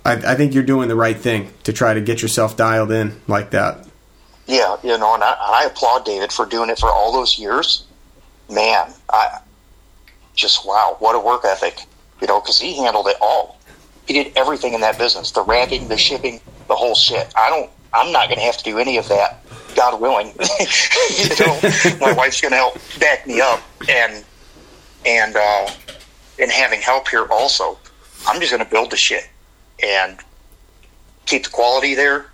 I, 0.05 0.13
I 0.13 0.35
think 0.35 0.53
you're 0.53 0.63
doing 0.63 0.87
the 0.87 0.95
right 0.95 1.17
thing 1.17 1.51
to 1.63 1.73
try 1.73 1.93
to 1.93 2.01
get 2.01 2.21
yourself 2.21 2.55
dialed 2.55 2.91
in 2.91 3.19
like 3.27 3.51
that. 3.51 3.87
Yeah, 4.45 4.77
you 4.83 4.97
know, 4.97 5.15
and 5.15 5.23
I, 5.23 5.35
I 5.39 5.63
applaud 5.65 6.05
David 6.05 6.31
for 6.31 6.45
doing 6.45 6.69
it 6.69 6.77
for 6.77 6.91
all 6.91 7.11
those 7.11 7.39
years. 7.39 7.85
Man, 8.49 8.93
I 9.09 9.39
just 10.35 10.67
wow, 10.67 10.97
what 10.99 11.15
a 11.15 11.19
work 11.19 11.43
ethic! 11.43 11.79
You 12.21 12.27
know, 12.27 12.39
because 12.39 12.59
he 12.59 12.77
handled 12.77 13.07
it 13.07 13.17
all. 13.19 13.54
He 14.07 14.13
did 14.13 14.33
everything 14.35 14.73
in 14.73 14.81
that 14.81 14.97
business: 14.97 15.31
the 15.31 15.41
racking, 15.41 15.87
the 15.87 15.97
shipping, 15.97 16.41
the 16.67 16.75
whole 16.75 16.95
shit. 16.95 17.31
I 17.37 17.49
don't. 17.49 17.69
I'm 17.93 18.11
not 18.11 18.27
going 18.27 18.39
to 18.39 18.45
have 18.45 18.57
to 18.57 18.63
do 18.63 18.77
any 18.77 18.97
of 18.97 19.07
that, 19.07 19.41
God 19.75 20.01
willing. 20.01 20.27
you 21.17 21.29
know, 21.39 21.59
my 22.01 22.13
wife's 22.13 22.41
going 22.41 22.51
to 22.51 22.57
help 22.57 22.77
back 22.99 23.25
me 23.25 23.41
up, 23.41 23.61
and 23.89 24.23
and 25.05 25.35
uh, 25.35 25.69
and 26.39 26.51
having 26.51 26.81
help 26.81 27.07
here 27.07 27.25
also. 27.31 27.77
I'm 28.27 28.39
just 28.39 28.51
going 28.51 28.63
to 28.63 28.69
build 28.69 28.91
the 28.91 28.97
shit 28.97 29.29
and 29.83 30.17
keep 31.25 31.43
the 31.43 31.49
quality 31.49 31.93
there 31.93 32.31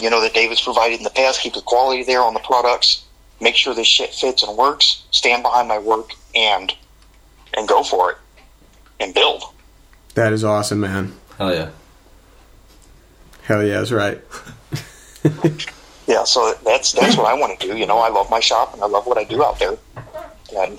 you 0.00 0.10
know 0.10 0.20
that 0.20 0.34
David's 0.34 0.60
provided 0.60 0.98
in 0.98 1.04
the 1.04 1.10
past. 1.10 1.40
Keep 1.40 1.54
the 1.54 1.60
quality 1.60 2.02
there 2.04 2.22
on 2.22 2.34
the 2.34 2.40
products. 2.40 3.04
Make 3.40 3.56
sure 3.56 3.74
this 3.74 3.86
shit 3.86 4.14
fits 4.14 4.42
and 4.42 4.56
works. 4.56 5.04
Stand 5.10 5.42
behind 5.42 5.68
my 5.68 5.78
work 5.78 6.10
and 6.34 6.74
and 7.54 7.68
go 7.68 7.82
for 7.82 8.12
it 8.12 8.18
and 9.00 9.12
build. 9.14 9.42
That 10.14 10.32
is 10.32 10.44
awesome, 10.44 10.80
man. 10.80 11.12
Hell 11.38 11.54
yeah. 11.54 11.70
Hell 13.42 13.64
yeah, 13.64 13.78
that's 13.78 13.92
right. 13.92 14.20
Yeah, 16.06 16.24
so 16.24 16.52
that's 16.64 16.92
that's 16.92 17.16
what 17.16 17.26
I 17.26 17.34
want 17.34 17.58
to 17.58 17.66
do. 17.66 17.76
You 17.76 17.86
know, 17.86 17.98
I 17.98 18.08
love 18.08 18.28
my 18.28 18.40
shop 18.40 18.74
and 18.74 18.82
I 18.82 18.86
love 18.86 19.06
what 19.06 19.18
I 19.18 19.24
do 19.24 19.42
out 19.42 19.58
there, 19.58 19.78
and 20.56 20.78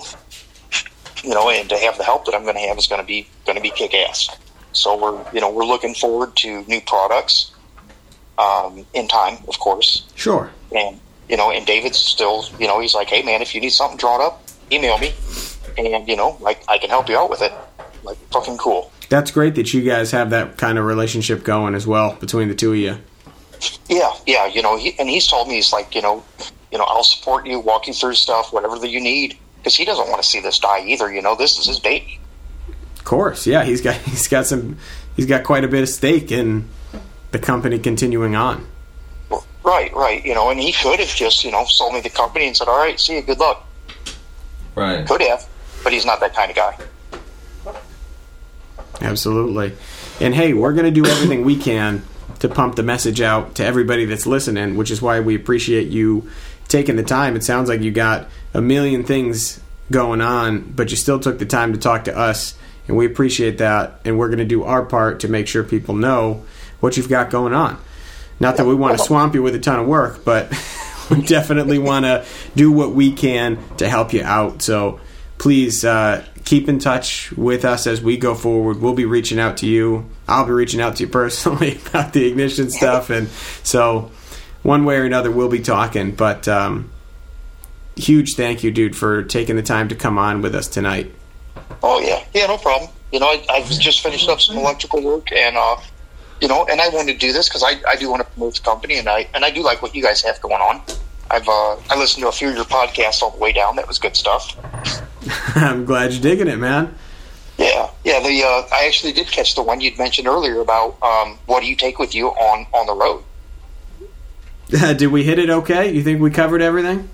you 1.22 1.30
know, 1.30 1.48
and 1.50 1.68
to 1.70 1.76
have 1.78 1.96
the 1.96 2.04
help 2.04 2.26
that 2.26 2.34
I'm 2.34 2.42
going 2.42 2.54
to 2.54 2.60
have 2.60 2.76
is 2.78 2.86
going 2.86 3.00
to 3.00 3.06
be 3.06 3.26
going 3.46 3.56
to 3.56 3.62
be 3.62 3.70
kick 3.70 3.94
ass. 3.94 4.28
So 4.72 4.96
we're 4.96 5.32
you 5.32 5.40
know 5.40 5.50
we're 5.50 5.64
looking 5.64 5.94
forward 5.94 6.36
to 6.36 6.62
new 6.64 6.80
products 6.82 7.52
um, 8.38 8.86
in 8.92 9.08
time, 9.08 9.38
of 9.48 9.58
course. 9.58 10.06
Sure. 10.14 10.50
and 10.76 11.00
you 11.28 11.38
know, 11.38 11.50
and 11.50 11.64
David's 11.66 11.98
still, 11.98 12.44
you 12.60 12.66
know, 12.66 12.78
he's 12.78 12.94
like, 12.94 13.08
hey 13.08 13.22
man, 13.22 13.40
if 13.40 13.54
you 13.54 13.60
need 13.60 13.70
something 13.70 13.96
drawn 13.96 14.20
up, 14.20 14.44
email 14.70 14.98
me, 14.98 15.14
and 15.78 16.06
you 16.06 16.16
know, 16.16 16.36
like 16.40 16.62
I 16.68 16.76
can 16.76 16.90
help 16.90 17.08
you 17.08 17.16
out 17.16 17.30
with 17.30 17.40
it. 17.40 17.52
Like 18.02 18.18
fucking 18.30 18.58
cool. 18.58 18.92
That's 19.08 19.30
great 19.30 19.54
that 19.56 19.72
you 19.72 19.82
guys 19.82 20.10
have 20.12 20.30
that 20.30 20.56
kind 20.56 20.78
of 20.78 20.84
relationship 20.84 21.44
going 21.44 21.74
as 21.74 21.86
well 21.86 22.14
between 22.14 22.48
the 22.48 22.54
two 22.54 22.72
of 22.72 22.78
you. 22.78 22.96
Yeah, 23.88 24.12
yeah, 24.26 24.46
you 24.46 24.62
know, 24.62 24.76
he, 24.76 24.94
and 24.98 25.08
he's 25.08 25.26
told 25.26 25.48
me 25.48 25.54
he's 25.54 25.72
like, 25.72 25.94
you 25.94 26.02
know, 26.02 26.22
you 26.70 26.78
know, 26.78 26.84
I'll 26.84 27.04
support 27.04 27.46
you, 27.46 27.60
walk 27.60 27.86
you 27.86 27.94
through 27.94 28.14
stuff, 28.14 28.52
whatever 28.52 28.78
that 28.78 28.88
you 28.88 29.00
need, 29.00 29.38
because 29.58 29.74
he 29.74 29.84
doesn't 29.84 30.08
want 30.08 30.22
to 30.22 30.28
see 30.28 30.40
this 30.40 30.58
die 30.58 30.84
either. 30.86 31.12
You 31.12 31.22
know, 31.22 31.34
this 31.34 31.58
is 31.58 31.66
his 31.66 31.80
baby. 31.80 32.18
Of 32.96 33.04
course, 33.04 33.46
yeah, 33.46 33.64
he's 33.64 33.80
got 33.80 33.94
he's 34.04 34.28
got 34.28 34.46
some 34.46 34.78
he's 35.16 35.26
got 35.26 35.44
quite 35.44 35.64
a 35.64 35.68
bit 35.68 35.82
of 35.82 35.88
stake 35.88 36.32
in 36.32 36.68
the 37.30 37.38
company 37.38 37.78
continuing 37.78 38.36
on. 38.36 38.66
Right, 39.64 39.92
right. 39.94 40.24
You 40.24 40.34
know, 40.34 40.50
and 40.50 40.60
he 40.60 40.72
could 40.72 41.00
have 41.00 41.08
just, 41.08 41.42
you 41.42 41.50
know, 41.50 41.64
sold 41.64 41.94
me 41.94 42.00
the 42.00 42.10
company 42.10 42.46
and 42.46 42.56
said, 42.56 42.68
all 42.68 42.76
right, 42.76 43.00
see 43.00 43.16
you, 43.16 43.22
good 43.22 43.38
luck. 43.38 43.66
Right. 44.74 45.06
Could 45.08 45.22
have, 45.22 45.48
but 45.82 45.92
he's 45.92 46.04
not 46.04 46.20
that 46.20 46.34
kind 46.34 46.50
of 46.50 46.56
guy. 46.56 46.76
Absolutely. 49.00 49.72
And 50.20 50.34
hey, 50.34 50.52
we're 50.52 50.72
going 50.72 50.84
to 50.84 50.90
do 50.90 51.06
everything 51.06 51.44
we 51.44 51.56
can 51.56 52.02
to 52.40 52.48
pump 52.48 52.76
the 52.76 52.82
message 52.82 53.20
out 53.20 53.56
to 53.56 53.64
everybody 53.64 54.04
that's 54.04 54.26
listening, 54.26 54.76
which 54.76 54.90
is 54.90 55.00
why 55.00 55.20
we 55.20 55.34
appreciate 55.34 55.88
you 55.88 56.30
taking 56.68 56.96
the 56.96 57.02
time. 57.02 57.36
It 57.36 57.44
sounds 57.44 57.68
like 57.68 57.80
you 57.80 57.90
got 57.90 58.28
a 58.52 58.60
million 58.60 59.04
things 59.04 59.60
going 59.90 60.20
on, 60.20 60.60
but 60.60 60.90
you 60.90 60.96
still 60.96 61.20
took 61.20 61.38
the 61.38 61.46
time 61.46 61.72
to 61.72 61.78
talk 61.78 62.04
to 62.04 62.16
us, 62.16 62.56
and 62.88 62.96
we 62.96 63.06
appreciate 63.06 63.58
that. 63.58 64.00
And 64.04 64.18
we're 64.18 64.28
going 64.28 64.38
to 64.38 64.44
do 64.44 64.64
our 64.64 64.84
part 64.84 65.20
to 65.20 65.28
make 65.28 65.48
sure 65.48 65.62
people 65.62 65.94
know 65.94 66.44
what 66.80 66.96
you've 66.96 67.08
got 67.08 67.30
going 67.30 67.54
on. 67.54 67.78
Not 68.40 68.56
that 68.56 68.66
we 68.66 68.74
want 68.74 68.98
to 68.98 69.04
swamp 69.04 69.34
you 69.34 69.42
with 69.42 69.54
a 69.54 69.60
ton 69.60 69.78
of 69.78 69.86
work, 69.86 70.24
but 70.24 70.52
we 71.10 71.22
definitely 71.22 71.78
want 71.78 72.04
to 72.04 72.24
do 72.56 72.72
what 72.72 72.92
we 72.92 73.12
can 73.12 73.58
to 73.76 73.88
help 73.88 74.12
you 74.12 74.22
out. 74.22 74.62
So 74.62 75.00
please 75.38 75.84
uh, 75.84 76.24
keep 76.44 76.68
in 76.68 76.78
touch 76.78 77.32
with 77.32 77.64
us 77.64 77.86
as 77.86 78.00
we 78.00 78.16
go 78.16 78.34
forward. 78.34 78.80
We'll 78.80 78.94
be 78.94 79.04
reaching 79.04 79.38
out 79.38 79.56
to 79.58 79.66
you. 79.66 80.08
I'll 80.28 80.46
be 80.46 80.52
reaching 80.52 80.80
out 80.80 80.96
to 80.96 81.04
you 81.04 81.08
personally 81.10 81.78
about 81.86 82.12
the 82.12 82.26
ignition 82.26 82.70
stuff, 82.70 83.10
and 83.10 83.28
so 83.62 84.10
one 84.62 84.84
way 84.84 84.96
or 84.96 85.04
another, 85.04 85.30
we'll 85.30 85.48
be 85.48 85.60
talking. 85.60 86.12
But 86.12 86.48
um, 86.48 86.90
huge 87.96 88.34
thank 88.34 88.64
you, 88.64 88.70
dude, 88.70 88.96
for 88.96 89.22
taking 89.22 89.56
the 89.56 89.62
time 89.62 89.88
to 89.88 89.94
come 89.94 90.18
on 90.18 90.42
with 90.42 90.54
us 90.54 90.68
tonight. 90.68 91.12
Oh 91.82 92.00
yeah, 92.00 92.24
yeah, 92.34 92.46
no 92.46 92.56
problem. 92.56 92.90
You 93.12 93.20
know, 93.20 93.26
I, 93.26 93.44
I've 93.50 93.68
just 93.68 94.00
finished 94.00 94.28
up 94.28 94.40
some 94.40 94.56
electrical 94.56 95.02
work, 95.02 95.30
and 95.32 95.56
uh, 95.56 95.76
you 96.40 96.48
know, 96.48 96.66
and 96.70 96.80
I 96.80 96.88
wanted 96.88 97.12
to 97.12 97.18
do 97.18 97.32
this 97.32 97.48
because 97.48 97.62
I, 97.62 97.80
I 97.88 97.96
do 97.96 98.10
want 98.10 98.22
to 98.22 98.28
promote 98.32 98.56
the 98.56 98.62
company, 98.62 98.98
and 98.98 99.08
I 99.08 99.28
and 99.34 99.44
I 99.44 99.50
do 99.50 99.62
like 99.62 99.82
what 99.82 99.94
you 99.94 100.02
guys 100.02 100.22
have 100.22 100.40
going 100.40 100.60
on. 100.60 100.82
I've 101.30 101.48
uh, 101.48 101.76
I 101.90 101.96
listened 101.98 102.22
to 102.22 102.28
a 102.28 102.32
few 102.32 102.48
of 102.48 102.56
your 102.56 102.64
podcasts 102.64 103.22
all 103.22 103.30
the 103.30 103.38
way 103.38 103.52
down. 103.52 103.76
That 103.76 103.86
was 103.86 103.98
good 103.98 104.16
stuff. 104.16 104.56
I'm 105.54 105.84
glad 105.84 106.12
you're 106.12 106.22
digging 106.22 106.48
it, 106.48 106.58
man. 106.58 106.94
Yeah, 107.58 107.90
yeah. 108.04 108.20
The 108.20 108.42
uh, 108.42 108.74
I 108.74 108.86
actually 108.86 109.12
did 109.12 109.28
catch 109.28 109.54
the 109.54 109.62
one 109.62 109.80
you'd 109.80 109.98
mentioned 109.98 110.26
earlier 110.26 110.60
about 110.60 111.00
um, 111.02 111.38
what 111.46 111.60
do 111.60 111.66
you 111.66 111.76
take 111.76 111.98
with 111.98 112.14
you 112.14 112.28
on 112.28 112.66
on 112.72 112.86
the 112.86 112.94
road. 112.94 113.22
Did 114.96 115.08
we 115.08 115.22
hit 115.22 115.38
it 115.38 115.50
okay? 115.50 115.92
You 115.92 116.02
think 116.02 116.20
we 116.20 116.30
covered 116.30 116.62
everything? 116.62 117.08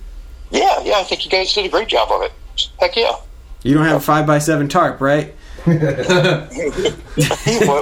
Yeah, 0.50 0.80
yeah. 0.82 0.98
I 0.98 1.02
think 1.02 1.24
you 1.24 1.30
guys 1.30 1.52
did 1.52 1.66
a 1.66 1.68
great 1.68 1.88
job 1.88 2.10
of 2.10 2.22
it. 2.22 2.32
Heck 2.78 2.96
yeah. 2.96 3.16
You 3.62 3.74
don't 3.74 3.84
have 3.84 3.96
a 3.96 4.00
five 4.00 4.26
by 4.26 4.38
seven 4.38 4.68
tarp, 4.68 5.00
right? 5.00 5.34
what, 5.64 5.76
what 5.76 6.50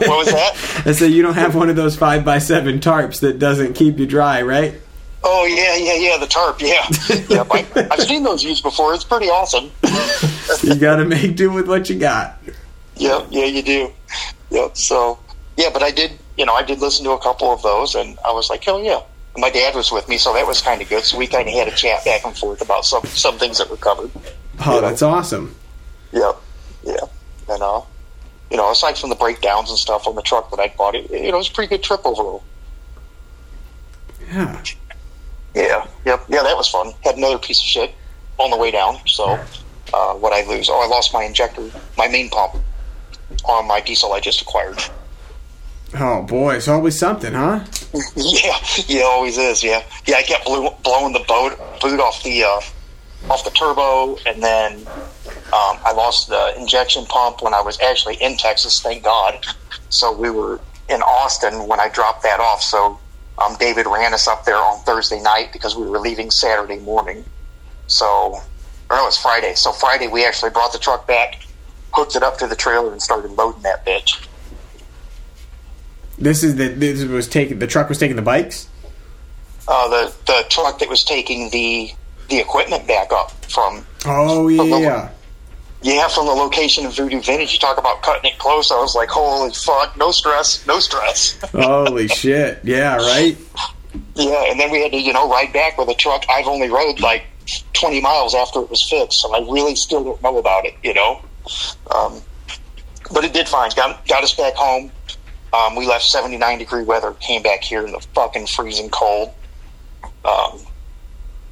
was 0.09 0.27
that? 0.27 0.83
I 0.85 0.93
said 0.93 1.13
you 1.13 1.23
don't 1.23 1.35
have 1.35 1.55
one 1.55 1.71
of 1.71 1.77
those 1.77 1.97
five 1.97 2.25
by 2.25 2.39
seven 2.39 2.81
tarps 2.81 3.21
that 3.21 3.39
doesn't 3.39 3.75
keep 3.75 3.99
you 3.99 4.07
dry, 4.07 4.43
right? 4.43 4.75
Oh 5.25 5.45
yeah, 5.47 5.77
yeah, 5.77 5.95
yeah. 5.95 6.17
The 6.17 6.27
tarp. 6.27 6.61
Yeah, 6.61 6.87
yeah. 7.29 7.45
I, 7.51 7.89
I've 7.91 8.01
seen 8.03 8.23
those 8.23 8.45
used 8.45 8.63
before. 8.63 8.95
It's 8.95 9.05
pretty 9.05 9.27
awesome. 9.27 9.71
You 10.63 10.75
got 10.77 10.97
to 10.97 11.05
make 11.05 11.37
do 11.37 11.51
with 11.51 11.69
what 11.69 11.91
you 11.91 11.99
got. 11.99 12.39
Yeah, 12.97 13.27
yeah, 13.31 13.45
you 13.45 13.63
do. 13.63 13.93
Yep. 14.51 14.77
So, 14.77 15.19
yeah, 15.57 15.71
but 15.73 15.83
I 15.83 15.91
did, 15.91 16.13
you 16.37 16.47
know, 16.47 16.55
I 16.55 16.63
did 16.63 16.81
listen 16.81 17.05
to 17.05 17.13
a 17.13 17.19
couple 17.19 17.53
of 17.53 17.63
those, 17.63 17.95
and 17.95 18.19
I 18.25 18.33
was 18.33 18.51
like, 18.51 18.65
hell 18.65 18.83
yeah. 18.83 19.01
And 19.35 19.43
my 19.43 19.51
dad 19.51 19.75
was 19.75 19.93
with 19.93 20.09
me, 20.09 20.19
so 20.19 20.33
that 20.35 20.47
was 20.47 20.61
kind 20.63 20.81
of 20.81 20.89
good. 20.89 21.05
So 21.05 21.19
we 21.19 21.27
kind 21.27 21.49
of 21.49 21.55
had 21.55 21.69
a 21.69 21.73
chat 21.73 22.05
back 22.05 22.25
and 22.25 22.37
forth 22.37 22.61
about 22.61 22.85
some 22.85 23.05
some 23.05 23.39
things 23.39 23.59
that 23.59 23.71
were 23.71 23.77
covered. 23.77 24.11
Oh, 24.67 24.81
that's 24.81 25.03
awesome. 25.03 25.55
Yep. 26.13 26.37
Yeah. 26.85 26.97
And 27.49 27.63
uh, 27.63 27.83
you 28.51 28.57
know, 28.57 28.71
aside 28.71 28.99
from 28.99 29.11
the 29.11 29.17
breakdowns 29.17 29.71
and 29.71 29.79
stuff 29.79 30.07
on 30.07 30.15
the 30.15 30.23
truck 30.23 30.51
that 30.51 30.61
I 30.61 30.73
bought, 30.77 30.95
it, 30.95 31.11
you 31.11 31.31
know, 31.31 31.37
it 31.37 31.39
was 31.39 31.51
a 31.51 31.53
pretty 31.53 31.69
good 31.69 31.83
trip 31.83 32.01
overall. 32.05 32.43
Yeah. 34.29 34.63
Yeah. 35.59 35.87
Yep. 36.05 36.27
Yeah, 36.29 36.43
that 36.43 36.57
was 36.57 36.69
fun. 36.69 36.93
Had 37.03 37.17
another 37.17 37.39
piece 37.39 37.59
of 37.59 37.67
shit 37.67 37.95
on 38.39 38.51
the 38.51 38.57
way 38.57 38.71
down. 38.71 38.99
So, 39.07 39.39
uh, 39.93 40.15
what 40.15 40.33
I 40.33 40.49
lose? 40.49 40.69
Oh, 40.71 40.81
I 40.81 40.87
lost 40.87 41.13
my 41.13 41.25
injector, 41.25 41.71
my 41.97 42.09
main 42.09 42.31
pump 42.31 42.55
on 43.45 43.67
my 43.67 43.81
diesel 43.81 44.13
I 44.13 44.21
just 44.21 44.41
acquired. 44.41 44.79
Oh 45.95 46.23
boy, 46.23 46.57
it's 46.57 46.69
always 46.69 46.99
something, 46.99 47.33
huh? 47.33 47.65
Yeah, 48.15 48.59
yeah, 48.87 49.03
always 49.03 49.39
is. 49.39 49.65
Yeah, 49.65 49.83
yeah. 50.07 50.17
I 50.17 50.23
kept 50.23 50.45
blew, 50.45 50.69
blowing 50.85 51.15
the 51.15 51.25
boat 51.27 51.59
boot 51.81 51.99
off 51.99 52.23
the 52.23 52.45
uh, 52.45 52.61
off 53.31 53.45
the 53.45 53.51
turbo, 53.51 54.17
and 54.27 54.43
then 54.43 54.87
um, 55.27 55.79
I 55.85 55.93
lost 55.97 56.29
the 56.29 56.55
injection 56.59 57.07
pump 57.07 57.43
when 57.43 57.55
I 57.55 57.63
was 57.63 57.81
actually 57.81 58.17
in 58.17 58.37
Texas. 58.37 58.81
Thank 58.81 59.05
God. 59.05 59.45
So 59.89 60.13
we 60.13 60.29
were 60.29 60.61
in 60.91 61.01
Austin 61.01 61.67
when 61.67 61.81
I 61.81 61.89
dropped 61.89 62.23
that 62.23 62.39
off. 62.39 62.63
So 62.63 62.99
um, 63.41 63.57
David 63.59 63.87
ran 63.87 64.15
us 64.15 64.27
up 64.27 64.45
there 64.45 64.57
on 64.57 64.81
Thursday 64.81 65.21
night 65.21 65.53
because 65.53 65.77
we 65.77 65.87
were 65.87 65.99
leaving 65.99 66.31
Saturday 66.31 66.79
morning. 66.79 67.25
So, 67.87 68.07
or 68.91 68.97
no, 68.97 69.03
it 69.03 69.07
was 69.07 69.19
Friday. 69.19 69.55
So 69.55 69.73
Friday 69.73 70.09
we 70.09 70.25
actually 70.25 70.51
brought 70.51 70.73
the 70.73 70.79
truck 70.79 71.07
back, 71.07 71.41
hooked 71.93 72.17
it 72.17 72.23
up 72.23 72.39
to 72.39 72.47
the 72.47 72.57
trailer, 72.57 72.93
and 72.93 73.01
started 73.01 73.31
loading 73.33 73.63
that 73.63 73.87
bitch. 73.87 74.27
This 76.19 76.43
is 76.43 76.57
the 76.57 76.69
this 76.69 77.05
was 77.05 77.29
taking 77.29 77.61
the 77.61 77.67
truck 77.67 77.89
was 77.89 77.99
taking 77.99 78.17
the 78.17 78.23
bikes. 78.23 78.69
Uh, 79.69 79.89
the 79.89 80.15
the 80.27 80.45
truck 80.49 80.81
that 80.81 80.89
was 80.89 81.05
taking 81.05 81.51
the 81.51 81.93
the 82.29 82.39
equipment 82.39 82.87
back 82.89 83.13
up 83.13 83.31
from 83.45 83.87
Oh 84.05 84.49
yeah. 84.81 85.11
Yeah 85.83 86.09
from 86.09 86.27
the 86.27 86.33
location 86.33 86.87
of 86.87 86.97
Voodoo 86.97 87.21
Vintage. 87.21 87.53
You 87.53 87.59
talk 87.59 87.79
about 87.79 88.03
cutting 88.03 88.31
it 88.31 88.39
close. 88.39 88.71
I 88.71 88.77
was 88.77 88.95
like, 88.95 89.09
holy 89.09 89.53
fuck, 89.53 89.97
no 89.97 90.11
stress, 90.11 90.67
no 90.67 90.81
stress. 90.81 91.39
Holy 91.53 92.09
shit. 92.09 92.61
Yeah, 92.65 92.97
right? 92.97 93.37
yeah, 94.15 94.51
and 94.51 94.59
then 94.59 94.71
we 94.71 94.83
had 94.83 94.93
to 94.93 94.99
you 94.99 95.13
know 95.13 95.29
ride 95.29 95.53
back 95.53 95.79
with 95.79 95.89
a 95.89 95.95
truck. 95.95 96.25
I've 96.31 96.47
only 96.47 96.69
rode 96.69 97.01
like 97.01 97.25
twenty 97.73 98.01
miles 98.01 98.35
after 98.35 98.61
it 98.61 98.71
was 98.71 98.83
fixed, 98.83 99.21
so 99.21 99.35
I 99.35 99.41
really 99.51 99.77
still 99.77 100.05
don't 100.05 100.23
know 100.23 100.39
about 100.39 100.67
it. 100.67 100.75
You 100.83 100.95
know, 100.95 101.21
um, 101.95 102.21
but 103.13 103.25
it 103.25 103.33
did 103.33 103.49
fine. 103.49 103.71
Got 103.77 104.07
got 104.07 104.23
us 104.23 104.35
back 104.35 104.55
home. 104.55 104.91
Um, 105.53 105.77
we 105.77 105.87
left 105.87 106.05
seventy 106.05 106.37
nine 106.37 106.59
degree 106.59 106.85
weather. 106.85 107.13
Came 107.21 107.43
back 107.43 107.63
here 107.63 107.85
in 107.85 107.93
the 107.93 108.01
fucking 108.15 108.47
freezing 108.47 108.91
cold. 108.91 109.33
Um, 110.25 110.61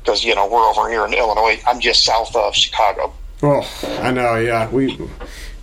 because 0.06 0.24
you 0.24 0.34
know 0.34 0.46
we're 0.46 0.64
over 0.68 0.88
here 0.88 1.04
in 1.04 1.12
Illinois. 1.12 1.60
I'm 1.66 1.80
just 1.80 2.04
south 2.04 2.34
of 2.36 2.54
Chicago. 2.54 3.12
Oh, 3.42 3.68
I 4.00 4.10
know, 4.10 4.36
yeah. 4.36 4.68
We 4.70 4.92
I 4.92 4.96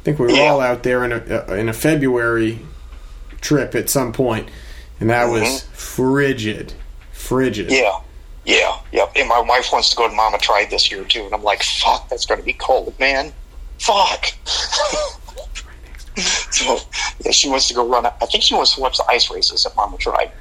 think 0.04 0.20
we 0.20 0.28
were 0.28 0.42
all 0.42 0.60
out 0.60 0.84
there 0.84 1.04
in 1.06 1.12
a 1.12 1.18
uh, 1.18 1.54
in 1.56 1.70
a 1.70 1.74
February 1.74 2.60
trip 3.42 3.76
at 3.76 3.90
some 3.90 4.14
point 4.14 4.48
and 5.04 5.10
that 5.10 5.26
was 5.26 5.64
frigid. 5.74 6.74
Frigid. 7.12 7.70
Yeah, 7.70 8.00
yeah, 8.46 8.80
yep. 8.94 9.12
And 9.18 9.28
my 9.28 9.40
wife 9.40 9.70
wants 9.74 9.90
to 9.90 9.96
go 9.98 10.08
to 10.08 10.16
Mama 10.16 10.38
Tried 10.38 10.70
this 10.70 10.90
year 10.90 11.04
too, 11.04 11.26
and 11.26 11.34
I'm 11.34 11.44
like, 11.44 11.62
fuck, 11.62 12.08
that's 12.08 12.26
going 12.26 12.40
to 12.40 12.46
be 12.46 12.54
cold, 12.54 12.98
man. 13.00 13.34
Fuck. 13.80 14.28
so 16.16 16.80
yeah, 17.26 17.32
she 17.32 17.50
wants 17.50 17.68
to 17.68 17.74
go 17.74 17.86
run. 17.86 18.06
I 18.06 18.26
think 18.28 18.46
she 18.46 18.56
wants 18.56 18.76
to 18.76 18.82
watch 18.82 18.98
the 18.98 19.06
ice 19.10 19.30
races 19.30 19.66
at 19.66 19.76
Mama 19.76 19.98
Tried. 19.98 20.32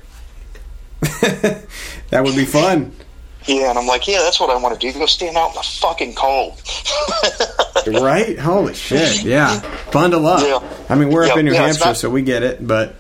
That 2.11 2.25
would 2.25 2.37
be 2.37 2.45
fun. 2.45 2.95
Yeah, 3.47 3.71
and 3.71 3.79
I'm 3.79 3.87
like, 3.87 4.07
yeah, 4.07 4.19
that's 4.23 4.39
what 4.41 4.51
I 4.51 4.57
want 4.57 4.79
to 4.79 4.93
do. 4.93 4.97
Go 4.99 5.07
stand 5.07 5.37
out 5.37 5.51
in 5.51 5.55
the 5.57 5.63
fucking 5.63 6.15
cold. 6.15 6.61
right? 8.03 8.39
Holy 8.39 8.75
shit. 8.75 9.23
Yeah. 9.25 9.61
Bundle 9.93 10.27
up. 10.27 10.43
Yeah. 10.43 10.61
I 10.89 10.95
mean, 10.95 11.11
we're 11.11 11.25
up 11.27 11.37
in 11.37 11.45
New 11.47 11.53
yeah, 11.53 11.67
Hampshire, 11.67 11.85
not- 11.87 11.97
so 11.97 12.11
we 12.11 12.23
get 12.23 12.43
it, 12.43 12.67
but 12.67 12.95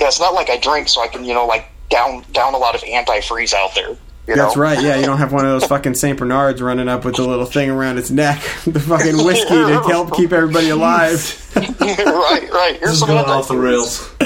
yeah, 0.00 0.08
it's 0.08 0.18
not 0.20 0.34
like 0.34 0.48
I 0.50 0.56
drink, 0.56 0.88
so 0.88 1.02
I 1.02 1.08
can, 1.08 1.24
you 1.24 1.34
know, 1.34 1.46
like 1.46 1.66
down 1.88 2.24
down 2.32 2.54
a 2.54 2.58
lot 2.58 2.74
of 2.74 2.80
antifreeze 2.82 3.52
out 3.54 3.74
there. 3.74 3.96
You 4.28 4.36
that's 4.36 4.56
right. 4.56 4.80
Yeah, 4.80 4.96
you 4.96 5.06
don't 5.06 5.18
have 5.18 5.32
one 5.32 5.44
of 5.44 5.50
those 5.50 5.66
fucking 5.68 5.94
St. 5.94 6.16
Bernards 6.18 6.62
running 6.62 6.88
up 6.88 7.04
with 7.04 7.16
the 7.16 7.26
little 7.26 7.46
thing 7.46 7.68
around 7.70 7.98
its 7.98 8.10
neck, 8.10 8.40
the 8.66 8.78
fucking 8.78 9.16
whiskey 9.24 9.48
to 9.48 9.82
help 9.88 10.14
keep 10.14 10.32
everybody 10.32 10.68
alive. 10.70 11.52
right, 11.56 12.48
right. 12.50 12.76
Here's 12.78 12.90
This 12.92 13.02
is 13.02 13.02
going 13.02 13.18
off 13.24 13.48
the 13.48 13.54
antifreeze. 13.54 14.16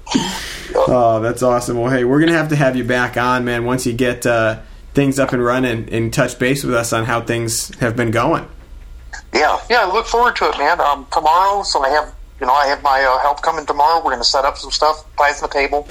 rails. 0.00 0.59
Oh, 0.74 1.20
that's 1.20 1.42
awesome. 1.42 1.78
Well, 1.78 1.90
hey, 1.90 2.04
we're 2.04 2.20
gonna 2.20 2.32
have 2.32 2.48
to 2.48 2.56
have 2.56 2.76
you 2.76 2.84
back 2.84 3.16
on, 3.16 3.44
man, 3.44 3.64
once 3.64 3.86
you 3.86 3.92
get 3.92 4.26
uh, 4.26 4.60
things 4.94 5.18
up 5.18 5.32
and 5.32 5.42
running 5.42 5.88
and 5.92 6.12
touch 6.12 6.38
base 6.38 6.64
with 6.64 6.74
us 6.74 6.92
on 6.92 7.04
how 7.04 7.20
things 7.20 7.74
have 7.76 7.96
been 7.96 8.10
going. 8.10 8.48
Yeah, 9.32 9.60
yeah, 9.70 9.82
I 9.82 9.92
look 9.92 10.06
forward 10.06 10.36
to 10.36 10.48
it, 10.48 10.58
man. 10.58 10.80
Um, 10.80 11.06
tomorrow, 11.12 11.62
so 11.62 11.82
I 11.82 11.90
have, 11.90 12.12
you 12.40 12.46
know, 12.46 12.52
I 12.52 12.66
have 12.66 12.82
my 12.82 13.02
uh, 13.02 13.18
help 13.20 13.42
coming 13.42 13.64
tomorrow. 13.64 13.98
We're 13.98 14.10
going 14.10 14.18
to 14.18 14.24
set 14.24 14.44
up 14.44 14.58
some 14.58 14.70
stuff, 14.70 15.04
the 15.16 15.48
table, 15.50 15.86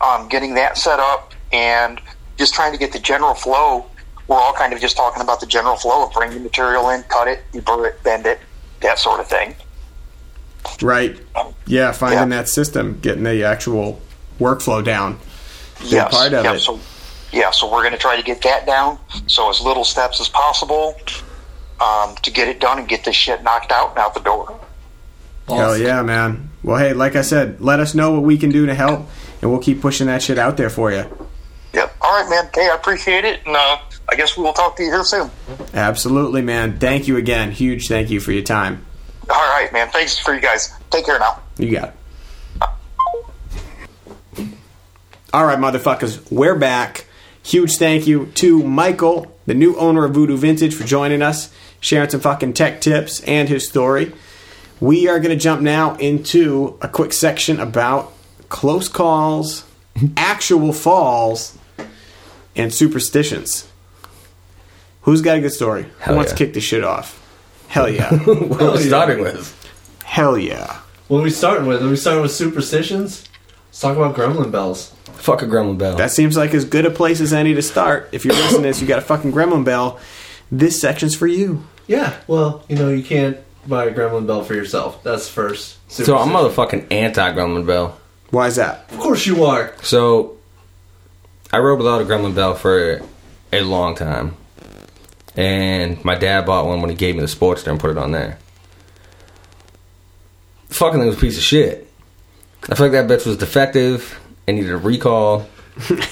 um, 0.00 0.28
getting 0.28 0.54
that 0.54 0.78
set 0.78 0.98
up, 0.98 1.34
and 1.52 2.00
just 2.38 2.54
trying 2.54 2.72
to 2.72 2.78
get 2.78 2.92
the 2.92 2.98
general 2.98 3.34
flow. 3.34 3.86
We're 4.28 4.36
all 4.36 4.54
kind 4.54 4.72
of 4.72 4.80
just 4.80 4.96
talking 4.96 5.20
about 5.20 5.40
the 5.40 5.46
general 5.46 5.76
flow 5.76 6.06
of 6.06 6.12
bringing 6.12 6.42
material 6.42 6.88
in, 6.90 7.02
cut 7.04 7.28
it, 7.28 7.42
you 7.52 7.60
burr 7.60 7.88
it, 7.88 8.02
bend 8.02 8.24
it, 8.24 8.40
that 8.80 8.98
sort 8.98 9.20
of 9.20 9.26
thing. 9.26 9.54
Right. 10.82 11.16
Yeah, 11.66 11.92
finding 11.92 12.30
Yeah. 12.30 12.42
that 12.42 12.48
system, 12.48 12.98
getting 13.00 13.24
the 13.24 13.44
actual 13.44 14.00
workflow 14.40 14.84
down. 14.84 15.18
yes, 15.84 16.14
part 16.14 16.32
of 16.32 16.44
yeah, 16.44 16.54
it. 16.54 16.60
So, 16.60 16.80
yeah, 17.32 17.50
so 17.50 17.70
we're 17.70 17.82
going 17.82 17.92
to 17.92 17.98
try 17.98 18.16
to 18.16 18.22
get 18.22 18.42
that 18.42 18.66
down. 18.66 18.98
So 19.26 19.50
as 19.50 19.60
little 19.60 19.84
steps 19.84 20.20
as 20.20 20.28
possible 20.28 20.96
um, 21.80 22.14
to 22.22 22.30
get 22.30 22.48
it 22.48 22.60
done 22.60 22.78
and 22.78 22.88
get 22.88 23.04
this 23.04 23.16
shit 23.16 23.42
knocked 23.42 23.72
out 23.72 23.90
and 23.90 23.98
out 23.98 24.14
the 24.14 24.20
door. 24.20 24.58
Hell 25.48 25.76
yeah, 25.76 26.02
man. 26.02 26.50
Well, 26.62 26.78
hey, 26.78 26.94
like 26.94 27.16
I 27.16 27.22
said, 27.22 27.60
let 27.60 27.80
us 27.80 27.94
know 27.94 28.12
what 28.12 28.22
we 28.22 28.38
can 28.38 28.50
do 28.50 28.64
to 28.66 28.74
help, 28.74 29.06
and 29.42 29.50
we'll 29.50 29.60
keep 29.60 29.82
pushing 29.82 30.06
that 30.06 30.22
shit 30.22 30.38
out 30.38 30.56
there 30.56 30.70
for 30.70 30.90
you. 30.90 31.04
Yep. 31.74 31.96
All 32.00 32.22
right, 32.22 32.30
man. 32.30 32.48
Hey, 32.54 32.70
I 32.70 32.74
appreciate 32.76 33.24
it, 33.24 33.40
and 33.44 33.54
uh, 33.54 33.78
I 34.08 34.14
guess 34.16 34.36
we 34.36 34.44
will 34.44 34.52
talk 34.54 34.76
to 34.76 34.82
you 34.82 34.90
here 34.90 35.04
soon. 35.04 35.30
Absolutely, 35.74 36.40
man. 36.40 36.78
Thank 36.78 37.08
you 37.08 37.16
again. 37.18 37.50
Huge 37.50 37.88
thank 37.88 38.08
you 38.10 38.20
for 38.20 38.32
your 38.32 38.44
time. 38.44 38.86
All 39.30 39.48
right, 39.52 39.72
man. 39.72 39.88
Thanks 39.90 40.18
for 40.18 40.34
you 40.34 40.40
guys. 40.40 40.72
Take 40.90 41.06
care 41.06 41.18
now. 41.18 41.40
You 41.58 41.70
got 41.72 41.88
it. 41.88 41.94
All 45.32 45.44
right, 45.44 45.58
motherfuckers, 45.58 46.30
we're 46.30 46.54
back. 46.54 47.06
Huge 47.42 47.76
thank 47.76 48.06
you 48.06 48.26
to 48.36 48.62
Michael, 48.62 49.36
the 49.46 49.54
new 49.54 49.76
owner 49.76 50.04
of 50.04 50.14
Voodoo 50.14 50.36
Vintage, 50.36 50.74
for 50.74 50.84
joining 50.84 51.22
us, 51.22 51.52
sharing 51.80 52.08
some 52.08 52.20
fucking 52.20 52.52
tech 52.52 52.80
tips 52.80 53.20
and 53.22 53.48
his 53.48 53.68
story. 53.68 54.12
We 54.80 55.08
are 55.08 55.18
going 55.18 55.36
to 55.36 55.42
jump 55.42 55.60
now 55.60 55.96
into 55.96 56.78
a 56.80 56.88
quick 56.88 57.12
section 57.12 57.58
about 57.58 58.12
close 58.48 58.88
calls, 58.88 59.64
actual 60.16 60.72
falls, 60.72 61.58
and 62.54 62.72
superstitions. 62.72 63.68
Who's 65.02 65.20
got 65.20 65.38
a 65.38 65.40
good 65.40 65.52
story? 65.52 65.86
Hell 65.98 66.14
Who 66.14 66.16
wants 66.16 66.30
yeah. 66.32 66.36
to 66.36 66.44
kick 66.44 66.54
this 66.54 66.64
shit 66.64 66.84
off? 66.84 67.20
Hell 67.74 67.88
yeah. 67.88 68.14
what 68.24 68.62
are 68.62 68.70
we 68.76 68.84
starting 68.84 69.20
with? 69.20 69.50
Hell 70.04 70.38
yeah. 70.38 70.78
What 71.08 71.18
are 71.18 71.22
we 71.24 71.30
starting 71.30 71.66
with? 71.66 71.82
Are 71.82 71.88
we 71.88 71.96
starting 71.96 72.22
with 72.22 72.30
superstitions? 72.30 73.28
Let's 73.66 73.80
talk 73.80 73.96
about 73.96 74.14
gremlin 74.14 74.52
bells. 74.52 74.90
Fuck 75.14 75.42
a 75.42 75.46
gremlin 75.46 75.76
bell. 75.76 75.96
That 75.96 76.12
seems 76.12 76.36
like 76.36 76.54
as 76.54 76.64
good 76.64 76.86
a 76.86 76.90
place 76.92 77.20
as 77.20 77.32
any 77.32 77.52
to 77.52 77.62
start. 77.62 78.10
If 78.12 78.24
you're 78.24 78.34
listening 78.34 78.62
to 78.62 78.68
this, 78.68 78.80
you 78.80 78.86
got 78.86 79.00
a 79.00 79.02
fucking 79.02 79.32
gremlin 79.32 79.64
bell. 79.64 79.98
This 80.52 80.80
section's 80.80 81.16
for 81.16 81.26
you. 81.26 81.64
Yeah, 81.88 82.16
well, 82.28 82.64
you 82.68 82.76
know, 82.76 82.90
you 82.90 83.02
can't 83.02 83.38
buy 83.66 83.86
a 83.86 83.92
gremlin 83.92 84.28
bell 84.28 84.44
for 84.44 84.54
yourself. 84.54 85.02
That's 85.02 85.28
first. 85.28 85.78
so 85.90 86.16
I'm 86.16 86.28
motherfucking 86.28 86.92
anti 86.92 87.32
gremlin 87.32 87.66
bell. 87.66 87.98
Why 88.30 88.46
is 88.46 88.54
that? 88.54 88.88
Of 88.92 89.00
course 89.00 89.26
you 89.26 89.46
are. 89.46 89.74
So 89.82 90.38
I 91.52 91.58
rode 91.58 91.78
without 91.78 92.00
a 92.00 92.04
Gremlin 92.04 92.36
bell 92.36 92.54
for 92.54 93.00
a 93.52 93.62
long 93.62 93.96
time, 93.96 94.36
and 95.36 96.04
my 96.04 96.14
dad 96.14 96.46
bought 96.46 96.66
one 96.66 96.80
when 96.80 96.90
he 96.90 96.96
gave 96.96 97.14
me 97.14 97.20
the 97.20 97.26
Sportster 97.26 97.68
and 97.68 97.80
put 97.80 97.90
it 97.90 97.98
on 97.98 98.12
there. 98.12 98.38
The 100.68 100.74
fucking 100.74 100.98
thing 101.00 101.08
was 101.08 101.16
a 101.16 101.20
piece 101.20 101.36
of 101.36 101.42
shit. 101.42 101.90
I 102.70 102.74
feel 102.74 102.86
like 102.88 102.92
that 102.92 103.08
bitch 103.08 103.26
was 103.26 103.36
defective 103.36 104.18
and 104.46 104.56
needed 104.56 104.72
a 104.72 104.76
recall 104.76 105.46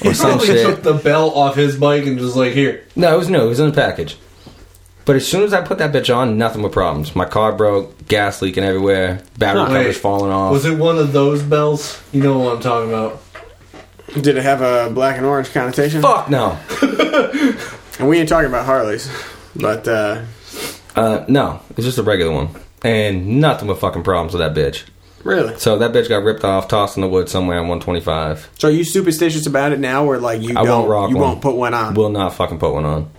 or 0.05 0.15
some 0.15 0.31
Probably 0.33 0.47
shit. 0.47 0.67
took 0.67 0.83
the 0.83 0.95
bell 0.95 1.31
off 1.31 1.57
his 1.57 1.77
bike 1.77 2.05
and 2.07 2.19
just 2.19 2.37
like 2.37 2.53
here. 2.53 2.85
No, 2.97 3.15
it 3.15 3.19
was 3.19 3.31
new. 3.31 3.41
It 3.45 3.49
was 3.49 3.61
in 3.61 3.67
the 3.71 3.75
package. 3.75 4.17
But 5.05 5.17
as 5.17 5.27
soon 5.27 5.43
as 5.43 5.53
I 5.53 5.63
put 5.63 5.79
that 5.79 5.93
bitch 5.93 6.15
on, 6.15 6.39
nothing 6.39 6.63
but 6.63 6.71
problems. 6.71 7.17
My 7.17 7.25
car 7.25 7.53
broke, 7.53 8.07
gas 8.07 8.41
leaking 8.41 8.63
everywhere, 8.63 9.23
battery 9.39 9.63
Huh. 9.63 9.67
covers 9.69 9.87
Wait, 9.87 9.97
falling 9.97 10.31
off. 10.31 10.53
Was 10.53 10.65
it 10.65 10.79
one 10.79 10.97
of 10.99 11.13
those 11.13 11.43
bells? 11.43 12.01
You 12.13 12.23
know 12.23 12.39
what 12.39 12.57
I'm 12.57 12.63
talking 12.63 12.91
about. 12.91 13.21
Did 14.15 14.37
it 14.37 14.43
have 14.45 14.61
a 14.61 14.91
black 14.95 15.17
and 15.17 15.27
orange 15.27 15.51
connotation? 15.53 16.03
Fuck 16.03 16.29
no. 16.31 16.57
And 17.99 18.09
we 18.09 18.19
ain't 18.19 18.29
talking 18.29 18.49
about 18.49 18.67
Harleys, 18.67 19.11
but 19.55 19.87
uh, 19.87 20.23
Uh, 20.97 21.25
no, 21.29 21.61
it's 21.71 21.85
just 21.85 21.99
a 21.99 22.03
regular 22.03 22.33
one, 22.33 22.49
and 22.83 23.41
nothing 23.41 23.69
but 23.69 23.79
fucking 23.79 24.03
problems 24.03 24.35
with 24.35 24.41
that 24.41 24.55
bitch. 24.59 24.83
really. 25.25 25.57
So 25.59 25.79
that 25.79 25.93
bitch 25.93 26.09
got 26.09 26.23
ripped 26.25 26.43
off, 26.45 26.69
tossed 26.69 26.97
in 26.97 27.01
the 27.03 27.09
woods 27.09 27.31
somewhere 27.31 27.59
on 27.59 27.69
125. 27.69 28.51
So 28.59 28.69
are 28.69 28.71
you 28.71 28.83
superstitious 28.85 29.47
about 29.47 29.73
it 29.73 29.79
now, 29.79 30.05
or 30.07 30.19
like 30.19 30.43
you 30.43 30.51
I 30.51 30.65
don't? 30.65 30.69
won't 30.69 30.91
rock 30.91 31.11
you 31.11 31.17
one. 31.17 31.29
won't 31.29 31.41
put 31.43 31.55
one 31.55 31.75
on. 31.75 31.95
Will 31.95 32.11
not 32.11 32.35
fucking 32.35 32.59
put 32.59 32.73
one 32.75 32.85
on. 32.85 33.11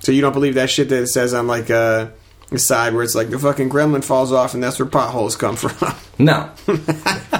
So 0.00 0.10
you 0.12 0.20
don't 0.20 0.32
believe 0.32 0.54
that 0.54 0.68
shit 0.70 0.88
that 0.88 1.02
it 1.02 1.06
says 1.08 1.32
on 1.34 1.46
like 1.46 1.70
uh, 1.70 2.08
the 2.50 2.58
side 2.58 2.94
where 2.94 3.04
it's 3.04 3.14
like 3.14 3.30
the 3.30 3.38
fucking 3.38 3.70
gremlin 3.70 4.02
falls 4.02 4.32
off 4.32 4.54
and 4.54 4.62
that's 4.62 4.78
where 4.78 4.88
potholes 4.88 5.36
come 5.36 5.56
from. 5.56 5.94
No. 6.18 6.50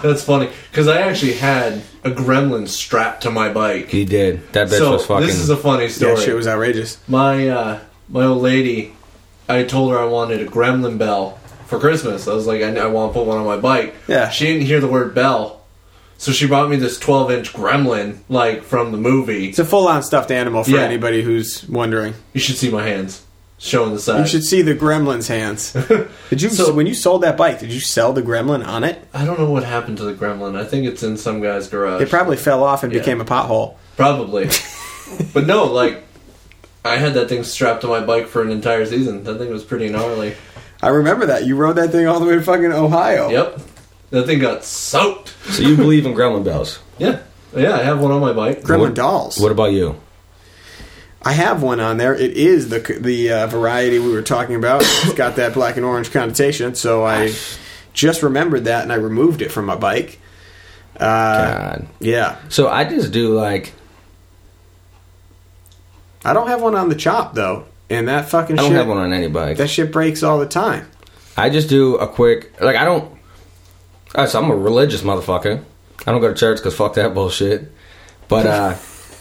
That's 0.02 0.22
funny 0.24 0.50
because 0.70 0.88
I 0.88 1.02
actually 1.02 1.34
had 1.34 1.82
a 2.04 2.10
gremlin 2.10 2.68
strapped 2.68 3.22
to 3.22 3.30
my 3.30 3.52
bike. 3.52 3.88
He 3.88 4.04
did. 4.04 4.52
That 4.52 4.68
bitch 4.68 4.78
so 4.78 4.92
was 4.92 5.06
fucking. 5.06 5.26
this 5.26 5.38
is 5.38 5.50
a 5.50 5.56
funny 5.56 5.88
story. 5.88 6.14
that 6.14 6.22
shit 6.22 6.34
was 6.34 6.46
outrageous. 6.48 6.98
my 7.08 7.48
uh, 7.48 7.80
my 8.08 8.24
old 8.24 8.42
lady, 8.42 8.94
I 9.48 9.64
told 9.64 9.92
her 9.92 9.98
I 9.98 10.04
wanted 10.06 10.40
a 10.40 10.46
gremlin 10.46 10.98
bell 10.98 11.38
for 11.66 11.78
Christmas. 11.78 12.26
I 12.26 12.34
was 12.34 12.46
like, 12.46 12.62
I, 12.62 12.74
I 12.76 12.86
want 12.86 13.12
to 13.12 13.18
put 13.18 13.26
one 13.26 13.38
on 13.38 13.46
my 13.46 13.56
bike. 13.56 13.94
Yeah. 14.08 14.28
She 14.30 14.46
didn't 14.46 14.66
hear 14.66 14.80
the 14.80 14.88
word 14.88 15.14
bell, 15.14 15.62
so 16.18 16.32
she 16.32 16.46
bought 16.46 16.68
me 16.68 16.76
this 16.76 16.98
12 16.98 17.30
inch 17.30 17.52
gremlin, 17.52 18.18
like 18.28 18.62
from 18.64 18.92
the 18.92 18.98
movie. 18.98 19.48
It's 19.48 19.58
a 19.58 19.64
full 19.64 19.86
on 19.86 20.02
stuffed 20.02 20.30
animal 20.30 20.64
for 20.64 20.70
Yeah. 20.70 20.80
anybody 20.80 21.22
who's 21.22 21.68
wondering. 21.68 22.14
You 22.32 22.40
should 22.40 22.56
see 22.56 22.70
my 22.70 22.82
hands 22.86 23.24
showing 23.60 23.92
the 23.92 24.00
size. 24.00 24.20
You 24.20 24.26
should 24.40 24.44
see 24.48 24.62
the 24.62 24.74
gremlin's 24.74 25.28
hands. 25.28 25.72
Did 26.30 26.42
you 26.42 26.48
So- 26.48 26.72
when 26.72 26.86
you 26.86 26.94
sold 26.94 27.22
that 27.22 27.36
bike? 27.36 27.60
Did 27.60 27.72
you 27.72 27.78
sell 27.80 28.12
the 28.12 28.22
gremlin 28.22 28.66
on 28.66 28.82
it? 28.82 29.06
I 29.14 29.24
don't 29.24 29.38
know 29.38 29.50
what 29.50 29.62
happened 29.64 29.98
to 29.98 30.04
the 30.04 30.14
gremlin. 30.14 30.56
I 30.56 30.64
think 30.64 30.86
it's 30.86 31.02
in 31.02 31.16
some 31.16 31.40
guy's 31.40 31.68
garage. 31.68 32.00
It 32.02 32.08
probably 32.10 32.36
fell 32.38 32.64
off 32.64 32.82
and 32.82 32.92
Yeah. 32.92 32.98
became 33.00 33.20
a 33.20 33.24
pothole. 33.24 33.76
Probably. 33.96 34.48
but 35.34 35.46
no, 35.46 35.64
like 35.66 36.02
I 36.84 36.96
had 36.96 37.14
that 37.14 37.28
thing 37.28 37.44
strapped 37.44 37.82
to 37.82 37.86
my 37.88 38.00
bike 38.00 38.26
for 38.26 38.40
an 38.42 38.50
entire 38.50 38.86
season. 38.86 39.24
That 39.24 39.38
thing 39.38 39.50
was 39.50 39.62
pretty 39.62 39.88
gnarly. 39.90 40.34
I 40.82 40.88
remember 40.88 41.26
that. 41.26 41.44
You 41.44 41.56
rode 41.56 41.76
that 41.76 41.90
thing 41.90 42.06
all 42.06 42.18
the 42.20 42.24
way 42.26 42.34
to 42.36 42.42
fucking 42.42 42.72
Ohio. 42.72 43.28
Yep. 43.28 43.60
That 44.10 44.26
thing 44.26 44.38
got 44.38 44.64
soaked. 44.64 45.34
so 45.50 45.62
you 45.62 45.76
believe 45.76 46.06
in 46.06 46.14
gremlin 46.14 46.44
bells? 46.44 46.78
Yeah. 46.98 47.20
Yeah, 47.56 47.74
I 47.74 47.82
have 47.82 48.00
one 48.00 48.12
on 48.12 48.20
my 48.20 48.32
bike. 48.32 48.62
Gremlin 48.62 48.80
What- 48.80 48.94
dolls. 48.94 49.38
What 49.38 49.50
about 49.52 49.72
you? 49.72 49.96
I 51.22 51.32
have 51.32 51.62
one 51.62 51.80
on 51.80 51.98
there. 51.98 52.14
It 52.14 52.32
is 52.32 52.68
the 52.70 52.78
the 52.78 53.30
uh, 53.32 53.46
variety 53.46 53.98
we 53.98 54.10
were 54.12 54.22
talking 54.22 54.54
about. 54.56 54.82
It's 54.82 55.12
got 55.14 55.36
that 55.36 55.52
black 55.54 55.76
and 55.76 55.84
orange 55.84 56.10
connotation, 56.12 56.74
so 56.74 57.04
I 57.04 57.34
just 57.92 58.22
remembered 58.22 58.64
that 58.64 58.82
and 58.84 58.92
I 58.92 58.96
removed 58.96 59.42
it 59.42 59.50
from 59.52 59.66
my 59.66 59.76
bike. 59.76 60.18
Uh, 60.96 61.54
God. 61.54 61.88
yeah, 62.00 62.38
So 62.48 62.68
I 62.68 62.84
just 62.84 63.12
do 63.12 63.34
like 63.34 63.72
I 66.24 66.32
don't 66.32 66.48
have 66.48 66.60
one 66.62 66.74
on 66.74 66.88
the 66.88 66.94
chop 66.94 67.34
though, 67.34 67.64
and 67.88 68.08
that 68.08 68.28
fucking 68.28 68.58
I 68.58 68.62
don't 68.62 68.70
shit 68.70 68.76
have 68.78 68.88
one 68.88 68.98
on 68.98 69.12
any 69.12 69.28
bike. 69.28 69.56
that 69.58 69.70
shit 69.70 69.92
breaks 69.92 70.22
all 70.22 70.38
the 70.38 70.46
time. 70.46 70.90
I 71.36 71.48
just 71.48 71.68
do 71.68 71.96
a 71.96 72.06
quick 72.08 72.60
like 72.60 72.76
I 72.76 72.84
don't. 72.84 73.18
uh, 74.14 74.26
so 74.26 74.42
I'm 74.42 74.50
a 74.50 74.56
religious 74.56 75.02
motherfucker. 75.02 75.62
I 76.06 76.12
don't 76.12 76.20
go 76.20 76.28
to 76.28 76.34
church 76.34 76.58
because 76.58 76.74
fuck 76.74 76.94
that 76.94 77.14
bullshit. 77.14 77.70
But 78.28 78.46
uh 78.46 78.74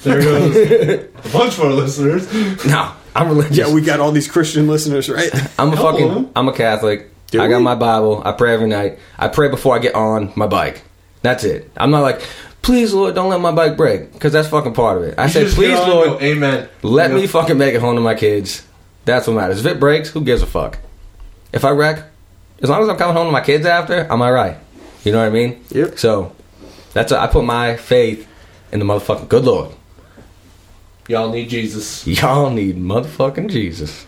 There 0.03 0.21
goes 0.21 0.55
a 1.25 1.29
bunch 1.33 1.57
of 1.57 1.61
our 1.61 1.71
listeners. 1.71 2.65
no, 2.65 2.93
I'm 3.15 3.27
religious. 3.29 3.57
Yeah, 3.57 3.73
we 3.73 3.81
got 3.81 3.99
all 3.99 4.11
these 4.11 4.29
Christian 4.29 4.67
listeners, 4.67 5.09
right? 5.09 5.29
I'm 5.59 5.69
a 5.73 5.75
Couple 5.75 5.91
fucking. 5.91 6.07
them. 6.13 6.31
I'm 6.35 6.47
a 6.47 6.53
Catholic. 6.53 7.11
Do 7.31 7.41
I 7.41 7.47
got 7.47 7.57
we? 7.57 7.63
my 7.63 7.75
Bible. 7.75 8.21
I 8.25 8.31
pray 8.31 8.53
every 8.53 8.67
night. 8.67 8.97
I 9.17 9.27
pray 9.27 9.49
before 9.49 9.75
I 9.75 9.79
get 9.79 9.95
on 9.95 10.31
my 10.35 10.47
bike. 10.47 10.83
That's 11.21 11.43
it. 11.43 11.69
I'm 11.77 11.91
not 11.91 12.01
like, 12.01 12.21
please 12.61 12.93
Lord, 12.93 13.13
don't 13.13 13.29
let 13.29 13.41
my 13.41 13.51
bike 13.51 13.75
break 13.77 14.13
because 14.13 14.31
that's 14.33 14.47
fucking 14.47 14.73
part 14.73 14.97
of 14.97 15.03
it. 15.03 15.15
I 15.19 15.25
You 15.25 15.29
said, 15.31 15.47
please 15.49 15.77
on 15.77 15.89
Lord, 15.89 16.07
go, 16.07 16.19
Amen. 16.21 16.69
let 16.81 17.11
You 17.11 17.17
me 17.17 17.27
fucking 17.27 17.57
make 17.57 17.73
it 17.75 17.81
home 17.81 17.95
to 17.95 18.01
my 18.01 18.15
kids. 18.15 18.65
That's 19.05 19.27
what 19.27 19.33
matters. 19.33 19.59
If 19.59 19.65
it 19.65 19.79
breaks, 19.79 20.09
who 20.09 20.21
gives 20.21 20.41
a 20.41 20.47
fuck? 20.47 20.79
If 21.51 21.65
I 21.65 21.71
wreck, 21.71 22.03
as 22.61 22.69
long 22.69 22.81
as 22.83 22.89
I'm 22.89 22.95
coming 22.97 23.15
home 23.15 23.27
to 23.27 23.31
my 23.31 23.41
kids 23.41 23.65
after, 23.65 24.07
I'm 24.11 24.21
alright. 24.21 24.57
You 25.03 25.11
know 25.11 25.19
what 25.19 25.27
I 25.27 25.29
mean? 25.29 25.63
Yep. 25.69 25.99
So 25.99 26.33
that's 26.93 27.11
I 27.11 27.27
put 27.27 27.43
my 27.43 27.75
faith 27.75 28.27
in 28.71 28.79
the 28.79 28.85
motherfucking 28.85 29.29
good 29.29 29.43
Lord. 29.45 29.71
Y'all 31.09 31.31
need 31.31 31.49
Jesus. 31.49 32.05
Y'all 32.05 32.51
need 32.51 32.77
motherfucking 32.77 33.49
Jesus. 33.49 34.05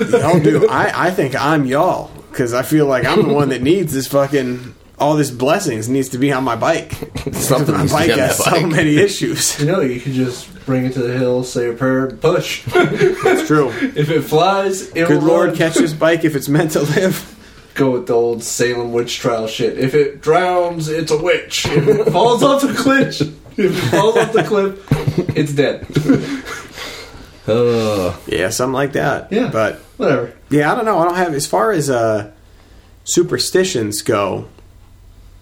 y'all 0.00 0.40
do. 0.40 0.68
I 0.68 1.06
I 1.06 1.10
think 1.12 1.36
I'm 1.40 1.64
y'all 1.64 2.10
because 2.30 2.52
I 2.52 2.64
feel 2.64 2.86
like 2.86 3.06
I'm 3.06 3.28
the 3.28 3.32
one 3.32 3.50
that 3.50 3.62
needs 3.62 3.92
this 3.92 4.08
fucking 4.08 4.74
all 4.98 5.14
this 5.14 5.30
blessings 5.30 5.88
needs 5.88 6.08
to 6.08 6.18
be 6.18 6.32
on 6.32 6.42
my 6.42 6.56
bike. 6.56 6.92
Something 7.32 7.76
my 7.76 7.86
bike 7.86 8.10
has 8.10 8.38
that 8.38 8.50
so 8.50 8.66
many 8.66 8.96
issues. 8.96 9.60
You 9.60 9.66
know, 9.66 9.80
you 9.80 10.00
could 10.00 10.12
just 10.12 10.52
bring 10.66 10.86
it 10.86 10.92
to 10.94 11.02
the 11.02 11.16
hill, 11.16 11.44
say 11.44 11.70
a 11.70 11.72
prayer, 11.72 12.10
push. 12.10 12.64
That's 12.64 13.46
true. 13.46 13.68
if 13.94 14.10
it 14.10 14.22
flies, 14.22 14.88
it 14.90 15.06
Good 15.06 15.22
will 15.22 15.28
Lord, 15.28 15.48
run. 15.50 15.56
catch 15.56 15.74
this 15.74 15.92
bike 15.92 16.24
if 16.24 16.34
it's 16.34 16.48
meant 16.48 16.72
to 16.72 16.80
live. 16.80 17.36
Go 17.74 17.92
with 17.92 18.08
the 18.08 18.14
old 18.14 18.42
Salem 18.42 18.92
witch 18.92 19.18
trial 19.20 19.46
shit. 19.46 19.78
If 19.78 19.94
it 19.94 20.20
drowns, 20.20 20.88
it's 20.88 21.12
a 21.12 21.22
witch. 21.22 21.64
If 21.66 21.86
it 21.86 22.10
falls 22.10 22.42
off 22.42 22.62
the 22.62 22.74
cliff, 22.74 23.20
if 23.64 23.76
it 23.76 23.90
falls 23.90 24.16
off 24.16 24.32
the 24.32 24.44
cliff, 24.44 24.86
it's 25.36 25.52
dead. 25.52 25.86
Ugh. 27.46 28.14
Yeah, 28.26 28.50
something 28.50 28.74
like 28.74 28.92
that. 28.92 29.32
Yeah. 29.32 29.48
but 29.50 29.76
Whatever. 29.96 30.34
yeah, 30.50 30.70
I 30.70 30.74
don't 30.74 30.84
know. 30.84 30.98
I 30.98 31.04
don't 31.06 31.16
have 31.16 31.32
as 31.34 31.46
far 31.46 31.72
as 31.72 31.88
uh, 31.88 32.30
superstitions 33.04 34.02
go. 34.02 34.48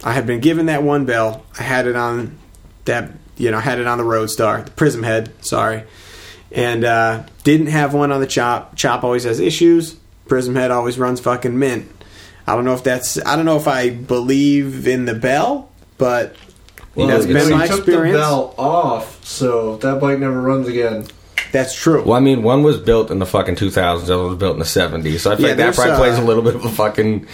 I 0.05 0.13
have 0.13 0.27
been 0.27 0.41
given 0.41 0.67
that 0.67 0.83
one 0.83 1.05
bell. 1.05 1.45
I 1.59 1.63
had 1.65 1.87
it 1.87 1.97
on 1.97 2.39
that 2.85 3.11
you 3.37 3.51
know, 3.51 3.59
I 3.59 3.61
had 3.61 3.79
it 3.79 3.87
on 3.87 3.99
the 3.99 4.05
Roadstar, 4.05 4.65
the 4.65 4.71
Prism 4.71 5.03
Head. 5.03 5.33
Sorry, 5.45 5.85
and 6.53 6.85
uh, 6.85 7.25
didn't 7.45 7.67
have 7.69 7.93
one 7.93 8.13
on 8.13 8.21
the 8.21 8.27
Chop. 8.27 8.77
Chop 8.77 9.05
always 9.05 9.25
has 9.25 9.41
issues. 9.41 9.97
Prism 10.29 10.55
Head 10.55 10.71
always 10.71 10.99
runs 10.99 11.21
fucking 11.21 11.59
mint. 11.59 11.91
I 12.47 12.55
don't 12.55 12.65
know 12.65 12.75
if 12.75 12.85
that's. 12.85 13.19
I 13.27 13.37
don't 13.37 13.45
know 13.47 13.57
if 13.57 13.69
I 13.69 13.91
believe 13.91 14.87
in 14.87 15.05
the 15.07 15.15
bell, 15.15 15.71
but 15.99 16.37
Well, 16.97 17.07
that's 17.09 17.25
it's- 17.25 17.45
been 17.45 17.53
we 17.53 17.59
my 17.59 17.67
took 17.67 17.79
experience. 17.81 18.17
the 18.17 18.23
bell 18.23 18.55
off, 18.59 19.25
so 19.25 19.77
that 19.79 20.01
bike 20.01 20.19
never 20.19 20.41
runs 20.41 20.67
again. 20.69 21.07
That's 21.53 21.75
true. 21.81 22.03
Well, 22.03 22.15
I 22.15 22.21
mean, 22.21 22.43
one 22.43 22.63
was 22.63 22.77
built 22.79 23.11
in 23.11 23.19
the 23.19 23.27
fucking 23.27 23.55
2000s, 23.57 24.07
the 24.07 24.15
other 24.15 24.25
was 24.29 24.37
built 24.39 24.55
in 24.55 24.59
the 24.59 24.65
70s. 24.65 25.21
So 25.21 25.31
I 25.31 25.35
Yeah, 25.35 25.37
think 25.37 25.49
that 25.49 25.57
there's, 25.57 25.77
probably 25.77 25.93
uh, 25.93 25.99
plays 25.99 26.19
a 26.19 26.23
little 26.23 26.43
bit 26.43 26.55
of 26.57 26.65
a 26.65 26.71
fucking. 26.71 27.27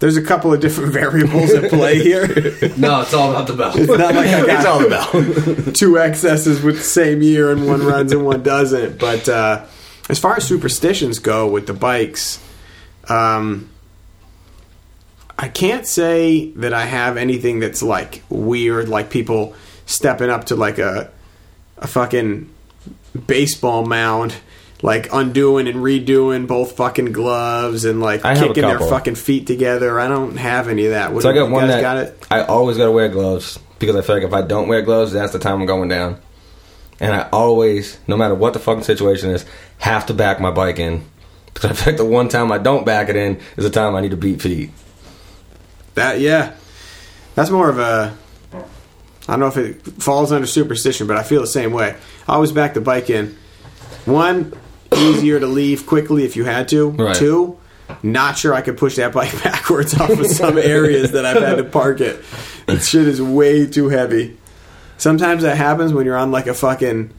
There's 0.00 0.16
a 0.16 0.22
couple 0.22 0.52
of 0.54 0.60
different 0.60 0.92
variables 1.02 1.50
at 1.50 1.70
play 1.70 1.98
here. 1.98 2.26
No, 2.76 3.00
it's 3.02 3.12
all 3.12 3.30
about 3.32 3.46
the 3.48 3.54
bell. 3.54 3.72
It's 3.76 3.88
not 3.88 4.14
like 4.14 4.28
I 4.28 4.46
got 4.46 4.48
It's 4.48 4.66
all 4.66 4.86
about. 4.86 5.74
two 5.74 5.92
XSs 5.94 6.62
with 6.62 6.76
the 6.78 6.84
same 6.84 7.20
year 7.20 7.50
and 7.50 7.66
one 7.66 7.84
runs 7.84 8.12
and 8.12 8.24
one 8.24 8.42
doesn't. 8.44 8.98
But 8.98 9.28
uh, 9.28 9.64
as 10.08 10.18
far 10.20 10.36
as 10.36 10.44
superstitions 10.46 11.18
go 11.18 11.48
with 11.48 11.66
the 11.66 11.74
bikes, 11.74 12.38
um, 13.08 13.68
I 15.38 15.48
can't 15.48 15.86
say 15.86 16.50
that 16.56 16.74
I 16.74 16.84
have 16.84 17.16
anything 17.16 17.60
that's 17.60 17.82
like 17.82 18.22
weird, 18.28 18.88
like 18.88 19.08
people 19.08 19.54
stepping 19.86 20.30
up 20.30 20.46
to 20.46 20.56
like 20.56 20.78
a 20.78 21.10
a 21.78 21.86
fucking 21.86 22.50
baseball 23.26 23.86
mound. 23.86 24.34
Like 24.80 25.12
undoing 25.12 25.66
and 25.66 25.78
redoing 25.78 26.46
both 26.46 26.76
fucking 26.76 27.10
gloves 27.10 27.84
and 27.84 28.00
like 28.00 28.24
I 28.24 28.36
kicking 28.36 28.62
their 28.62 28.78
fucking 28.78 29.16
feet 29.16 29.48
together. 29.48 29.98
I 29.98 30.06
don't 30.06 30.36
have 30.36 30.68
any 30.68 30.84
of 30.84 30.92
that. 30.92 31.12
What, 31.12 31.24
So 31.24 31.30
I 31.30 31.32
got 31.32 31.46
you 31.46 31.52
one 31.52 31.62
guys 31.64 31.70
that 31.70 31.80
got 31.80 31.96
it. 31.96 32.26
I 32.30 32.44
always 32.44 32.76
got 32.76 32.84
to 32.84 32.92
wear 32.92 33.08
gloves 33.08 33.58
because 33.80 33.96
I 33.96 34.02
feel 34.02 34.14
like 34.14 34.24
if 34.24 34.32
I 34.32 34.42
don't 34.42 34.68
wear 34.68 34.82
gloves, 34.82 35.10
that's 35.10 35.32
the 35.32 35.40
time 35.40 35.60
I'm 35.60 35.66
going 35.66 35.88
down. 35.88 36.20
And 37.00 37.12
I 37.12 37.28
always, 37.32 37.98
no 38.06 38.16
matter 38.16 38.36
what 38.36 38.52
the 38.52 38.60
fucking 38.60 38.84
situation 38.84 39.30
is, 39.30 39.44
have 39.78 40.06
to 40.06 40.14
back 40.14 40.40
my 40.40 40.52
bike 40.52 40.78
in 40.78 41.04
because 41.52 41.72
I 41.72 41.74
feel 41.74 41.94
like 41.94 41.98
the 41.98 42.04
one 42.04 42.28
time 42.28 42.52
I 42.52 42.58
don't 42.58 42.86
back 42.86 43.08
it 43.08 43.16
in 43.16 43.40
is 43.56 43.64
the 43.64 43.70
time 43.70 43.96
I 43.96 44.00
need 44.00 44.12
to 44.12 44.16
beat 44.16 44.40
feet. 44.40 44.70
That 45.98 46.20
yeah, 46.20 46.54
that's 47.34 47.50
more 47.50 47.68
of 47.68 47.78
a. 47.78 48.16
I 48.52 49.32
don't 49.32 49.40
know 49.40 49.48
if 49.48 49.58
it 49.58 49.82
falls 50.02 50.32
under 50.32 50.46
superstition, 50.46 51.06
but 51.06 51.18
I 51.18 51.22
feel 51.22 51.42
the 51.42 51.46
same 51.46 51.72
way. 51.72 51.96
I 52.26 52.34
always 52.34 52.50
back 52.50 52.72
the 52.72 52.80
bike 52.80 53.10
in. 53.10 53.36
One, 54.06 54.54
easier 54.96 55.38
to 55.38 55.46
leave 55.46 55.86
quickly 55.86 56.24
if 56.24 56.34
you 56.34 56.44
had 56.44 56.68
to. 56.68 56.90
Right. 56.90 57.14
Two, 57.14 57.58
not 58.02 58.38
sure 58.38 58.54
I 58.54 58.62
could 58.62 58.78
push 58.78 58.96
that 58.96 59.12
bike 59.12 59.32
backwards 59.44 59.94
off 59.94 60.10
of 60.10 60.26
some 60.26 60.56
areas 60.56 61.12
that 61.12 61.26
I've 61.26 61.42
had 61.42 61.56
to 61.56 61.64
park 61.64 62.00
it. 62.00 62.24
That 62.66 62.82
shit 62.82 63.06
is 63.06 63.20
way 63.20 63.66
too 63.66 63.88
heavy. 63.88 64.38
Sometimes 64.96 65.42
that 65.42 65.56
happens 65.56 65.92
when 65.92 66.06
you're 66.06 66.16
on 66.16 66.32
like 66.32 66.46
a 66.46 66.54
fucking 66.54 67.12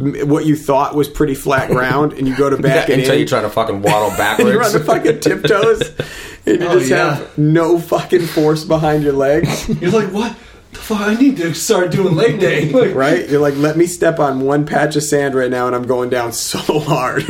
what 0.00 0.46
you 0.46 0.56
thought 0.56 0.94
was 0.94 1.08
pretty 1.08 1.34
flat 1.34 1.70
ground, 1.72 2.12
and 2.14 2.26
you 2.26 2.36
go 2.36 2.48
to 2.50 2.56
back 2.56 2.88
Yeah, 2.88 2.94
it 2.94 2.98
until 3.00 3.14
in. 3.14 3.20
you 3.20 3.26
try 3.26 3.40
to 3.42 3.50
fucking 3.50 3.82
waddle 3.82 4.08
and 4.08 4.16
backwards. 4.18 4.50
you're 4.50 4.64
on 4.64 4.72
the 4.72 4.80
fucking 4.80 5.20
tiptoes, 5.20 5.80
and 6.46 6.60
you 6.62 6.68
Oh, 6.68 6.78
just 6.78 6.90
yeah. 6.90 7.14
have 7.16 7.38
no 7.38 7.78
fucking 7.78 8.26
force 8.26 8.64
behind 8.64 9.02
your 9.04 9.12
legs. 9.12 9.68
You're 9.80 9.90
like, 9.90 10.08
what 10.12 10.36
the 10.72 10.78
fuck? 10.78 11.00
I 11.00 11.14
need 11.14 11.36
to 11.38 11.52
start 11.54 11.90
doing 11.90 12.14
leg 12.14 12.38
day. 12.40 12.70
Like, 12.72 12.94
right? 12.94 13.28
You're 13.28 13.40
like, 13.40 13.56
let 13.56 13.76
me 13.76 13.86
step 13.86 14.18
on 14.20 14.40
one 14.40 14.64
patch 14.66 14.96
of 14.96 15.02
sand 15.02 15.34
right 15.34 15.50
now, 15.50 15.66
and 15.66 15.74
I'm 15.76 15.86
going 15.86 16.08
down 16.10 16.32
so 16.32 16.58
hard. 16.80 17.24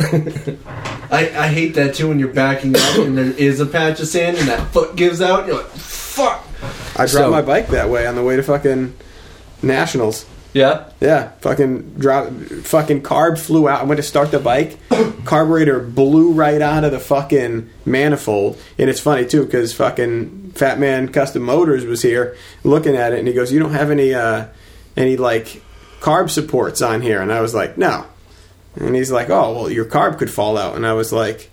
I, 1.11 1.29
I 1.35 1.47
hate 1.47 1.75
that 1.75 1.95
too 1.95 2.07
when 2.07 2.19
you're 2.19 2.29
backing 2.33 2.75
up 2.75 2.97
and 2.99 3.17
there 3.17 3.25
is 3.31 3.59
a 3.59 3.65
patch 3.65 3.99
of 3.99 4.07
sand 4.07 4.37
and 4.37 4.47
that 4.47 4.71
foot 4.71 4.95
gives 4.95 5.21
out. 5.21 5.45
You're 5.47 5.57
like, 5.57 5.67
fuck. 5.71 6.45
I 6.95 7.05
dropped 7.05 7.09
So- 7.11 7.31
my 7.31 7.41
bike 7.41 7.67
that 7.69 7.89
way 7.89 8.07
on 8.07 8.15
the 8.15 8.23
way 8.23 8.35
to 8.37 8.43
fucking 8.43 8.95
nationals. 9.61 10.25
Yeah. 10.53 10.89
Yeah, 10.99 11.31
fucking 11.39 11.93
drop, 11.95 12.31
fucking 12.31 13.03
carb 13.03 13.39
flew 13.39 13.69
out. 13.69 13.81
I 13.81 13.83
went 13.83 13.97
to 13.97 14.03
start 14.03 14.31
the 14.31 14.39
bike, 14.39 14.77
carburetor 15.25 15.79
blew 15.79 16.33
right 16.33 16.61
out 16.61 16.83
of 16.83 16.91
the 16.91 16.99
fucking 16.99 17.69
manifold. 17.85 18.61
And 18.77 18.89
it's 18.89 18.99
funny 18.99 19.25
too 19.25 19.45
because 19.45 19.73
fucking 19.73 20.51
Fat 20.51 20.79
Man 20.79 21.09
Custom 21.09 21.43
Motors 21.43 21.85
was 21.85 22.01
here 22.01 22.35
looking 22.63 22.95
at 22.95 23.13
it, 23.13 23.19
and 23.19 23.27
he 23.27 23.33
goes, 23.33 23.51
"You 23.51 23.59
don't 23.59 23.73
have 23.73 23.89
any, 23.89 24.13
uh, 24.13 24.47
any 24.97 25.17
like 25.17 25.61
carb 26.01 26.29
supports 26.29 26.81
on 26.81 27.01
here?" 27.01 27.21
And 27.21 27.31
I 27.31 27.41
was 27.41 27.53
like, 27.53 27.77
"No." 27.77 28.05
And 28.75 28.95
he's 28.95 29.11
like, 29.11 29.29
"Oh, 29.29 29.53
well, 29.53 29.69
your 29.69 29.85
carb 29.85 30.17
could 30.17 30.29
fall 30.29 30.57
out." 30.57 30.75
And 30.75 30.85
I 30.85 30.93
was 30.93 31.13
like, 31.13 31.49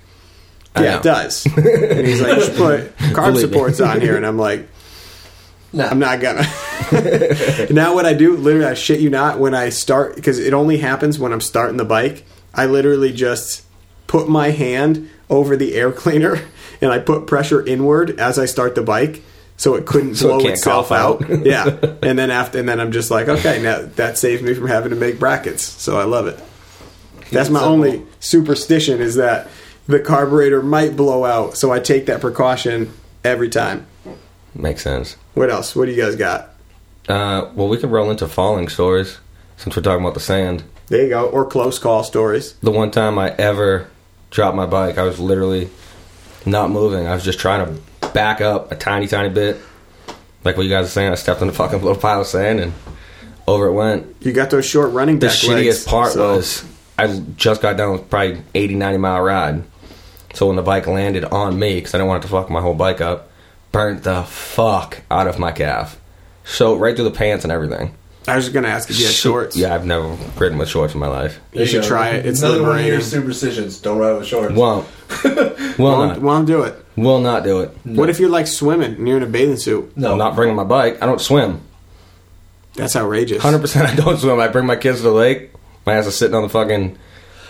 "Yeah, 0.77 0.99
it 0.99 1.03
does." 1.05 1.47
and 1.57 2.07
he's 2.07 2.20
like, 2.20 2.37
"You 2.37 2.45
should 2.45 2.57
put 2.57 2.97
carb 3.15 3.33
Believe 3.33 3.51
supports 3.51 3.81
on 3.81 4.01
here." 4.01 4.16
And 4.16 4.27
I'm 4.27 4.39
like, 4.39 4.69
No. 5.73 5.85
I'm 5.86 5.99
not 5.99 6.20
gonna. 6.20 6.43
now 7.70 7.95
what 7.95 8.07
I 8.07 8.15
do, 8.15 8.36
literally, 8.36 8.66
I 8.66 8.74
shit 8.74 9.01
you 9.01 9.11
not, 9.11 9.39
when 9.39 9.55
I 9.55 9.69
start, 9.69 10.15
because 10.16 10.39
it 10.39 10.55
only 10.55 10.78
happens 10.78 11.19
when 11.19 11.32
I'm 11.32 11.40
starting 11.43 11.77
the 11.77 11.85
bike. 11.85 12.24
I 12.55 12.66
literally 12.66 13.12
just 13.12 13.65
put 14.07 14.28
my 14.28 14.51
hand 14.51 15.11
over 15.28 15.57
the 15.57 15.74
air 15.74 15.93
cleaner 15.93 16.40
and 16.81 16.90
I 16.90 16.99
put 16.99 17.27
pressure 17.27 17.65
inward 17.65 18.19
as 18.19 18.39
I 18.39 18.47
start 18.47 18.74
the 18.74 18.82
bike, 18.82 19.23
so 19.59 19.74
it 19.74 19.85
couldn't 19.85 20.15
So 20.15 20.28
blow 20.28 20.40
can't 20.40 20.53
itself 20.55 20.90
out. 20.90 21.23
out. 21.31 21.45
yeah, 21.45 21.65
and 22.03 22.19
then 22.19 22.31
after, 22.31 22.59
and 22.59 22.69
then 22.69 22.81
I'm 22.81 22.93
just 22.93 23.11
like, 23.11 23.28
okay, 23.28 23.61
now 23.61 23.82
that 23.97 24.16
saves 24.16 24.43
me 24.43 24.55
from 24.55 24.69
having 24.69 24.90
to 24.90 24.97
make 24.97 25.19
brackets. 25.19 25.62
So 25.62 25.99
I 26.01 26.05
love 26.05 26.27
it. 26.27 26.43
That's 27.31 27.51
my 27.51 27.62
only 27.62 28.07
superstition 28.20 29.03
is 29.03 29.16
that 29.16 29.49
the 29.86 30.01
carburetor 30.01 30.62
might 30.62 30.97
blow 30.97 31.27
out, 31.27 31.59
so 31.59 31.70
I 31.70 31.78
take 31.81 32.07
that 32.07 32.23
precaution 32.23 32.90
every 33.23 33.51
time. 33.51 33.86
Makes 34.59 34.83
sense. 34.83 35.17
What 35.35 35.51
else? 35.51 35.75
What 35.77 35.87
do 35.87 35.93
you 35.93 36.03
guys 36.03 36.17
got? 36.17 36.51
Uh, 37.09 37.49
well, 37.55 37.69
we 37.69 37.79
can 37.79 37.91
roll 37.91 38.11
into 38.11 38.27
falling 38.29 38.69
stories 38.69 39.19
since 39.57 39.75
we're 39.77 39.83
talking 39.83 40.03
about 40.05 40.15
the 40.15 40.21
sand. 40.21 40.65
There 40.89 41.03
you 41.03 41.09
go. 41.09 41.29
Or 41.29 41.47
close 41.47 41.79
call 41.79 42.03
stories. 42.03 42.55
The 42.55 42.71
one 42.71 42.91
time 42.91 43.19
I 43.19 43.31
ever 43.37 43.89
dropped 44.31 44.57
my 44.57 44.67
bike, 44.67 44.99
I 44.99 45.05
was 45.05 45.21
literally 45.21 45.71
not 46.45 46.71
moving. 46.71 47.07
I 47.07 47.15
was 47.15 47.25
just 47.25 47.39
trying 47.39 47.67
to 47.67 48.09
back 48.09 48.41
up 48.41 48.73
a 48.73 48.75
tiny, 48.77 49.07
tiny 49.07 49.29
bit. 49.29 49.59
Like 50.45 50.57
what 50.57 50.65
you 50.65 50.71
guys 50.71 50.87
are 50.87 50.91
saying, 50.91 51.13
I 51.13 51.15
stepped 51.15 51.41
on 51.41 51.49
a 51.49 51.53
fucking 51.53 51.81
little 51.83 52.01
pile 52.01 52.23
of 52.23 52.27
sand 52.27 52.61
and 52.61 52.73
over 53.47 53.67
it 53.67 53.73
went. 53.73 54.17
You 54.21 54.33
got 54.33 54.51
those 54.51 54.67
short 54.67 54.93
running 54.93 55.19
The 55.19 55.29
shittiest 55.29 55.65
legs, 55.65 55.85
part 55.85 56.13
so- 56.13 56.37
was 56.37 56.65
I 56.99 57.21
just 57.37 57.63
got 57.63 57.77
done 57.77 57.93
with 57.93 58.11
probably 58.11 58.43
80, 58.55 58.75
90 58.75 58.99
mile 58.99 59.21
ride. 59.21 59.63
So 60.35 60.47
when 60.49 60.57
the 60.57 60.63
bike 60.63 60.87
landed 60.87 61.25
on 61.25 61.59
me, 61.59 61.77
because 61.77 61.95
I 61.95 61.99
didn't 61.99 62.09
want 62.09 62.25
it 62.25 62.27
to 62.27 62.33
fuck 62.33 62.51
my 62.51 62.61
whole 62.61 62.75
bike 62.75 63.01
up, 63.01 63.31
burnt 63.73 64.05
the 64.05 64.23
fuck 64.24 65.03
out 65.11 65.27
of 65.27 65.39
my 65.39 65.53
calf. 65.53 66.01
So 66.45 66.77
right 66.77 66.95
through 66.97 67.05
the 67.07 67.11
pants 67.11 67.45
and 67.45 67.53
everything. 67.53 67.95
I 68.27 68.36
was 68.36 68.45
just 68.45 68.53
gonna 68.55 68.69
ask 68.69 68.90
if 68.90 68.99
you 68.99 69.07
had 69.07 69.15
shorts. 69.15 69.57
Yeah, 69.57 69.74
I've 69.74 69.86
never 69.86 70.09
ridden 70.39 70.59
with 70.59 70.69
shorts 70.69 70.93
in 70.93 71.01
my 71.01 71.07
life. 71.09 71.40
You 71.53 71.65
should 71.65 71.85
try 71.85 72.11
it. 72.11 72.27
It's 72.27 72.40
another 72.43 72.62
one 72.62 72.78
of 72.78 72.85
your 72.85 72.99
liberating. 72.99 73.05
superstitions. 73.23 73.81
Don't 73.81 73.99
ride 73.99 74.12
with 74.19 74.27
shorts. 74.27 74.55
Won't. 74.55 74.86
Will 75.24 75.57
Won't, 75.78 76.12
not. 76.15 76.20
won't 76.20 76.47
do 76.47 76.62
it. 76.62 76.74
Will 76.97 77.20
not 77.20 77.43
do 77.45 77.61
it. 77.61 77.70
What 77.85 78.11
if 78.11 78.19
you're 78.20 78.28
like 78.28 78.47
swimming 78.47 78.95
and 78.97 79.09
you're 79.09 79.16
in 79.16 79.23
a 79.23 79.27
bathing 79.27 79.57
suit? 79.57 79.97
no, 79.97 80.12
I'm 80.12 80.19
not 80.19 80.35
bringing 80.35 80.57
my 80.57 80.65
bike. 80.65 81.03
I 81.03 81.07
don't 81.07 81.20
swim. 81.20 81.62
That's 82.74 82.97
outrageous. 82.97 83.43
Hundred 83.43 83.61
percent, 83.61 83.89
I 83.89 83.95
don't 83.95 84.19
swim. 84.19 84.39
I 84.40 84.49
bring 84.49 84.66
my 84.66 84.77
kids 84.77 84.99
to 84.99 85.05
the 85.05 85.11
lake. 85.12 85.51
My 85.86 85.95
ass 85.95 86.07
is 86.07 86.16
sitting 86.16 86.35
on 86.35 86.43
the 86.43 86.49
fucking 86.49 86.99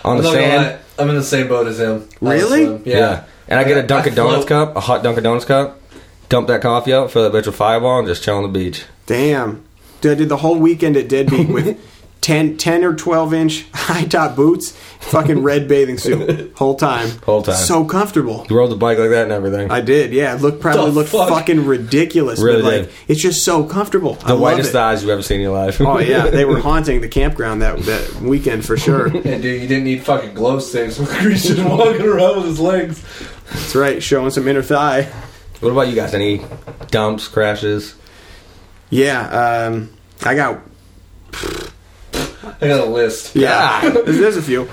on 0.04 0.16
I'm 0.18 0.22
the 0.22 0.22
not 0.28 0.34
gonna 0.34 0.46
sand. 0.46 0.62
lie, 0.96 1.02
I'm 1.02 1.10
in 1.10 1.16
the 1.16 1.24
same 1.24 1.48
boat 1.48 1.66
as 1.66 1.80
him. 1.80 2.08
I 2.22 2.24
don't 2.24 2.30
Really? 2.30 2.64
swim. 2.66 2.82
Yeah. 2.86 3.24
and 3.48 3.58
I 3.58 3.64
get 3.64 3.78
a 3.78 3.86
Dunkin' 3.86 4.12
I 4.12 4.16
Donuts 4.16 4.44
cup, 4.46 4.76
a 4.76 4.80
hot 4.80 5.02
Dunkin' 5.02 5.24
Donuts 5.24 5.44
cup. 5.44 5.80
Dump 6.28 6.46
that 6.48 6.60
coffee 6.60 6.92
out, 6.92 7.10
fill 7.10 7.28
that 7.28 7.32
bitch 7.36 7.46
with 7.46 7.56
Fireball, 7.56 8.00
and 8.00 8.06
just 8.08 8.22
chill 8.22 8.36
on 8.36 8.42
the 8.42 8.48
beach. 8.48 8.84
Damn. 9.06 9.64
Dude, 10.00 10.12
I 10.12 10.14
did 10.14 10.28
the 10.28 10.36
whole 10.36 10.58
weekend 10.58 10.96
at 10.96 11.08
Deadbeat 11.08 11.48
with 11.48 11.80
10, 12.20 12.58
10 12.58 12.84
or 12.84 12.94
12 12.94 13.32
inch 13.34 13.66
high 13.74 14.04
top 14.04 14.36
boots, 14.36 14.72
fucking 15.00 15.42
red 15.42 15.66
bathing 15.68 15.96
suit. 15.96 16.52
Whole 16.56 16.74
time. 16.74 17.08
Whole 17.24 17.42
time. 17.42 17.54
So 17.54 17.84
comfortable. 17.86 18.46
You 18.50 18.58
rode 18.58 18.68
the 18.70 18.76
bike 18.76 18.98
like 18.98 19.08
that 19.10 19.22
and 19.22 19.32
everything. 19.32 19.70
I 19.70 19.80
did, 19.80 20.12
yeah. 20.12 20.34
It 20.34 20.42
looked 20.42 20.60
probably 20.60 20.84
The 20.86 20.90
looked 20.90 21.08
fuck? 21.08 21.30
fucking 21.30 21.64
ridiculous. 21.64 22.38
Really 22.40 22.60
but 22.60 22.64
like 22.72 22.82
did. 22.88 22.94
it's 23.08 23.22
just 23.22 23.42
so 23.42 23.64
comfortable. 23.64 24.18
I 24.22 24.28
the 24.28 24.34
love 24.34 24.40
whitest 24.40 24.70
it. 24.70 24.76
eyes 24.76 25.00
you've 25.02 25.10
ever 25.10 25.22
seen 25.22 25.36
in 25.36 25.42
your 25.44 25.54
life. 25.54 25.80
Oh 25.80 25.98
yeah, 25.98 26.26
they 26.30 26.44
were 26.44 26.60
haunting 26.60 27.00
the 27.00 27.08
campground 27.08 27.62
that 27.62 27.78
that 27.80 28.20
weekend 28.20 28.66
for 28.66 28.76
sure. 28.76 29.06
And 29.06 29.22
dude, 29.42 29.62
you 29.62 29.66
didn't 29.68 29.84
need 29.84 30.02
fucking 30.04 30.34
glow 30.34 30.58
sticks. 30.58 30.98
He's 30.98 31.44
just 31.44 31.62
walking 31.66 32.02
around 32.06 32.36
with 32.36 32.46
his 32.46 32.60
legs. 32.60 33.02
That's 33.50 33.74
right, 33.74 34.02
showing 34.02 34.30
some 34.30 34.46
inner 34.46 34.62
thigh. 34.62 35.10
What 35.60 35.70
about 35.70 35.88
you 35.88 35.94
guys? 35.94 36.14
Any 36.14 36.44
dumps, 36.90 37.28
crashes? 37.28 37.94
Yeah, 38.90 39.66
um, 39.66 39.90
I 40.22 40.34
got 40.34 40.60
I 42.60 42.66
got 42.68 42.80
a 42.80 42.90
list. 42.90 43.36
yeah. 43.36 43.80
there's, 43.90 44.18
there's 44.18 44.36
a 44.36 44.42
few. 44.42 44.68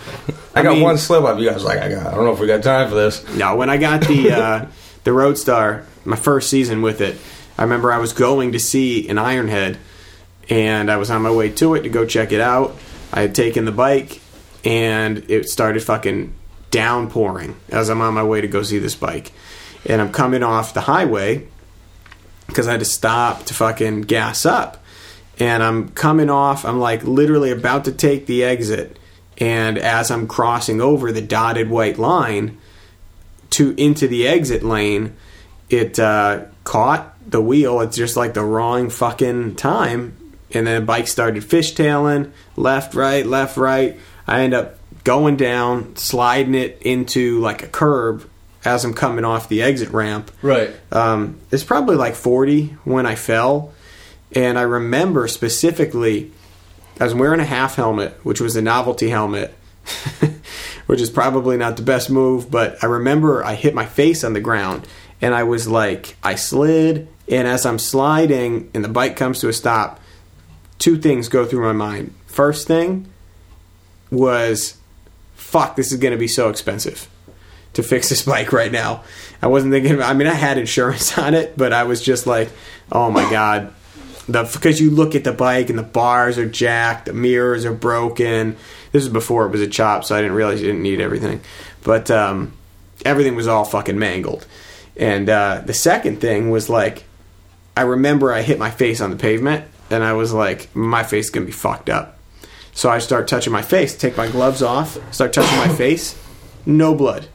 I, 0.56 0.64
got 0.64 0.74
mean- 0.74 0.84
one 0.84 0.98
slip 0.98 1.24
up. 1.24 1.40
You 1.40 1.50
guys 1.50 1.64
like, 1.64 1.80
I 1.80 1.90
got. 1.90 2.08
I 2.08 2.16
don't 2.16 2.26
know 2.26 2.34
if 2.34 2.40
we 2.40 2.48
got 2.48 2.64
time 2.64 2.90
for 2.90 2.96
this. 2.96 3.28
No, 3.36 3.56
when 3.56 3.70
I 3.70 3.78
got 3.78 4.02
the 4.02 4.32
uh, 4.32 4.66
the 5.04 5.12
Roadstar, 5.12 5.86
my 6.06 6.16
first 6.16 6.50
season 6.50 6.82
with 6.82 7.02
it, 7.02 7.18
I 7.58 7.64
remember 7.64 7.92
I 7.92 7.98
was 7.98 8.14
going 8.14 8.54
to 8.54 8.60
see 8.60 9.08
an 9.10 9.18
Ironhead, 9.18 9.78
and 10.50 10.90
I 10.90 10.98
was 10.98 11.10
on 11.12 11.22
my 11.22 11.32
way 11.32 11.50
to 11.52 11.76
it 11.76 11.82
to 11.82 11.90
go 11.90 12.06
check 12.06 12.32
it 12.32 12.42
out. 12.42 12.76
I 13.12 13.22
had 13.22 13.36
taken 13.36 13.66
the 13.66 13.72
bike, 13.72 14.22
and 14.64 15.30
it 15.30 15.50
started 15.50 15.84
fucking 15.84 16.34
downpouring 16.72 17.56
as 17.70 17.90
I'm 17.90 18.02
on 18.02 18.14
my 18.14 18.24
way 18.24 18.42
to 18.42 18.48
go 18.48 18.64
see 18.64 18.80
this 18.80 18.96
bike, 18.96 19.32
and 19.86 20.02
I'm 20.02 20.12
coming 20.12 20.44
off 20.44 20.74
the 20.74 20.82
highway 20.82 21.48
because 22.48 22.68
I 22.68 22.72
had 22.72 22.80
to 22.80 22.86
stop 22.86 23.46
to 23.46 23.54
fucking 23.54 24.02
gas 24.02 24.46
up. 24.46 24.84
And 25.38 25.62
I'm 25.62 25.90
coming 25.90 26.30
off, 26.30 26.66
I'm 26.66 26.80
like 26.80 27.04
literally 27.04 27.52
about 27.52 27.86
to 27.86 27.92
take 27.92 28.26
the 28.26 28.44
exit. 28.44 28.98
And 29.38 29.78
as 29.78 30.10
I'm 30.10 30.28
crossing 30.28 30.80
over 30.80 31.12
the 31.12 31.22
dotted 31.22 31.70
white 31.70 31.98
line 32.00 32.58
to 33.52 33.72
into 33.72 34.08
the 34.08 34.28
exit 34.28 34.64
lane, 34.64 35.16
it 35.70 36.00
uh, 36.00 36.46
caught 36.64 37.14
the 37.30 37.42
wheel 37.42 37.82
at 37.82 37.92
just 37.92 38.16
like 38.16 38.34
the 38.34 38.44
wrong 38.44 38.90
fucking 38.90 39.56
time. 39.56 40.16
And 40.52 40.68
then 40.68 40.82
the 40.82 40.86
bike 40.86 41.08
started 41.08 41.44
fishtailing 41.44 42.32
left, 42.56 42.94
right, 42.94 43.26
left, 43.26 43.58
right. 43.58 44.00
I 44.26 44.42
end 44.42 44.54
up 44.54 44.78
going 45.04 45.36
down, 45.36 45.98
sliding 45.98 46.56
it 46.56 46.82
into 46.82 47.40
like 47.42 47.62
a 47.62 47.68
curb 47.68 48.30
as 48.66 48.84
I'm 48.84 48.94
coming 48.94 49.24
off 49.24 49.48
the 49.48 49.62
exit 49.62 49.90
ramp. 49.90 50.32
Right. 50.42 50.72
Um, 50.92 51.40
it's 51.52 51.64
probably 51.64 51.96
like 51.96 52.16
40 52.16 52.78
when 52.84 53.06
I 53.06 53.16
fell. 53.16 53.74
And 54.34 54.58
I 54.58 54.64
remember 54.64 55.28
specifically, 55.28 56.32
I 57.00 57.04
was 57.04 57.14
wearing 57.14 57.40
a 57.40 57.46
half 57.46 57.76
helmet, 57.76 58.14
which 58.24 58.42
was 58.42 58.56
a 58.56 58.62
novelty 58.62 59.10
helmet, 59.10 59.54
which 60.88 61.00
is 61.00 61.10
probably 61.10 61.58
not 61.58 61.78
the 61.78 61.84
best 61.84 62.10
move. 62.10 62.50
But 62.50 62.84
I 62.84 62.88
remember 62.88 63.44
I 63.44 63.54
hit 63.54 63.76
my 63.76 63.86
face 63.86 64.24
on 64.24 64.34
the 64.34 64.42
ground 64.42 64.88
and 65.22 65.36
I 65.36 65.44
was 65.44 65.68
like, 65.68 66.18
I 66.24 66.36
slid. 66.36 67.08
And 67.28 67.48
as 67.48 67.66
I'm 67.66 67.80
sliding 67.80 68.70
and 68.74 68.84
the 68.84 68.90
bike 68.90 69.16
comes 69.16 69.40
to 69.42 69.50
a 69.50 69.54
stop, 69.54 70.00
two 70.80 70.98
things 70.98 71.30
go 71.30 71.46
through 71.46 71.64
my 71.64 71.74
mind. 71.74 72.14
First 72.26 72.68
thing 72.68 73.08
was, 74.12 74.78
fuck, 75.36 75.76
this 75.76 75.92
is 75.92 76.00
going 76.00 76.12
to 76.12 76.18
be 76.18 76.28
so 76.28 76.50
expensive 76.50 77.08
to 77.76 77.84
fix 77.84 78.10
this 78.10 78.22
bike 78.26 78.52
right 78.52 78.72
now. 78.72 79.04
I 79.42 79.48
wasn't 79.48 79.72
thinking 79.72 79.94
about, 79.96 80.10
I 80.10 80.14
mean, 80.14 80.28
I 80.28 80.34
had 80.34 80.58
insurance 80.58 81.18
on 81.18 81.34
it, 81.34 81.58
but 81.58 81.74
I 81.74 81.84
was 81.84 82.02
just 82.02 82.28
like, 82.28 82.50
oh 82.92 83.10
my 83.12 83.30
God. 83.30 83.74
The, 84.28 84.44
because 84.44 84.82
you 84.82 84.90
look 84.90 85.14
at 85.14 85.24
the 85.24 85.32
bike 85.32 85.70
and 85.70 85.78
the 85.78 85.84
bars 85.84 86.40
are 86.40 86.50
jacked, 86.50 87.06
the 87.06 87.14
mirrors 87.14 87.64
are 87.64 87.74
broken. 87.74 88.58
This 88.92 89.04
is 89.04 89.10
before 89.10 89.46
it 89.46 89.52
was 89.52 89.62
a 89.62 89.68
chop, 89.68 90.04
so 90.04 90.16
I 90.16 90.22
didn't 90.22 90.36
realize 90.36 90.62
you 90.62 90.68
didn't 90.68 90.82
need 90.82 91.00
everything. 91.00 91.42
But 91.84 92.10
um, 92.10 92.54
everything 93.06 93.36
was 93.36 93.48
all 93.48 93.66
fucking 93.66 94.00
mangled. 94.00 94.48
And 94.98 95.30
uh, 95.30 95.62
the 95.64 95.74
second 95.74 96.22
thing 96.22 96.50
was 96.50 96.70
like, 96.70 97.04
I 97.78 97.82
remember 97.82 98.34
I 98.34 98.42
hit 98.42 98.58
my 98.58 98.72
face 98.72 99.02
on 99.02 99.12
the 99.12 99.18
pavement, 99.18 99.66
and 99.92 100.04
I 100.04 100.14
was 100.14 100.34
like, 100.34 100.74
my 100.76 101.04
face 101.04 101.26
is 101.26 101.32
gonna 101.32 101.46
be 101.46 101.52
fucked 101.52 101.90
up. 101.90 102.18
So 102.74 102.90
I 102.90 103.00
start 103.00 103.28
touching 103.28 103.54
my 103.54 103.62
face, 103.62 103.96
take 103.96 104.18
my 104.18 104.28
gloves 104.28 104.62
off, 104.64 104.98
start 105.14 105.34
touching 105.34 105.58
my 105.58 105.68
face. 105.78 106.20
No 106.66 106.96
blood, 106.96 107.28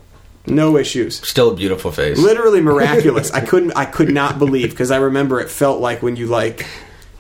no 0.51 0.77
issues. 0.77 1.27
Still 1.27 1.51
a 1.51 1.55
beautiful 1.55 1.93
face. 1.93 2.19
Literally 2.19 2.61
miraculous. 2.61 3.31
I 3.33 3.41
couldn't, 3.41 3.73
I 3.73 3.85
could 3.85 4.11
not 4.11 4.39
believe 4.39 4.71
because 4.71 4.91
I 4.91 4.97
remember 4.99 5.41
it 5.41 5.51
felt 5.51 5.81
like 5.81 6.03
when 6.03 6.17
you 6.17 6.27
like 6.27 6.67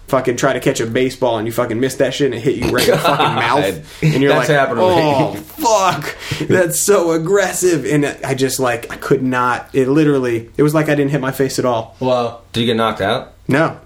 fucking 0.08 0.36
try 0.36 0.52
to 0.52 0.58
catch 0.58 0.80
a 0.80 0.86
baseball 0.86 1.38
and 1.38 1.46
you 1.46 1.52
fucking 1.52 1.78
miss 1.78 1.94
that 1.94 2.12
shit 2.12 2.26
and 2.26 2.34
it 2.34 2.40
hit 2.40 2.56
you 2.56 2.68
right 2.72 2.84
in 2.84 2.90
the 2.90 2.98
fucking 2.98 3.34
mouth 3.36 4.02
and 4.02 4.20
you're 4.20 4.34
like 4.34 4.48
happened 4.48 4.78
to 4.80 4.82
me. 4.82 4.92
oh 4.96 5.34
fuck 5.36 6.16
that's 6.48 6.80
so 6.80 7.12
aggressive 7.12 7.86
and 7.86 8.04
I 8.04 8.34
just 8.34 8.58
like 8.58 8.90
I 8.92 8.96
could 8.96 9.22
not 9.22 9.72
it 9.72 9.86
literally 9.86 10.50
it 10.56 10.64
was 10.64 10.74
like 10.74 10.88
I 10.88 10.96
didn't 10.96 11.12
hit 11.12 11.20
my 11.20 11.30
face 11.30 11.60
at 11.60 11.64
all 11.64 11.94
well 12.00 12.42
Did 12.52 12.62
you 12.62 12.66
get 12.66 12.76
knocked 12.76 13.00
out? 13.00 13.34
no 13.46 13.78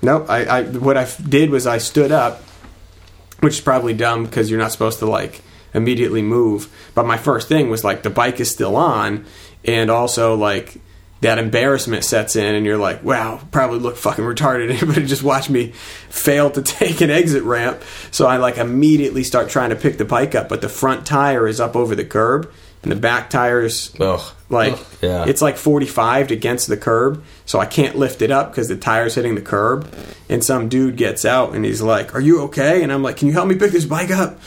no 0.00 0.24
I, 0.24 0.44
I 0.44 0.62
what 0.62 0.96
i 0.96 1.06
did 1.28 1.50
was 1.50 1.66
I 1.66 1.76
stood 1.76 2.10
up 2.10 2.40
which 3.40 3.52
is 3.56 3.60
probably 3.60 3.92
dumb 3.92 4.24
because 4.24 4.50
you're 4.50 4.58
not 4.58 4.72
supposed 4.72 4.98
to 5.00 5.06
like 5.06 5.42
immediately 5.78 6.20
move. 6.20 6.68
But 6.94 7.06
my 7.06 7.16
first 7.16 7.48
thing 7.48 7.70
was 7.70 7.82
like 7.84 8.02
the 8.02 8.10
bike 8.10 8.38
is 8.40 8.50
still 8.50 8.76
on, 8.76 9.24
and 9.64 9.90
also 9.90 10.34
like 10.36 10.76
that 11.20 11.38
embarrassment 11.38 12.04
sets 12.04 12.36
in, 12.36 12.54
and 12.54 12.64
you're 12.66 12.78
like, 12.78 13.02
wow, 13.02 13.40
probably 13.50 13.78
look 13.78 13.96
fucking 13.96 14.24
retarded. 14.24 14.70
Anybody 14.82 15.06
just 15.06 15.22
watch 15.22 15.48
me 15.50 15.68
fail 16.10 16.50
to 16.50 16.62
take 16.78 17.00
an 17.00 17.10
exit 17.10 17.42
ramp. 17.42 17.82
So 18.10 18.26
I 18.26 18.36
like 18.36 18.58
immediately 18.58 19.24
start 19.24 19.48
trying 19.48 19.70
to 19.70 19.76
pick 19.76 19.96
the 19.98 20.04
bike 20.04 20.34
up, 20.34 20.48
but 20.50 20.60
the 20.60 20.68
front 20.68 21.06
tire 21.06 21.48
is 21.48 21.58
up 21.60 21.74
over 21.74 21.94
the 21.96 22.04
curb, 22.04 22.52
and 22.82 22.92
the 22.92 22.96
back 22.96 23.30
tires 23.30 23.92
Ugh. 23.98 24.20
like 24.48 24.78
Yeah. 25.00 25.24
it's 25.26 25.42
like 25.42 25.56
45 25.56 26.30
against 26.30 26.68
the 26.68 26.76
curb 26.76 27.24
so 27.44 27.58
i 27.58 27.66
can't 27.66 27.96
lift 27.96 28.22
it 28.22 28.30
up 28.30 28.50
because 28.52 28.68
the 28.68 28.76
tire's 28.76 29.16
hitting 29.16 29.34
the 29.34 29.42
curb 29.42 29.92
and 30.28 30.44
some 30.44 30.68
dude 30.68 30.96
gets 30.96 31.24
out 31.24 31.54
and 31.56 31.64
he's 31.64 31.82
like 31.82 32.14
are 32.14 32.20
you 32.20 32.42
okay 32.42 32.84
and 32.84 32.92
i'm 32.92 33.02
like 33.02 33.16
can 33.16 33.26
you 33.26 33.34
help 33.34 33.48
me 33.48 33.56
pick 33.56 33.72
this 33.72 33.84
bike 33.84 34.12
up 34.12 34.38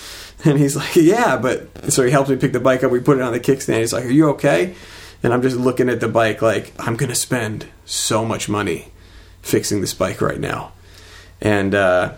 and 0.45 0.57
he's 0.57 0.75
like 0.75 0.95
yeah 0.95 1.37
but 1.37 1.91
so 1.91 2.03
he 2.03 2.11
helps 2.11 2.29
me 2.29 2.35
pick 2.35 2.53
the 2.53 2.59
bike 2.59 2.83
up 2.83 2.91
we 2.91 2.99
put 2.99 3.17
it 3.17 3.23
on 3.23 3.33
the 3.33 3.39
kickstand 3.39 3.79
he's 3.79 3.93
like 3.93 4.05
are 4.05 4.09
you 4.09 4.29
okay 4.29 4.75
and 5.23 5.33
i'm 5.33 5.41
just 5.41 5.57
looking 5.57 5.89
at 5.89 5.99
the 5.99 6.07
bike 6.07 6.41
like 6.41 6.73
i'm 6.79 6.95
gonna 6.95 7.15
spend 7.15 7.65
so 7.85 8.25
much 8.25 8.47
money 8.49 8.91
fixing 9.41 9.81
this 9.81 9.93
bike 9.93 10.21
right 10.21 10.39
now 10.39 10.71
and 11.41 11.73
uh, 11.73 12.13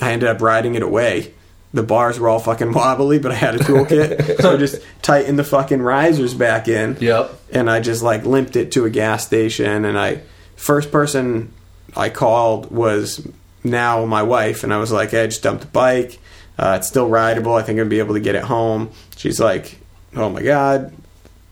I 0.00 0.12
ended 0.12 0.28
up 0.28 0.40
riding 0.40 0.74
it 0.74 0.82
away. 0.82 1.34
The 1.72 1.82
bars 1.82 2.18
were 2.18 2.28
all 2.28 2.38
fucking 2.38 2.72
wobbly, 2.72 3.18
but 3.18 3.32
I 3.32 3.34
had 3.34 3.54
a 3.54 3.58
toolkit, 3.58 4.40
so 4.40 4.54
I 4.54 4.56
just 4.56 4.82
tightened 5.02 5.38
the 5.38 5.44
fucking 5.44 5.82
risers 5.82 6.34
back 6.34 6.68
in. 6.68 6.96
Yep. 7.00 7.32
And 7.52 7.70
I 7.70 7.80
just 7.80 8.02
like 8.02 8.24
limped 8.24 8.56
it 8.56 8.72
to 8.72 8.84
a 8.84 8.90
gas 8.90 9.26
station, 9.26 9.84
and 9.84 9.98
I 9.98 10.22
first 10.56 10.90
person 10.90 11.52
I 11.96 12.08
called 12.10 12.70
was 12.70 13.26
now 13.64 14.04
my 14.04 14.22
wife, 14.22 14.64
and 14.64 14.72
I 14.72 14.78
was 14.78 14.92
like, 14.92 15.10
hey, 15.10 15.24
I 15.24 15.26
just 15.26 15.42
dumped 15.42 15.62
the 15.62 15.68
bike. 15.68 16.18
Uh, 16.58 16.74
it's 16.78 16.88
still 16.88 17.08
rideable. 17.08 17.54
I 17.54 17.62
think 17.62 17.78
I'll 17.78 17.86
be 17.86 18.00
able 18.00 18.14
to 18.14 18.20
get 18.20 18.34
it 18.34 18.42
home. 18.42 18.90
She's 19.16 19.38
like, 19.38 19.78
oh 20.16 20.28
my 20.28 20.42
god, 20.42 20.92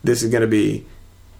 this 0.02 0.22
is 0.22 0.30
gonna 0.32 0.46
be 0.46 0.84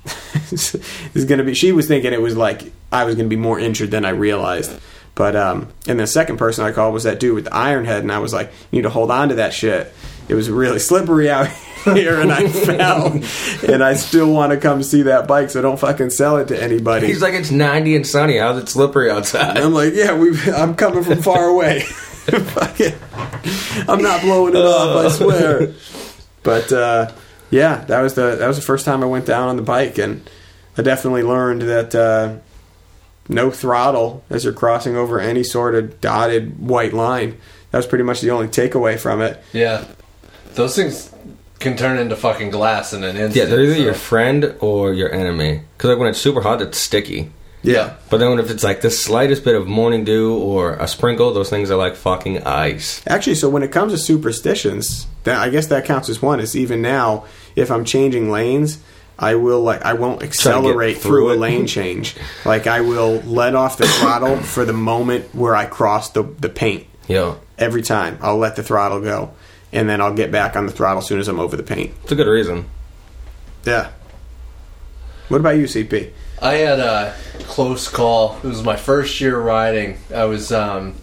this 0.50 0.76
is 1.14 1.24
going 1.24 1.38
to 1.38 1.44
be 1.44 1.52
she 1.54 1.72
was 1.72 1.88
thinking 1.88 2.12
it 2.12 2.20
was 2.20 2.36
like 2.36 2.72
i 2.92 3.02
was 3.02 3.16
going 3.16 3.26
to 3.26 3.28
be 3.28 3.40
more 3.40 3.58
injured 3.58 3.90
than 3.90 4.04
i 4.04 4.10
realized 4.10 4.70
but 5.16 5.34
um 5.34 5.66
and 5.88 5.98
the 5.98 6.06
second 6.06 6.36
person 6.36 6.64
i 6.64 6.70
called 6.70 6.94
was 6.94 7.02
that 7.02 7.18
dude 7.18 7.34
with 7.34 7.44
the 7.44 7.50
Ironhead 7.50 8.00
and 8.00 8.12
i 8.12 8.20
was 8.20 8.32
like 8.32 8.52
you 8.70 8.78
need 8.78 8.82
to 8.82 8.90
hold 8.90 9.10
on 9.10 9.30
to 9.30 9.34
that 9.36 9.52
shit 9.52 9.92
it 10.28 10.34
was 10.34 10.48
really 10.48 10.78
slippery 10.90 11.28
out 11.28 11.48
here 11.82 12.20
and 12.20 12.30
i 12.30 12.46
fell 12.66 13.20
and 13.68 13.82
i 13.82 13.94
still 13.94 14.30
want 14.32 14.52
to 14.52 14.58
come 14.58 14.84
see 14.84 15.02
that 15.02 15.26
bike 15.26 15.50
so 15.50 15.60
don't 15.60 15.80
fucking 15.80 16.10
sell 16.10 16.36
it 16.36 16.46
to 16.48 16.62
anybody 16.62 17.08
He's 17.08 17.22
like, 17.22 17.34
it's 17.34 17.50
90 17.50 17.96
and 17.96 18.06
sunny. 18.06 18.38
How's 18.38 18.62
it 18.62 18.68
slippery 18.68 19.10
outside? 19.10 19.56
and 19.56 19.64
i'm 19.64 19.74
like 19.74 19.92
yeah 19.92 20.16
we 20.16 20.38
i'm 20.52 20.76
coming 20.76 21.02
from 21.02 21.20
far 21.20 21.46
away 21.46 21.82
Fuck 22.46 22.80
it. 22.80 22.94
i'm 23.88 24.02
not 24.02 24.20
blowing 24.22 24.54
it 24.56 24.64
off 24.64 25.04
i 25.06 25.08
swear 25.08 25.72
but 26.42 26.72
uh, 26.72 27.12
yeah, 27.50 27.84
that 27.86 28.00
was 28.00 28.14
the 28.14 28.36
that 28.36 28.46
was 28.46 28.56
the 28.56 28.62
first 28.62 28.84
time 28.84 29.02
I 29.02 29.06
went 29.06 29.26
down 29.26 29.48
on 29.48 29.56
the 29.56 29.62
bike, 29.62 29.98
and 29.98 30.28
I 30.78 30.82
definitely 30.82 31.22
learned 31.22 31.62
that 31.62 31.94
uh, 31.94 32.36
no 33.28 33.50
throttle 33.50 34.22
as 34.30 34.44
you're 34.44 34.52
crossing 34.52 34.96
over 34.96 35.18
any 35.20 35.42
sort 35.42 35.74
of 35.74 36.00
dotted 36.00 36.58
white 36.58 36.92
line. 36.92 37.38
That 37.70 37.78
was 37.78 37.86
pretty 37.86 38.04
much 38.04 38.20
the 38.20 38.30
only 38.30 38.48
takeaway 38.48 38.98
from 38.98 39.20
it. 39.20 39.42
Yeah. 39.52 39.84
Those 40.54 40.76
things 40.76 41.12
can 41.58 41.76
turn 41.76 41.98
into 41.98 42.14
fucking 42.16 42.50
glass 42.50 42.92
in 42.92 43.02
an 43.02 43.16
instant. 43.16 43.34
yeah, 43.34 43.44
they're 43.44 43.64
either 43.64 43.74
so- 43.74 43.82
your 43.82 43.94
friend 43.94 44.54
or 44.60 44.92
your 44.92 45.12
enemy. 45.12 45.62
Because 45.76 45.90
like 45.90 45.98
when 45.98 46.08
it's 46.08 46.20
super 46.20 46.40
hot, 46.42 46.62
it's 46.62 46.78
sticky. 46.78 47.30
Yeah. 47.66 47.96
But 48.10 48.18
then 48.18 48.38
if 48.38 48.48
it's 48.50 48.62
like 48.62 48.80
the 48.80 48.90
slightest 48.90 49.42
bit 49.44 49.56
of 49.56 49.66
morning 49.66 50.04
dew 50.04 50.34
or 50.38 50.74
a 50.74 50.86
sprinkle, 50.86 51.32
those 51.32 51.50
things 51.50 51.70
are 51.70 51.76
like 51.76 51.96
fucking 51.96 52.44
ice. 52.44 53.02
Actually, 53.08 53.34
so 53.34 53.48
when 53.48 53.64
it 53.64 53.72
comes 53.72 53.92
to 53.92 53.98
superstitions, 53.98 55.06
that 55.24 55.38
I 55.40 55.50
guess 55.50 55.66
that 55.66 55.84
counts 55.84 56.08
as 56.08 56.22
one. 56.22 56.38
Is 56.38 56.56
even 56.56 56.80
now, 56.80 57.24
if 57.56 57.70
I'm 57.70 57.84
changing 57.84 58.30
lanes, 58.30 58.78
I 59.18 59.34
will 59.34 59.62
like 59.62 59.82
I 59.82 59.94
won't 59.94 60.22
accelerate 60.22 60.98
through 60.98 61.10
through, 61.10 61.32
a 61.32 61.36
lane 61.36 61.66
change. 61.78 62.14
like 62.44 62.68
I 62.68 62.82
will 62.82 63.16
let 63.22 63.56
off 63.56 63.78
the 63.78 63.88
throttle 63.88 64.36
for 64.36 64.64
the 64.64 64.72
moment 64.72 65.34
where 65.34 65.56
I 65.56 65.66
cross 65.66 66.10
the 66.10 66.22
the 66.22 66.48
paint. 66.48 66.86
Yo, 67.08 67.40
every 67.58 67.82
time. 67.82 68.18
I'll 68.20 68.38
let 68.38 68.54
the 68.54 68.62
throttle 68.62 69.00
go, 69.00 69.32
and 69.72 69.88
then 69.88 70.00
I'll 70.00 70.14
get 70.14 70.30
back 70.30 70.54
on 70.54 70.66
the 70.66 70.72
throttle 70.72 70.98
as 70.98 71.06
soon 71.06 71.18
as 71.18 71.26
I'm 71.26 71.40
over 71.40 71.56
the 71.56 71.62
paint. 71.64 71.92
it's 72.04 72.12
a 72.12 72.16
good 72.16 72.28
reason. 72.28 72.66
Yeah. 73.64 73.90
What 75.28 75.40
about 75.40 75.56
you, 75.56 75.64
CP? 75.64 76.12
I 76.40 76.54
had 76.54 76.78
a 76.78 77.14
close 77.44 77.88
call. 77.88 78.36
It 78.38 78.44
was 78.44 78.62
my 78.62 78.76
first 78.76 79.20
year 79.20 79.38
riding. 79.38 79.98
I 80.14 80.24
was, 80.24 80.52
um, 80.52 80.94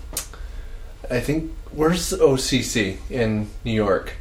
I 1.09 1.19
think, 1.19 1.51
where's 1.71 2.11
OCC 2.11 2.97
in 3.09 3.49
New 3.63 3.71
York? 3.73 4.13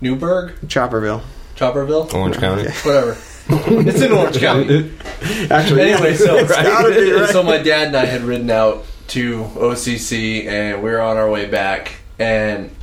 Newburgh? 0.00 0.54
Chopperville. 0.66 1.22
Chopperville? 1.56 2.12
Orange 2.12 2.36
County. 2.38 2.68
Whatever. 2.82 3.16
it's 3.48 4.00
in 4.00 4.12
Orange 4.12 4.38
County. 4.38 4.90
Actually, 5.50 5.82
Anyway, 5.82 6.14
so 6.14 6.36
it's 6.38 6.56
be, 6.56 7.12
right? 7.12 7.28
so 7.30 7.42
my 7.42 7.58
dad 7.58 7.88
and 7.88 7.96
I 7.96 8.06
had 8.06 8.22
ridden 8.22 8.50
out 8.50 8.84
to 9.08 9.44
OCC, 9.54 10.46
and 10.46 10.82
we 10.82 10.90
were 10.90 11.00
on 11.00 11.16
our 11.16 11.30
way 11.30 11.46
back, 11.46 11.96
and 12.18 12.74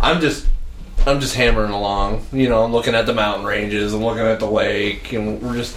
I'm 0.00 0.20
just. 0.20 0.46
I'm 1.06 1.20
just 1.20 1.36
hammering 1.36 1.70
along, 1.70 2.26
you 2.32 2.48
know. 2.48 2.64
I'm 2.64 2.72
looking 2.72 2.96
at 2.96 3.06
the 3.06 3.14
mountain 3.14 3.46
ranges, 3.46 3.94
I'm 3.94 4.02
looking 4.02 4.24
at 4.24 4.40
the 4.40 4.50
lake, 4.50 5.12
and 5.12 5.40
we're 5.40 5.54
just. 5.54 5.76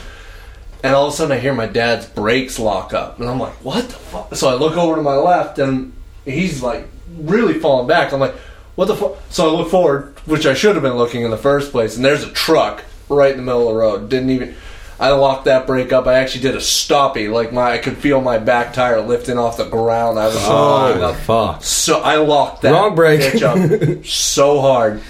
And 0.83 0.95
all 0.95 1.07
of 1.07 1.13
a 1.13 1.15
sudden, 1.17 1.35
I 1.35 1.39
hear 1.39 1.53
my 1.53 1.65
dad's 1.65 2.05
brakes 2.05 2.57
lock 2.57 2.93
up, 2.93 3.19
and 3.19 3.29
I'm 3.29 3.39
like, 3.39 3.53
"What 3.65 3.87
the 3.89 3.95
fuck?" 3.95 4.33
So 4.35 4.47
I 4.49 4.53
look 4.53 4.77
over 4.77 4.95
to 4.95 5.01
my 5.01 5.15
left, 5.15 5.59
and 5.59 5.91
he's 6.23 6.63
like 6.63 6.87
really 7.17 7.55
falling 7.59 7.87
back. 7.87 8.13
I'm 8.13 8.19
like, 8.21 8.35
"What 8.75 8.85
the 8.87 8.95
fuck?" 8.95 9.17
So 9.29 9.49
I 9.49 9.57
look 9.57 9.69
forward, 9.69 10.15
which 10.25 10.45
I 10.45 10.53
should 10.53 10.75
have 10.75 10.83
been 10.83 10.95
looking 10.97 11.23
in 11.23 11.31
the 11.31 11.37
first 11.37 11.71
place, 11.71 11.97
and 11.97 12.05
there's 12.05 12.23
a 12.23 12.31
truck 12.31 12.83
right 13.09 13.31
in 13.31 13.37
the 13.37 13.43
middle 13.43 13.67
of 13.67 13.73
the 13.73 13.79
road. 13.79 14.09
Didn't 14.09 14.29
even. 14.29 14.55
I 15.01 15.11
locked 15.11 15.45
that 15.45 15.65
brake 15.65 15.91
up. 15.93 16.07
I 16.07 16.15
actually 16.15 16.41
did 16.41 16.55
a 16.55 16.59
stoppie, 16.59 17.31
like 17.31 17.51
my 17.53 17.71
I 17.73 17.77
could 17.77 17.97
feel 17.97 18.21
my 18.21 18.37
back 18.37 18.71
tire 18.73 19.01
lifting 19.01 19.37
off 19.37 19.57
the 19.57 19.63
ground. 19.65 20.17
I 20.19 20.27
was 20.27 20.35
Oh, 20.39 21.13
fuck. 21.25 21.63
so 21.63 21.99
I 22.01 22.15
locked 22.17 22.61
that 22.63 22.71
Wrong 22.71 22.95
brake. 22.95 23.41
up 23.41 23.57
so 24.05 24.59
hard. 24.61 25.01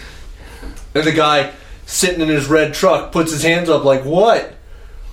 And 0.96 1.04
the 1.04 1.12
guy 1.12 1.52
sitting 1.86 2.22
in 2.22 2.28
his 2.28 2.48
red 2.48 2.74
truck 2.74 3.12
puts 3.12 3.32
his 3.32 3.44
hands 3.44 3.70
up 3.70 3.84
like, 3.84 4.04
"What?" 4.04 4.54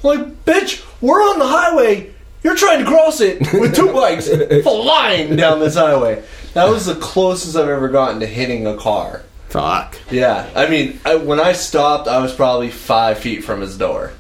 I'm 0.05 0.11
like, 0.11 0.45
bitch, 0.45 0.85
we're 1.01 1.21
on 1.23 1.39
the 1.39 1.47
highway. 1.47 2.13
You're 2.43 2.57
trying 2.57 2.85
to 2.85 2.91
cross 2.91 3.21
it 3.21 3.41
with 3.53 3.75
two 3.75 3.93
bikes 3.93 4.29
flying 4.63 5.37
down 5.37 5.59
this 5.61 5.75
highway. 5.75 6.23
That 6.55 6.69
was 6.69 6.87
the 6.87 6.95
closest 6.95 7.57
I've 7.57 7.69
ever 7.69 7.89
gotten 7.89 8.21
to 8.21 8.27
hitting 8.27 8.67
a 8.67 8.77
car. 8.77 9.23
Fuck. 9.49 9.99
Yeah, 10.11 10.49
I 10.55 10.69
mean, 10.69 11.01
I, 11.05 11.17
when 11.17 11.41
I 11.41 11.53
stopped, 11.53 12.09
I 12.09 12.19
was 12.21 12.35
probably 12.35 12.71
five 12.71 13.19
feet 13.19 13.45
from 13.45 13.61
his 13.61 13.77
door. 13.79 14.13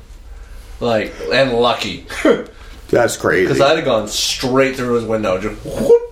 Like, 0.80 1.14
and 1.32 1.52
lucky. 1.52 2.06
That's 2.88 3.16
crazy. 3.16 3.44
Because 3.46 3.60
I'd 3.60 3.76
have 3.76 3.84
gone 3.84 4.08
straight 4.08 4.76
through 4.76 4.94
his 4.94 5.04
window. 5.04 5.40
Just 5.40 5.64
whoop. 5.64 6.02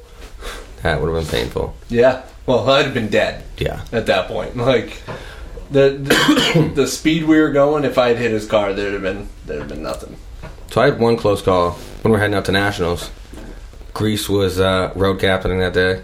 That 0.82 1.00
would 1.00 1.14
have 1.14 1.24
been 1.24 1.30
painful. 1.40 1.76
Yeah. 1.88 2.24
Well, 2.46 2.68
I'd 2.68 2.84
have 2.84 2.94
been 2.94 3.08
dead. 3.08 3.44
Yeah. 3.58 3.84
at 3.92 4.06
that 4.06 4.28
point. 4.28 4.56
Like 4.56 5.00
the 5.74 5.98
the, 5.98 6.72
the 6.74 6.86
speed 6.86 7.24
we 7.24 7.38
were 7.38 7.50
going, 7.50 7.84
if 7.84 7.98
I 7.98 8.08
had 8.08 8.16
hit 8.16 8.30
his 8.30 8.46
car, 8.46 8.72
there'd 8.72 8.94
have 8.94 9.02
been 9.02 9.28
there'd 9.44 9.60
have 9.60 9.68
been 9.68 9.82
nothing. 9.82 10.16
So 10.70 10.80
I 10.80 10.86
had 10.86 10.98
one 10.98 11.16
close 11.16 11.42
call 11.42 11.72
when 12.02 12.12
we 12.12 12.16
are 12.16 12.20
heading 12.20 12.34
out 12.34 12.46
to 12.46 12.52
nationals. 12.52 13.10
Greece 13.92 14.28
was 14.28 14.58
uh, 14.58 14.92
road 14.96 15.20
captaining 15.20 15.60
that 15.60 15.74
day. 15.74 16.02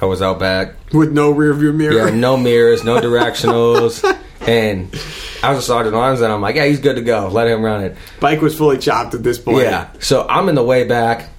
I 0.00 0.04
was 0.04 0.20
out 0.20 0.38
back. 0.38 0.74
With 0.92 1.12
no 1.12 1.30
rear 1.30 1.54
view 1.54 1.72
mirror. 1.72 2.08
Yeah, 2.08 2.14
no 2.14 2.36
mirrors, 2.48 2.84
no 2.84 3.00
directionals, 3.00 4.04
and 4.46 4.94
I 5.42 5.50
was 5.50 5.58
a 5.58 5.62
sergeant 5.62 5.94
arms, 5.94 6.20
and 6.20 6.30
I'm 6.30 6.42
like, 6.42 6.56
yeah, 6.56 6.66
he's 6.66 6.80
good 6.80 6.96
to 6.96 7.02
go. 7.02 7.28
Let 7.28 7.48
him 7.48 7.62
run 7.62 7.82
it. 7.82 7.96
Bike 8.20 8.42
was 8.42 8.56
fully 8.56 8.78
chopped 8.78 9.14
at 9.14 9.22
this 9.22 9.38
point. 9.38 9.64
Yeah. 9.64 9.88
So 10.00 10.26
I'm 10.28 10.48
in 10.48 10.54
the 10.54 10.62
way 10.62 10.84
back, 10.84 11.30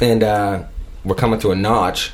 and 0.00 0.22
uh, 0.22 0.64
we're 1.04 1.14
coming 1.14 1.38
to 1.40 1.50
a 1.50 1.56
notch. 1.56 2.12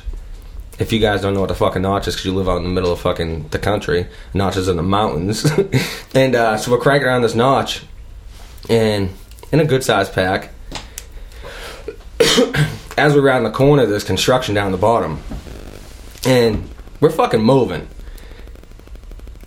If 0.79 0.91
you 0.91 0.99
guys 0.99 1.21
don't 1.21 1.33
know 1.33 1.39
what 1.39 1.49
the 1.49 1.55
fucking 1.55 1.81
notch 1.81 2.07
is, 2.07 2.15
because 2.15 2.25
you 2.25 2.35
live 2.35 2.47
out 2.47 2.57
in 2.57 2.63
the 2.63 2.69
middle 2.69 2.91
of 2.91 2.99
fucking 2.99 3.47
the 3.49 3.57
country, 3.57 4.07
notches 4.33 4.67
in 4.67 4.77
the 4.77 4.83
mountains, 4.83 5.45
and 6.13 6.35
uh, 6.35 6.57
so 6.57 6.71
we're 6.71 6.77
cranking 6.77 7.07
around 7.07 7.23
this 7.23 7.33
notch, 7.33 7.83
and 8.69 9.09
in 9.51 9.59
a 9.59 9.65
good 9.65 9.83
sized 9.83 10.13
pack. 10.13 10.51
As 12.97 13.13
we're 13.13 13.23
around 13.23 13.43
the 13.43 13.51
corner, 13.51 13.85
there's 13.85 14.03
construction 14.03 14.55
down 14.55 14.71
the 14.71 14.77
bottom, 14.77 15.21
and 16.25 16.69
we're 16.99 17.11
fucking 17.11 17.41
moving. 17.41 17.87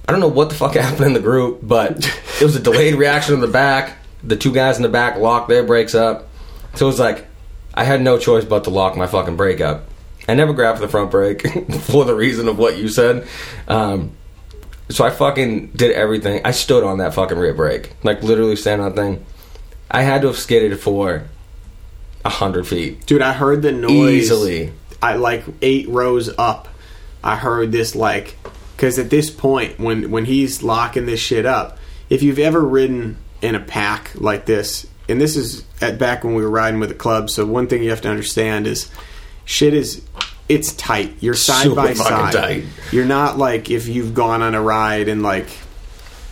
I 0.08 0.12
don't 0.12 0.20
know 0.20 0.28
what 0.28 0.48
the 0.48 0.56
fuck 0.56 0.74
happened 0.76 1.06
in 1.06 1.12
the 1.12 1.20
group, 1.20 1.60
but 1.62 2.06
it 2.40 2.44
was 2.44 2.56
a 2.56 2.60
delayed 2.60 2.94
reaction 2.94 3.34
in 3.34 3.40
the 3.40 3.46
back. 3.46 3.98
The 4.22 4.36
two 4.36 4.52
guys 4.52 4.76
in 4.76 4.82
the 4.82 4.88
back 4.88 5.16
locked 5.16 5.48
their 5.48 5.62
brakes 5.62 5.94
up. 5.94 6.28
So 6.74 6.86
it 6.86 6.88
was 6.88 7.00
like 7.00 7.26
I 7.74 7.84
had 7.84 8.02
no 8.02 8.18
choice 8.18 8.44
but 8.44 8.64
to 8.64 8.70
lock 8.70 8.96
my 8.96 9.06
fucking 9.06 9.36
brake 9.36 9.60
up. 9.60 9.89
I 10.28 10.34
never 10.34 10.52
grabbed 10.52 10.78
for 10.78 10.86
the 10.86 10.90
front 10.90 11.10
brake 11.10 11.42
for 11.82 12.04
the 12.04 12.14
reason 12.14 12.48
of 12.48 12.58
what 12.58 12.78
you 12.78 12.88
said. 12.88 13.26
Um, 13.68 14.12
so 14.88 15.04
I 15.04 15.10
fucking 15.10 15.68
did 15.68 15.92
everything. 15.92 16.42
I 16.44 16.50
stood 16.50 16.84
on 16.84 16.98
that 16.98 17.14
fucking 17.14 17.38
rear 17.38 17.54
brake, 17.54 17.92
like 18.02 18.22
literally 18.22 18.56
standing 18.56 18.84
on 18.84 18.94
that 18.94 19.00
thing. 19.00 19.24
I 19.90 20.02
had 20.02 20.22
to 20.22 20.28
have 20.28 20.38
skidded 20.38 20.78
for 20.78 21.24
a 22.24 22.28
hundred 22.28 22.66
feet 22.66 23.06
Dude, 23.06 23.22
I 23.22 23.32
heard 23.32 23.62
the 23.62 23.72
noise 23.72 24.24
easily. 24.24 24.72
I 25.02 25.14
like 25.14 25.44
eight 25.62 25.88
rows 25.88 26.28
up. 26.36 26.68
I 27.24 27.36
heard 27.36 27.72
this 27.72 27.94
like 27.94 28.36
because 28.76 28.98
at 28.98 29.10
this 29.10 29.30
point 29.30 29.78
when 29.78 30.10
when 30.10 30.24
he's 30.24 30.62
locking 30.62 31.06
this 31.06 31.20
shit 31.20 31.46
up, 31.46 31.78
if 32.08 32.22
you've 32.22 32.38
ever 32.38 32.60
ridden 32.60 33.16
in 33.42 33.54
a 33.54 33.60
pack 33.60 34.12
like 34.14 34.46
this, 34.46 34.86
and 35.08 35.20
this 35.20 35.36
is 35.36 35.64
at 35.80 35.98
back 35.98 36.24
when 36.24 36.34
we 36.34 36.42
were 36.42 36.50
riding 36.50 36.80
with 36.80 36.88
the 36.90 36.94
club, 36.94 37.30
so 37.30 37.46
one 37.46 37.66
thing 37.66 37.82
you 37.82 37.90
have 37.90 38.02
to 38.02 38.10
understand 38.10 38.66
is 38.66 38.90
shit 39.50 39.74
is 39.74 40.02
it's 40.48 40.72
tight. 40.74 41.14
You're 41.20 41.34
side 41.34 41.64
Super 41.64 41.74
by 41.76 41.92
side. 41.94 42.32
tight. 42.32 42.64
You're 42.92 43.04
not 43.04 43.36
like 43.38 43.70
if 43.70 43.88
you've 43.88 44.14
gone 44.14 44.42
on 44.42 44.54
a 44.54 44.62
ride 44.62 45.08
and 45.08 45.22
like 45.22 45.46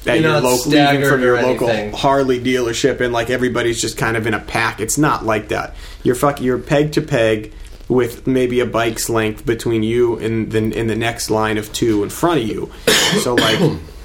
at 0.07 0.15
You're 0.15 0.17
your 0.17 0.33
not 0.33 0.43
local 0.45 0.71
leaving 0.71 1.09
from 1.09 1.21
your 1.23 1.43
local 1.43 1.69
anything. 1.69 1.93
Harley 1.93 2.41
dealership 2.41 3.01
and 3.01 3.13
like 3.13 3.31
everybody's 3.31 3.81
just 3.81 3.97
kind 3.99 4.17
of 4.17 4.27
in 4.27 4.35
a 4.35 4.41
pack. 4.41 4.81
It's 4.81 4.99
not 4.99 5.25
like 5.27 5.49
that. 5.49 5.75
You're 6.03 6.15
fuck. 6.15 6.41
You're 6.41 6.59
peg 6.59 6.93
to 6.93 7.03
peg 7.03 7.53
with 7.89 8.27
maybe 8.27 8.61
a 8.61 8.67
bike's 8.67 9.09
length 9.09 9.45
between 9.47 9.83
you 9.83 10.19
and 10.19 10.51
the 10.53 10.59
in 10.59 10.87
the 10.87 10.97
next 10.97 11.31
line 11.31 11.59
of 11.59 11.73
two 11.73 12.03
in 12.03 12.11
front 12.11 12.41
of 12.41 12.47
you. 12.47 12.71
So 13.23 13.35
like 13.35 13.59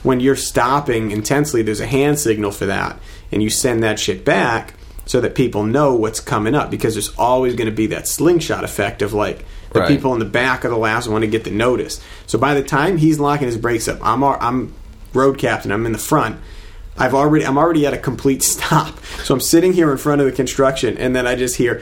when 0.04 0.22
you're 0.22 0.38
stopping 0.38 1.12
intensely, 1.12 1.62
there's 1.62 1.82
a 1.82 1.86
hand 1.86 2.20
signal 2.20 2.52
for 2.52 2.66
that, 2.68 2.98
and 3.34 3.44
you 3.44 3.50
send 3.50 3.84
that 3.84 4.00
shit 4.00 4.24
back 4.24 4.76
so 5.06 5.20
that 5.22 5.36
people 5.36 5.64
know 5.64 5.96
what's 5.96 6.20
coming 6.20 6.56
up 6.56 6.72
because 6.72 6.94
there's 6.96 7.14
always 7.18 7.56
going 7.56 7.70
to 7.70 7.76
be 7.76 7.88
that 7.88 8.08
slingshot 8.08 8.64
effect 8.64 9.02
of 9.02 9.14
like 9.14 9.46
the 9.72 9.80
Right. 9.80 9.88
people 9.90 10.14
in 10.14 10.20
the 10.20 10.26
back 10.26 10.64
of 10.64 10.72
the 10.72 10.78
last 10.78 11.08
one 11.08 11.22
to 11.22 11.28
get 11.28 11.44
the 11.46 11.52
notice. 11.52 12.00
So 12.28 12.38
by 12.38 12.54
the 12.54 12.62
time 12.64 12.98
he's 12.98 13.20
locking 13.20 13.48
his 13.48 13.58
brakes 13.58 13.88
up, 13.88 13.98
I'm 14.04 14.24
I'm 14.24 14.74
road 15.14 15.38
captain. 15.40 15.72
I'm 15.72 15.86
in 15.86 15.92
the 15.92 15.98
front. 15.98 16.40
I've 16.96 17.16
already 17.16 17.44
I'm 17.46 17.58
already 17.58 17.86
at 17.88 17.94
a 17.94 17.98
complete 17.98 18.44
stop. 18.54 19.04
So 19.24 19.34
I'm 19.34 19.42
sitting 19.42 19.74
here 19.74 19.92
in 19.92 19.98
front 19.98 20.22
of 20.22 20.26
the 20.28 20.32
construction, 20.34 20.98
and 20.98 21.16
then 21.16 21.26
I 21.26 21.36
just 21.36 21.56
hear. 21.58 21.82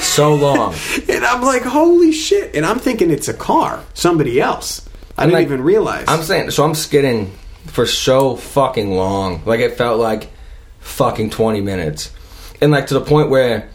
So 0.00 0.34
long. 0.34 0.74
And 1.08 1.24
I'm 1.24 1.42
like, 1.42 1.62
holy 1.62 2.12
shit! 2.12 2.54
And 2.56 2.64
I'm 2.66 2.78
thinking 2.78 3.10
it's 3.10 3.28
a 3.28 3.34
car, 3.34 3.84
somebody 3.94 4.40
else. 4.40 4.86
I 5.16 5.24
And, 5.24 5.30
didn't 5.30 5.40
like, 5.42 5.46
even 5.46 5.62
realize. 5.62 6.04
I'm 6.08 6.22
saying, 6.22 6.50
so 6.50 6.64
I'm 6.64 6.74
skidding 6.74 7.32
for 7.66 7.86
so 7.86 8.36
fucking 8.36 8.90
long. 8.92 9.42
Like 9.44 9.60
it 9.60 9.76
felt 9.76 10.00
like 10.00 10.28
fucking 10.80 11.30
20 11.30 11.60
minutes. 11.60 12.12
And 12.60 12.70
like 12.70 12.88
to 12.88 12.94
the 12.94 13.00
point 13.00 13.30
where 13.30 13.70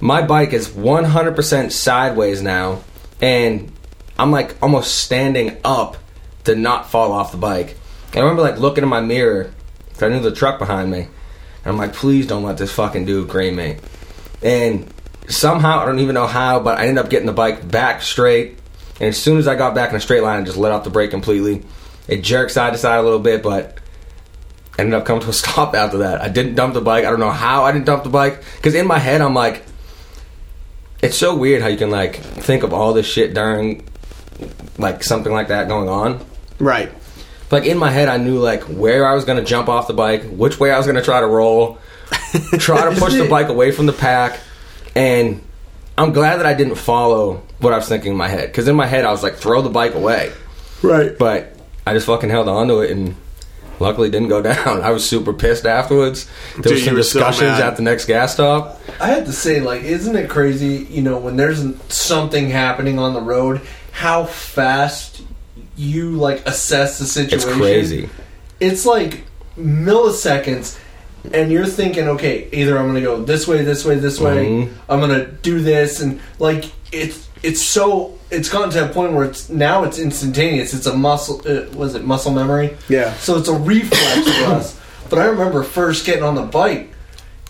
my 0.00 0.22
bike 0.22 0.52
is 0.52 0.68
100% 0.68 1.72
sideways 1.72 2.42
now 2.42 2.82
and 3.20 3.72
I'm 4.18 4.30
like 4.30 4.56
almost 4.62 4.96
standing 4.96 5.56
up 5.64 5.96
to 6.44 6.54
not 6.54 6.90
fall 6.90 7.12
off 7.12 7.32
the 7.32 7.38
bike. 7.38 7.76
And 8.08 8.18
I 8.18 8.20
remember 8.20 8.42
like 8.42 8.58
looking 8.58 8.82
in 8.82 8.90
my 8.90 9.00
mirror 9.00 9.52
'cause 9.92 10.02
I 10.02 10.08
knew 10.08 10.20
the 10.20 10.32
truck 10.32 10.58
behind 10.58 10.90
me. 10.90 11.08
And 11.64 11.72
I'm 11.72 11.76
like, 11.76 11.92
please 11.92 12.26
don't 12.26 12.42
let 12.42 12.56
this 12.56 12.72
fucking 12.72 13.04
dude 13.04 13.28
green 13.28 13.56
me. 13.56 13.76
And 14.42 14.86
somehow, 15.28 15.80
I 15.80 15.86
don't 15.86 15.98
even 16.00 16.14
know 16.14 16.26
how, 16.26 16.60
but 16.60 16.78
I 16.78 16.86
ended 16.86 17.04
up 17.04 17.10
getting 17.10 17.26
the 17.26 17.32
bike 17.32 17.70
back 17.70 18.02
straight. 18.02 18.58
And 18.98 19.08
as 19.10 19.18
soon 19.18 19.38
as 19.38 19.46
I 19.46 19.54
got 19.54 19.74
back 19.74 19.90
in 19.90 19.96
a 19.96 20.00
straight 20.00 20.22
line, 20.22 20.40
I 20.40 20.44
just 20.44 20.56
let 20.56 20.72
off 20.72 20.84
the 20.84 20.90
brake 20.90 21.10
completely. 21.10 21.62
It 22.08 22.22
jerked 22.22 22.52
side 22.52 22.72
to 22.72 22.78
side 22.78 22.98
a 22.98 23.02
little 23.02 23.18
bit, 23.18 23.42
but 23.42 23.78
ended 24.78 24.94
up 24.94 25.04
coming 25.04 25.22
to 25.22 25.28
a 25.28 25.32
stop 25.44 25.74
after 25.74 25.98
that. 25.98 26.20
I 26.22 26.28
didn't 26.28 26.54
dump 26.54 26.74
the 26.74 26.80
bike. 26.80 27.04
I 27.04 27.10
don't 27.10 27.20
know 27.20 27.30
how 27.30 27.64
I 27.64 27.72
didn't 27.72 27.86
dump 27.86 28.04
the 28.04 28.10
bike. 28.10 28.42
Because 28.56 28.74
in 28.74 28.86
my 28.86 28.98
head, 28.98 29.20
I'm 29.20 29.34
like, 29.34 29.62
it's 31.02 31.16
so 31.16 31.34
weird 31.36 31.62
how 31.62 31.68
you 31.68 31.76
can 31.78 31.90
like 31.90 32.16
think 32.16 32.62
of 32.62 32.72
all 32.74 32.92
this 32.92 33.06
shit 33.06 33.32
during 33.34 33.86
like 34.78 35.02
something 35.02 35.32
like 35.32 35.48
that 35.48 35.68
going 35.68 35.88
on. 35.88 36.24
right. 36.58 36.90
Like 37.50 37.64
in 37.64 37.78
my 37.78 37.90
head, 37.90 38.08
I 38.08 38.16
knew 38.16 38.38
like 38.38 38.62
where 38.64 39.04
I 39.08 39.14
was 39.14 39.24
gonna 39.24 39.44
jump 39.44 39.68
off 39.68 39.88
the 39.88 39.92
bike, 39.92 40.22
which 40.30 40.60
way 40.60 40.70
I 40.70 40.78
was 40.78 40.86
gonna 40.86 41.02
try 41.02 41.18
to 41.18 41.26
roll, 41.26 41.78
try 42.58 42.88
to 42.94 43.00
push 43.00 43.14
the 43.14 43.26
bike 43.28 43.48
away 43.48 43.72
from 43.72 43.86
the 43.86 43.92
pack, 43.92 44.38
and 44.94 45.42
I'm 45.98 46.12
glad 46.12 46.36
that 46.36 46.46
I 46.46 46.54
didn't 46.54 46.76
follow 46.76 47.42
what 47.58 47.72
I 47.72 47.76
was 47.76 47.88
thinking 47.88 48.12
in 48.12 48.16
my 48.16 48.28
head. 48.28 48.46
Because 48.52 48.68
in 48.68 48.76
my 48.76 48.86
head, 48.86 49.04
I 49.04 49.10
was 49.10 49.24
like, 49.24 49.34
throw 49.34 49.62
the 49.62 49.68
bike 49.68 49.94
away, 49.96 50.32
Right. 50.80 51.18
but 51.18 51.56
I 51.84 51.92
just 51.92 52.06
fucking 52.06 52.30
held 52.30 52.48
on 52.48 52.68
to 52.68 52.80
it 52.82 52.92
and. 52.92 53.16
Luckily, 53.80 54.08
it 54.08 54.12
didn't 54.12 54.28
go 54.28 54.40
down. 54.52 54.82
I 54.82 54.90
was 54.90 55.08
super 55.08 55.32
pissed 55.32 55.66
afterwards. 55.66 56.26
There 56.54 56.62
Dude, 56.64 56.72
was 56.72 56.84
some 56.84 56.90
you 56.92 56.96
were 56.98 57.02
so 57.02 57.18
discussions 57.18 57.58
at 57.58 57.76
the 57.76 57.82
next 57.82 58.04
gas 58.04 58.34
stop. 58.34 58.78
I 59.00 59.08
have 59.08 59.24
to 59.24 59.32
say, 59.32 59.60
like, 59.60 59.82
isn't 59.82 60.14
it 60.14 60.28
crazy? 60.30 60.86
You 60.90 61.02
know, 61.02 61.18
when 61.18 61.36
there's 61.36 61.64
something 61.88 62.50
happening 62.50 62.98
on 62.98 63.14
the 63.14 63.20
road, 63.20 63.62
how 63.92 64.24
fast 64.24 65.22
you 65.76 66.10
like 66.12 66.46
assess 66.46 66.98
the 66.98 67.06
situation. 67.06 67.48
It's 67.48 67.58
crazy. 67.58 68.08
It's 68.60 68.84
like 68.84 69.24
milliseconds, 69.58 70.78
and 71.32 71.50
you're 71.50 71.66
thinking, 71.66 72.08
okay, 72.08 72.48
either 72.52 72.76
I'm 72.78 72.84
going 72.84 72.96
to 72.96 73.00
go 73.00 73.22
this 73.22 73.48
way, 73.48 73.62
this 73.62 73.84
way, 73.84 73.94
this 73.96 74.20
way. 74.20 74.46
Mhm. 74.46 74.72
I'm 74.88 75.00
going 75.00 75.18
to 75.18 75.26
do 75.26 75.60
this, 75.60 76.00
and 76.00 76.20
like 76.38 76.66
it's 76.92 77.28
it's 77.42 77.62
so 77.62 78.18
it's 78.30 78.48
gotten 78.48 78.70
to 78.70 78.90
a 78.90 78.92
point 78.92 79.12
where 79.12 79.24
it's 79.24 79.48
now 79.48 79.84
it's 79.84 79.98
instantaneous. 79.98 80.74
It's 80.74 80.86
a 80.86 80.96
muscle. 80.96 81.40
Uh, 81.46 81.70
was 81.76 81.94
it 81.94 82.04
muscle 82.04 82.32
memory? 82.32 82.76
Yeah. 82.88 83.14
So 83.14 83.38
it's 83.38 83.48
a 83.48 83.54
reflex 83.54 84.38
for 84.38 84.44
us. 84.46 84.80
But 85.08 85.18
I 85.18 85.26
remember 85.26 85.62
first 85.64 86.06
getting 86.06 86.22
on 86.22 86.34
the 86.36 86.42
bike, 86.42 86.92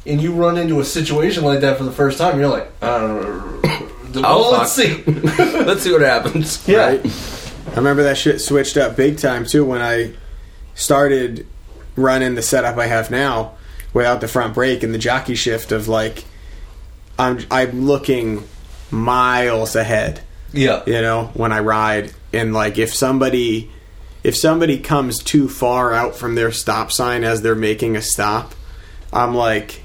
and 0.06 0.20
you 0.20 0.32
run 0.32 0.56
into 0.56 0.80
a 0.80 0.84
situation 0.84 1.44
like 1.44 1.60
that 1.60 1.76
for 1.76 1.84
the 1.84 1.92
first 1.92 2.18
time. 2.18 2.38
You're 2.38 2.48
like, 2.48 2.70
I 2.82 2.98
don't 2.98 3.62
know. 3.62 4.22
Oh, 4.24 4.50
well, 4.50 4.52
let's 4.52 4.72
see. 4.72 5.02
Let's 5.04 5.82
see 5.82 5.92
what 5.92 6.00
happens. 6.00 6.66
Yeah. 6.66 6.78
Right. 6.78 7.06
I 7.68 7.74
remember 7.76 8.02
that 8.02 8.18
shit 8.18 8.40
switched 8.40 8.76
up 8.76 8.96
big 8.96 9.18
time 9.18 9.46
too 9.46 9.64
when 9.64 9.80
I 9.80 10.14
started 10.74 11.46
running 11.94 12.34
the 12.34 12.42
setup 12.42 12.76
I 12.76 12.86
have 12.86 13.12
now 13.12 13.52
without 13.92 14.20
the 14.20 14.26
front 14.26 14.54
brake 14.54 14.82
and 14.82 14.92
the 14.92 14.98
jockey 14.98 15.36
shift 15.36 15.70
of 15.70 15.86
like 15.86 16.24
I'm 17.20 17.38
I'm 17.50 17.86
looking 17.86 18.48
miles 18.90 19.76
ahead, 19.76 20.20
Yeah. 20.52 20.82
you 20.86 21.00
know, 21.00 21.30
when 21.34 21.52
I 21.52 21.60
ride 21.60 22.12
and 22.32 22.52
like 22.52 22.78
if 22.78 22.94
somebody 22.94 23.70
if 24.22 24.36
somebody 24.36 24.78
comes 24.78 25.22
too 25.22 25.48
far 25.48 25.94
out 25.94 26.14
from 26.14 26.34
their 26.34 26.52
stop 26.52 26.92
sign 26.92 27.24
as 27.24 27.40
they're 27.42 27.54
making 27.54 27.96
a 27.96 28.02
stop, 28.02 28.54
I'm 29.12 29.34
like 29.34 29.82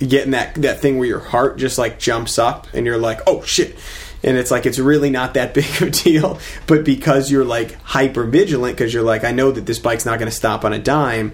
getting 0.00 0.32
that 0.32 0.54
that 0.56 0.80
thing 0.80 0.98
where 0.98 1.06
your 1.08 1.20
heart 1.20 1.56
just 1.56 1.78
like 1.78 1.98
jumps 1.98 2.38
up 2.38 2.66
and 2.74 2.84
you're 2.84 2.98
like, 2.98 3.20
"Oh 3.26 3.42
shit." 3.44 3.76
And 4.24 4.36
it's 4.38 4.50
like 4.50 4.64
it's 4.66 4.78
really 4.78 5.10
not 5.10 5.34
that 5.34 5.54
big 5.54 5.66
of 5.66 5.82
a 5.82 5.90
deal, 5.90 6.38
but 6.66 6.82
because 6.84 7.30
you're 7.30 7.44
like 7.44 7.80
hyper 7.82 8.24
vigilant 8.24 8.76
because 8.76 8.92
you're 8.92 9.02
like 9.04 9.22
I 9.22 9.30
know 9.32 9.52
that 9.52 9.66
this 9.66 9.78
bike's 9.78 10.04
not 10.06 10.18
going 10.18 10.30
to 10.30 10.36
stop 10.36 10.64
on 10.64 10.72
a 10.72 10.78
dime, 10.78 11.32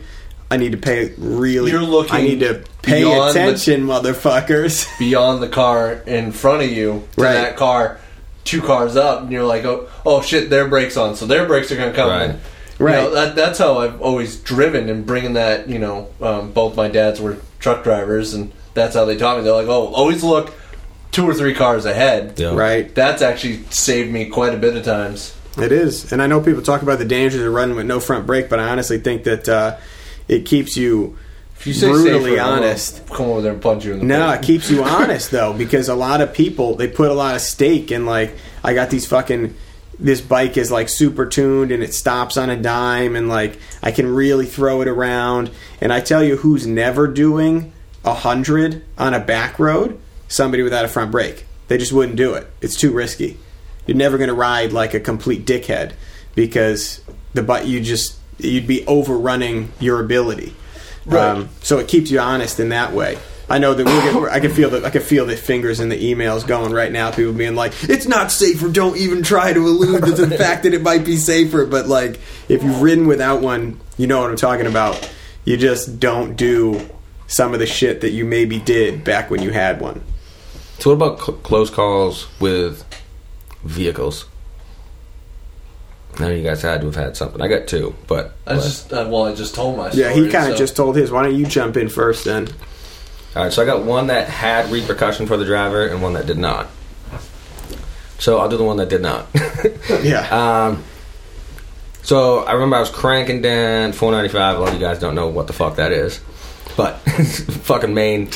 I 0.51 0.57
need 0.57 0.73
to 0.73 0.79
pay 0.79 1.13
really 1.17 1.71
You're 1.71 1.83
looking 1.83 2.17
I 2.17 2.23
need 2.23 2.41
to 2.41 2.65
pay 2.83 3.03
beyond 3.05 3.37
the- 3.37 3.41
attention, 3.43 3.87
motherfuckers. 3.87 4.87
Beyond 4.99 5.43
the 5.43 5.49
car 5.49 5.93
in 6.07 6.33
front 6.33 6.63
of 6.63 6.71
you 6.71 7.07
to 7.17 7.23
Right. 7.23 7.35
that 7.35 7.57
car, 7.57 8.01
two 8.45 8.61
cars 8.61 8.97
up, 8.97 9.23
and 9.23 9.33
you're 9.33 9.45
like, 9.45 9.65
oh, 9.65 9.89
oh 10.05 10.23
shit, 10.23 10.51
their 10.51 10.67
brakes 10.67 10.97
on, 10.97 11.15
so 11.17 11.27
their 11.27 11.47
brakes 11.47 11.71
are 11.71 11.77
going 11.77 11.91
to 11.91 11.97
come. 11.97 12.11
Right. 12.11 12.31
You 12.79 12.87
Right. 12.87 12.95
know, 12.95 13.11
that, 13.15 13.37
that's 13.37 13.59
how 13.59 13.79
I've 13.79 14.01
always 14.01 14.37
driven 14.37 14.89
and 14.89 15.07
bringing 15.07 15.35
that. 15.35 15.69
You 15.69 15.79
know, 15.79 16.09
um, 16.21 16.51
both 16.53 16.75
my 16.77 16.89
dads 16.89 17.21
were 17.21 17.37
truck 17.61 17.85
drivers, 17.85 18.33
and 18.35 18.51
that's 18.75 18.95
how 18.95 19.05
they 19.05 19.17
taught 19.17 19.37
me. 19.39 19.45
They're 19.45 19.53
like, 19.53 19.69
oh, 19.69 19.89
always 19.95 20.25
look 20.25 20.53
two 21.13 21.29
or 21.29 21.35
three 21.35 21.55
cars 21.55 21.85
ahead. 21.85 22.35
Yeah. 22.41 22.55
right. 22.55 22.93
That's 22.95 23.21
actually 23.23 23.65
saved 23.71 24.11
me 24.11 24.27
quite 24.27 24.55
a 24.55 24.57
bit 24.57 24.77
of 24.77 24.85
times. 24.85 25.35
It 25.59 25.73
is, 25.73 26.11
and 26.13 26.23
I 26.23 26.27
know 26.27 26.41
people 26.41 26.63
talk 26.63 26.81
about 26.83 26.99
the 26.99 27.05
dangers 27.05 27.41
of 27.43 27.53
running 27.53 27.77
with 27.77 27.85
no 27.87 28.01
front 28.01 28.27
brake, 28.27 28.49
but 28.49 28.59
I 28.61 28.69
honestly 28.71 28.99
think 28.99 29.25
that 29.25 29.49
uh, 29.49 29.77
it 30.31 30.47
keeps 30.47 30.77
you 30.77 31.19
If 31.57 31.67
you 31.67 31.75
say 31.75 31.91
brutally 31.91 32.33
safer, 32.37 32.43
honest. 32.43 33.07
come 33.09 33.27
over 33.27 33.43
there 33.43 33.53
and 33.53 33.61
punch 33.63 33.85
you 33.85 33.93
in 33.95 33.99
the 33.99 34.03
face. 34.05 34.09
No, 34.09 34.31
face. 34.31 34.39
it 34.41 34.47
keeps 34.47 34.71
you 34.71 34.85
honest 34.99 35.31
though, 35.31 35.53
because 35.53 35.89
a 35.89 35.95
lot 35.95 36.21
of 36.21 36.33
people 36.33 36.75
they 36.77 36.89
put 36.89 37.11
a 37.11 37.15
lot 37.15 37.35
of 37.35 37.41
stake 37.41 37.91
in 37.91 38.07
like 38.07 38.35
I 38.65 38.73
got 38.75 38.91
these 38.91 39.07
fucking 39.07 39.55
this 39.99 40.21
bike 40.23 40.57
is 40.57 40.71
like 40.71 40.89
super 40.89 41.27
tuned 41.27 41.71
and 41.73 41.83
it 41.83 41.93
stops 41.93 42.39
on 42.39 42.49
a 42.49 42.57
dime 42.57 43.17
and 43.17 43.29
like 43.29 43.59
I 43.83 43.91
can 43.91 44.07
really 44.15 44.47
throw 44.47 44.81
it 44.81 44.89
around. 44.89 45.51
And 45.81 45.93
I 45.93 46.01
tell 46.01 46.23
you 46.23 46.37
who's 46.37 46.67
never 46.67 47.07
doing 47.07 47.73
a 48.05 48.15
hundred 48.15 48.83
on 48.97 49.13
a 49.13 49.21
back 49.21 49.59
road? 49.59 50.01
Somebody 50.29 50.63
without 50.63 50.85
a 50.85 50.89
front 50.89 51.11
brake. 51.11 51.45
They 51.69 51.77
just 51.77 51.93
wouldn't 51.93 52.17
do 52.17 52.33
it. 52.35 52.47
It's 52.63 52.77
too 52.77 52.93
risky. 52.93 53.37
You're 53.87 53.97
never 53.97 54.17
gonna 54.17 54.33
ride 54.35 54.73
like 54.73 54.95
a 54.95 55.01
complete 55.01 55.45
dickhead 55.45 55.93
because 56.35 57.01
the 57.35 57.43
but 57.43 57.67
you 57.67 57.81
just 57.81 58.17
you'd 58.49 58.67
be 58.67 58.87
overrunning 58.87 59.73
your 59.81 60.01
ability. 60.01 60.55
Right. 61.07 61.31
Um, 61.31 61.49
so 61.63 61.79
it 61.79 61.89
keeps 61.89 62.11
you 62.11 62.21
honest 62.21 62.61
in 62.61 62.71
that 62.71 62.93
way. 62.93 63.19
I 63.49 63.59
know 63.59 63.75
that 63.75 63.85
we're 63.85 64.13
gonna, 64.13 64.31
I 64.31 64.39
can 64.39 64.53
feel 64.53 64.71
that 64.71 64.85
I 64.85 64.91
can 64.91 65.03
feel 65.03 65.27
the 65.27 65.37
fingers 65.37 65.81
in 65.81 65.89
the 65.89 66.15
emails 66.15 66.47
going 66.47 66.73
right 66.73 66.93
now. 66.93 67.11
People 67.11 67.33
being 67.33 67.57
like, 67.57 67.73
"It's 67.83 68.07
not 68.07 68.31
safer. 68.31 68.69
Don't 68.69 68.97
even 68.97 69.25
try 69.25 69.53
to 69.53 69.59
allude 69.59 70.05
to 70.05 70.13
the 70.25 70.37
fact 70.39 70.63
that 70.63 70.73
it 70.73 70.83
might 70.83 71.05
be 71.05 71.17
safer." 71.17 71.67
But 71.67 71.89
like, 71.89 72.21
if 72.49 72.63
you've 72.63 72.81
ridden 72.81 73.09
without 73.09 73.43
one, 73.43 73.81
you 73.97 74.07
know 74.07 74.21
what 74.21 74.31
I'm 74.31 74.37
talking 74.37 74.67
about. 74.67 75.13
You 75.45 75.57
just 75.57 75.99
don't 75.99 76.37
do 76.37 76.89
some 77.27 77.53
of 77.53 77.59
the 77.59 77.67
shit 77.67 78.03
that 78.03 78.11
you 78.11 78.25
maybe 78.25 78.61
did 78.61 79.03
back 79.03 79.31
when 79.31 79.43
you 79.43 79.51
had 79.51 79.81
one. 79.81 80.01
So 80.79 80.91
what 80.91 80.95
about 80.95 81.21
cl- 81.21 81.39
close 81.39 81.71
calls 81.71 82.29
with 82.39 82.85
vehicles? 83.65 84.27
I 86.19 86.23
know 86.23 86.29
you 86.31 86.43
guys 86.43 86.61
had 86.63 86.81
to 86.81 86.87
have 86.89 86.97
had 86.97 87.17
something. 87.17 87.41
I 87.41 87.49
got 87.49 87.67
two, 87.67 87.95
but 88.07 88.33
I 88.47 88.55
just 88.55 88.93
uh, 88.93 89.07
well, 89.09 89.25
I 89.27 89.35
just 89.35 89.55
told 89.55 89.77
my 89.77 89.91
Yeah, 89.93 90.13
he 90.13 90.29
kind 90.29 90.51
of 90.51 90.53
so- 90.53 90.65
just 90.65 90.77
told 90.77 90.97
his. 90.97 91.11
Why 91.11 91.23
don't 91.23 91.35
you 91.37 91.47
jump 91.47 91.77
in 91.77 91.89
first 91.89 92.25
then? 92.25 92.49
All 93.37 93.45
right, 93.45 93.53
so 93.53 93.63
I 93.63 93.65
got 93.65 93.85
one 93.85 94.09
that 94.09 94.29
had 94.29 94.71
repercussion 94.73 95.27
for 95.27 95.37
the 95.37 95.45
driver 95.45 95.87
and 95.87 96.03
one 96.03 96.15
that 96.15 96.27
did 96.27 96.37
not. 96.39 96.67
So 98.19 98.39
I'll 98.39 98.49
do 98.49 98.57
the 98.59 98.65
one 98.65 98.77
that 98.79 98.89
did 98.89 99.03
not. 99.03 99.27
Yeah. 100.03 100.67
um, 100.67 100.85
so 102.03 102.41
I 102.41 102.53
remember 102.53 102.77
I 102.77 102.81
was 102.81 102.91
cranking 102.91 103.41
down 103.43 103.93
495. 103.93 104.57
A 104.57 104.59
lot 104.61 104.69
of 104.69 104.75
you 104.75 104.81
guys 104.81 104.99
don't 104.99 105.15
know 105.15 105.29
what 105.29 105.47
the 105.47 105.53
fuck 105.53 105.77
that 105.77 105.93
is, 105.93 106.19
but 106.77 106.95
fucking 106.99 107.93
main. 107.95 108.29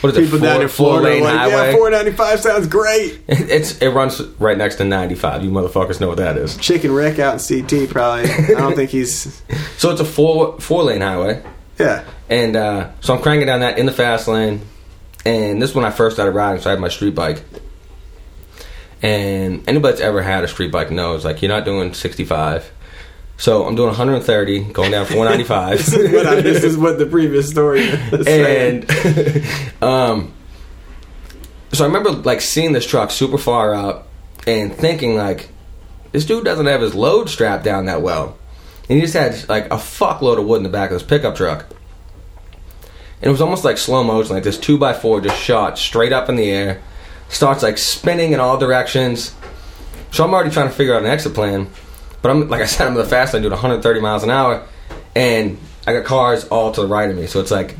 What 0.00 0.10
is 0.10 0.18
it? 0.18 0.22
People 0.22 0.38
four, 0.38 0.48
down 0.48 0.62
in 0.62 0.68
four 0.68 0.98
Florida 0.98 1.08
lane 1.08 1.24
like, 1.24 1.36
highway. 1.36 1.52
yeah, 1.52 1.72
495 1.72 2.40
sounds 2.40 2.66
great. 2.66 3.20
it's 3.28 3.78
it 3.80 3.88
runs 3.90 4.20
right 4.38 4.56
next 4.58 4.76
to 4.76 4.84
95. 4.84 5.44
You 5.44 5.50
motherfuckers 5.50 6.00
know 6.00 6.08
what 6.08 6.18
that 6.18 6.36
is. 6.36 6.56
Chicken 6.56 6.92
Rick 6.92 7.18
out 7.18 7.50
in 7.50 7.66
CT 7.66 7.90
probably. 7.90 8.30
I 8.30 8.58
don't 8.58 8.74
think 8.74 8.90
he's. 8.90 9.42
So 9.78 9.90
it's 9.90 10.00
a 10.00 10.04
four 10.04 10.60
four 10.60 10.84
lane 10.84 11.00
highway. 11.00 11.42
Yeah. 11.78 12.04
And 12.28 12.54
uh, 12.54 12.90
so 13.00 13.14
I'm 13.14 13.20
cranking 13.20 13.46
down 13.46 13.60
that 13.60 13.78
in 13.78 13.86
the 13.86 13.92
fast 13.92 14.28
lane. 14.28 14.60
And 15.24 15.60
this 15.60 15.70
is 15.70 15.76
when 15.76 15.84
I 15.84 15.90
first 15.90 16.16
started 16.16 16.32
riding, 16.32 16.62
so 16.62 16.70
I 16.70 16.72
had 16.72 16.80
my 16.80 16.88
street 16.88 17.14
bike. 17.14 17.42
And 19.02 19.68
anybody 19.68 19.92
that's 19.92 20.00
ever 20.00 20.22
had 20.22 20.44
a 20.44 20.48
street 20.48 20.70
bike 20.70 20.90
knows, 20.90 21.24
like, 21.24 21.42
you're 21.42 21.48
not 21.48 21.64
doing 21.64 21.94
65. 21.94 22.70
So 23.42 23.66
I'm 23.66 23.74
doing 23.74 23.88
130, 23.88 24.72
going 24.72 24.92
down 24.92 25.04
495. 25.04 25.76
This 25.76 25.92
is 25.92 26.12
what, 26.12 26.26
I, 26.28 26.40
this 26.42 26.62
is 26.62 26.76
what 26.76 26.96
the 27.00 27.06
previous 27.06 27.50
story 27.50 27.90
and 27.90 28.88
um, 29.82 30.32
so 31.72 31.82
I 31.82 31.88
remember 31.88 32.12
like 32.12 32.40
seeing 32.40 32.72
this 32.72 32.86
truck 32.86 33.10
super 33.10 33.38
far 33.38 33.74
up 33.74 34.06
and 34.46 34.72
thinking 34.72 35.16
like, 35.16 35.48
this 36.12 36.24
dude 36.24 36.44
doesn't 36.44 36.66
have 36.66 36.82
his 36.82 36.94
load 36.94 37.28
strapped 37.28 37.64
down 37.64 37.86
that 37.86 38.00
well, 38.00 38.38
and 38.88 39.00
he 39.00 39.00
just 39.00 39.14
had 39.14 39.48
like 39.48 39.66
a 39.66 39.76
fuckload 39.76 40.38
of 40.38 40.46
wood 40.46 40.58
in 40.58 40.62
the 40.62 40.68
back 40.68 40.92
of 40.92 41.00
this 41.00 41.02
pickup 41.02 41.34
truck. 41.34 41.66
And 42.82 43.24
it 43.24 43.30
was 43.30 43.40
almost 43.40 43.64
like 43.64 43.76
slow 43.76 44.04
motion, 44.04 44.36
like 44.36 44.44
this 44.44 44.56
two 44.56 44.78
by 44.78 44.92
four 44.92 45.20
just 45.20 45.42
shot 45.42 45.80
straight 45.80 46.12
up 46.12 46.28
in 46.28 46.36
the 46.36 46.48
air, 46.48 46.80
starts 47.28 47.64
like 47.64 47.78
spinning 47.78 48.34
in 48.34 48.38
all 48.38 48.56
directions. 48.56 49.34
So 50.12 50.22
I'm 50.22 50.32
already 50.32 50.50
trying 50.50 50.68
to 50.68 50.74
figure 50.74 50.94
out 50.94 51.02
an 51.02 51.08
exit 51.08 51.34
plan. 51.34 51.68
But 52.22 52.30
I'm 52.30 52.48
like 52.48 52.62
I 52.62 52.66
said, 52.66 52.86
I'm 52.86 52.92
in 52.92 52.98
the 52.98 53.04
fast 53.04 53.34
lane 53.34 53.42
doing 53.42 53.52
130 53.52 54.00
miles 54.00 54.22
an 54.22 54.30
hour, 54.30 54.66
and 55.14 55.58
I 55.86 55.92
got 55.92 56.04
cars 56.04 56.44
all 56.48 56.72
to 56.72 56.80
the 56.82 56.86
right 56.86 57.10
of 57.10 57.16
me. 57.16 57.26
So 57.26 57.40
it's 57.40 57.50
like 57.50 57.76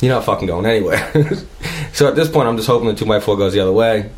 you're 0.00 0.14
not 0.14 0.24
fucking 0.24 0.46
going 0.46 0.66
anywhere. 0.66 1.12
so 1.92 2.08
at 2.08 2.16
this 2.16 2.28
point, 2.28 2.48
I'm 2.48 2.56
just 2.56 2.68
hoping 2.68 2.88
the 2.88 2.94
two 2.94 3.04
by 3.06 3.20
four 3.20 3.36
goes 3.36 3.52
the 3.52 3.60
other 3.60 3.72
way. 3.72 4.10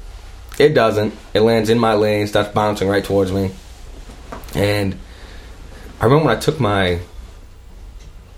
It 0.59 0.75
doesn't. 0.75 1.15
It 1.35 1.41
lands 1.41 1.71
in 1.71 1.79
my 1.79 1.95
lane, 1.95 2.27
starts 2.27 2.51
bouncing 2.51 2.89
right 2.89 3.05
towards 3.05 3.31
me. 3.33 3.51
And 4.55 4.97
I 6.01 6.05
remember 6.05 6.27
when 6.27 6.37
I 6.37 6.41
took 6.41 6.59
my 6.59 7.01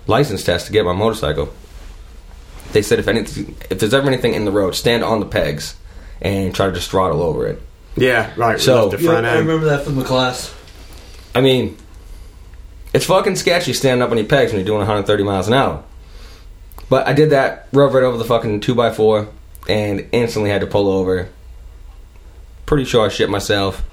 license 0.07 0.43
test 0.43 0.67
to 0.67 0.71
get 0.71 0.85
my 0.85 0.93
motorcycle. 0.93 1.53
They 2.73 2.81
said 2.81 2.99
if 2.99 3.07
anything, 3.07 3.55
if 3.69 3.79
there's 3.79 3.93
ever 3.93 4.07
anything 4.07 4.33
in 4.33 4.45
the 4.45 4.51
road, 4.51 4.75
stand 4.75 5.03
on 5.03 5.19
the 5.19 5.25
pegs 5.25 5.75
and 6.21 6.53
try 6.55 6.67
to 6.67 6.71
just 6.71 6.89
throttle 6.89 7.21
over 7.21 7.47
it. 7.47 7.61
Yeah, 7.95 8.31
right. 8.37 8.59
So- 8.59 8.87
left 8.87 8.97
the 8.97 9.03
Yeah, 9.03 9.11
front 9.11 9.25
I 9.25 9.37
remember 9.39 9.65
that 9.65 9.83
from 9.83 9.95
the 9.95 10.05
class. 10.05 10.53
I 11.33 11.41
mean, 11.41 11.77
it's 12.93 13.05
fucking 13.05 13.35
sketchy 13.37 13.73
standing 13.73 14.01
up 14.01 14.11
on 14.11 14.17
your 14.17 14.27
pegs 14.27 14.51
when 14.51 14.59
you're 14.59 14.65
doing 14.65 14.79
130 14.79 15.23
miles 15.23 15.47
an 15.47 15.53
hour. 15.53 15.83
But 16.89 17.07
I 17.07 17.13
did 17.13 17.29
that, 17.29 17.67
rode 17.71 17.93
right 17.93 18.03
over 18.03 18.17
the 18.17 18.25
fucking 18.25 18.59
2x4, 18.61 19.29
and 19.69 20.07
instantly 20.11 20.49
had 20.49 20.61
to 20.61 20.67
pull 20.67 20.89
over. 20.89 21.29
Pretty 22.65 22.83
sure 22.85 23.05
I 23.05 23.09
shit 23.09 23.29
myself. 23.29 23.83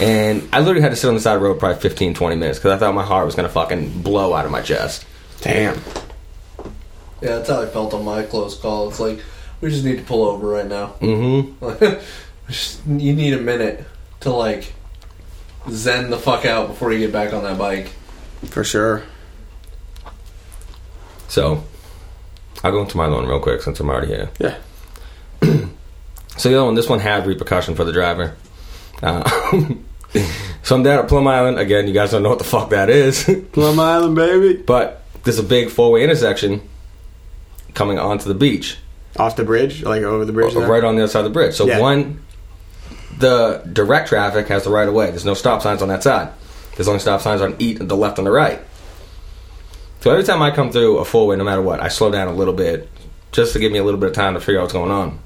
And 0.00 0.48
I 0.52 0.60
literally 0.60 0.82
had 0.82 0.90
to 0.90 0.96
sit 0.96 1.08
on 1.08 1.14
the 1.14 1.20
side 1.20 1.34
of 1.36 1.40
the 1.42 1.48
road 1.48 1.58
probably 1.58 1.80
15, 1.80 2.14
20 2.14 2.36
minutes 2.36 2.58
because 2.58 2.72
I 2.72 2.78
thought 2.78 2.94
my 2.94 3.04
heart 3.04 3.26
was 3.26 3.34
going 3.34 3.46
to 3.48 3.52
fucking 3.52 4.02
blow 4.02 4.32
out 4.34 4.44
of 4.44 4.50
my 4.50 4.62
chest. 4.62 5.04
Damn. 5.40 5.80
Yeah, 7.20 7.36
that's 7.38 7.48
how 7.48 7.62
I 7.62 7.66
felt 7.66 7.94
on 7.94 8.04
my 8.04 8.22
close 8.22 8.58
call. 8.58 8.88
It's 8.88 9.00
like 9.00 9.20
we 9.60 9.70
just 9.70 9.84
need 9.84 9.98
to 9.98 10.04
pull 10.04 10.24
over 10.26 10.46
right 10.46 10.66
now. 10.66 10.94
Mm 11.00 12.02
Just- 12.48 12.84
you 12.86 13.14
need 13.14 13.34
a 13.34 13.40
minute 13.40 13.84
to 14.20 14.30
like 14.30 14.72
zen 15.70 16.10
the 16.10 16.18
fuck 16.18 16.44
out 16.44 16.68
before 16.68 16.92
you 16.92 16.98
get 16.98 17.12
back 17.12 17.32
on 17.32 17.42
that 17.44 17.58
bike. 17.58 17.88
For 18.46 18.64
sure. 18.64 19.02
So, 21.28 21.64
I'll 22.62 22.72
go 22.72 22.82
into 22.82 22.96
my 22.96 23.06
loan 23.06 23.26
real 23.26 23.40
quick 23.40 23.62
since 23.62 23.80
I'm 23.80 23.88
already 23.88 24.08
here. 24.08 24.30
Yeah. 24.38 24.56
So 26.38 26.48
the 26.48 26.56
other 26.56 26.64
one, 26.64 26.74
this 26.74 26.88
one 26.88 26.98
had 26.98 27.26
repercussion 27.26 27.74
for 27.74 27.84
the 27.84 27.92
driver. 27.92 28.34
Uh, 29.02 29.22
so 30.62 30.74
I'm 30.74 30.82
down 30.82 31.00
at 31.00 31.06
Plum 31.08 31.26
Island 31.28 31.58
again. 31.58 31.86
You 31.86 31.92
guys 31.92 32.10
don't 32.12 32.22
know 32.22 32.30
what 32.30 32.38
the 32.38 32.44
fuck 32.44 32.70
that 32.70 32.88
is, 32.88 33.30
Plum 33.52 33.78
Island, 33.78 34.16
baby. 34.16 34.54
but 34.62 35.04
there's 35.24 35.38
a 35.38 35.42
big 35.42 35.68
four-way 35.68 36.02
intersection 36.02 36.66
coming 37.74 37.98
onto 37.98 38.28
the 38.28 38.34
beach, 38.34 38.78
Off 39.18 39.36
the 39.36 39.44
bridge, 39.44 39.82
like 39.82 40.02
over 40.02 40.24
the 40.24 40.32
bridge. 40.32 40.54
there? 40.54 40.66
right 40.66 40.82
on 40.82 40.96
the 40.96 41.02
other 41.02 41.12
side 41.12 41.18
of 41.20 41.24
the 41.26 41.30
bridge. 41.30 41.54
So 41.54 41.66
Yeah. 41.66 41.80
one, 41.80 42.21
the 43.18 43.62
direct 43.72 44.08
traffic 44.08 44.48
has 44.48 44.64
the 44.64 44.70
right 44.70 44.88
of 44.88 44.94
way. 44.94 45.10
There's 45.10 45.24
no 45.24 45.34
stop 45.34 45.62
signs 45.62 45.82
on 45.82 45.88
that 45.88 46.02
side. 46.02 46.32
There's 46.76 46.88
only 46.88 47.00
stop 47.00 47.20
signs 47.20 47.40
on 47.40 47.56
each, 47.58 47.78
the 47.78 47.96
left 47.96 48.18
and 48.18 48.26
the 48.26 48.30
right. 48.30 48.60
So 50.00 50.10
every 50.10 50.24
time 50.24 50.42
I 50.42 50.50
come 50.50 50.72
through 50.72 50.98
a 50.98 51.04
four-way, 51.04 51.36
no 51.36 51.44
matter 51.44 51.62
what, 51.62 51.80
I 51.80 51.88
slow 51.88 52.10
down 52.10 52.28
a 52.28 52.34
little 52.34 52.54
bit 52.54 52.88
just 53.30 53.52
to 53.52 53.58
give 53.58 53.70
me 53.70 53.78
a 53.78 53.84
little 53.84 54.00
bit 54.00 54.10
of 54.10 54.14
time 54.14 54.34
to 54.34 54.40
figure 54.40 54.58
out 54.58 54.64
what's 54.64 54.72
going 54.72 54.90
on. 54.90 55.20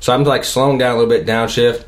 So 0.00 0.12
I'm 0.12 0.24
like 0.24 0.44
slowing 0.44 0.78
down 0.78 0.96
a 0.96 0.98
little 0.98 1.10
bit, 1.10 1.26
downshift. 1.26 1.84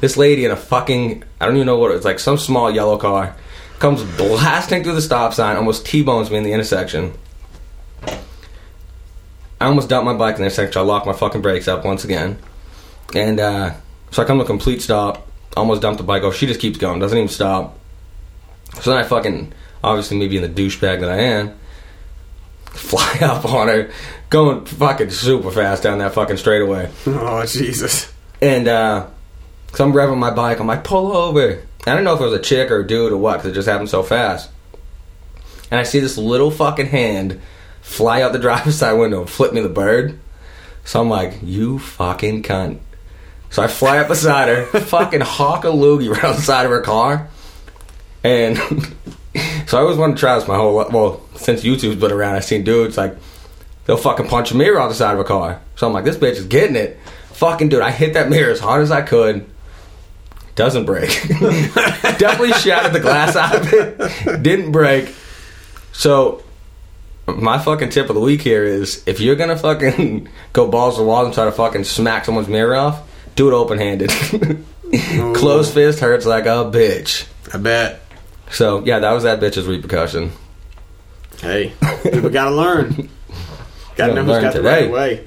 This 0.00 0.16
lady 0.16 0.44
in 0.44 0.50
a 0.50 0.56
fucking 0.56 1.24
I 1.40 1.46
don't 1.46 1.56
even 1.56 1.66
know 1.66 1.78
what 1.78 1.90
it 1.90 1.94
was 1.94 2.04
like 2.04 2.18
some 2.18 2.36
small 2.36 2.70
yellow 2.70 2.98
car 2.98 3.34
comes 3.78 4.02
blasting 4.16 4.82
through 4.82 4.94
the 4.94 5.02
stop 5.02 5.34
sign, 5.34 5.56
almost 5.56 5.86
T-bones 5.86 6.30
me 6.30 6.38
in 6.38 6.42
the 6.42 6.52
intersection. 6.52 7.12
I 9.60 9.66
almost 9.66 9.88
dumped 9.88 10.04
my 10.04 10.14
bike 10.14 10.34
in 10.34 10.40
the 10.40 10.46
intersection. 10.46 10.80
I 10.80 10.84
locked 10.84 11.06
my 11.06 11.12
fucking 11.12 11.42
brakes 11.42 11.68
up 11.68 11.84
once 11.84 12.04
again, 12.04 12.38
and 13.14 13.40
uh, 13.40 13.74
so 14.14 14.22
I 14.22 14.26
come 14.26 14.38
to 14.38 14.44
a 14.44 14.46
complete 14.46 14.80
stop. 14.80 15.26
Almost 15.56 15.82
dumped 15.82 15.98
the 15.98 16.04
bike 16.04 16.22
off. 16.22 16.36
She 16.36 16.46
just 16.46 16.60
keeps 16.60 16.78
going, 16.78 17.00
doesn't 17.00 17.18
even 17.18 17.28
stop. 17.28 17.76
So 18.80 18.90
then 18.90 19.00
I 19.00 19.02
fucking 19.02 19.52
obviously 19.82 20.16
me 20.16 20.28
being 20.28 20.42
the 20.42 20.48
douchebag 20.48 21.00
that 21.00 21.10
I 21.10 21.16
am, 21.16 21.58
fly 22.66 23.18
up 23.22 23.44
on 23.44 23.66
her, 23.66 23.90
going 24.30 24.66
fucking 24.66 25.10
super 25.10 25.50
fast 25.50 25.82
down 25.82 25.98
that 25.98 26.14
fucking 26.14 26.36
straightaway. 26.36 26.92
Oh 27.08 27.44
Jesus. 27.44 28.12
And 28.40 28.68
uh, 28.68 29.08
so 29.72 29.84
I'm 29.84 29.92
revving 29.92 30.18
my 30.18 30.30
bike. 30.30 30.60
I'm 30.60 30.68
like, 30.68 30.84
pull 30.84 31.16
over. 31.16 31.60
I 31.84 31.94
don't 31.94 32.04
know 32.04 32.14
if 32.14 32.20
it 32.20 32.24
was 32.24 32.34
a 32.34 32.38
chick 32.42 32.70
or 32.70 32.80
a 32.80 32.86
dude 32.86 33.10
or 33.10 33.16
what, 33.16 33.38
because 33.38 33.50
it 33.50 33.54
just 33.54 33.68
happened 33.68 33.90
so 33.90 34.04
fast. 34.04 34.48
And 35.72 35.80
I 35.80 35.82
see 35.82 35.98
this 35.98 36.16
little 36.16 36.52
fucking 36.52 36.86
hand 36.86 37.40
fly 37.82 38.22
out 38.22 38.32
the 38.32 38.38
driver's 38.48 38.78
side 38.78 38.92
window 38.92 39.22
and 39.22 39.28
flip 39.28 39.52
me 39.52 39.60
the 39.60 39.68
bird. 39.68 40.20
So 40.84 41.00
I'm 41.00 41.08
like, 41.08 41.40
you 41.42 41.80
fucking 41.80 42.44
cunt. 42.44 42.78
So 43.54 43.62
I 43.62 43.68
fly 43.68 43.98
up 43.98 44.08
beside 44.08 44.48
her, 44.48 44.64
fucking 44.80 45.20
hawk 45.20 45.62
a 45.62 45.68
loogie 45.68 46.10
right 46.10 46.24
on 46.24 46.34
the 46.34 46.42
side 46.42 46.64
of 46.64 46.72
her 46.72 46.80
car. 46.80 47.28
And 48.24 48.58
so 49.68 49.78
I 49.78 49.80
always 49.80 49.96
wanted 49.96 50.16
to 50.16 50.18
try 50.18 50.36
this 50.36 50.48
my 50.48 50.56
whole 50.56 50.74
life. 50.74 50.90
Well, 50.90 51.22
since 51.36 51.62
YouTube's 51.62 51.94
been 51.94 52.10
around, 52.10 52.34
I've 52.34 52.44
seen 52.44 52.64
dudes 52.64 52.96
like, 52.96 53.16
they'll 53.84 53.96
fucking 53.96 54.26
punch 54.26 54.50
a 54.50 54.56
mirror 54.56 54.80
out 54.80 54.88
the 54.88 54.96
side 54.96 55.14
of 55.14 55.20
a 55.20 55.24
car. 55.24 55.60
So 55.76 55.86
I'm 55.86 55.92
like, 55.92 56.02
this 56.02 56.16
bitch 56.16 56.32
is 56.32 56.46
getting 56.46 56.74
it. 56.74 56.98
Fucking 57.34 57.68
dude, 57.68 57.80
I 57.80 57.92
hit 57.92 58.14
that 58.14 58.28
mirror 58.28 58.50
as 58.50 58.58
hard 58.58 58.82
as 58.82 58.90
I 58.90 59.02
could. 59.02 59.48
Doesn't 60.56 60.84
break. 60.84 61.10
Definitely 61.28 62.54
shattered 62.54 62.92
the 62.92 62.98
glass 62.98 63.36
out 63.36 63.54
of 63.54 63.72
it. 63.72 64.42
Didn't 64.42 64.72
break. 64.72 65.14
So 65.92 66.42
my 67.28 67.60
fucking 67.60 67.90
tip 67.90 68.08
of 68.08 68.16
the 68.16 68.20
week 68.20 68.40
here 68.40 68.64
is 68.64 69.04
if 69.06 69.20
you're 69.20 69.36
gonna 69.36 69.56
fucking 69.56 70.28
go 70.52 70.66
balls 70.66 70.96
to 70.96 71.02
the 71.02 71.06
wall 71.06 71.24
and 71.24 71.32
try 71.32 71.44
to 71.44 71.52
fucking 71.52 71.84
smack 71.84 72.24
someone's 72.24 72.48
mirror 72.48 72.74
off, 72.74 73.00
do 73.34 73.48
it 73.48 73.54
open 73.54 73.78
handed. 73.78 74.10
Closed 75.34 75.74
fist 75.74 76.00
hurts 76.00 76.26
like 76.26 76.44
a 76.44 76.70
bitch. 76.70 77.26
I 77.52 77.58
bet. 77.58 78.00
So 78.50 78.84
yeah, 78.84 78.98
that 79.00 79.12
was 79.12 79.24
that 79.24 79.40
bitch's 79.40 79.66
repercussion. 79.66 80.32
Hey, 81.40 81.72
people 82.02 82.30
gotta 82.30 82.54
learn. 82.54 83.08
Gotta 83.96 84.12
Gotta 84.12 84.26
know 84.26 84.34
who's 84.34 84.42
got 84.42 84.54
the 84.54 84.62
right 84.62 84.90
way. 84.90 85.24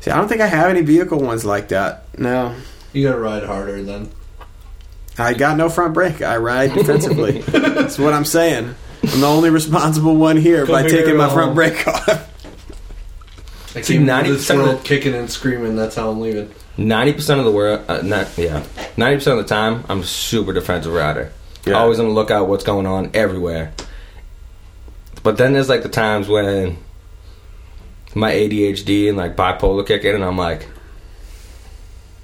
See, 0.00 0.10
I 0.10 0.16
don't 0.18 0.28
think 0.28 0.42
I 0.42 0.46
have 0.46 0.68
any 0.68 0.82
vehicle 0.82 1.18
ones 1.18 1.46
like 1.46 1.68
that. 1.68 2.04
No. 2.18 2.54
You 2.92 3.04
gotta 3.08 3.18
ride 3.18 3.42
harder 3.42 3.82
then. 3.82 4.10
I 5.16 5.32
got 5.32 5.56
no 5.56 5.70
front 5.70 5.94
brake. 5.94 6.20
I 6.20 6.36
ride 6.36 6.74
defensively. 6.74 7.40
That's 7.40 7.98
what 7.98 8.12
I'm 8.12 8.26
saying. 8.26 8.74
I'm 9.02 9.20
the 9.20 9.26
only 9.26 9.48
responsible 9.48 10.14
one 10.14 10.36
here 10.36 10.66
Come 10.66 10.74
by 10.74 10.82
taking 10.86 11.16
my 11.16 11.30
front 11.30 11.52
uh-huh. 11.52 11.54
brake 11.54 11.88
off. 11.88 12.35
I 13.76 13.82
See, 13.82 13.98
this 13.98 14.08
90% 14.08 14.60
of 14.60 14.82
the- 14.82 14.88
kicking 14.88 15.14
and 15.14 15.30
screaming. 15.30 15.76
That's 15.76 15.94
how 15.94 16.10
I'm 16.10 16.20
leaving. 16.20 16.50
Ninety 16.78 17.12
percent 17.14 17.38
of 17.40 17.46
the 17.46 17.52
world, 17.52 17.84
uh, 17.88 18.02
not 18.02 18.36
yeah, 18.36 18.62
ninety 18.98 19.16
percent 19.16 19.38
of 19.38 19.46
the 19.46 19.54
time, 19.54 19.84
I'm 19.88 20.02
super 20.04 20.52
defensive 20.52 20.92
rider. 20.92 21.32
Yeah. 21.64 21.74
Always 21.74 21.98
on 21.98 22.06
the 22.06 22.12
lookout, 22.12 22.48
what's 22.48 22.64
going 22.64 22.86
on 22.86 23.10
everywhere. 23.14 23.72
But 25.22 25.38
then 25.38 25.54
there's 25.54 25.70
like 25.70 25.82
the 25.82 25.88
times 25.88 26.28
when 26.28 26.76
my 28.14 28.30
ADHD 28.30 29.08
and 29.08 29.16
like 29.16 29.36
bipolar 29.36 29.86
kick 29.86 30.04
in, 30.04 30.14
and 30.14 30.22
I'm 30.24 30.36
like, 30.36 30.68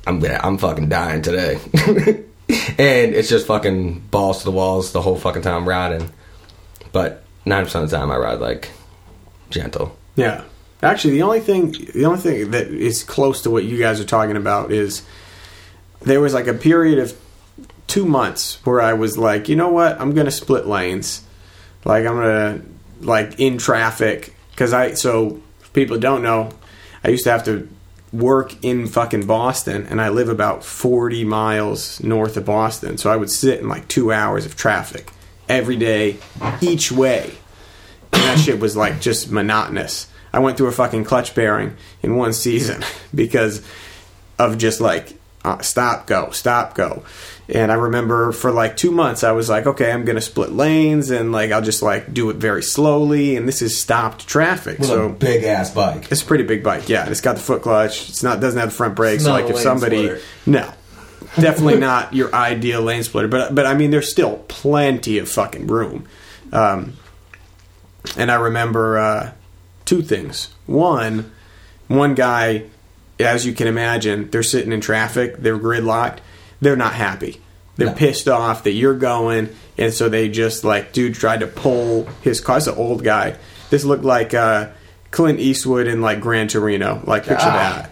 I'm 0.07 0.21
gonna, 0.21 0.39
I'm 0.43 0.59
fucking 0.59 0.89
dying 0.91 1.23
today. 1.23 1.59
and 2.49 3.15
it's 3.15 3.31
just 3.31 3.47
fucking 3.47 4.01
balls 4.11 4.41
to 4.41 4.45
the 4.45 4.51
walls 4.53 4.93
the 4.93 5.01
whole 5.01 5.17
fucking 5.17 5.43
time 5.43 5.63
I'm 5.63 5.69
riding. 5.69 6.11
But 6.93 7.25
ninety 7.47 7.65
percent 7.69 7.85
of 7.85 7.91
the 7.91 7.97
time, 7.97 8.11
I 8.11 8.17
ride 8.17 8.39
like 8.41 8.71
gentle. 9.49 9.97
Yeah. 10.15 10.45
Actually, 10.83 11.15
the 11.15 11.23
only 11.23 11.41
thing 11.41 11.73
the 11.95 12.05
only 12.07 12.19
thing 12.19 12.51
that 12.51 12.69
is 12.69 13.05
close 13.05 13.43
to 13.43 13.51
what 13.51 13.65
you 13.65 13.79
guys 13.79 14.01
are 14.01 14.05
talking 14.05 14.37
about 14.37 14.73
is 14.73 15.03
there 16.01 16.21
was 16.21 16.35
like 16.35 16.49
a 16.49 16.55
period 16.55 16.99
of 16.99 17.17
two 17.87 18.05
months 18.05 18.59
where 18.65 18.81
I 18.81 18.95
was 18.95 19.17
like, 19.17 19.49
you 19.49 19.55
know 19.55 19.69
what, 19.69 20.01
I'm 20.01 20.13
gonna 20.13 20.33
split 20.33 20.67
lanes. 20.67 21.23
Like 21.85 22.05
I'm 22.05 22.17
gonna 22.17 22.63
like 23.01 23.39
in 23.39 23.59
traffic 23.59 24.35
because 24.51 24.73
I 24.73 24.95
so 24.95 25.41
people 25.73 25.99
don't 25.99 26.23
know, 26.23 26.51
I 27.05 27.09
used 27.09 27.25
to 27.25 27.31
have 27.31 27.45
to 27.45 27.69
work 28.13 28.63
in 28.65 28.87
fucking 28.87 29.27
Boston 29.27 29.87
and 29.89 30.01
I 30.01 30.09
live 30.09 30.29
about 30.29 30.65
40 30.65 31.25
miles 31.25 32.03
north 32.03 32.37
of 32.37 32.45
Boston. 32.45 32.99
So 32.99 33.11
I 33.11 33.17
would 33.17 33.31
sit 33.31 33.61
in 33.61 33.69
like 33.69 33.89
2 33.89 34.13
hours 34.13 34.47
of 34.47 34.57
traffic 34.57 35.13
every 35.49 35.77
day 35.77 36.19
each 36.61 36.91
way. 36.91 37.33
And 38.13 38.23
that 38.23 38.39
shit 38.41 38.61
was 38.61 38.77
like 38.77 39.01
just 39.01 39.31
monotonous. 39.31 40.09
I 40.33 40.39
went 40.39 40.57
through 40.57 40.69
a 40.69 40.73
fucking 40.73 41.05
clutch 41.05 41.35
bearing 41.35 41.77
in 42.03 42.17
one 42.17 42.33
season 42.33 42.83
because 43.15 43.63
of 44.39 44.59
just 44.59 44.81
like 44.81 45.19
uh, 45.45 45.61
stop 45.61 46.07
go 46.07 46.31
stop 46.31 46.75
go. 46.75 47.03
And 47.49 47.71
i 47.73 47.75
remember 47.75 48.31
for 48.33 48.51
like 48.53 48.77
two 48.77 48.93
months 48.93 49.25
i 49.25 49.33
was 49.33 49.49
like 49.51 49.67
okay 49.67 49.91
i'm 49.91 50.05
gonna 50.05 50.21
split 50.21 50.53
lanes 50.53 51.11
and 51.11 51.33
like 51.33 51.51
i'll 51.51 51.61
just 51.61 51.83
like 51.83 52.15
do 52.15 52.31
it 52.31 52.37
very 52.37 52.63
slowly. 52.63 53.37
And 53.37 53.47
this 53.49 53.61
is 53.61 53.79
stopped 53.79 54.27
traffic 54.29 54.83
so 54.85 55.09
big 55.09 55.43
ass 55.45 55.71
bike. 55.75 56.11
it's 56.13 56.23
a 56.23 56.25
pretty 56.25 56.45
big 56.45 56.63
bike 56.63 56.89
yeah. 56.89 57.09
It's 57.11 57.21
got 57.21 57.35
the 57.37 57.43
foot 57.43 57.63
clutch. 57.63 58.09
It's 58.09 58.23
not 58.23 58.41
doesn't 58.41 58.59
have 58.59 58.71
the 58.71 58.75
front 58.77 58.95
brakes 58.95 59.17
It's 59.17 59.25
so 59.25 59.33
like 59.33 59.47
if 59.51 59.59
somebody 59.59 60.05
splitter. 60.05 60.21
no. 60.47 60.73
Definitely 61.37 61.79
not 61.79 62.15
your 62.15 62.33
ideal 62.35 62.81
lane 62.83 63.03
splitter 63.03 63.29
but 63.29 63.53
but 63.55 63.67
i 63.67 63.75
mean 63.75 63.91
there's 63.91 64.11
still 64.11 64.37
plenty 64.49 65.19
of 65.19 65.29
fucking 65.29 65.67
room. 65.67 66.07
Um, 66.53 66.95
and 68.17 68.31
i 68.31 68.37
remember 68.37 68.99
uh, 68.99 69.33
two 69.85 70.03
things. 70.03 70.49
One 70.67 71.31
one 71.89 72.15
guy 72.15 72.65
as 73.21 73.45
you 73.45 73.53
can 73.53 73.67
imagine 73.69 74.31
they're 74.31 74.43
sitting 74.43 74.73
in 74.73 74.81
traffic 74.81 75.37
they're 75.39 75.59
gridlocked 75.59 76.19
they're 76.61 76.77
not 76.77 76.95
happy. 76.95 77.41
They're 77.77 77.89
No. 77.89 77.95
pissed 77.95 78.29
off 78.29 78.65
that 78.65 78.73
you're 78.73 78.95
going 78.97 79.49
and 79.79 79.93
so 79.93 80.09
they 80.09 80.29
just 80.29 80.65
like 80.65 80.93
dude 80.93 81.15
tried 81.15 81.41
to 81.41 81.47
pull 81.47 82.07
his 82.23 82.41
car. 82.41 82.59
It's 82.59 82.67
an 82.67 82.75
old 82.77 83.03
guy. 83.05 83.37
This 83.71 83.85
looked 83.85 84.05
like 84.05 84.33
uh, 84.35 84.69
clint 85.11 85.41
eastwood 85.41 85.87
in 85.87 86.01
like 86.01 86.21
gran 86.21 86.49
torino 86.49 87.03
like 87.07 87.23
picture 87.27 87.47
Ah. 87.49 87.53
that. 87.83 87.91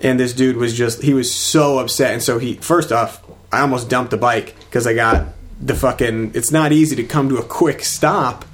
And 0.00 0.18
this 0.20 0.32
dude 0.32 0.56
was 0.56 0.74
just 0.74 1.02
he 1.02 1.14
was 1.14 1.32
so 1.34 1.78
upset 1.78 2.12
and 2.12 2.22
so 2.22 2.38
he 2.38 2.54
first 2.54 2.92
off 2.92 3.22
i 3.52 3.60
almost 3.60 3.88
dumped 3.88 4.10
the 4.10 4.16
bike 4.16 4.54
because 4.68 4.86
i 4.86 4.92
got 4.94 5.26
the 5.60 5.74
fucking 5.74 6.32
it's 6.34 6.52
not 6.52 6.70
easy 6.70 6.94
to 6.96 7.02
come 7.04 7.28
to 7.30 7.38
a 7.38 7.42
quick 7.42 7.82
stop 7.84 8.44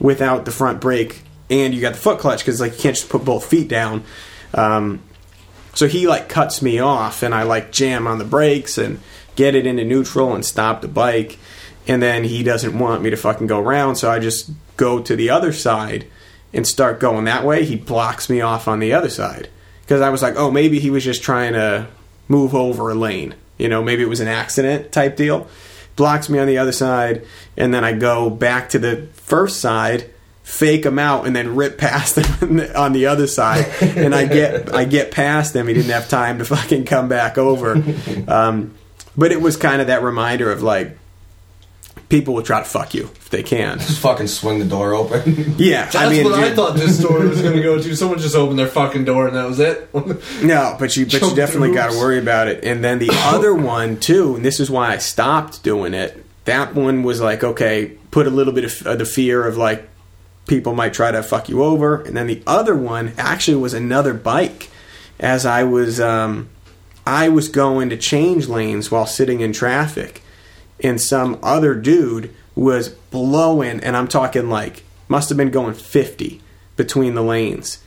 without 0.00 0.44
the 0.44 0.50
front 0.50 0.80
brake 0.80 1.22
and 1.50 1.74
you 1.74 1.80
got 1.80 1.94
the 1.94 2.00
foot 2.00 2.18
clutch 2.18 2.40
because 2.40 2.60
like 2.60 2.72
you 2.72 2.78
can't 2.78 2.96
just 2.96 3.08
put 3.08 3.24
both 3.24 3.46
feet 3.46 3.68
down. 3.68 4.04
Um, 4.54 5.02
so 5.74 5.86
he 5.86 6.06
like 6.06 6.28
cuts 6.28 6.60
me 6.60 6.80
off 6.80 7.22
and 7.22 7.32
i 7.32 7.44
like 7.44 7.70
jam 7.70 8.06
on 8.06 8.18
the 8.18 8.24
brakes 8.24 8.78
and 8.78 9.00
get 9.36 9.54
it 9.54 9.66
into 9.66 9.84
neutral 9.84 10.34
and 10.34 10.44
stop 10.44 10.82
the 10.82 10.88
bike. 10.88 11.38
And 11.86 12.02
then 12.02 12.24
he 12.24 12.42
doesn't 12.42 12.76
want 12.78 13.02
me 13.02 13.10
to 13.10 13.16
fucking 13.16 13.46
go 13.46 13.60
around 13.60 13.96
so 13.96 14.10
i 14.10 14.18
just 14.18 14.50
go 14.76 15.00
to 15.00 15.14
the 15.14 15.30
other 15.30 15.52
side 15.52 16.06
and 16.52 16.66
start 16.66 16.98
going 16.98 17.24
that 17.26 17.44
way. 17.44 17.64
He 17.64 17.76
blocks 17.76 18.30
me 18.30 18.40
off 18.40 18.66
on 18.68 18.80
the 18.80 18.92
other 18.92 19.10
side. 19.10 19.48
Because 19.82 20.00
i 20.00 20.10
was 20.10 20.22
like 20.22 20.36
oh 20.36 20.50
maybe 20.50 20.80
he 20.80 20.90
was 20.90 21.04
just 21.04 21.22
trying 21.22 21.52
to 21.52 21.86
move 22.26 22.54
over 22.54 22.90
a 22.90 22.94
lane. 22.94 23.34
You 23.56 23.68
know 23.68 23.82
maybe 23.82 24.02
it 24.02 24.08
was 24.08 24.20
an 24.20 24.28
accident 24.28 24.90
type 24.90 25.16
deal. 25.16 25.46
Blocks 25.94 26.28
me 26.28 26.38
on 26.38 26.46
the 26.46 26.58
other 26.58 26.72
side 26.72 27.24
and 27.56 27.72
then 27.72 27.84
i 27.84 27.92
go 27.92 28.30
back 28.30 28.68
to 28.70 28.78
the 28.80 29.08
first 29.12 29.60
side 29.60 30.10
fake 30.48 30.86
him 30.86 30.98
out 30.98 31.26
and 31.26 31.36
then 31.36 31.54
rip 31.54 31.76
past 31.76 32.16
him 32.16 32.58
on 32.74 32.94
the 32.94 33.04
other 33.04 33.26
side 33.26 33.66
and 33.82 34.14
i 34.14 34.24
get 34.24 34.74
i 34.74 34.82
get 34.82 35.10
past 35.10 35.54
him 35.54 35.68
he 35.68 35.74
didn't 35.74 35.90
have 35.90 36.08
time 36.08 36.38
to 36.38 36.44
fucking 36.44 36.86
come 36.86 37.06
back 37.06 37.36
over 37.36 37.74
um, 38.26 38.74
but 39.14 39.30
it 39.30 39.42
was 39.42 39.58
kind 39.58 39.82
of 39.82 39.88
that 39.88 40.02
reminder 40.02 40.50
of 40.50 40.62
like 40.62 40.96
people 42.08 42.32
will 42.32 42.42
try 42.42 42.60
to 42.60 42.64
fuck 42.64 42.94
you 42.94 43.04
if 43.16 43.28
they 43.28 43.42
can 43.42 43.78
Just 43.78 44.00
fucking 44.00 44.26
swing 44.28 44.58
the 44.58 44.64
door 44.64 44.94
open. 44.94 45.54
yeah 45.58 45.84
That's 45.84 45.96
i 45.96 46.08
mean 46.08 46.24
what 46.24 46.40
I 46.40 46.54
thought 46.54 46.74
this 46.76 46.98
story 46.98 47.28
was 47.28 47.42
going 47.42 47.54
to 47.54 47.62
go 47.62 47.76
to. 47.80 47.94
Someone 47.94 48.18
just 48.18 48.34
opened 48.34 48.58
their 48.58 48.68
fucking 48.68 49.04
door 49.04 49.26
and 49.26 49.36
that 49.36 49.46
was 49.46 49.60
it. 49.60 49.90
No, 50.42 50.76
but 50.80 50.96
you 50.96 51.04
but 51.04 51.20
you 51.20 51.34
definitely 51.34 51.74
got 51.74 51.90
to 51.92 51.98
worry 51.98 52.18
about 52.18 52.48
it. 52.48 52.64
And 52.64 52.82
then 52.82 52.98
the 52.98 53.10
other 53.12 53.54
one 53.54 54.00
too, 54.00 54.36
and 54.36 54.42
this 54.44 54.60
is 54.60 54.70
why 54.70 54.94
I 54.94 54.96
stopped 54.96 55.62
doing 55.62 55.92
it. 55.92 56.24
That 56.46 56.74
one 56.74 57.02
was 57.02 57.20
like, 57.20 57.44
okay, 57.44 57.98
put 58.10 58.26
a 58.26 58.30
little 58.30 58.54
bit 58.54 58.64
of 58.64 58.86
uh, 58.86 58.96
the 58.96 59.04
fear 59.04 59.46
of 59.46 59.58
like 59.58 59.86
people 60.48 60.74
might 60.74 60.94
try 60.94 61.12
to 61.12 61.22
fuck 61.22 61.48
you 61.48 61.62
over. 61.62 62.02
And 62.02 62.16
then 62.16 62.26
the 62.26 62.42
other 62.46 62.74
one 62.74 63.12
actually 63.16 63.58
was 63.58 63.74
another 63.74 64.14
bike. 64.14 64.70
As 65.20 65.44
I 65.46 65.64
was, 65.64 66.00
um, 66.00 66.48
I 67.06 67.28
was 67.28 67.48
going 67.48 67.90
to 67.90 67.96
change 67.96 68.48
lanes 68.48 68.90
while 68.90 69.06
sitting 69.06 69.40
in 69.40 69.52
traffic, 69.52 70.22
and 70.80 71.00
some 71.00 71.38
other 71.42 71.74
dude 71.74 72.34
was 72.54 72.88
blowing, 72.88 73.80
and 73.80 73.96
I'm 73.96 74.08
talking 74.08 74.48
like 74.48 74.82
must 75.08 75.28
have 75.30 75.38
been 75.38 75.50
going 75.50 75.74
50 75.74 76.40
between 76.76 77.14
the 77.14 77.22
lanes 77.22 77.82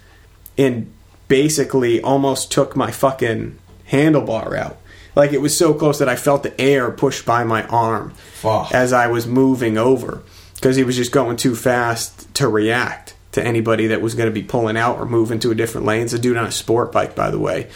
and 0.57 0.91
basically 1.27 2.01
almost 2.01 2.51
took 2.51 2.75
my 2.75 2.91
fucking 2.91 3.57
handlebar 3.89 4.57
out. 4.57 4.77
Like 5.15 5.33
it 5.33 5.41
was 5.41 5.57
so 5.57 5.73
close 5.73 5.99
that 5.99 6.09
I 6.09 6.15
felt 6.15 6.43
the 6.43 6.59
air 6.59 6.89
push 6.91 7.21
by 7.21 7.43
my 7.43 7.63
arm 7.67 8.11
Fuck. 8.33 8.73
as 8.73 8.91
I 8.93 9.07
was 9.07 9.27
moving 9.27 9.77
over 9.77 10.23
because 10.61 10.75
he 10.75 10.83
was 10.83 10.95
just 10.95 11.11
going 11.11 11.37
too 11.37 11.55
fast 11.55 12.31
to 12.35 12.47
react 12.47 13.15
to 13.31 13.43
anybody 13.43 13.87
that 13.87 13.99
was 13.99 14.13
going 14.13 14.29
to 14.29 14.33
be 14.33 14.43
pulling 14.43 14.77
out 14.77 14.99
or 14.99 15.07
moving 15.07 15.39
to 15.39 15.49
a 15.49 15.55
different 15.55 15.87
lane. 15.87 16.03
It's 16.03 16.13
a 16.13 16.19
dude 16.19 16.37
on 16.37 16.45
a 16.45 16.51
sport 16.51 16.91
bike, 16.91 17.15
by 17.15 17.31
the 17.31 17.39
way. 17.39 17.69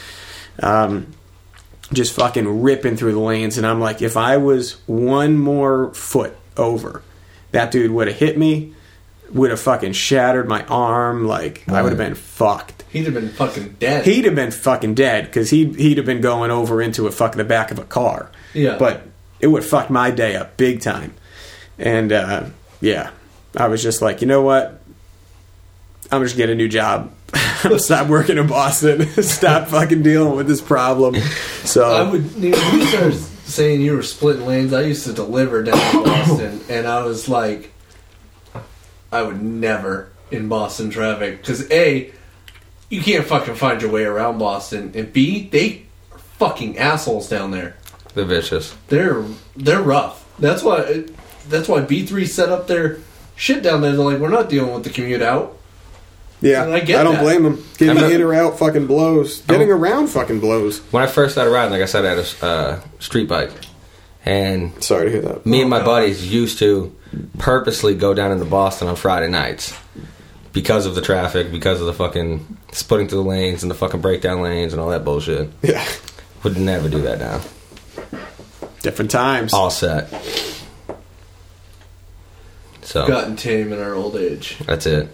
Um, 0.61 1.07
just 1.91 2.13
fucking 2.13 2.61
ripping 2.61 2.95
through 2.95 3.13
the 3.13 3.19
lanes, 3.19 3.57
and 3.57 3.65
I'm 3.65 3.79
like, 3.79 4.03
if 4.03 4.15
I 4.15 4.37
was 4.37 4.73
one 4.85 5.35
more 5.35 5.93
foot 5.95 6.35
over, 6.57 7.01
that 7.51 7.71
dude 7.71 7.89
would 7.89 8.07
have 8.07 8.17
hit 8.17 8.37
me, 8.37 8.75
would 9.31 9.49
have 9.49 9.59
fucking 9.59 9.93
shattered 9.93 10.47
my 10.47 10.63
arm. 10.65 11.25
Like 11.25 11.67
I 11.67 11.81
would 11.81 11.89
have 11.89 11.97
been 11.97 12.15
fucked. 12.15 12.83
He'd 12.91 13.05
have 13.05 13.15
been 13.15 13.29
fucking 13.29 13.77
dead. 13.79 14.05
He'd 14.05 14.25
have 14.25 14.35
been 14.35 14.51
fucking 14.51 14.93
dead 14.93 15.25
because 15.25 15.49
he'd 15.49 15.75
he'd 15.75 15.97
have 15.97 16.05
been 16.05 16.21
going 16.21 16.51
over 16.51 16.81
into 16.83 17.07
a 17.07 17.11
fucking 17.11 17.39
the 17.39 17.43
back 17.43 17.71
of 17.71 17.79
a 17.79 17.83
car. 17.83 18.31
Yeah. 18.53 18.77
but 18.77 19.01
it 19.39 19.47
would 19.47 19.63
fuck 19.63 19.89
my 19.89 20.11
day 20.11 20.35
up 20.35 20.55
big 20.55 20.81
time. 20.81 21.13
And 21.77 22.11
uh, 22.11 22.45
yeah, 22.85 23.09
I 23.57 23.67
was 23.67 23.81
just 23.81 24.01
like, 24.01 24.21
you 24.21 24.27
know 24.27 24.43
what? 24.43 24.79
I'm 26.11 26.21
just 26.21 26.37
going 26.37 26.47
to 26.47 26.47
get 26.47 26.49
a 26.51 26.55
new 26.55 26.67
job. 26.67 27.11
Stop 27.77 28.07
working 28.07 28.37
in 28.37 28.45
Boston. 28.45 29.07
Stop 29.23 29.69
fucking 29.69 30.03
dealing 30.03 30.35
with 30.37 30.47
this 30.47 30.61
problem. 30.61 31.15
So 31.63 31.83
I 31.83 32.09
would. 32.09 32.31
You 32.33 32.51
know, 32.51 32.71
you 32.71 32.85
started 32.85 33.15
saying 33.15 33.81
you 33.81 33.93
were 33.95 34.03
splitting 34.03 34.45
lanes. 34.45 34.71
I 34.71 34.81
used 34.81 35.05
to 35.05 35.13
deliver 35.13 35.63
down 35.63 35.95
in 35.95 36.03
Boston, 36.03 36.61
and 36.69 36.87
I 36.87 37.03
was 37.03 37.27
like, 37.27 37.73
I 39.11 39.23
would 39.23 39.41
never 39.41 40.11
in 40.29 40.47
Boston 40.47 40.91
traffic 40.91 41.41
because 41.41 41.69
a, 41.71 42.11
you 42.89 43.01
can't 43.01 43.25
fucking 43.25 43.55
find 43.55 43.81
your 43.81 43.91
way 43.91 44.03
around 44.03 44.37
Boston, 44.37 44.91
and 44.93 45.11
b, 45.11 45.49
they 45.49 45.85
are 46.11 46.19
fucking 46.19 46.77
assholes 46.77 47.27
down 47.27 47.49
there. 47.49 47.77
They're 48.13 48.25
vicious. 48.25 48.75
They're 48.89 49.25
they're 49.55 49.81
rough. 49.81 50.21
That's 50.37 50.61
why 50.61 51.05
that's 51.49 51.67
why 51.67 51.81
B 51.81 52.05
three 52.05 52.25
set 52.25 52.49
up 52.49 52.67
their 52.67 52.99
shit 53.35 53.63
down 53.63 53.81
there. 53.81 53.91
They're 53.91 54.03
like, 54.05 54.19
we're 54.19 54.29
not 54.29 54.49
dealing 54.49 54.73
with 54.73 54.83
the 54.83 54.89
commute 54.89 55.21
out. 55.21 55.57
yeah, 56.41 56.63
and 56.63 56.73
I 56.73 56.79
get 56.81 57.03
don't 57.03 57.15
that. 57.15 57.23
blame 57.23 57.43
them. 57.43 57.63
Getting 57.77 57.97
I'm- 58.03 58.11
in 58.11 58.21
or 58.21 58.33
out 58.33 58.59
fucking 58.59 58.87
blows. 58.87 59.41
Getting 59.41 59.69
around 59.71 60.07
fucking 60.07 60.39
blows. 60.39 60.79
When 60.91 61.01
I 61.03 61.07
first 61.07 61.33
started 61.33 61.51
riding, 61.51 61.71
like 61.71 61.81
I 61.81 61.85
said, 61.85 62.05
I 62.05 62.09
had 62.15 62.17
a 62.19 62.45
uh, 62.45 62.79
street 62.99 63.27
bike, 63.29 63.51
and 64.25 64.83
Sorry 64.83 65.05
to 65.05 65.11
hear 65.11 65.21
that. 65.21 65.45
me 65.45 65.61
and 65.61 65.69
my 65.69 65.79
God. 65.79 65.85
buddies 65.85 66.31
used 66.31 66.59
to 66.59 66.95
purposely 67.37 67.95
go 67.95 68.13
down 68.13 68.31
into 68.31 68.45
Boston 68.45 68.87
on 68.87 68.95
Friday 68.95 69.29
nights 69.29 69.73
because 70.51 70.85
of 70.85 70.95
the 70.95 71.01
traffic, 71.01 71.51
because 71.51 71.79
of 71.79 71.85
the 71.87 71.93
fucking 71.93 72.57
splitting 72.71 73.07
through 73.07 73.23
the 73.23 73.29
lanes 73.29 73.61
and 73.63 73.69
the 73.71 73.75
fucking 73.75 74.01
breakdown 74.01 74.41
lanes 74.41 74.73
and 74.73 74.81
all 74.81 74.89
that 74.89 75.03
bullshit. 75.05 75.49
Yeah, 75.61 75.85
Would 76.43 76.57
never 76.57 76.89
do 76.89 77.01
that 77.01 77.19
now. 77.19 77.41
different 78.81 79.11
times. 79.11 79.53
All 79.53 79.69
set. 79.69 80.09
So 82.85 83.05
Gotten 83.07 83.35
tame 83.35 83.73
in 83.73 83.79
our 83.81 83.93
old 83.93 84.15
age. 84.15 84.57
that's 84.65 84.85
it. 84.85 85.09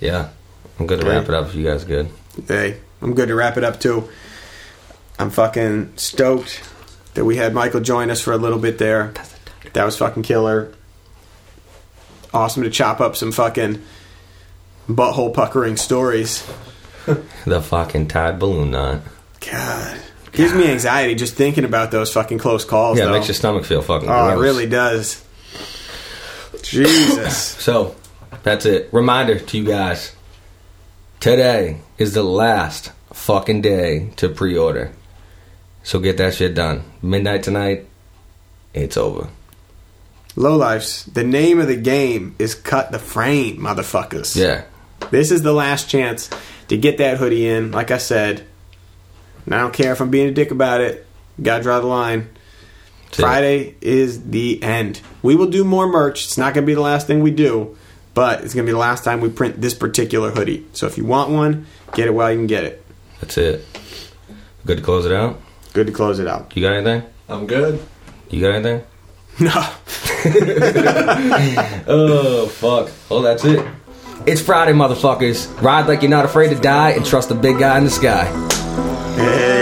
Yeah, 0.00 0.28
I'm 0.78 0.86
good 0.86 1.00
to 1.00 1.06
wrap 1.06 1.24
it 1.24 1.34
up. 1.34 1.46
If 1.48 1.54
you 1.54 1.64
guys 1.64 1.84
good. 1.84 2.08
Hey, 2.46 2.78
I'm 3.02 3.14
good 3.14 3.28
to 3.28 3.34
wrap 3.34 3.56
it 3.56 3.64
up 3.64 3.80
too. 3.80 4.08
I'm 5.18 5.30
fucking 5.30 5.94
stoked 5.96 6.62
that 7.14 7.24
we 7.24 7.36
had 7.36 7.52
Michael 7.54 7.80
join 7.80 8.10
us 8.10 8.20
for 8.20 8.32
a 8.32 8.36
little 8.36 8.58
bit 8.58 8.78
there. 8.78 9.12
That 9.72 9.84
was 9.84 9.96
fucking 9.96 10.22
killer. 10.22 10.72
Awesome 12.32 12.62
to 12.62 12.70
chop 12.70 13.00
up 13.00 13.16
some 13.16 13.32
fucking 13.32 13.82
butthole 14.88 15.32
puckering 15.34 15.76
stories. 15.76 16.46
The 17.44 17.62
fucking 17.62 18.08
tied 18.08 18.40
balloon 18.40 18.72
knot. 18.72 19.00
God. 19.48 20.00
Gives 20.32 20.52
me 20.52 20.68
anxiety 20.68 21.14
just 21.14 21.34
thinking 21.34 21.64
about 21.64 21.92
those 21.92 22.12
fucking 22.12 22.38
close 22.38 22.64
calls. 22.64 22.98
Yeah, 22.98 23.08
it 23.08 23.12
makes 23.12 23.28
your 23.28 23.36
stomach 23.36 23.64
feel 23.64 23.80
fucking 23.80 24.08
Oh, 24.10 24.28
it 24.30 24.42
really 24.42 24.66
does. 24.66 25.24
Jesus. 26.68 27.56
So, 27.66 27.96
that's 28.42 28.64
it. 28.66 28.88
Reminder 28.92 29.38
to 29.38 29.58
you 29.58 29.64
guys. 29.64 30.14
Today 31.20 31.80
is 31.98 32.14
the 32.14 32.22
last 32.22 32.92
fucking 33.12 33.62
day 33.62 34.10
to 34.16 34.28
pre-order. 34.28 34.92
So 35.82 35.98
get 35.98 36.16
that 36.18 36.34
shit 36.34 36.54
done. 36.54 36.82
Midnight 37.02 37.42
tonight, 37.42 37.86
it's 38.74 38.96
over. 38.96 39.28
Lowlifes, 40.36 41.12
the 41.12 41.24
name 41.24 41.58
of 41.60 41.66
the 41.66 41.76
game 41.76 42.36
is 42.38 42.54
cut 42.54 42.92
the 42.92 42.98
frame, 42.98 43.58
motherfuckers. 43.58 44.36
Yeah. 44.36 44.64
This 45.10 45.30
is 45.30 45.42
the 45.42 45.52
last 45.52 45.88
chance 45.88 46.28
to 46.68 46.76
get 46.76 46.98
that 46.98 47.18
hoodie 47.18 47.48
in. 47.48 47.70
Like 47.72 47.90
I 47.90 47.98
said, 47.98 48.44
and 49.44 49.54
I 49.54 49.60
don't 49.60 49.72
care 49.72 49.92
if 49.92 50.00
I'm 50.00 50.10
being 50.10 50.28
a 50.28 50.32
dick 50.32 50.50
about 50.50 50.80
it. 50.80 51.06
Gotta 51.40 51.62
draw 51.62 51.80
the 51.80 51.86
line. 51.86 52.28
That's 53.16 53.18
it. 53.18 53.22
Friday 53.22 53.74
is 53.80 54.22
the 54.30 54.62
end. 54.62 55.00
We 55.22 55.36
will 55.36 55.46
do 55.48 55.64
more 55.64 55.86
merch. 55.86 56.24
It's 56.26 56.36
not 56.36 56.52
going 56.54 56.64
to 56.64 56.66
be 56.66 56.74
the 56.74 56.80
last 56.82 57.06
thing 57.06 57.20
we 57.20 57.30
do, 57.30 57.76
but 58.14 58.42
it's 58.42 58.52
going 58.54 58.66
to 58.66 58.70
be 58.70 58.72
the 58.74 58.78
last 58.78 59.04
time 59.04 59.20
we 59.20 59.30
print 59.30 59.60
this 59.60 59.74
particular 59.74 60.30
hoodie. 60.30 60.66
So 60.72 60.86
if 60.86 60.98
you 60.98 61.04
want 61.04 61.30
one, 61.30 61.66
get 61.94 62.06
it 62.08 62.12
while 62.12 62.30
you 62.30 62.36
can 62.38 62.46
get 62.46 62.64
it. 62.64 62.84
That's 63.20 63.38
it. 63.38 63.64
Good 64.66 64.78
to 64.78 64.82
close 64.84 65.06
it 65.06 65.12
out. 65.12 65.40
Good 65.72 65.86
to 65.86 65.92
close 65.92 66.18
it 66.18 66.26
out. 66.26 66.54
You 66.54 66.62
got 66.62 66.74
anything? 66.74 67.08
I'm 67.28 67.46
good. 67.46 67.82
You 68.28 68.40
got 68.42 68.54
anything? 68.54 68.84
No. 69.40 69.52
Oh 71.88 72.46
fuck. 72.48 72.90
Oh, 73.10 73.22
that's 73.22 73.44
it. 73.44 73.64
It's 74.26 74.40
Friday, 74.40 74.72
motherfuckers. 74.72 75.62
Ride 75.62 75.86
like 75.86 76.02
you're 76.02 76.10
not 76.10 76.24
afraid 76.24 76.48
to 76.48 76.56
die 76.56 76.90
and 76.90 77.06
trust 77.06 77.28
the 77.28 77.34
big 77.36 77.58
guy 77.60 77.78
in 77.78 77.84
the 77.84 77.90
sky. 77.90 78.24
Hey. 79.14 79.55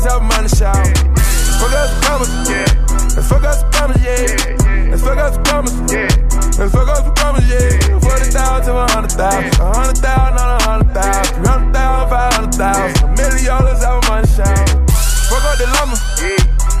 Dollars 0.00 0.12
help 0.12 0.22
money 0.22 0.48
shout. 0.48 0.86
Fuck 1.60 1.72
us 1.72 2.04
commas, 2.04 2.48
yeah. 2.48 2.66
Fuck 3.22 3.44
us 3.44 3.62
commas, 3.72 4.02
yeah. 4.02 4.96
Fuck 4.96 5.18
us 5.18 5.36
commas, 5.48 5.92
yeah. 5.92 6.08
Fuck 6.68 6.88
us 6.88 7.20
commas, 7.20 7.48
yeah. 7.48 7.98
Forty 8.00 8.30
thousand 8.30 8.72
to 8.72 8.78
a 8.78 8.90
hundred 8.90 9.12
thousand, 9.12 9.60
a 9.60 9.74
hundred 9.74 9.98
thousand 9.98 10.38
on 10.38 10.60
a 10.60 10.64
hundred 10.64 10.94
thousand, 10.94 11.34
three 11.34 11.46
hundred 11.46 11.72
thousand, 11.72 12.10
five 12.10 12.32
hundred 12.32 12.54
thousand. 12.54 13.04
A 13.04 13.16
million 13.16 13.44
dollars 13.46 13.82
help 13.82 14.08
money 14.08 14.28
shout. 14.28 14.68
Fuck 15.28 15.44
up 15.44 15.58
the 15.58 15.66
lumber. 15.76 15.98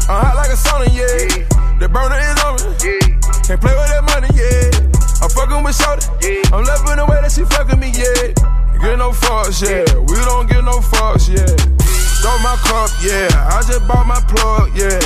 I'm 0.08 0.24
hot 0.24 0.36
like 0.36 0.50
a 0.50 0.58
sauna, 0.58 0.88
yeah. 0.90 1.78
The 1.78 1.88
burner 1.88 2.18
is 2.18 2.38
on 2.42 2.56
me. 2.56 2.98
Can't 3.46 3.60
play 3.60 3.74
with 3.74 3.90
that 3.90 4.04
money, 4.04 4.30
yeah. 4.34 5.22
I'm 5.22 5.28
fucking 5.28 5.62
with 5.62 5.76
Shorty. 5.76 6.40
I'm 6.52 6.64
loving 6.64 6.96
the 6.96 7.06
way 7.06 7.20
that 7.20 7.32
she 7.32 7.44
fucking 7.44 7.78
me, 7.78 7.92
yeah. 7.92 8.32
Get 8.80 8.96
no 8.96 9.12
fucks, 9.12 9.60
yeah. 9.60 9.84
We 10.08 10.16
don't 10.24 10.48
get 10.48 10.64
no 10.64 10.80
fucks, 10.80 11.28
yeah. 11.28 11.89
Throw 12.20 12.36
my 12.44 12.56
cup, 12.68 12.90
yeah. 13.00 13.28
I 13.48 13.62
just 13.66 13.86
bought 13.88 14.06
my 14.06 14.20
plug, 14.28 14.76
yeah. 14.76 15.00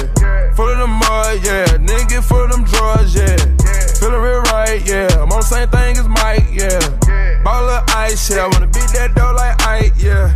Full 0.54 0.68
of 0.68 0.78
the 0.78 0.86
mud, 0.86 1.38
yeah. 1.46 1.66
Nigga 1.78 2.22
full 2.22 2.42
of 2.42 2.50
them 2.50 2.64
drugs, 2.64 3.14
yeah. 3.14 3.36
Feeling 3.98 4.20
real 4.20 4.42
right, 4.50 4.82
yeah. 4.84 5.22
I'm 5.22 5.30
on 5.30 5.40
the 5.40 5.46
same 5.46 5.68
thing 5.68 5.96
as 5.96 6.08
Mike, 6.08 6.50
yeah. 6.50 7.42
Ball 7.42 7.70
of 7.70 7.84
ice, 7.94 8.30
yeah. 8.30 8.44
I 8.44 8.48
wanna 8.48 8.66
beat 8.66 8.90
that 8.98 9.14
dough 9.14 9.32
like 9.36 9.54
Ike, 9.62 9.94
yeah. 9.96 10.34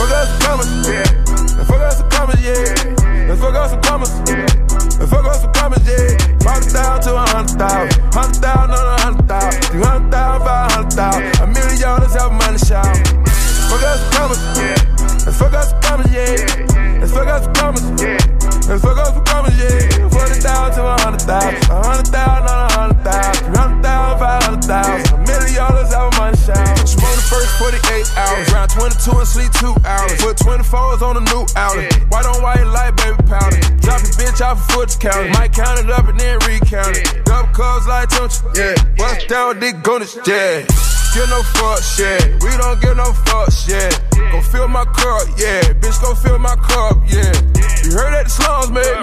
Fuck 0.00 0.10
us 0.10 0.28
some 0.32 0.40
commas, 0.40 0.88
yeah. 0.88 1.60
And 1.60 1.66
fuck 1.68 1.80
us 1.84 1.98
some 1.98 2.08
commas, 2.10 2.40
yeah. 2.40 3.30
And 3.30 3.38
fuck 3.38 3.54
us 3.54 3.70
some 3.70 3.82
commas, 3.82 4.12
yeah. 4.26 5.00
And 5.00 5.08
fuck 5.08 5.24
us 5.26 5.42
some 5.42 5.52
commas, 5.52 5.84
yeah. 5.86 6.34
It 6.44 6.72
down 6.72 7.00
to 7.02 7.14
a 7.14 7.26
hundred 7.28 7.58
thousand, 7.58 8.14
hundred 8.14 8.40
thousand 8.40 8.70
on 8.72 8.86
a 8.86 9.02
hundred 9.02 9.28
thousand, 9.28 9.62
three 9.64 9.82
hundred 9.82 10.10
thousand, 10.10 10.46
five 10.46 10.72
hundred 10.72 10.92
thousand. 10.92 11.40
A 11.40 11.46
million 11.52 11.80
dollars 11.80 12.14
help 12.14 12.32
money 12.32 12.58
shout. 12.58 12.96
Fuck 13.68 13.82
us 13.82 14.00
some 14.00 14.12
commas, 14.12 14.40
yeah. 14.58 14.93
And 15.24 15.34
fuck 15.34 15.54
us 15.54 15.70
some 15.70 15.80
commas, 15.80 16.12
yeah. 16.12 17.00
And 17.00 17.10
fuck 17.10 17.26
us 17.28 17.44
some 17.44 17.54
commas, 17.54 17.80
yeah. 17.96 18.72
And 18.72 18.80
fuck 18.80 18.98
us 18.98 19.08
some 19.14 19.24
commas, 19.24 19.56
yeah. 19.56 20.08
Forty 20.12 20.36
thousand 20.36 20.76
to 20.76 20.84
a 20.84 21.00
hundred 21.00 21.24
thousand, 21.24 21.64
a 21.70 21.80
hundred 21.80 22.08
thousand 22.12 22.44
on 22.44 22.58
a 22.60 22.72
hundred 22.76 23.00
thousand, 23.00 23.44
three 23.44 23.56
hundred 23.56 23.82
thousand, 23.82 24.18
five 24.20 24.42
hundred 24.44 24.64
thousand. 24.64 25.14
A 25.14 25.18
million 25.24 25.54
dollars 25.56 25.92
help 25.92 26.12
money 26.20 26.36
shout. 26.36 26.76
Smoke 26.84 27.16
the 27.16 27.24
first 27.24 27.50
48 27.56 28.04
hours, 28.20 28.52
round 28.52 28.70
22 28.70 29.10
and 29.16 29.28
sleep 29.28 29.52
two 29.56 29.74
hours. 29.88 30.12
Put 30.20 30.36
24s 30.44 31.00
on 31.00 31.16
a 31.16 31.24
new 31.24 31.42
outlet. 31.56 31.88
White 32.12 32.26
on 32.28 32.42
white 32.44 32.68
light, 32.68 32.92
baby 33.00 33.16
powder. 33.24 33.60
Drop 33.80 34.04
your 34.04 34.12
bitch 34.20 34.44
off 34.44 34.60
a 34.60 34.72
foot 34.76 34.92
counter. 35.00 35.32
Might 35.32 35.52
count 35.56 35.80
it 35.80 35.88
up 35.88 36.04
and 36.04 36.20
then 36.20 36.36
recount 36.44 37.00
it. 37.00 37.24
Double 37.24 37.48
cubs 37.56 37.86
like 37.88 38.08
temperature, 38.12 38.52
yeah. 38.60 38.76
Bust 39.00 39.28
down 39.28 39.58
dick 39.58 39.80
on 39.88 40.04
yeah. 40.28 40.93
Get 41.14 41.28
no 41.28 41.42
fucks, 41.42 41.98
yeah. 42.00 42.18
We 42.42 42.50
don't 42.58 42.80
get 42.80 42.96
no 42.96 43.04
fucks, 43.04 43.68
yeah. 43.70 43.88
Go 44.32 44.42
fill 44.42 44.66
my 44.66 44.84
cup, 44.84 45.28
yeah. 45.38 45.62
Bitch, 45.78 46.02
go 46.02 46.12
fill 46.12 46.40
my 46.40 46.56
cup, 46.56 46.98
yeah. 47.06 47.30
You 47.86 47.94
heard 47.94 48.10
that 48.18 48.24
the 48.26 48.30
slums, 48.34 48.70
man. 48.74 48.98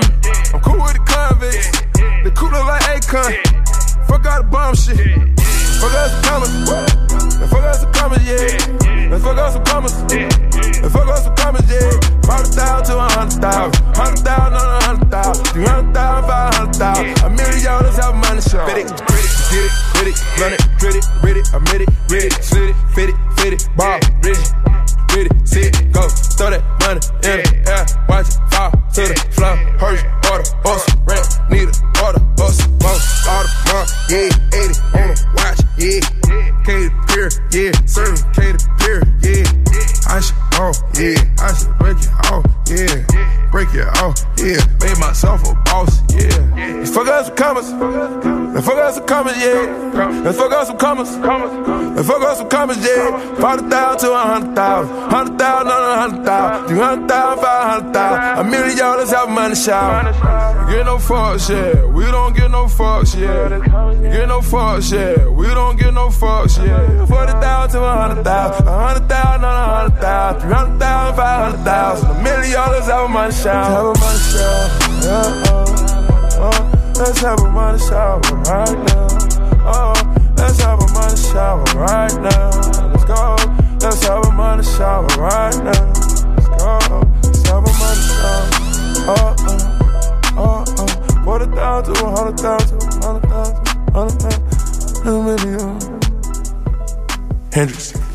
I'm 0.51 0.59
cool 0.59 0.75
with 0.83 0.91
the 0.91 1.03
convicts. 1.07 1.71
The 2.27 2.31
cool 2.35 2.51
like 2.51 2.83
Akon. 2.99 3.31
Fuck 4.11 4.25
out 4.25 4.43
the 4.43 4.49
bomb 4.51 4.75
shit. 4.75 4.99
Fuck 5.79 5.95
out 5.95 6.11
some 6.11 6.23
commas. 6.27 6.51
And 7.39 7.49
fuck 7.49 7.63
out 7.63 7.75
some 7.79 7.93
commas, 7.93 8.23
yeah. 8.27 9.07
And 9.07 9.21
fuck 9.23 9.37
out 9.37 9.53
some 9.53 9.63
commas. 9.63 9.95
And 10.11 10.91
fuck 10.91 11.07
out 11.07 11.23
some 11.23 11.35
commas, 11.39 11.63
yeah. 11.71 11.95
Brought 12.27 12.43
it 12.43 12.55
down 12.59 12.83
to 12.91 12.97
a 12.99 13.07
hundred 13.07 13.39
thousand. 13.39 13.85
Hundred 13.95 14.19
thousand 14.27 14.53
on 14.59 14.67
a 14.67 14.83
hundred 14.83 15.11
thousand. 15.11 15.45
Three 15.55 15.63
hundred 15.63 15.93
thousand, 15.93 16.27
five 16.27 16.53
hundred 16.59 16.75
thousand. 16.75 17.23
A 17.23 17.29
million 17.31 17.63
dollars 17.63 17.95
help 17.95 18.15
money 18.19 18.41
show. 18.43 19.30
Fit 19.51 19.65
it, 19.65 19.71
grit 19.93 20.07
it, 20.07 20.15
get 20.15 20.15
it, 20.15 20.15
hit 20.15 20.15
it, 20.15 20.41
run 20.41 20.53
it, 20.53 20.79
grit 20.79 20.95
it, 20.95 21.05
read 21.21 21.37
it, 21.37 21.47
admit 21.53 21.81
it, 21.81 21.89
read 22.09 22.23
it, 22.23 22.33
slit 22.41 22.69
it, 22.69 22.75
fit 22.95 23.09
it, 23.09 23.15
fit 23.35 23.53
it, 23.53 23.67
ball, 23.75 23.99
rigid. 24.23 25.00
With 25.11 25.27
it, 25.27 25.47
sit 25.47 25.75
it, 25.75 25.91
go, 25.91 26.07
throw 26.07 26.49
that 26.51 26.63
money 26.79 27.01
in 27.27 27.43
the 27.43 27.51
air, 27.67 27.83
watch 28.07 28.31
it 28.31 28.39
fall 28.51 28.71
to 28.71 29.01
the 29.11 29.15
floor. 29.35 29.55
Hurry, 29.75 29.99
order, 30.31 30.47
bus, 30.63 30.83
rent, 31.03 31.27
need 31.51 31.67
a 31.67 31.75
order, 31.99 32.19
bus, 32.39 32.65
bus, 32.79 33.03
order, 33.27 33.51
mark, 33.67 33.87
yeah, 34.07 34.31
80 34.55 34.79
on 34.95 35.07
the 35.11 35.17
watch, 35.35 35.59
yeah. 35.75 35.99
K 36.63 36.87
to 36.87 36.95
pier, 37.11 37.27
yeah, 37.51 37.71
serving 37.85 38.23
K 38.31 38.55
to 38.55 38.59
pier, 38.79 39.01
yeah. 39.19 39.61
I 40.07 40.19
should, 40.19 40.35
oh, 40.59 40.71
yeah, 40.95 41.19
I 41.39 41.53
should 41.55 41.75
break 41.79 41.97
it 41.99 42.11
off, 42.31 42.45
yeah. 42.67 43.51
Break 43.51 43.73
it 43.73 43.87
off, 43.99 44.15
yeah. 44.37 44.63
Made 44.79 44.99
myself 44.99 45.43
a 45.43 45.55
boss, 45.65 46.01
yeah. 46.13 46.79
Let's 46.79 46.91
Fuck 46.91 47.07
out 47.07 47.25
some 47.25 47.35
commas, 47.35 47.69
and 47.69 48.63
fuck 48.63 48.77
out 48.77 48.93
some 48.93 49.05
commas, 49.05 49.37
yeah. 49.37 50.27
And 50.27 50.35
fuck 50.35 50.51
out 50.51 50.67
some 50.67 50.77
commas, 50.77 51.09
and 51.15 52.05
fuck 52.05 52.21
out 52.21 52.37
some 52.37 52.49
commas, 52.49 52.77
yeah. 52.77 53.35
Brought 53.39 53.59
it 53.59 53.69
down 53.69 53.97
to 53.99 54.11
a 54.11 54.21
hundred 55.09 55.39
thousand, 55.39 55.67
on 55.67 55.83
a 55.83 56.01
hundred 56.01 56.25
thousand, 56.25 56.67
three 56.67 56.79
hundred 56.79 57.07
thousand, 57.07 57.43
five 57.43 57.63
hundred 57.71 57.93
thousand. 57.93 58.45
A 58.45 58.49
million 58.49 58.77
dollars 58.77 59.11
have 59.11 59.27
a 59.27 59.31
money 59.31 59.55
shout. 59.55 60.05
Get 60.69 60.85
no 60.85 60.97
fucks, 60.97 61.49
yeah. 61.49 61.85
We 61.85 62.05
don't 62.05 62.35
get 62.35 62.51
no 62.51 62.65
fucks, 62.65 63.15
yeah. 63.19 63.49
Get 64.11 64.27
no 64.27 64.39
fucks, 64.39 64.91
yeah. 64.91 65.27
We 65.27 65.47
don't 65.47 65.77
get 65.77 65.93
no 65.93 66.09
fucks, 66.09 66.57
yeah. 66.65 67.05
Forty 67.05 67.33
thousand 67.33 67.81
to 67.81 67.85
a 67.85 67.93
hundred 67.93 68.23
thousand, 68.23 68.67
a 68.67 68.71
hundred 68.71 69.07
thousand 69.09 69.45
on 69.45 69.55
a 69.55 69.75
hundred 69.75 69.99
thousand, 69.99 70.41
three 70.41 70.53
hundred 70.53 70.79
thousand, 70.79 71.15
five 71.17 71.51
hundred 71.51 71.63
thousand. 71.63 72.09
A 72.09 72.23
million 72.23 72.51
dollars 72.51 72.85
have 72.85 73.09
money 73.09 73.33
shout. 73.33 73.71
Have 73.71 73.85
a 73.85 73.93
money 73.99 74.19
shout, 74.19 74.69
yeah. 75.03 75.43
Oh, 75.47 76.51
oh. 76.53 76.77
Let's 77.01 77.19
have 77.21 77.39
a 77.39 77.49
money 77.49 77.79
shower 77.79 78.19
right 78.19 78.77
now. 78.85 79.07
Oh, 79.65 79.93
let's 80.37 80.59
have 80.61 80.79
a 80.79 80.87
money 80.93 81.17
shower 81.17 81.63
right 81.73 82.13
now. 82.21 82.51
Let's 82.91 83.05
go. 83.05 83.60
Let's 83.81 84.05
have 84.05 84.23
a 84.23 84.31
money 84.33 84.63
shower 84.63 85.07
right 85.17 85.55
now. 85.55 85.71
Let's 85.71 86.47
go. 86.49 87.01
Let's 87.23 87.41
have 87.49 87.63
a 87.65 87.73
money 87.81 88.01
shower. 88.13 88.49
Oh, 89.09 89.35
oh, 90.37 90.37
oh, 90.37 90.63
oh. 90.77 91.23
Forty 91.25 91.45
thousand 91.45 91.95
to 91.95 92.05
a 92.05 92.09
hundred 92.11 92.39
thousand, 92.39 92.79
hundred 93.03 93.27
thousand, 93.27 93.67
hundred 93.91 94.21
thousand, 94.21 95.07
a 95.07 95.09
million. 95.23 95.99
Hendrix. 97.51 98.10